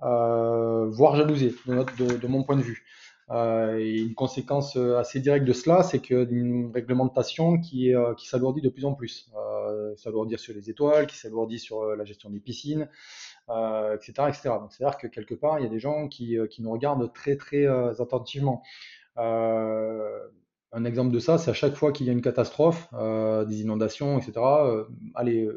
voire 0.00 1.16
jalousée, 1.16 1.54
de, 1.66 2.16
de, 2.16 2.26
mon 2.26 2.42
point 2.42 2.56
de 2.56 2.62
vue. 2.62 2.84
Euh, 3.30 3.78
et 3.78 3.98
une 3.98 4.14
conséquence 4.14 4.76
assez 4.76 5.20
directe 5.20 5.46
de 5.46 5.52
cela, 5.52 5.82
c'est 5.82 5.98
qu'une 5.98 6.70
réglementation 6.72 7.58
qui, 7.58 7.94
euh, 7.94 8.14
s'alourdit 8.18 8.60
de 8.60 8.68
plus 8.68 8.84
en 8.84 8.94
plus. 8.94 9.30
Euh, 9.36 9.94
s'alourdit 9.96 10.38
sur 10.38 10.54
les 10.54 10.70
étoiles, 10.70 11.06
qui 11.06 11.16
s'alourdit 11.16 11.58
sur 11.58 11.84
la 11.96 12.04
gestion 12.04 12.30
des 12.30 12.40
piscines, 12.40 12.88
euh, 13.48 13.96
etc., 13.96 14.12
etc. 14.28 14.50
C'est-à-dire 14.70 14.98
que 14.98 15.06
quelque 15.08 15.34
part, 15.34 15.58
il 15.58 15.64
y 15.64 15.66
a 15.66 15.70
des 15.70 15.80
gens 15.80 16.08
qui, 16.08 16.36
qui 16.50 16.62
nous 16.62 16.70
regardent 16.70 17.12
très 17.12 17.36
très 17.36 17.66
attentivement. 17.66 18.62
un 19.16 20.84
exemple 20.84 21.12
de 21.12 21.18
ça, 21.18 21.38
c'est 21.38 21.50
à 21.50 21.54
chaque 21.54 21.74
fois 21.74 21.92
qu'il 21.92 22.06
y 22.06 22.10
a 22.10 22.12
une 22.12 22.22
catastrophe, 22.22 22.88
des 22.92 23.60
inondations, 23.62 24.18
etc. 24.18 24.40
allez, 25.14 25.48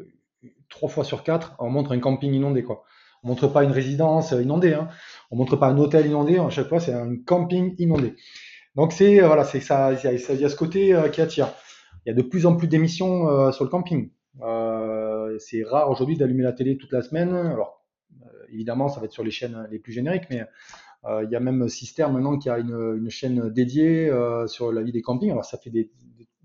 trois 0.68 0.88
fois 0.88 1.04
sur 1.04 1.22
quatre, 1.22 1.54
on 1.58 1.70
montre 1.70 1.92
un 1.92 2.00
camping 2.00 2.32
inondé, 2.32 2.62
quoi. 2.64 2.84
On 3.22 3.28
montre 3.28 3.48
pas 3.48 3.64
une 3.64 3.72
résidence 3.72 4.32
inondée, 4.32 4.74
hein. 4.74 4.88
on 5.30 5.36
montre 5.36 5.56
pas 5.56 5.68
un 5.68 5.78
hôtel 5.78 6.06
inondé. 6.06 6.38
À 6.38 6.48
chaque 6.48 6.68
fois, 6.68 6.80
c'est 6.80 6.94
un 6.94 7.16
camping 7.26 7.74
inondé. 7.78 8.14
Donc 8.76 8.92
c'est 8.92 9.20
euh, 9.20 9.26
voilà, 9.26 9.44
c'est 9.44 9.60
ça, 9.60 9.92
il 9.92 10.40
y, 10.40 10.44
a 10.44 10.48
ce 10.48 10.56
côté 10.56 10.94
euh, 10.94 11.08
qui 11.08 11.20
attire. 11.20 11.52
Il 12.04 12.10
y 12.10 12.12
a 12.12 12.14
de 12.14 12.22
plus 12.22 12.46
en 12.46 12.56
plus 12.56 12.68
d'émissions 12.68 13.28
euh, 13.28 13.52
sur 13.52 13.64
le 13.64 13.70
camping. 13.70 14.10
c'est 15.38 15.64
rare 15.64 15.90
aujourd'hui 15.90 16.16
d'allumer 16.16 16.42
la 16.42 16.52
télé 16.52 16.76
toute 16.76 16.92
la 16.92 17.02
semaine. 17.02 17.34
Alors 17.34 17.84
évidemment, 18.52 18.88
ça 18.88 19.00
va 19.00 19.06
être 19.06 19.12
sur 19.12 19.24
les 19.24 19.30
chaînes 19.30 19.66
les 19.70 19.78
plus 19.78 19.92
génériques, 19.92 20.30
mais 20.30 20.44
il 21.22 21.30
y 21.30 21.36
a 21.36 21.40
même 21.40 21.68
Sister 21.68 22.06
maintenant 22.10 22.38
qui 22.38 22.48
a 22.48 22.58
une, 22.58 23.08
chaîne 23.10 23.50
dédiée 23.50 24.10
sur 24.46 24.72
la 24.72 24.82
vie 24.82 24.92
des 24.92 25.02
campings. 25.02 25.30
Alors 25.30 25.44
ça 25.44 25.58
fait 25.58 25.72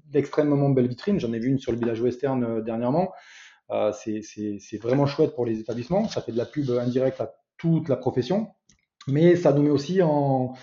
d'extrêmement 0.09 0.69
belles 0.69 0.87
vitrines. 0.87 1.19
J'en 1.19 1.33
ai 1.33 1.39
vu 1.39 1.49
une 1.49 1.59
sur 1.59 1.71
le 1.71 1.77
village 1.77 2.01
western 2.01 2.61
dernièrement. 2.63 3.11
C'est 3.93 4.77
vraiment 4.81 5.05
chouette 5.05 5.35
pour 5.35 5.45
les 5.45 5.59
établissements. 5.59 6.07
Ça 6.07 6.21
fait 6.21 6.31
de 6.31 6.37
la 6.37 6.45
pub 6.45 6.69
indirecte 6.69 7.21
à 7.21 7.33
toute 7.57 7.89
la 7.89 7.95
profession. 7.95 8.47
Mais 9.07 9.35
ça 9.35 9.53
nous 9.53 9.61
met 9.61 9.69
aussi 9.69 10.01
en, 10.01 10.55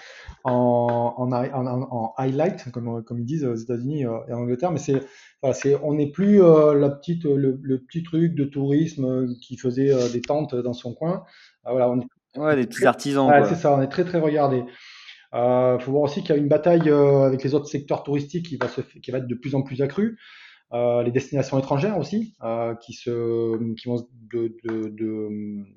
en, 0.42 1.14
en, 1.16 1.32
en, 1.32 2.14
highlight, 2.16 2.72
comme, 2.72 3.05
comme 3.05 3.20
ils 3.20 3.24
disent 3.24 3.44
aux 3.44 3.55
États-Unis 3.55 4.00
et 4.00 4.07
en 4.07 4.38
Angleterre. 4.38 4.72
Mais 4.72 4.80
c'est, 4.80 5.00
voilà, 5.40 5.55
c'est, 5.55 5.76
on 5.82 5.94
n'est 5.94 6.11
plus 6.11 6.38
la 6.38 6.90
petite, 6.90 7.24
le, 7.24 7.78
petit 7.78 8.03
truc 8.03 8.34
de 8.34 8.44
tourisme 8.44 9.32
qui 9.40 9.57
faisait 9.57 9.92
des 10.11 10.22
tentes 10.22 10.57
dans 10.57 10.72
son 10.72 10.92
coin. 10.92 11.24
voilà, 11.64 11.88
on 11.88 12.00
Ouais, 12.36 12.57
des 12.57 12.66
petits 12.66 12.86
artisans. 12.86 13.30
c'est 13.46 13.57
ça, 13.57 13.74
on 13.74 13.82
est 13.82 13.88
très 13.88 14.05
très 14.05 14.18
regardé. 14.18 14.64
Il 15.34 15.38
euh, 15.38 15.78
faut 15.78 15.92
voir 15.92 16.05
aussi 16.05 16.20
qu'il 16.20 16.30
y 16.30 16.38
a 16.38 16.40
une 16.40 16.48
bataille 16.48 16.88
euh, 16.90 17.22
avec 17.22 17.42
les 17.42 17.55
autres 17.55 17.66
secteurs 17.66 18.03
touristiques 18.03 18.46
qui 18.46 18.57
va, 18.57 18.68
se, 18.68 18.80
qui 18.80 19.11
va 19.11 19.18
être 19.18 19.26
de 19.26 19.34
plus 19.34 19.55
en 19.55 19.62
plus 19.62 19.82
accrue. 19.82 20.18
Euh, 20.74 21.02
les 21.02 21.10
destinations 21.10 21.58
étrangères 21.58 21.98
aussi, 21.98 22.34
euh, 22.42 22.74
qui, 22.76 22.94
se, 22.94 23.74
qui, 23.74 23.88
vont 23.88 24.06
de, 24.32 24.56
de, 24.64 24.88
de, 24.88 25.28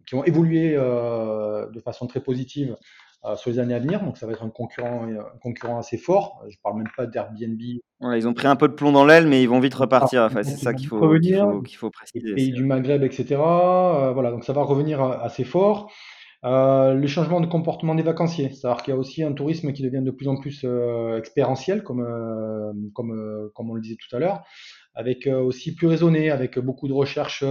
qui 0.07 0.15
vont 0.15 0.23
évoluer 0.23 0.73
euh, 0.77 1.69
de 1.69 1.79
façon 1.81 2.07
très 2.07 2.21
positive 2.21 2.75
sur 3.37 3.49
les 3.49 3.57
années 3.57 3.73
à 3.73 3.79
venir. 3.79 4.03
Donc 4.03 4.17
ça 4.17 4.27
va 4.27 4.33
être 4.33 4.43
un 4.43 4.49
concurrent, 4.49 5.07
un 5.07 5.37
concurrent 5.41 5.79
assez 5.79 5.97
fort. 5.97 6.45
Je 6.47 6.55
parle 6.63 6.77
même 6.77 6.87
pas 6.95 7.07
d'Airbnb. 7.07 7.59
Ouais, 8.01 8.19
ils 8.19 8.27
ont 8.27 8.35
pris 8.35 8.45
un 8.45 8.55
peu 8.55 8.67
de 8.67 8.73
plomb 8.73 8.91
dans 8.91 9.03
l'aile, 9.03 9.27
mais 9.27 9.41
ils 9.41 9.49
vont 9.49 9.59
vite 9.59 9.73
repartir. 9.73 10.21
Enfin, 10.21 10.43
c'est 10.43 10.57
ça 10.57 10.75
qu'il 10.75 10.87
faut, 10.87 10.99
qu'il 11.19 11.35
faut, 11.35 11.63
faut, 11.75 11.89
préciser. 11.89 12.27
Les 12.27 12.35
pays 12.35 12.51
du 12.51 12.63
Maghreb, 12.63 13.03
etc. 13.03 13.35
voilà, 13.35 14.29
donc 14.29 14.43
ça 14.43 14.53
va 14.53 14.61
revenir 14.61 15.01
assez 15.01 15.43
fort. 15.43 15.91
Euh, 16.45 16.93
le 16.93 17.07
changement 17.07 17.41
de 17.41 17.47
comportement 17.47 17.95
des 17.95 18.03
vacanciers, 18.03 18.51
c'est-à-dire 18.51 18.83
qu'il 18.83 18.93
y 18.93 18.95
a 18.95 18.99
aussi 18.99 19.23
un 19.23 19.33
tourisme 19.33 19.73
qui 19.73 19.81
devient 19.81 20.03
de 20.03 20.11
plus 20.11 20.27
en 20.27 20.37
plus 20.37 20.61
euh, 20.63 21.17
expérientiel, 21.17 21.81
comme, 21.81 22.05
comme, 22.93 23.49
comme 23.55 23.71
on 23.71 23.73
le 23.73 23.81
disait 23.81 23.97
tout 23.97 24.15
à 24.15 24.19
l'heure, 24.19 24.43
avec 24.95 25.27
aussi 25.27 25.75
plus 25.75 25.87
raisonné, 25.87 26.31
avec 26.31 26.57
beaucoup 26.59 26.87
de 26.87 26.93
recherches 26.93 27.43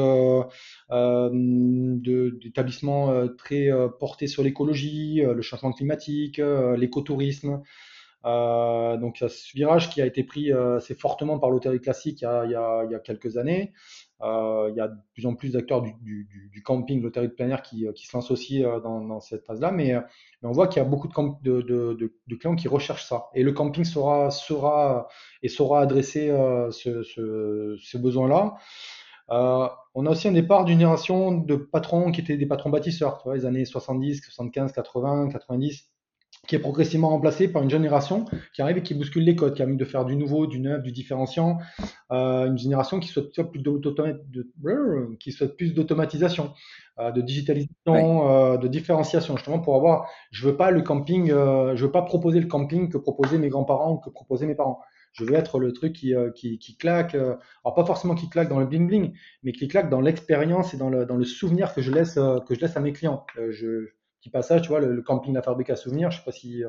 d'établissements 0.90 3.28
très 3.36 3.68
portés 4.00 4.26
sur 4.26 4.42
l'écologie, 4.42 5.22
le 5.22 5.42
changement 5.42 5.72
climatique, 5.72 6.40
l'écotourisme. 6.76 7.60
donc, 8.24 9.20
il 9.20 9.22
y 9.22 9.24
a 9.24 9.28
ce 9.28 9.52
virage 9.54 9.90
qui 9.90 10.00
a 10.00 10.06
été 10.06 10.24
pris 10.24 10.52
assez 10.52 10.94
fortement 10.94 11.38
par 11.38 11.50
l'hôtellerie 11.50 11.80
classique 11.80 12.22
il 12.22 12.24
y, 12.24 12.26
a, 12.26 12.44
il, 12.44 12.50
y 12.50 12.54
a, 12.54 12.84
il 12.84 12.92
y 12.92 12.94
a 12.94 12.98
quelques 12.98 13.36
années. 13.36 13.72
Euh, 14.22 14.68
il 14.70 14.76
y 14.76 14.80
a 14.80 14.88
de 14.88 14.96
plus 15.12 15.26
en 15.26 15.34
plus 15.34 15.52
d'acteurs 15.52 15.82
du, 15.82 15.92
du, 16.00 16.28
du, 16.52 16.62
camping, 16.62 17.02
l'hôtellerie 17.02 17.28
de 17.28 17.34
plein 17.34 17.48
air 17.48 17.62
qui, 17.62 17.86
qui 17.94 18.06
se 18.06 18.16
lancent 18.16 18.30
aussi 18.30 18.64
euh, 18.64 18.78
dans, 18.80 19.00
dans 19.00 19.20
cette 19.20 19.44
phase-là, 19.44 19.72
mais, 19.72 19.92
mais, 19.92 20.48
on 20.48 20.52
voit 20.52 20.68
qu'il 20.68 20.80
y 20.80 20.86
a 20.86 20.88
beaucoup 20.88 21.08
de, 21.08 21.62
de, 21.62 21.94
de, 21.94 22.36
clients 22.36 22.54
qui 22.54 22.68
recherchent 22.68 23.06
ça. 23.06 23.26
Et 23.34 23.42
le 23.42 23.52
camping 23.52 23.84
sera, 23.84 24.30
sera 24.30 25.08
et 25.42 25.48
saura 25.48 25.80
adresser 25.80 26.30
euh, 26.30 26.70
ce, 26.70 27.02
ce, 27.02 27.76
ce 27.78 27.98
besoin-là. 27.98 28.54
Euh, 29.30 29.68
on 29.94 30.06
a 30.06 30.10
aussi 30.10 30.28
un 30.28 30.32
départ 30.32 30.64
d'une 30.64 30.78
génération 30.78 31.32
de 31.32 31.56
patrons 31.56 32.12
qui 32.12 32.20
étaient 32.20 32.36
des 32.36 32.46
patrons 32.46 32.70
bâtisseurs, 32.70 33.18
tu 33.18 33.24
vois, 33.24 33.36
les 33.36 33.46
années 33.46 33.64
70, 33.64 34.22
75, 34.22 34.72
80, 34.72 35.28
90, 35.30 35.90
qui 36.54 36.58
est 36.58 36.62
progressivement 36.62 37.08
remplacé 37.08 37.48
par 37.48 37.64
une 37.64 37.70
génération 37.70 38.26
qui 38.54 38.62
arrive 38.62 38.76
et 38.76 38.82
qui 38.84 38.94
bouscule 38.94 39.24
les 39.24 39.34
codes, 39.34 39.54
qui 39.54 39.62
a 39.62 39.64
envie 39.64 39.76
de 39.76 39.84
faire 39.84 40.04
du 40.04 40.14
nouveau, 40.14 40.46
du 40.46 40.60
neuf, 40.60 40.84
du 40.84 40.92
différenciant, 40.92 41.58
euh, 42.12 42.46
une 42.46 42.56
génération 42.56 43.00
qui 43.00 43.08
souhaite 43.08 43.32
plus 43.50 43.60
de, 43.60 45.16
qui 45.18 45.32
souhaite 45.32 45.56
plus 45.56 45.74
d'automatisation, 45.74 46.52
euh, 47.00 47.10
de 47.10 47.20
digitalisation, 47.20 48.30
euh, 48.30 48.56
de 48.56 48.68
différenciation, 48.68 49.36
justement 49.36 49.58
pour 49.58 49.74
avoir, 49.74 50.08
je 50.30 50.46
veux 50.46 50.56
pas 50.56 50.70
le 50.70 50.82
camping, 50.82 51.30
je 51.30 51.84
veux 51.84 51.90
pas 51.90 52.02
proposer 52.02 52.38
le 52.38 52.46
camping 52.46 52.88
que 52.88 52.98
proposaient 52.98 53.38
mes 53.38 53.48
grands-parents 53.48 53.94
ou 53.94 53.98
que 53.98 54.10
proposaient 54.10 54.46
mes 54.46 54.54
parents. 54.54 54.80
Je 55.12 55.24
veux 55.24 55.34
être 55.34 55.58
le 55.58 55.72
truc 55.72 55.92
qui, 55.92 56.14
qui, 56.36 56.60
qui 56.60 56.76
claque, 56.76 57.16
alors 57.16 57.74
pas 57.74 57.84
forcément 57.84 58.14
qui 58.14 58.28
claque 58.28 58.48
dans 58.48 58.60
le 58.60 58.66
bling 58.66 58.86
bling, 58.86 59.12
mais 59.42 59.50
qui 59.50 59.66
claque 59.66 59.90
dans 59.90 60.00
l'expérience 60.00 60.72
et 60.72 60.76
dans 60.76 60.88
le, 60.88 61.04
dans 61.04 61.16
le 61.16 61.24
souvenir 61.24 61.74
que 61.74 61.82
je 61.82 61.90
laisse, 61.90 62.14
que 62.14 62.54
je 62.54 62.60
laisse 62.60 62.76
à 62.76 62.80
mes 62.80 62.92
clients. 62.92 63.26
je 63.50 63.88
passage, 64.30 64.62
tu 64.62 64.68
vois, 64.68 64.80
le, 64.80 65.02
camping 65.02 65.34
La 65.34 65.42
Fabrique 65.42 65.70
à 65.70 65.76
souvenirs. 65.76 66.10
Je 66.10 66.18
sais 66.18 66.24
pas 66.24 66.32
si, 66.32 66.62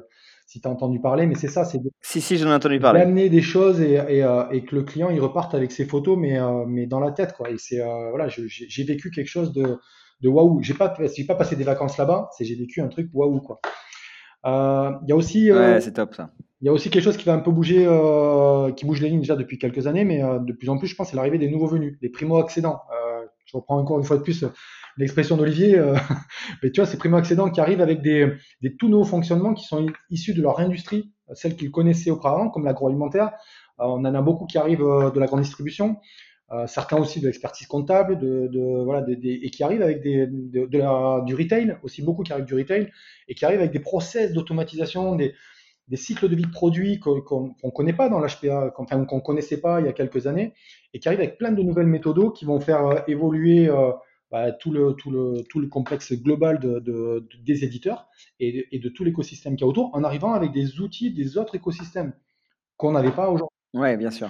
si 0.46 0.62
tu 0.62 0.68
as 0.68 0.72
entendu 0.72 1.00
parler, 1.00 1.26
mais 1.26 1.36
c'est 1.36 1.48
ça, 1.48 1.66
c'est 1.66 1.82
si 2.02 2.22
si 2.22 2.38
j'en 2.38 2.50
ai 2.50 2.54
entendu 2.54 2.80
parler. 2.80 3.00
D'amener 3.00 3.30
des 3.30 3.42
choses 3.42 3.82
et, 3.82 3.94
et, 3.94 4.24
euh, 4.24 4.48
et, 4.52 4.64
que 4.64 4.76
le 4.76 4.84
client 4.84 5.10
il 5.10 5.20
reparte 5.20 5.56
avec 5.56 5.72
ses 5.72 5.86
photos, 5.86 6.18
mais 6.18 6.40
euh, 6.40 6.66
mais 6.68 6.86
dans 6.86 7.00
la 7.00 7.12
tête 7.12 7.34
quoi. 7.34 7.50
Et 7.50 7.58
c'est 7.58 7.82
euh, 7.82 8.10
voilà, 8.12 8.28
j'ai 8.30 8.84
vécu 8.84 9.10
quelque 9.10 9.28
chose 9.28 9.54
de 9.54 9.78
de 10.22 10.30
waouh. 10.30 10.62
J'ai 10.62 10.76
pas 10.76 10.94
j'ai 11.16 11.26
pas 11.26 11.36
passé 11.36 11.56
des 11.56 11.64
vacances 11.64 11.98
là-bas, 11.98 12.30
c'est 12.38 12.46
j'ai 12.46 12.56
vécu 12.56 12.82
un 12.82 12.88
truc 12.88 13.10
waouh 13.14 13.42
quoi. 13.42 13.60
Il 14.46 15.08
y 15.08 15.12
a 15.12 15.16
aussi 15.16 15.52
ouais, 15.52 15.82
c'est 15.82 15.94
top 15.94 16.14
ça. 16.14 16.30
Il 16.62 16.66
y 16.66 16.70
a 16.70 16.74
aussi 16.74 16.90
quelque 16.90 17.04
chose 17.04 17.18
qui 17.18 17.26
va 17.26 17.34
un 17.34 17.40
peu 17.40 17.52
bouger, 17.52 17.86
qui 18.78 18.86
bouge 18.86 19.02
les 19.02 19.10
lignes 19.10 19.20
déjà 19.20 19.36
depuis 19.36 19.58
quelques 19.58 19.88
années, 19.88 20.06
mais 20.06 20.22
de 20.22 20.54
plus 20.54 20.70
en 20.70 20.78
plus, 20.78 20.88
je 20.88 20.96
pense, 20.96 21.10
c'est 21.10 21.16
l'arrivée 21.16 21.38
des 21.38 21.50
nouveaux 21.50 21.68
venus, 21.68 22.00
des 22.02 22.10
primo-accédants. 22.10 22.80
je 23.46 23.58
reprends 23.58 23.78
encore 23.78 24.00
une 24.00 24.06
fois 24.06 24.18
de 24.18 24.24
plus 24.24 24.46
l'expression 24.98 25.38
d'Olivier, 25.38 25.78
euh, 25.78 25.96
mais 26.64 26.72
tu 26.72 26.82
vois, 26.82 26.88
ces 26.88 26.98
primo-accédants 26.98 27.50
qui 27.50 27.60
arrivent 27.60 27.82
avec 27.82 28.02
des, 28.02 28.32
des, 28.62 28.76
tout 28.76 28.90
nouveaux 28.90 29.06
fonctionnements 29.06 29.54
qui 29.54 29.66
sont 29.66 29.88
issus 30.10 30.34
de 30.34 30.42
leur 30.42 30.60
industrie, 30.60 31.12
celle 31.34 31.56
qu'ils 31.56 31.72
connaissaient 31.72 32.12
auparavant, 32.12 32.50
comme 32.50 32.66
l'agroalimentaire. 32.66 33.34
Euh, 33.80 33.86
on 33.86 34.06
en 34.06 34.16
a 34.16 34.22
beaucoup 34.22 34.46
qui 34.46 34.58
arrivent 34.58 34.84
euh, 34.84 35.12
de 35.12 35.20
la 35.20 35.26
grande 35.26 35.42
distribution, 35.42 35.98
certains 36.68 36.98
aussi 36.98 37.20
de 37.20 37.26
l'expertise 37.26 37.66
comptable, 37.66 38.20
de, 38.20 38.48
de 38.48 38.84
voilà, 38.84 39.02
des, 39.02 39.18
et 39.18 39.50
qui 39.50 39.64
arrivent 39.64 39.82
avec 39.82 40.04
des, 40.04 40.28
de, 40.28 40.68
de 40.68 40.78
la, 40.78 41.24
du 41.26 41.34
retail, 41.34 41.76
aussi 41.82 42.04
beaucoup 42.04 42.22
qui 42.22 42.32
arrivent 42.32 42.46
du 42.46 42.54
retail, 42.54 42.92
et 43.28 43.34
qui 43.34 43.46
arrivent 43.46 43.62
avec 43.62 43.72
des 43.72 43.80
process 43.80 44.32
d'automatisation, 44.32 45.16
des, 45.16 45.34
des 45.88 45.96
cycles 45.98 46.30
de 46.30 46.36
vie 46.36 46.44
de 46.44 46.52
produits 46.52 47.00
qu'on 47.00 47.16
ne 47.16 47.72
connaît 47.72 47.94
pas 47.94 48.10
dans 48.10 48.20
l'HPA, 48.20 48.72
enfin, 48.78 49.04
qu'on 49.06 49.22
connaissait 49.22 49.60
pas 49.60 49.80
il 49.82 49.88
y 49.88 49.90
a 49.90 49.94
quelques 49.94 50.28
années, 50.28 50.54
et 50.94 51.00
qui 51.00 51.08
arrivent 51.08 51.22
avec 51.22 51.40
plein 51.40 51.52
de 51.52 51.64
nouvelles 51.64 51.88
méthodes 51.88 52.32
qui 52.34 52.46
vont 52.46 52.60
faire 52.60 53.04
évoluer 53.08 53.68
bah, 54.32 54.52
tout, 54.52 54.72
le, 54.72 54.94
tout, 54.94 55.12
le, 55.12 55.44
tout 55.50 55.60
le 55.60 55.68
complexe 55.68 56.14
global 56.14 56.60
de, 56.60 56.80
de, 56.80 57.28
des 57.44 57.64
éditeurs 57.64 58.08
et, 58.40 58.68
et 58.72 58.80
de 58.80 58.90
tout 58.90 59.04
l'écosystème 59.04 59.56
qu'il 59.56 59.66
y 59.66 59.68
a 59.68 59.70
autour, 59.70 59.92
en 59.94 60.04
arrivant 60.04 60.34
avec 60.34 60.52
des 60.52 60.80
outils 60.80 61.12
des 61.14 61.38
autres 61.38 61.56
écosystèmes 61.56 62.14
qu'on 62.78 62.92
n'avait 62.92 63.12
pas 63.12 63.30
aujourd'hui. 63.30 63.56
Oui, 63.76 63.98
bien 63.98 64.10
sûr. 64.10 64.30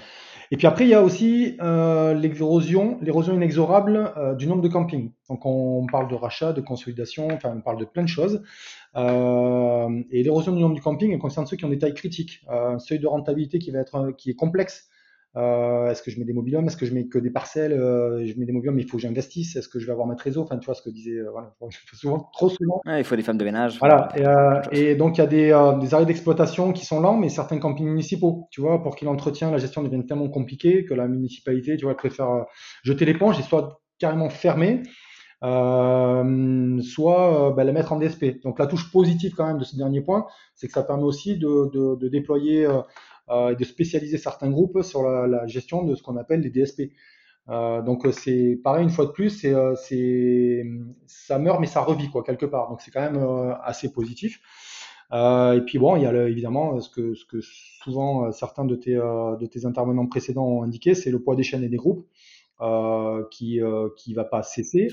Et 0.52 0.58
puis 0.58 0.66
après, 0.66 0.86
il 0.86 0.90
y 0.90 0.94
a 0.96 1.04
aussi 1.04 1.56
euh, 1.62 2.14
l'érosion, 2.16 2.98
l'érosion 3.02 3.36
inexorable 3.36 4.12
euh, 4.18 4.34
du 4.34 4.48
nombre 4.48 4.62
de 4.62 4.68
campings. 4.68 5.12
Donc 5.30 5.46
on 5.46 5.86
parle 5.92 6.08
de 6.08 6.16
rachat, 6.16 6.52
de 6.52 6.62
consolidation, 6.62 7.28
enfin 7.32 7.54
on 7.56 7.62
parle 7.62 7.80
de 7.80 7.86
plein 7.86 8.04
de 8.04 8.08
choses. 8.08 8.44
Euh, 8.96 10.04
et 10.12 10.24
l'érosion 10.24 10.52
du 10.54 10.62
nombre 10.62 10.76
du 10.76 10.82
camping 10.82 11.12
elle 11.12 11.20
concerne 11.20 11.46
ceux 11.46 11.58
qui 11.58 11.66
ont 11.66 11.70
des 11.70 11.78
tailles 11.78 11.94
critiques, 11.94 12.44
un 12.48 12.80
seuil 12.80 13.00
de 13.00 13.08
rentabilité 13.08 13.60
qui 13.60 13.72
va 13.72 13.80
être 13.80 14.12
qui 14.18 14.32
est 14.32 14.36
complexe, 14.36 14.90
euh, 15.38 15.90
est-ce 15.90 16.02
que 16.02 16.12
je 16.12 16.20
mets 16.20 16.26
des 16.26 16.34
mobilhomes? 16.34 16.66
Est-ce 16.68 16.78
que 16.78 16.86
je 16.86 16.94
mets 16.94 17.08
que 17.08 17.20
des 17.20 17.30
parcelles? 17.30 17.74
Euh, 17.74 18.26
Je 18.26 18.40
mets 18.40 18.46
des 18.46 18.54
mobilhomes, 18.54 18.76
mais 18.76 18.84
il 18.84 18.88
faut 18.88 18.98
que 18.98 19.04
j'investisse. 19.04 19.56
Est-ce 19.56 19.68
que 19.68 19.80
je 19.80 19.86
vais 19.86 19.92
avoir 19.92 20.08
ma 20.08 20.16
trésor? 20.16 20.44
Enfin, 20.44 20.58
tu 20.58 20.66
vois 20.66 20.76
ce 20.76 20.82
que 20.82 20.90
disait. 20.90 21.20
Euh, 21.20 21.30
voilà, 21.32 21.54
souvent, 21.94 22.30
trop 22.34 22.50
souvent. 22.50 22.82
il 22.86 23.04
faut 23.04 23.16
des 23.16 23.24
femmes 23.24 23.38
de 23.38 23.44
ménage. 23.46 23.78
Voilà. 23.80 24.10
Et, 24.72 24.96
donc, 24.96 25.18
il 25.18 25.22
y 25.22 25.24
a 25.24 25.28
des, 25.28 25.78
des 25.82 25.94
arrêts 25.94 26.06
d'exploitation 26.06 26.72
qui 26.72 26.86
sont 26.86 27.00
lents, 27.00 27.18
mais 27.18 27.30
certains 27.30 27.60
campings 27.60 27.88
municipaux, 27.88 28.48
tu 28.52 28.62
vois, 28.62 28.82
pour 28.82 28.96
qu'il 28.96 29.08
l'entretien, 29.08 29.52
la 29.52 29.58
gestion 29.58 29.84
devienne 29.84 30.06
tellement 30.06 30.30
compliquée 30.30 30.86
que 30.86 30.94
la 30.94 31.08
municipalité, 31.08 31.76
tu 31.78 31.86
vois, 31.86 31.96
préfère 31.98 32.46
jeter 32.84 33.06
l'éponge 33.06 33.40
et 33.40 33.44
soit 33.44 33.82
carrément 34.00 34.30
fermer. 34.30 34.84
Euh, 35.44 36.82
soit 36.82 37.54
bah, 37.56 37.64
la 37.64 37.72
mettre 37.72 37.92
en 37.92 38.00
DSP. 38.00 38.42
Donc 38.44 38.58
la 38.58 38.68
touche 38.68 38.92
positive 38.92 39.34
quand 39.36 39.46
même 39.46 39.58
de 39.58 39.64
ce 39.64 39.76
dernier 39.76 40.02
point, 40.02 40.26
c'est 40.56 40.68
que 40.68 40.74
ça 40.74 40.84
permet 40.84 41.04
aussi 41.04 41.38
de, 41.38 41.70
de, 41.72 41.96
de 41.96 42.08
déployer 42.08 42.66
euh, 42.66 42.82
et 43.30 43.56
de 43.56 43.64
spécialiser 43.64 44.18
certains 44.18 44.50
groupes 44.50 44.82
sur 44.84 45.04
la, 45.04 45.28
la 45.28 45.48
gestion 45.48 45.84
de 45.84 45.96
ce 45.96 46.04
qu'on 46.04 46.18
appelle 46.18 46.42
les 46.42 46.50
DSP. 46.50 46.92
Euh, 47.50 47.82
donc 47.82 48.08
c'est 48.12 48.60
pareil 48.64 48.84
une 48.84 48.90
fois 48.90 49.06
de 49.06 49.12
plus, 49.12 49.30
c'est, 49.30 49.54
euh, 49.54 49.76
ça 51.06 51.38
meurt 51.38 51.60
mais 51.60 51.68
ça 51.68 51.82
revit 51.82 52.10
quoi 52.10 52.24
quelque 52.24 52.46
part. 52.46 52.70
Donc 52.70 52.82
c'est 52.82 52.92
quand 52.92 53.02
même 53.02 53.18
euh, 53.18 53.54
assez 53.62 53.92
positif. 53.92 54.42
Euh, 55.14 55.54
et 55.54 55.62
puis 55.62 55.78
bon, 55.78 55.96
il 55.96 56.04
y 56.04 56.06
a 56.08 56.12
le, 56.12 56.30
évidemment 56.30 56.80
ce 56.80 56.90
que, 56.90 57.14
ce 57.14 57.26
que 57.26 57.40
souvent 57.42 58.32
certains 58.32 58.66
de 58.66 58.76
tes, 58.76 58.96
de 58.96 59.46
tes 59.46 59.66
intervenants 59.66 60.08
précédents 60.08 60.46
ont 60.48 60.64
indiqué, 60.64 60.96
c'est 60.96 61.12
le 61.12 61.22
poids 61.22 61.36
des 61.36 61.44
chaînes 61.44 61.64
et 61.64 61.70
des 61.70 61.78
groupes 61.78 62.08
qui 63.32 63.60
qui 63.98 64.14
va 64.14 64.24
pas 64.24 64.42
cesser 64.42 64.88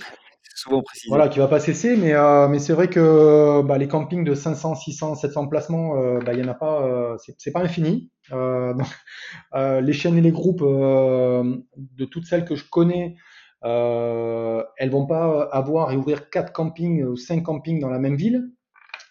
souvent 0.62 0.82
précisé. 0.82 1.08
Voilà, 1.08 1.28
qui 1.28 1.38
va 1.38 1.48
pas 1.48 1.60
cesser, 1.60 1.96
mais, 1.96 2.14
euh, 2.14 2.48
mais 2.48 2.58
c'est 2.58 2.72
vrai 2.72 2.88
que 2.88 3.62
bah, 3.62 3.78
les 3.78 3.88
campings 3.88 4.24
de 4.24 4.34
500, 4.34 4.74
600, 4.74 5.16
700 5.16 5.48
placements, 5.48 5.96
euh, 5.96 6.20
bah, 6.20 6.32
il 6.34 6.40
y 6.40 6.44
en 6.44 6.48
a 6.48 6.54
pas, 6.54 6.82
euh, 6.82 7.16
c'est 7.38 7.50
pas 7.50 7.60
infini. 7.60 8.10
Euh, 8.32 8.74
euh, 9.54 9.80
les 9.80 9.92
chaînes 9.92 10.16
et 10.16 10.20
les 10.20 10.32
groupes 10.32 10.62
de 10.62 12.04
toutes 12.04 12.26
celles 12.26 12.44
que 12.44 12.54
je 12.54 12.64
connais, 12.68 13.16
elles 13.62 14.90
vont 14.90 15.06
pas 15.06 15.48
avoir 15.52 15.92
et 15.92 15.96
ouvrir 15.96 16.30
quatre 16.30 16.52
campings 16.52 17.04
ou 17.04 17.16
cinq 17.16 17.42
campings 17.42 17.80
dans 17.80 17.90
la 17.90 17.98
même 17.98 18.16
ville. 18.16 18.50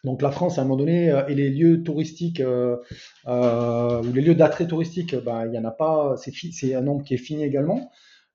Donc 0.03 0.23
la 0.23 0.31
France, 0.31 0.57
à 0.57 0.61
un 0.61 0.63
moment 0.63 0.77
donné, 0.77 1.13
et 1.27 1.35
les 1.35 1.49
lieux 1.49 1.83
touristiques 1.83 2.41
ou 2.41 4.13
les 4.13 4.21
lieux 4.21 4.35
d'attrait 4.35 4.67
touristique, 4.67 5.15
bah, 5.15 5.45
il 5.45 5.53
y 5.53 5.59
en 5.59 5.65
a 5.65 5.71
pas, 5.71 6.15
c'est 6.17 6.75
un 6.75 6.81
nombre 6.81 7.03
qui 7.03 7.13
est 7.13 7.17
fini 7.17 7.43
également. 7.43 7.91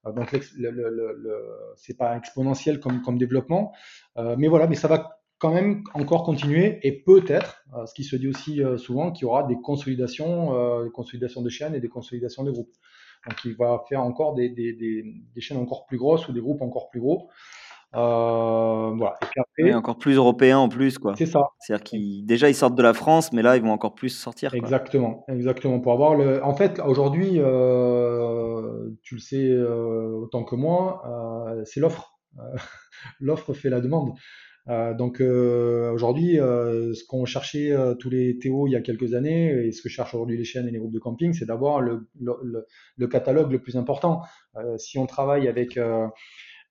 Euh, 0.07 0.12
donc 0.12 0.32
le, 0.32 0.70
le, 0.70 0.90
le, 0.90 1.44
c'est 1.76 1.96
pas 1.96 2.16
exponentiel 2.16 2.80
comme, 2.80 3.02
comme 3.02 3.18
développement, 3.18 3.72
euh, 4.16 4.36
mais 4.38 4.48
voilà, 4.48 4.66
mais 4.66 4.74
ça 4.76 4.88
va 4.88 5.20
quand 5.38 5.52
même 5.52 5.84
encore 5.92 6.24
continuer 6.24 6.78
et 6.82 6.92
peut-être, 6.92 7.62
euh, 7.76 7.84
ce 7.84 7.92
qui 7.92 8.04
se 8.04 8.16
dit 8.16 8.28
aussi 8.28 8.62
souvent, 8.78 9.12
qu'il 9.12 9.22
y 9.22 9.28
aura 9.28 9.42
des 9.42 9.57
consolidations, 9.61 10.84
des 10.84 10.90
consolidations 10.90 11.42
de 11.42 11.48
chaînes 11.48 11.74
et 11.74 11.80
des 11.80 11.88
consolidations 11.88 12.44
de 12.44 12.50
groupes. 12.50 12.72
Donc 13.26 13.44
il 13.44 13.57
va 13.57 13.82
faire 13.88 14.02
encore 14.02 14.34
des, 14.34 14.48
des, 14.48 14.72
des, 14.72 15.40
chaînes 15.40 15.57
encore 15.57 15.86
plus 15.86 15.98
grosses 15.98 16.28
ou 16.28 16.32
des 16.32 16.40
groupes 16.40 16.62
encore 16.62 16.88
plus 16.90 17.00
gros. 17.00 17.28
Euh, 17.97 18.92
voilà. 18.94 19.14
Et 19.22 19.26
puis 19.26 19.40
après, 19.40 19.74
encore 19.74 19.97
plus 19.97 20.16
européens 20.16 20.59
en 20.59 20.68
plus, 20.68 20.99
quoi. 20.99 21.14
C'est 21.16 21.26
ça. 21.26 21.40
C'est-à-dire 21.61 21.84
qu'ils 21.84 22.26
déjà 22.26 22.49
ils 22.49 22.55
sortent 22.55 22.74
de 22.74 22.82
la 22.82 22.92
France, 22.92 23.32
mais 23.32 23.42
là 23.42 23.57
ils 23.57 23.62
vont 23.62 23.70
encore 23.70 23.94
plus 23.94 24.11
sortir. 24.11 24.55
Exactement, 24.55 25.24
exactement. 25.28 25.80
Pour 25.80 25.92
avoir 25.92 26.14
le. 26.14 26.44
En 26.44 26.55
fait, 26.55 26.80
aujourd'hui, 26.84 27.34
euh, 27.36 28.90
tu 29.03 29.14
le 29.14 29.20
sais 29.20 29.49
euh, 29.49 30.11
autant 30.22 30.44
que 30.44 30.57
moi, 30.57 31.03
c'est 31.64 31.80
l'offre. 31.80 32.18
l'offre 33.20 33.55
fait 33.55 33.70
la 33.70 33.80
demande. 33.80 34.12
donc 34.99 35.20
aujourd'hui, 35.20 36.36
ce 36.36 37.07
qu'ont 37.07 37.24
cherché 37.24 37.74
tous 37.99 38.11
les 38.11 38.36
Théo 38.36 38.66
il 38.66 38.72
y 38.72 38.76
a 38.76 38.82
quelques 38.82 39.14
années 39.14 39.66
et 39.66 39.72
ce 39.72 39.80
que 39.80 39.88
cherchent 39.88 40.14
aujourd'hui 40.14 40.36
les 40.36 40.44
chaînes 40.44 40.68
et 40.68 40.70
les 40.70 40.78
groupes 40.78 40.92
de 40.92 40.99
camping, 40.99 41.32
c'est 41.32 41.47
d'avoir 41.47 41.80
le, 41.80 42.09
le, 42.20 42.66
le, 42.97 43.07
catalogue 43.07 43.53
le 43.53 43.61
plus 43.61 43.76
important. 43.76 44.20
si 44.76 44.99
on 44.99 45.07
travaille 45.07 45.49
avec 45.49 45.78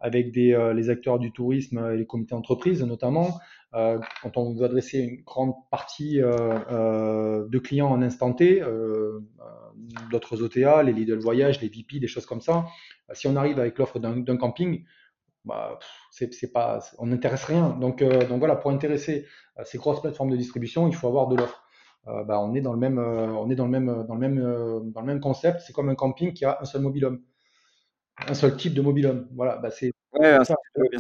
avec 0.06 0.38
euh, 0.38 0.74
les 0.74 0.92
acteurs 0.92 1.18
du 1.18 1.32
tourisme 1.32 1.90
et 1.92 1.98
les 1.98 2.06
comités 2.06 2.36
d'entreprise 2.36 2.84
notamment. 2.84 3.40
Euh, 3.74 3.98
quand 4.22 4.38
on 4.38 4.54
veut 4.54 4.64
adresser 4.64 5.00
une 5.00 5.24
grande 5.24 5.54
partie 5.72 6.22
euh, 6.22 7.48
de 7.50 7.60
clients 7.60 7.90
en 7.90 8.04
instant 8.04 8.32
T, 8.32 8.64
d'autres 10.12 10.44
OTA, 10.44 10.84
les 10.84 10.94
Lidl 10.94 11.18
Voyage, 11.18 11.60
les 11.60 11.70
VP, 11.70 12.00
des 12.00 12.08
choses 12.08 12.28
comme 12.28 12.40
ça, 12.40 12.68
si 13.14 13.28
on 13.28 13.36
arrive 13.36 13.60
avec 13.60 13.80
l'offre 13.80 14.00
d'un 14.00 14.38
camping, 14.38 14.86
bah, 15.44 15.80
c'est 16.12 16.54
pas, 16.54 16.80
on 17.00 17.08
n'intéresse 17.08 17.44
rien. 17.44 17.70
Donc, 17.82 18.02
voilà, 18.02 18.56
pour 18.56 18.72
intéresser 18.72 19.26
ces 19.64 19.78
grosses 19.78 20.02
plateformes 20.02 20.30
de 20.30 20.38
distribution, 20.38 20.88
il 20.88 20.96
faut 20.96 21.08
avoir 21.08 21.28
de 21.28 21.36
l'offre. 21.36 21.64
bah, 22.06 22.40
on 22.40 22.54
est 22.54 22.62
dans 22.62 22.74
le 22.74 22.80
même, 22.80 23.00
on 23.00 23.50
est 23.50 23.56
dans 23.56 23.66
le 23.66 23.72
même, 23.72 24.06
dans 24.08 24.14
le 24.14 24.20
même, 24.20 24.92
dans 24.94 25.02
le 25.02 25.08
même 25.08 25.20
concept. 25.20 25.62
C'est 25.62 25.74
comme 25.74 25.90
un 25.90 25.96
camping 25.96 26.32
qui 26.34 26.46
a 26.46 26.58
un 26.62 26.66
seul 26.66 26.82
mobile 26.82 27.06
home 27.06 27.22
un 28.28 28.34
seul 28.34 28.56
type 28.58 28.74
de 28.74 28.82
home. 28.82 29.28
Voilà, 29.34 29.58
bah 29.58 29.72
c'est 29.72 29.92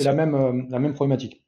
la, 0.03 0.13
même, 0.13 0.35
euh, 0.35 0.61
la 0.69 0.79
même 0.79 0.93
problématique. 0.93 1.43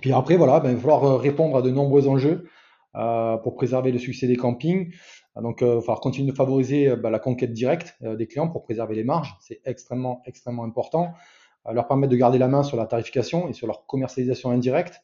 Puis 0.00 0.12
après, 0.12 0.36
voilà, 0.36 0.60
ben, 0.60 0.70
il 0.70 0.76
va 0.76 0.80
falloir 0.80 1.04
euh, 1.04 1.16
répondre 1.16 1.56
à 1.56 1.62
de 1.62 1.70
nombreux 1.70 2.08
enjeux 2.08 2.48
euh, 2.96 3.36
pour 3.38 3.54
préserver 3.54 3.92
le 3.92 3.98
succès 3.98 4.26
des 4.26 4.36
campings. 4.36 4.92
Donc, 5.40 5.60
il 5.60 5.66
va 5.66 5.80
falloir 5.80 6.00
continuer 6.00 6.30
de 6.30 6.36
favoriser 6.36 6.96
bah, 6.96 7.08
la 7.08 7.20
conquête 7.20 7.52
directe 7.52 7.96
des 8.02 8.26
clients 8.26 8.48
pour 8.48 8.64
préserver 8.64 8.96
les 8.96 9.04
marges. 9.04 9.36
C'est 9.40 9.60
extrêmement, 9.64 10.22
extrêmement 10.26 10.64
important. 10.64 11.12
leur 11.72 11.86
permettre 11.86 12.10
de 12.10 12.16
garder 12.16 12.36
la 12.36 12.48
main 12.48 12.64
sur 12.64 12.76
la 12.76 12.84
tarification 12.86 13.48
et 13.48 13.52
sur 13.52 13.68
leur 13.68 13.86
commercialisation 13.86 14.50
indirecte. 14.50 15.00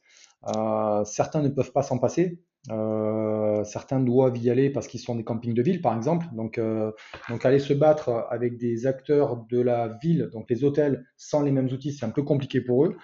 certains 1.05 1.43
ne 1.43 1.49
peuvent 1.49 1.73
pas 1.73 1.83
s'en 1.83 1.99
passer. 1.99 2.41
Euh, 2.71 3.65
certains 3.65 4.01
doivent 4.01 4.37
y 4.39 4.51
aller 4.51 4.71
parce 4.71 4.89
qu'ils 4.89 5.01
sont 5.01 5.15
des 5.15 5.25
campings 5.25 5.55
de 5.55 5.63
ville, 5.63 5.81
par 5.81 5.97
exemple. 5.97 6.27
Donc, 6.33 6.59
euh, 6.59 6.93
donc 7.29 7.45
aller 7.45 7.59
se 7.59 7.73
battre 7.73 8.27
avec 8.31 8.59
des 8.59 8.87
acteurs 8.87 9.45
de 9.49 9.61
la 9.61 9.89
ville, 10.03 10.31
donc 10.33 10.51
les 10.51 10.65
hôtels, 10.65 11.07
sans 11.17 11.43
les 11.43 11.51
mêmes 11.51 11.67
outils, 11.67 11.93
c'est 11.93 12.07
un 12.07 12.11
peu 12.11 12.23
compliqué 12.23 12.61
pour 12.61 12.87
eux. 12.87 12.97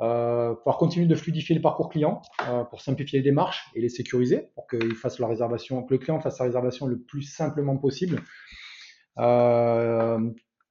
Euh, 0.00 0.54
pouvoir 0.54 0.78
continuer 0.78 1.06
de 1.06 1.14
fluidifier 1.14 1.54
le 1.54 1.60
parcours 1.60 1.88
client 1.88 2.22
euh, 2.48 2.64
pour 2.64 2.80
simplifier 2.80 3.20
les 3.20 3.22
démarches 3.22 3.70
et 3.74 3.80
les 3.80 3.88
sécuriser 3.88 4.48
pour 4.54 4.66
qu'ils 4.66 4.96
fassent 4.96 5.18
la 5.18 5.28
réservation, 5.28 5.82
que 5.82 5.94
le 5.94 5.98
client 5.98 6.18
fasse 6.18 6.38
sa 6.38 6.44
réservation 6.44 6.86
le 6.86 6.98
plus 6.98 7.22
simplement 7.22 7.76
possible. 7.76 8.20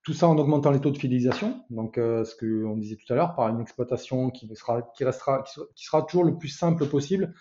tout 0.04 0.14
ça 0.14 0.28
en 0.28 0.38
augmentant 0.38 0.72
les 0.72 0.82
taux 0.82 0.90
de 0.90 0.98
fidélisation, 0.98 1.64
donc 1.70 1.94
ce 1.96 2.36
que 2.36 2.66
on 2.66 2.76
disait 2.76 2.96
tout 2.96 3.14
à 3.14 3.16
l'heure, 3.16 3.36
par 3.36 3.48
une 3.50 3.62
exploitation 3.62 4.32
qui 4.32 4.50
sera, 4.56 4.82
qui 4.98 5.04
restera, 5.04 5.44
qui 5.76 5.86
sera 5.86 6.02
toujours 6.02 6.24
le 6.24 6.38
plus 6.38 6.50
simple 6.50 6.88
possible 6.88 7.34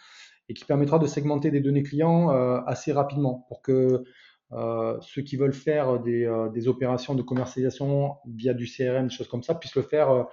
et 0.50 0.54
qui 0.54 0.64
permettra 0.64 0.98
de 0.98 1.06
segmenter 1.06 1.52
des 1.52 1.60
données 1.60 1.84
clients 1.84 2.32
euh, 2.32 2.60
assez 2.66 2.92
rapidement 2.92 3.46
pour 3.48 3.62
que 3.62 4.02
euh, 4.52 4.98
ceux 5.00 5.22
qui 5.22 5.36
veulent 5.36 5.54
faire 5.54 6.00
des, 6.00 6.24
euh, 6.24 6.48
des, 6.48 6.66
opérations 6.66 7.14
de 7.14 7.22
commercialisation 7.22 8.16
via 8.26 8.52
du 8.52 8.66
CRM, 8.66 9.06
des 9.06 9.14
choses 9.14 9.28
comme 9.28 9.44
ça, 9.44 9.54
puissent 9.54 9.76
le 9.76 9.82
faire 9.82 10.26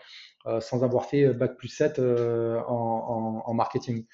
sans 0.61 0.83
avoir 0.85 1.05
fait 1.05 1.33
Bac 1.33 1.57
plus 1.57 1.67
7 1.67 1.99
en, 1.99 3.43
en, 3.45 3.53
marketing. 3.53 4.05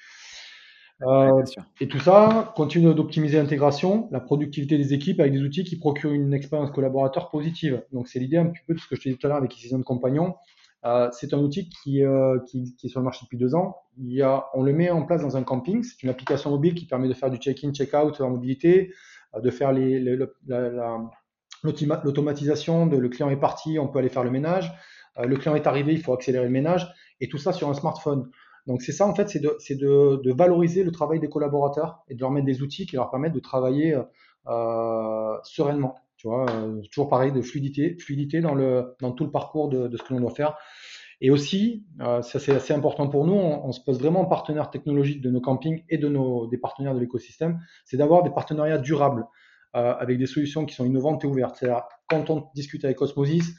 et 1.80 1.88
tout 1.88 2.00
ça 2.00 2.52
continue 2.56 2.92
d'optimiser 2.92 3.38
l'intégration, 3.38 4.08
la 4.10 4.18
productivité 4.18 4.76
des 4.76 4.92
équipes 4.92 5.20
avec 5.20 5.32
des 5.32 5.42
outils 5.42 5.62
qui 5.62 5.78
procurent 5.78 6.12
une 6.12 6.34
expérience 6.34 6.72
collaborateur 6.72 7.30
positive. 7.30 7.84
Donc 7.92 8.08
c'est 8.08 8.18
l'idée 8.18 8.36
un 8.36 8.46
petit 8.46 8.62
peu 8.66 8.74
de 8.74 8.80
ce 8.80 8.88
que 8.88 8.96
je 8.96 9.00
te 9.00 9.08
disais 9.08 9.16
tout 9.16 9.26
à 9.26 9.30
l'heure 9.30 9.38
avec 9.38 9.52
Season 9.52 9.80
Compagnon. 9.82 10.34
Euh, 10.86 11.08
c'est 11.12 11.32
un 11.32 11.38
outil 11.38 11.70
euh, 12.02 12.38
qui, 12.46 12.76
est 12.82 12.88
sur 12.88 13.00
le 13.00 13.04
marché 13.04 13.24
depuis 13.24 13.38
deux 13.38 13.54
ans. 13.54 13.76
On 14.54 14.62
le 14.62 14.72
met 14.72 14.90
en 14.90 15.02
place 15.04 15.22
dans 15.22 15.36
un 15.36 15.42
camping. 15.42 15.82
C'est 15.82 16.02
une 16.02 16.10
application 16.10 16.50
mobile 16.50 16.74
qui 16.74 16.86
permet 16.86 17.08
de 17.08 17.14
faire 17.14 17.30
du 17.30 17.38
check-in, 17.38 17.72
check-out 17.72 18.20
en 18.20 18.30
mobilité, 18.30 18.92
euh, 19.34 19.40
de 19.40 19.50
faire 19.50 19.72
l'automatisation. 21.62 22.86
De, 22.86 22.98
le 22.98 23.08
client 23.08 23.30
est 23.30 23.40
parti, 23.40 23.78
on 23.78 23.88
peut 23.88 23.98
aller 23.98 24.10
faire 24.10 24.24
le 24.24 24.30
ménage. 24.30 24.72
le 25.16 25.36
client 25.36 25.54
est 25.54 25.66
arrivé, 25.66 25.92
il 25.94 26.02
faut 26.02 26.12
accélérer 26.12 26.44
le 26.44 26.50
ménage. 26.50 26.92
Et 27.20 27.28
tout 27.28 27.38
ça 27.38 27.52
sur 27.52 27.70
un 27.70 27.74
smartphone. 27.74 28.30
Donc 28.66 28.82
c'est 28.82 28.92
ça 28.92 29.06
en 29.06 29.14
fait, 29.14 29.28
c'est 29.28 29.40
de, 29.40 30.32
valoriser 30.32 30.84
le 30.84 30.90
travail 30.90 31.20
des 31.20 31.28
collaborateurs 31.28 32.02
et 32.08 32.14
de 32.14 32.20
leur 32.20 32.30
mettre 32.30 32.46
des 32.46 32.62
outils 32.62 32.86
qui 32.86 32.96
leur 32.96 33.10
permettent 33.10 33.34
de 33.34 33.40
travailler 33.40 33.96
sereinement. 35.44 35.96
Euh, 36.26 36.80
toujours 36.90 37.08
pareil 37.08 37.32
de 37.32 37.42
fluidité, 37.42 38.40
dans, 38.40 38.54
le, 38.54 38.94
dans 39.00 39.12
tout 39.12 39.24
le 39.24 39.30
parcours 39.30 39.68
de, 39.68 39.94
ce 39.96 40.02
que 40.02 40.14
l'on 40.14 40.20
doit 40.20 40.30
faire. 40.30 40.56
Et 41.20 41.30
aussi, 41.30 41.86
euh, 42.00 42.22
ça 42.22 42.40
c'est 42.40 42.54
assez 42.54 42.74
important 42.74 43.08
pour 43.08 43.26
nous, 43.26 43.34
on, 43.34 43.72
se 43.72 43.80
pose 43.80 43.98
vraiment 43.98 44.22
en 44.22 44.26
partenaire 44.26 44.70
technologique 44.70 45.22
de 45.22 45.30
nos 45.30 45.40
campings 45.40 45.84
et 45.88 45.96
de 45.96 46.08
nos, 46.08 46.46
des 46.48 46.58
partenaires 46.58 46.94
de 46.94 47.00
l'écosystème, 47.00 47.60
c'est 47.84 47.96
d'avoir 47.96 48.22
des 48.22 48.30
partenariats 48.30 48.78
durables 48.78 49.26
euh, 49.76 49.94
avec 49.94 50.18
des 50.18 50.26
solutions 50.26 50.66
qui 50.66 50.74
sont 50.74 50.84
innovantes 50.84 51.24
et 51.24 51.26
ouvertes. 51.26 51.56
C'est-à-dire, 51.56 51.84
quand 52.08 52.30
on 52.30 52.48
discute 52.54 52.84
avec 52.84 53.00
Osmosis, 53.00 53.54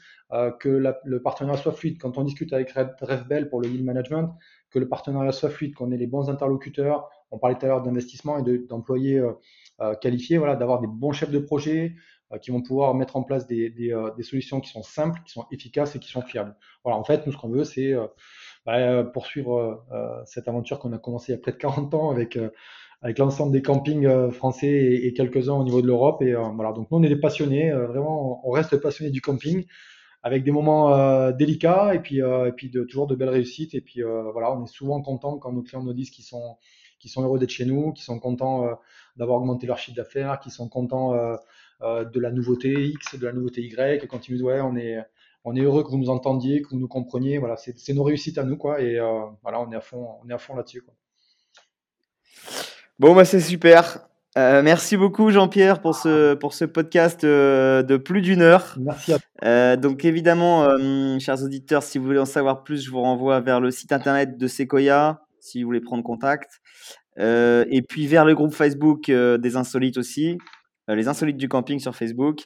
que 0.58 0.82
le 1.04 1.22
partenariat 1.22 1.56
soit 1.56 1.70
fluide. 1.70 1.98
Quand 2.00 2.18
on 2.18 2.24
discute 2.24 2.52
avec 2.52 2.72
RevBell 2.72 3.48
pour 3.48 3.60
le 3.60 3.68
yield 3.68 3.84
management, 3.84 4.34
que 4.72 4.80
le 4.80 4.88
partenariat 4.88 5.30
soit 5.30 5.50
fluide, 5.50 5.72
qu'on 5.72 5.92
ait 5.92 5.96
les 5.96 6.08
bons 6.08 6.28
interlocuteurs. 6.28 7.08
On 7.30 7.38
parlait 7.38 7.54
tout 7.56 7.64
à 7.64 7.68
l'heure 7.68 7.82
d'investissement 7.82 8.44
et 8.44 8.58
d'employés 8.68 9.22
qualifiés, 10.00 10.38
voilà, 10.38 10.56
d'avoir 10.56 10.80
des 10.80 10.88
bons 10.88 11.12
chefs 11.12 11.30
de 11.30 11.38
projet, 11.38 11.94
qui 12.40 12.50
vont 12.50 12.60
pouvoir 12.60 12.94
mettre 12.94 13.16
en 13.16 13.22
place 13.22 13.46
des, 13.46 13.70
des, 13.70 13.92
euh, 13.92 14.10
des, 14.16 14.22
solutions 14.22 14.60
qui 14.60 14.70
sont 14.70 14.82
simples, 14.82 15.20
qui 15.24 15.32
sont 15.32 15.46
efficaces 15.52 15.94
et 15.94 16.00
qui 16.00 16.10
sont 16.10 16.22
fiables. 16.22 16.56
Voilà, 16.82 16.98
en 16.98 17.04
fait, 17.04 17.26
nous, 17.26 17.32
ce 17.32 17.38
qu'on 17.38 17.48
veut, 17.48 17.64
c'est 17.64 17.92
euh, 17.92 18.06
bah, 18.64 19.04
poursuivre 19.04 19.84
cette 20.26 20.48
aventure 20.48 20.78
qu'on 20.80 20.92
a 20.92 20.98
commencé 20.98 21.32
il 21.32 21.36
y 21.36 21.38
a 21.38 21.40
près 21.40 21.52
de 21.52 21.56
40 21.56 21.94
ans 21.94 22.10
avec, 22.10 22.36
avec 23.00 23.18
l'ensemble 23.18 23.52
des 23.52 23.62
campings 23.62 24.30
français 24.30 24.68
et, 25.02 25.12
quelques-uns 25.12 25.54
au 25.54 25.62
niveau 25.62 25.80
de 25.80 25.86
l'Europe. 25.86 26.20
Et 26.22 26.34
voilà, 26.34 26.72
donc 26.72 26.90
nous, 26.90 26.98
on 26.98 27.02
est 27.04 27.08
des 27.08 27.20
passionnés, 27.20 27.70
vraiment, 27.70 28.46
on 28.46 28.50
reste 28.50 28.76
passionnés 28.78 29.12
du 29.12 29.20
camping 29.20 29.64
avec 30.24 30.42
des 30.42 30.50
moments 30.50 31.30
délicats 31.30 31.94
et 31.94 32.00
puis, 32.00 32.18
et 32.18 32.52
puis 32.56 32.70
de, 32.70 32.82
toujours 32.82 33.06
de 33.06 33.14
belles 33.14 33.28
réussites. 33.28 33.74
Et 33.74 33.80
puis 33.80 34.02
voilà, 34.32 34.52
on 34.52 34.64
est 34.64 34.68
souvent 34.68 35.00
content 35.00 35.38
quand 35.38 35.52
nos 35.52 35.62
clients 35.62 35.84
nous 35.84 35.94
disent 35.94 36.10
qu'ils 36.10 36.24
sont, 36.24 36.56
qu'ils 36.98 37.12
sont 37.12 37.22
heureux 37.22 37.38
d'être 37.38 37.50
chez 37.50 37.66
nous, 37.66 37.92
qu'ils 37.92 38.04
sont 38.04 38.18
contents 38.18 38.66
d'avoir 39.16 39.38
augmenté 39.38 39.66
leur 39.66 39.78
chiffre 39.78 39.96
d'affaires, 39.96 40.38
qu'ils 40.38 40.52
sont 40.52 40.68
contents 40.68 41.14
euh, 41.14 41.36
de 41.80 42.20
la 42.20 42.30
nouveauté 42.30 42.72
X, 42.72 43.18
de 43.18 43.26
la 43.26 43.32
nouveauté 43.32 43.62
Y, 43.62 44.04
et 44.04 44.06
quand 44.06 44.28
ils 44.28 44.42
ouais, 44.42 44.60
on 44.60 44.76
est, 44.76 44.98
on 45.46 45.54
est 45.54 45.60
heureux 45.60 45.84
que 45.84 45.88
vous 45.88 45.98
nous 45.98 46.10
entendiez, 46.10 46.60
que 46.60 46.70
vous 46.70 46.78
nous 46.78 46.88
compreniez, 46.88 47.38
voilà, 47.38 47.56
c'est 47.56 47.94
nos 47.94 48.02
réussites 48.02 48.36
à 48.36 48.42
nous, 48.42 48.56
quoi, 48.56 48.80
et 48.80 48.98
euh, 48.98 49.20
voilà, 49.42 49.60
on 49.60 49.70
est 49.70 49.76
à 49.76 49.80
fond, 49.80 50.08
on 50.22 50.28
est 50.28 50.32
à 50.32 50.38
fond 50.38 50.56
là-dessus, 50.56 50.82
quoi. 50.82 50.92
Bon, 52.98 53.14
bah, 53.14 53.24
c'est 53.24 53.40
super. 53.40 54.08
Euh, 54.36 54.62
merci 54.62 54.96
beaucoup 54.96 55.30
Jean-Pierre 55.30 55.80
pour 55.80 55.94
ce, 55.94 56.34
pour 56.34 56.52
ce 56.52 56.64
podcast 56.64 57.24
de 57.24 57.96
plus 57.96 58.22
d'une 58.22 58.42
heure. 58.42 58.76
Merci 58.78 59.14
à 59.14 59.18
euh, 59.44 59.76
donc 59.76 60.04
évidemment, 60.04 60.66
chers 61.20 61.42
auditeurs, 61.42 61.84
si 61.84 61.98
vous 61.98 62.04
voulez 62.04 62.18
en 62.18 62.26
savoir 62.26 62.64
plus, 62.64 62.84
je 62.84 62.90
vous 62.90 63.00
renvoie 63.00 63.40
vers 63.40 63.60
le 63.60 63.70
site 63.70 63.92
internet 63.92 64.36
de 64.36 64.48
Sequoia, 64.48 65.26
si 65.38 65.62
vous 65.62 65.68
voulez 65.68 65.80
prendre 65.80 66.02
contact. 66.02 66.60
et 67.18 67.82
puis 67.88 68.08
vers 68.08 68.24
le 68.24 68.34
groupe 68.34 68.52
Facebook 68.52 69.10
des 69.10 69.56
Insolites 69.56 69.96
aussi. 69.96 70.38
Euh, 70.88 70.94
les 70.94 71.08
insolites 71.08 71.36
du 71.36 71.48
camping 71.48 71.78
sur 71.78 71.94
Facebook 71.94 72.44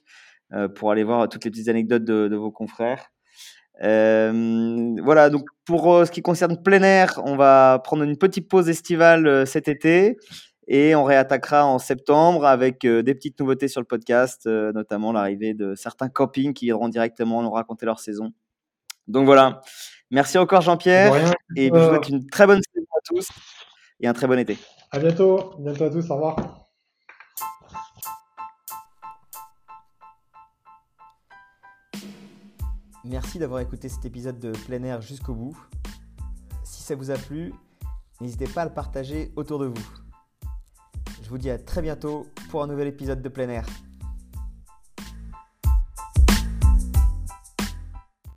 euh, 0.52 0.68
pour 0.68 0.90
aller 0.90 1.04
voir 1.04 1.28
toutes 1.28 1.44
les 1.44 1.50
petites 1.50 1.68
anecdotes 1.68 2.04
de, 2.04 2.36
vos 2.36 2.50
confrères. 2.50 3.10
Euh, 3.82 4.94
voilà, 5.02 5.30
donc 5.30 5.46
pour 5.64 6.04
ce 6.06 6.10
qui 6.10 6.22
concerne 6.22 6.62
plein 6.62 6.82
air, 6.82 7.20
on 7.24 7.36
va 7.36 7.80
prendre 7.82 8.02
une 8.02 8.16
petite 8.16 8.48
pause 8.48 8.68
estivale 8.68 9.46
cet 9.46 9.68
été 9.68 10.18
et 10.68 10.94
on 10.94 11.04
réattaquera 11.04 11.64
en 11.64 11.78
septembre 11.78 12.44
avec 12.44 12.82
des 12.82 13.14
petites 13.14 13.40
nouveautés 13.40 13.68
sur 13.68 13.80
le 13.80 13.86
podcast, 13.86 14.46
notamment 14.46 15.12
l'arrivée 15.12 15.54
de 15.54 15.74
certains 15.74 16.08
campings 16.08 16.52
qui 16.52 16.66
viendront 16.66 16.88
directement 16.88 17.42
nous 17.42 17.50
raconter 17.50 17.86
leur 17.86 18.00
saison. 18.00 18.32
Donc 19.08 19.24
voilà, 19.24 19.62
merci 20.10 20.36
encore 20.36 20.60
Jean-Pierre 20.60 21.32
et 21.56 21.68
je 21.68 21.72
vous 21.72 21.88
souhaite 21.88 22.08
une 22.10 22.26
très 22.26 22.46
bonne 22.46 22.60
saison 22.74 22.86
à 22.96 23.00
tous 23.02 23.28
et 24.00 24.08
un 24.08 24.12
très 24.12 24.26
bon 24.26 24.38
été. 24.38 24.58
À 24.92 24.98
bientôt, 24.98 25.54
bientôt 25.58 25.84
à 25.84 25.90
tous, 25.90 26.10
au 26.10 26.14
revoir. 26.14 26.59
Merci 33.10 33.40
d'avoir 33.40 33.58
écouté 33.58 33.88
cet 33.88 34.04
épisode 34.04 34.38
de 34.38 34.52
plein 34.52 34.84
air 34.84 35.02
jusqu'au 35.02 35.34
bout. 35.34 35.56
Si 36.62 36.84
ça 36.84 36.94
vous 36.94 37.10
a 37.10 37.16
plu, 37.16 37.52
n'hésitez 38.20 38.46
pas 38.46 38.62
à 38.62 38.66
le 38.66 38.72
partager 38.72 39.32
autour 39.34 39.58
de 39.58 39.66
vous. 39.66 39.88
Je 41.20 41.28
vous 41.28 41.36
dis 41.36 41.50
à 41.50 41.58
très 41.58 41.82
bientôt 41.82 42.28
pour 42.50 42.62
un 42.62 42.68
nouvel 42.68 42.86
épisode 42.86 43.20
de 43.20 43.28
plein 43.28 43.48
air. 43.48 43.66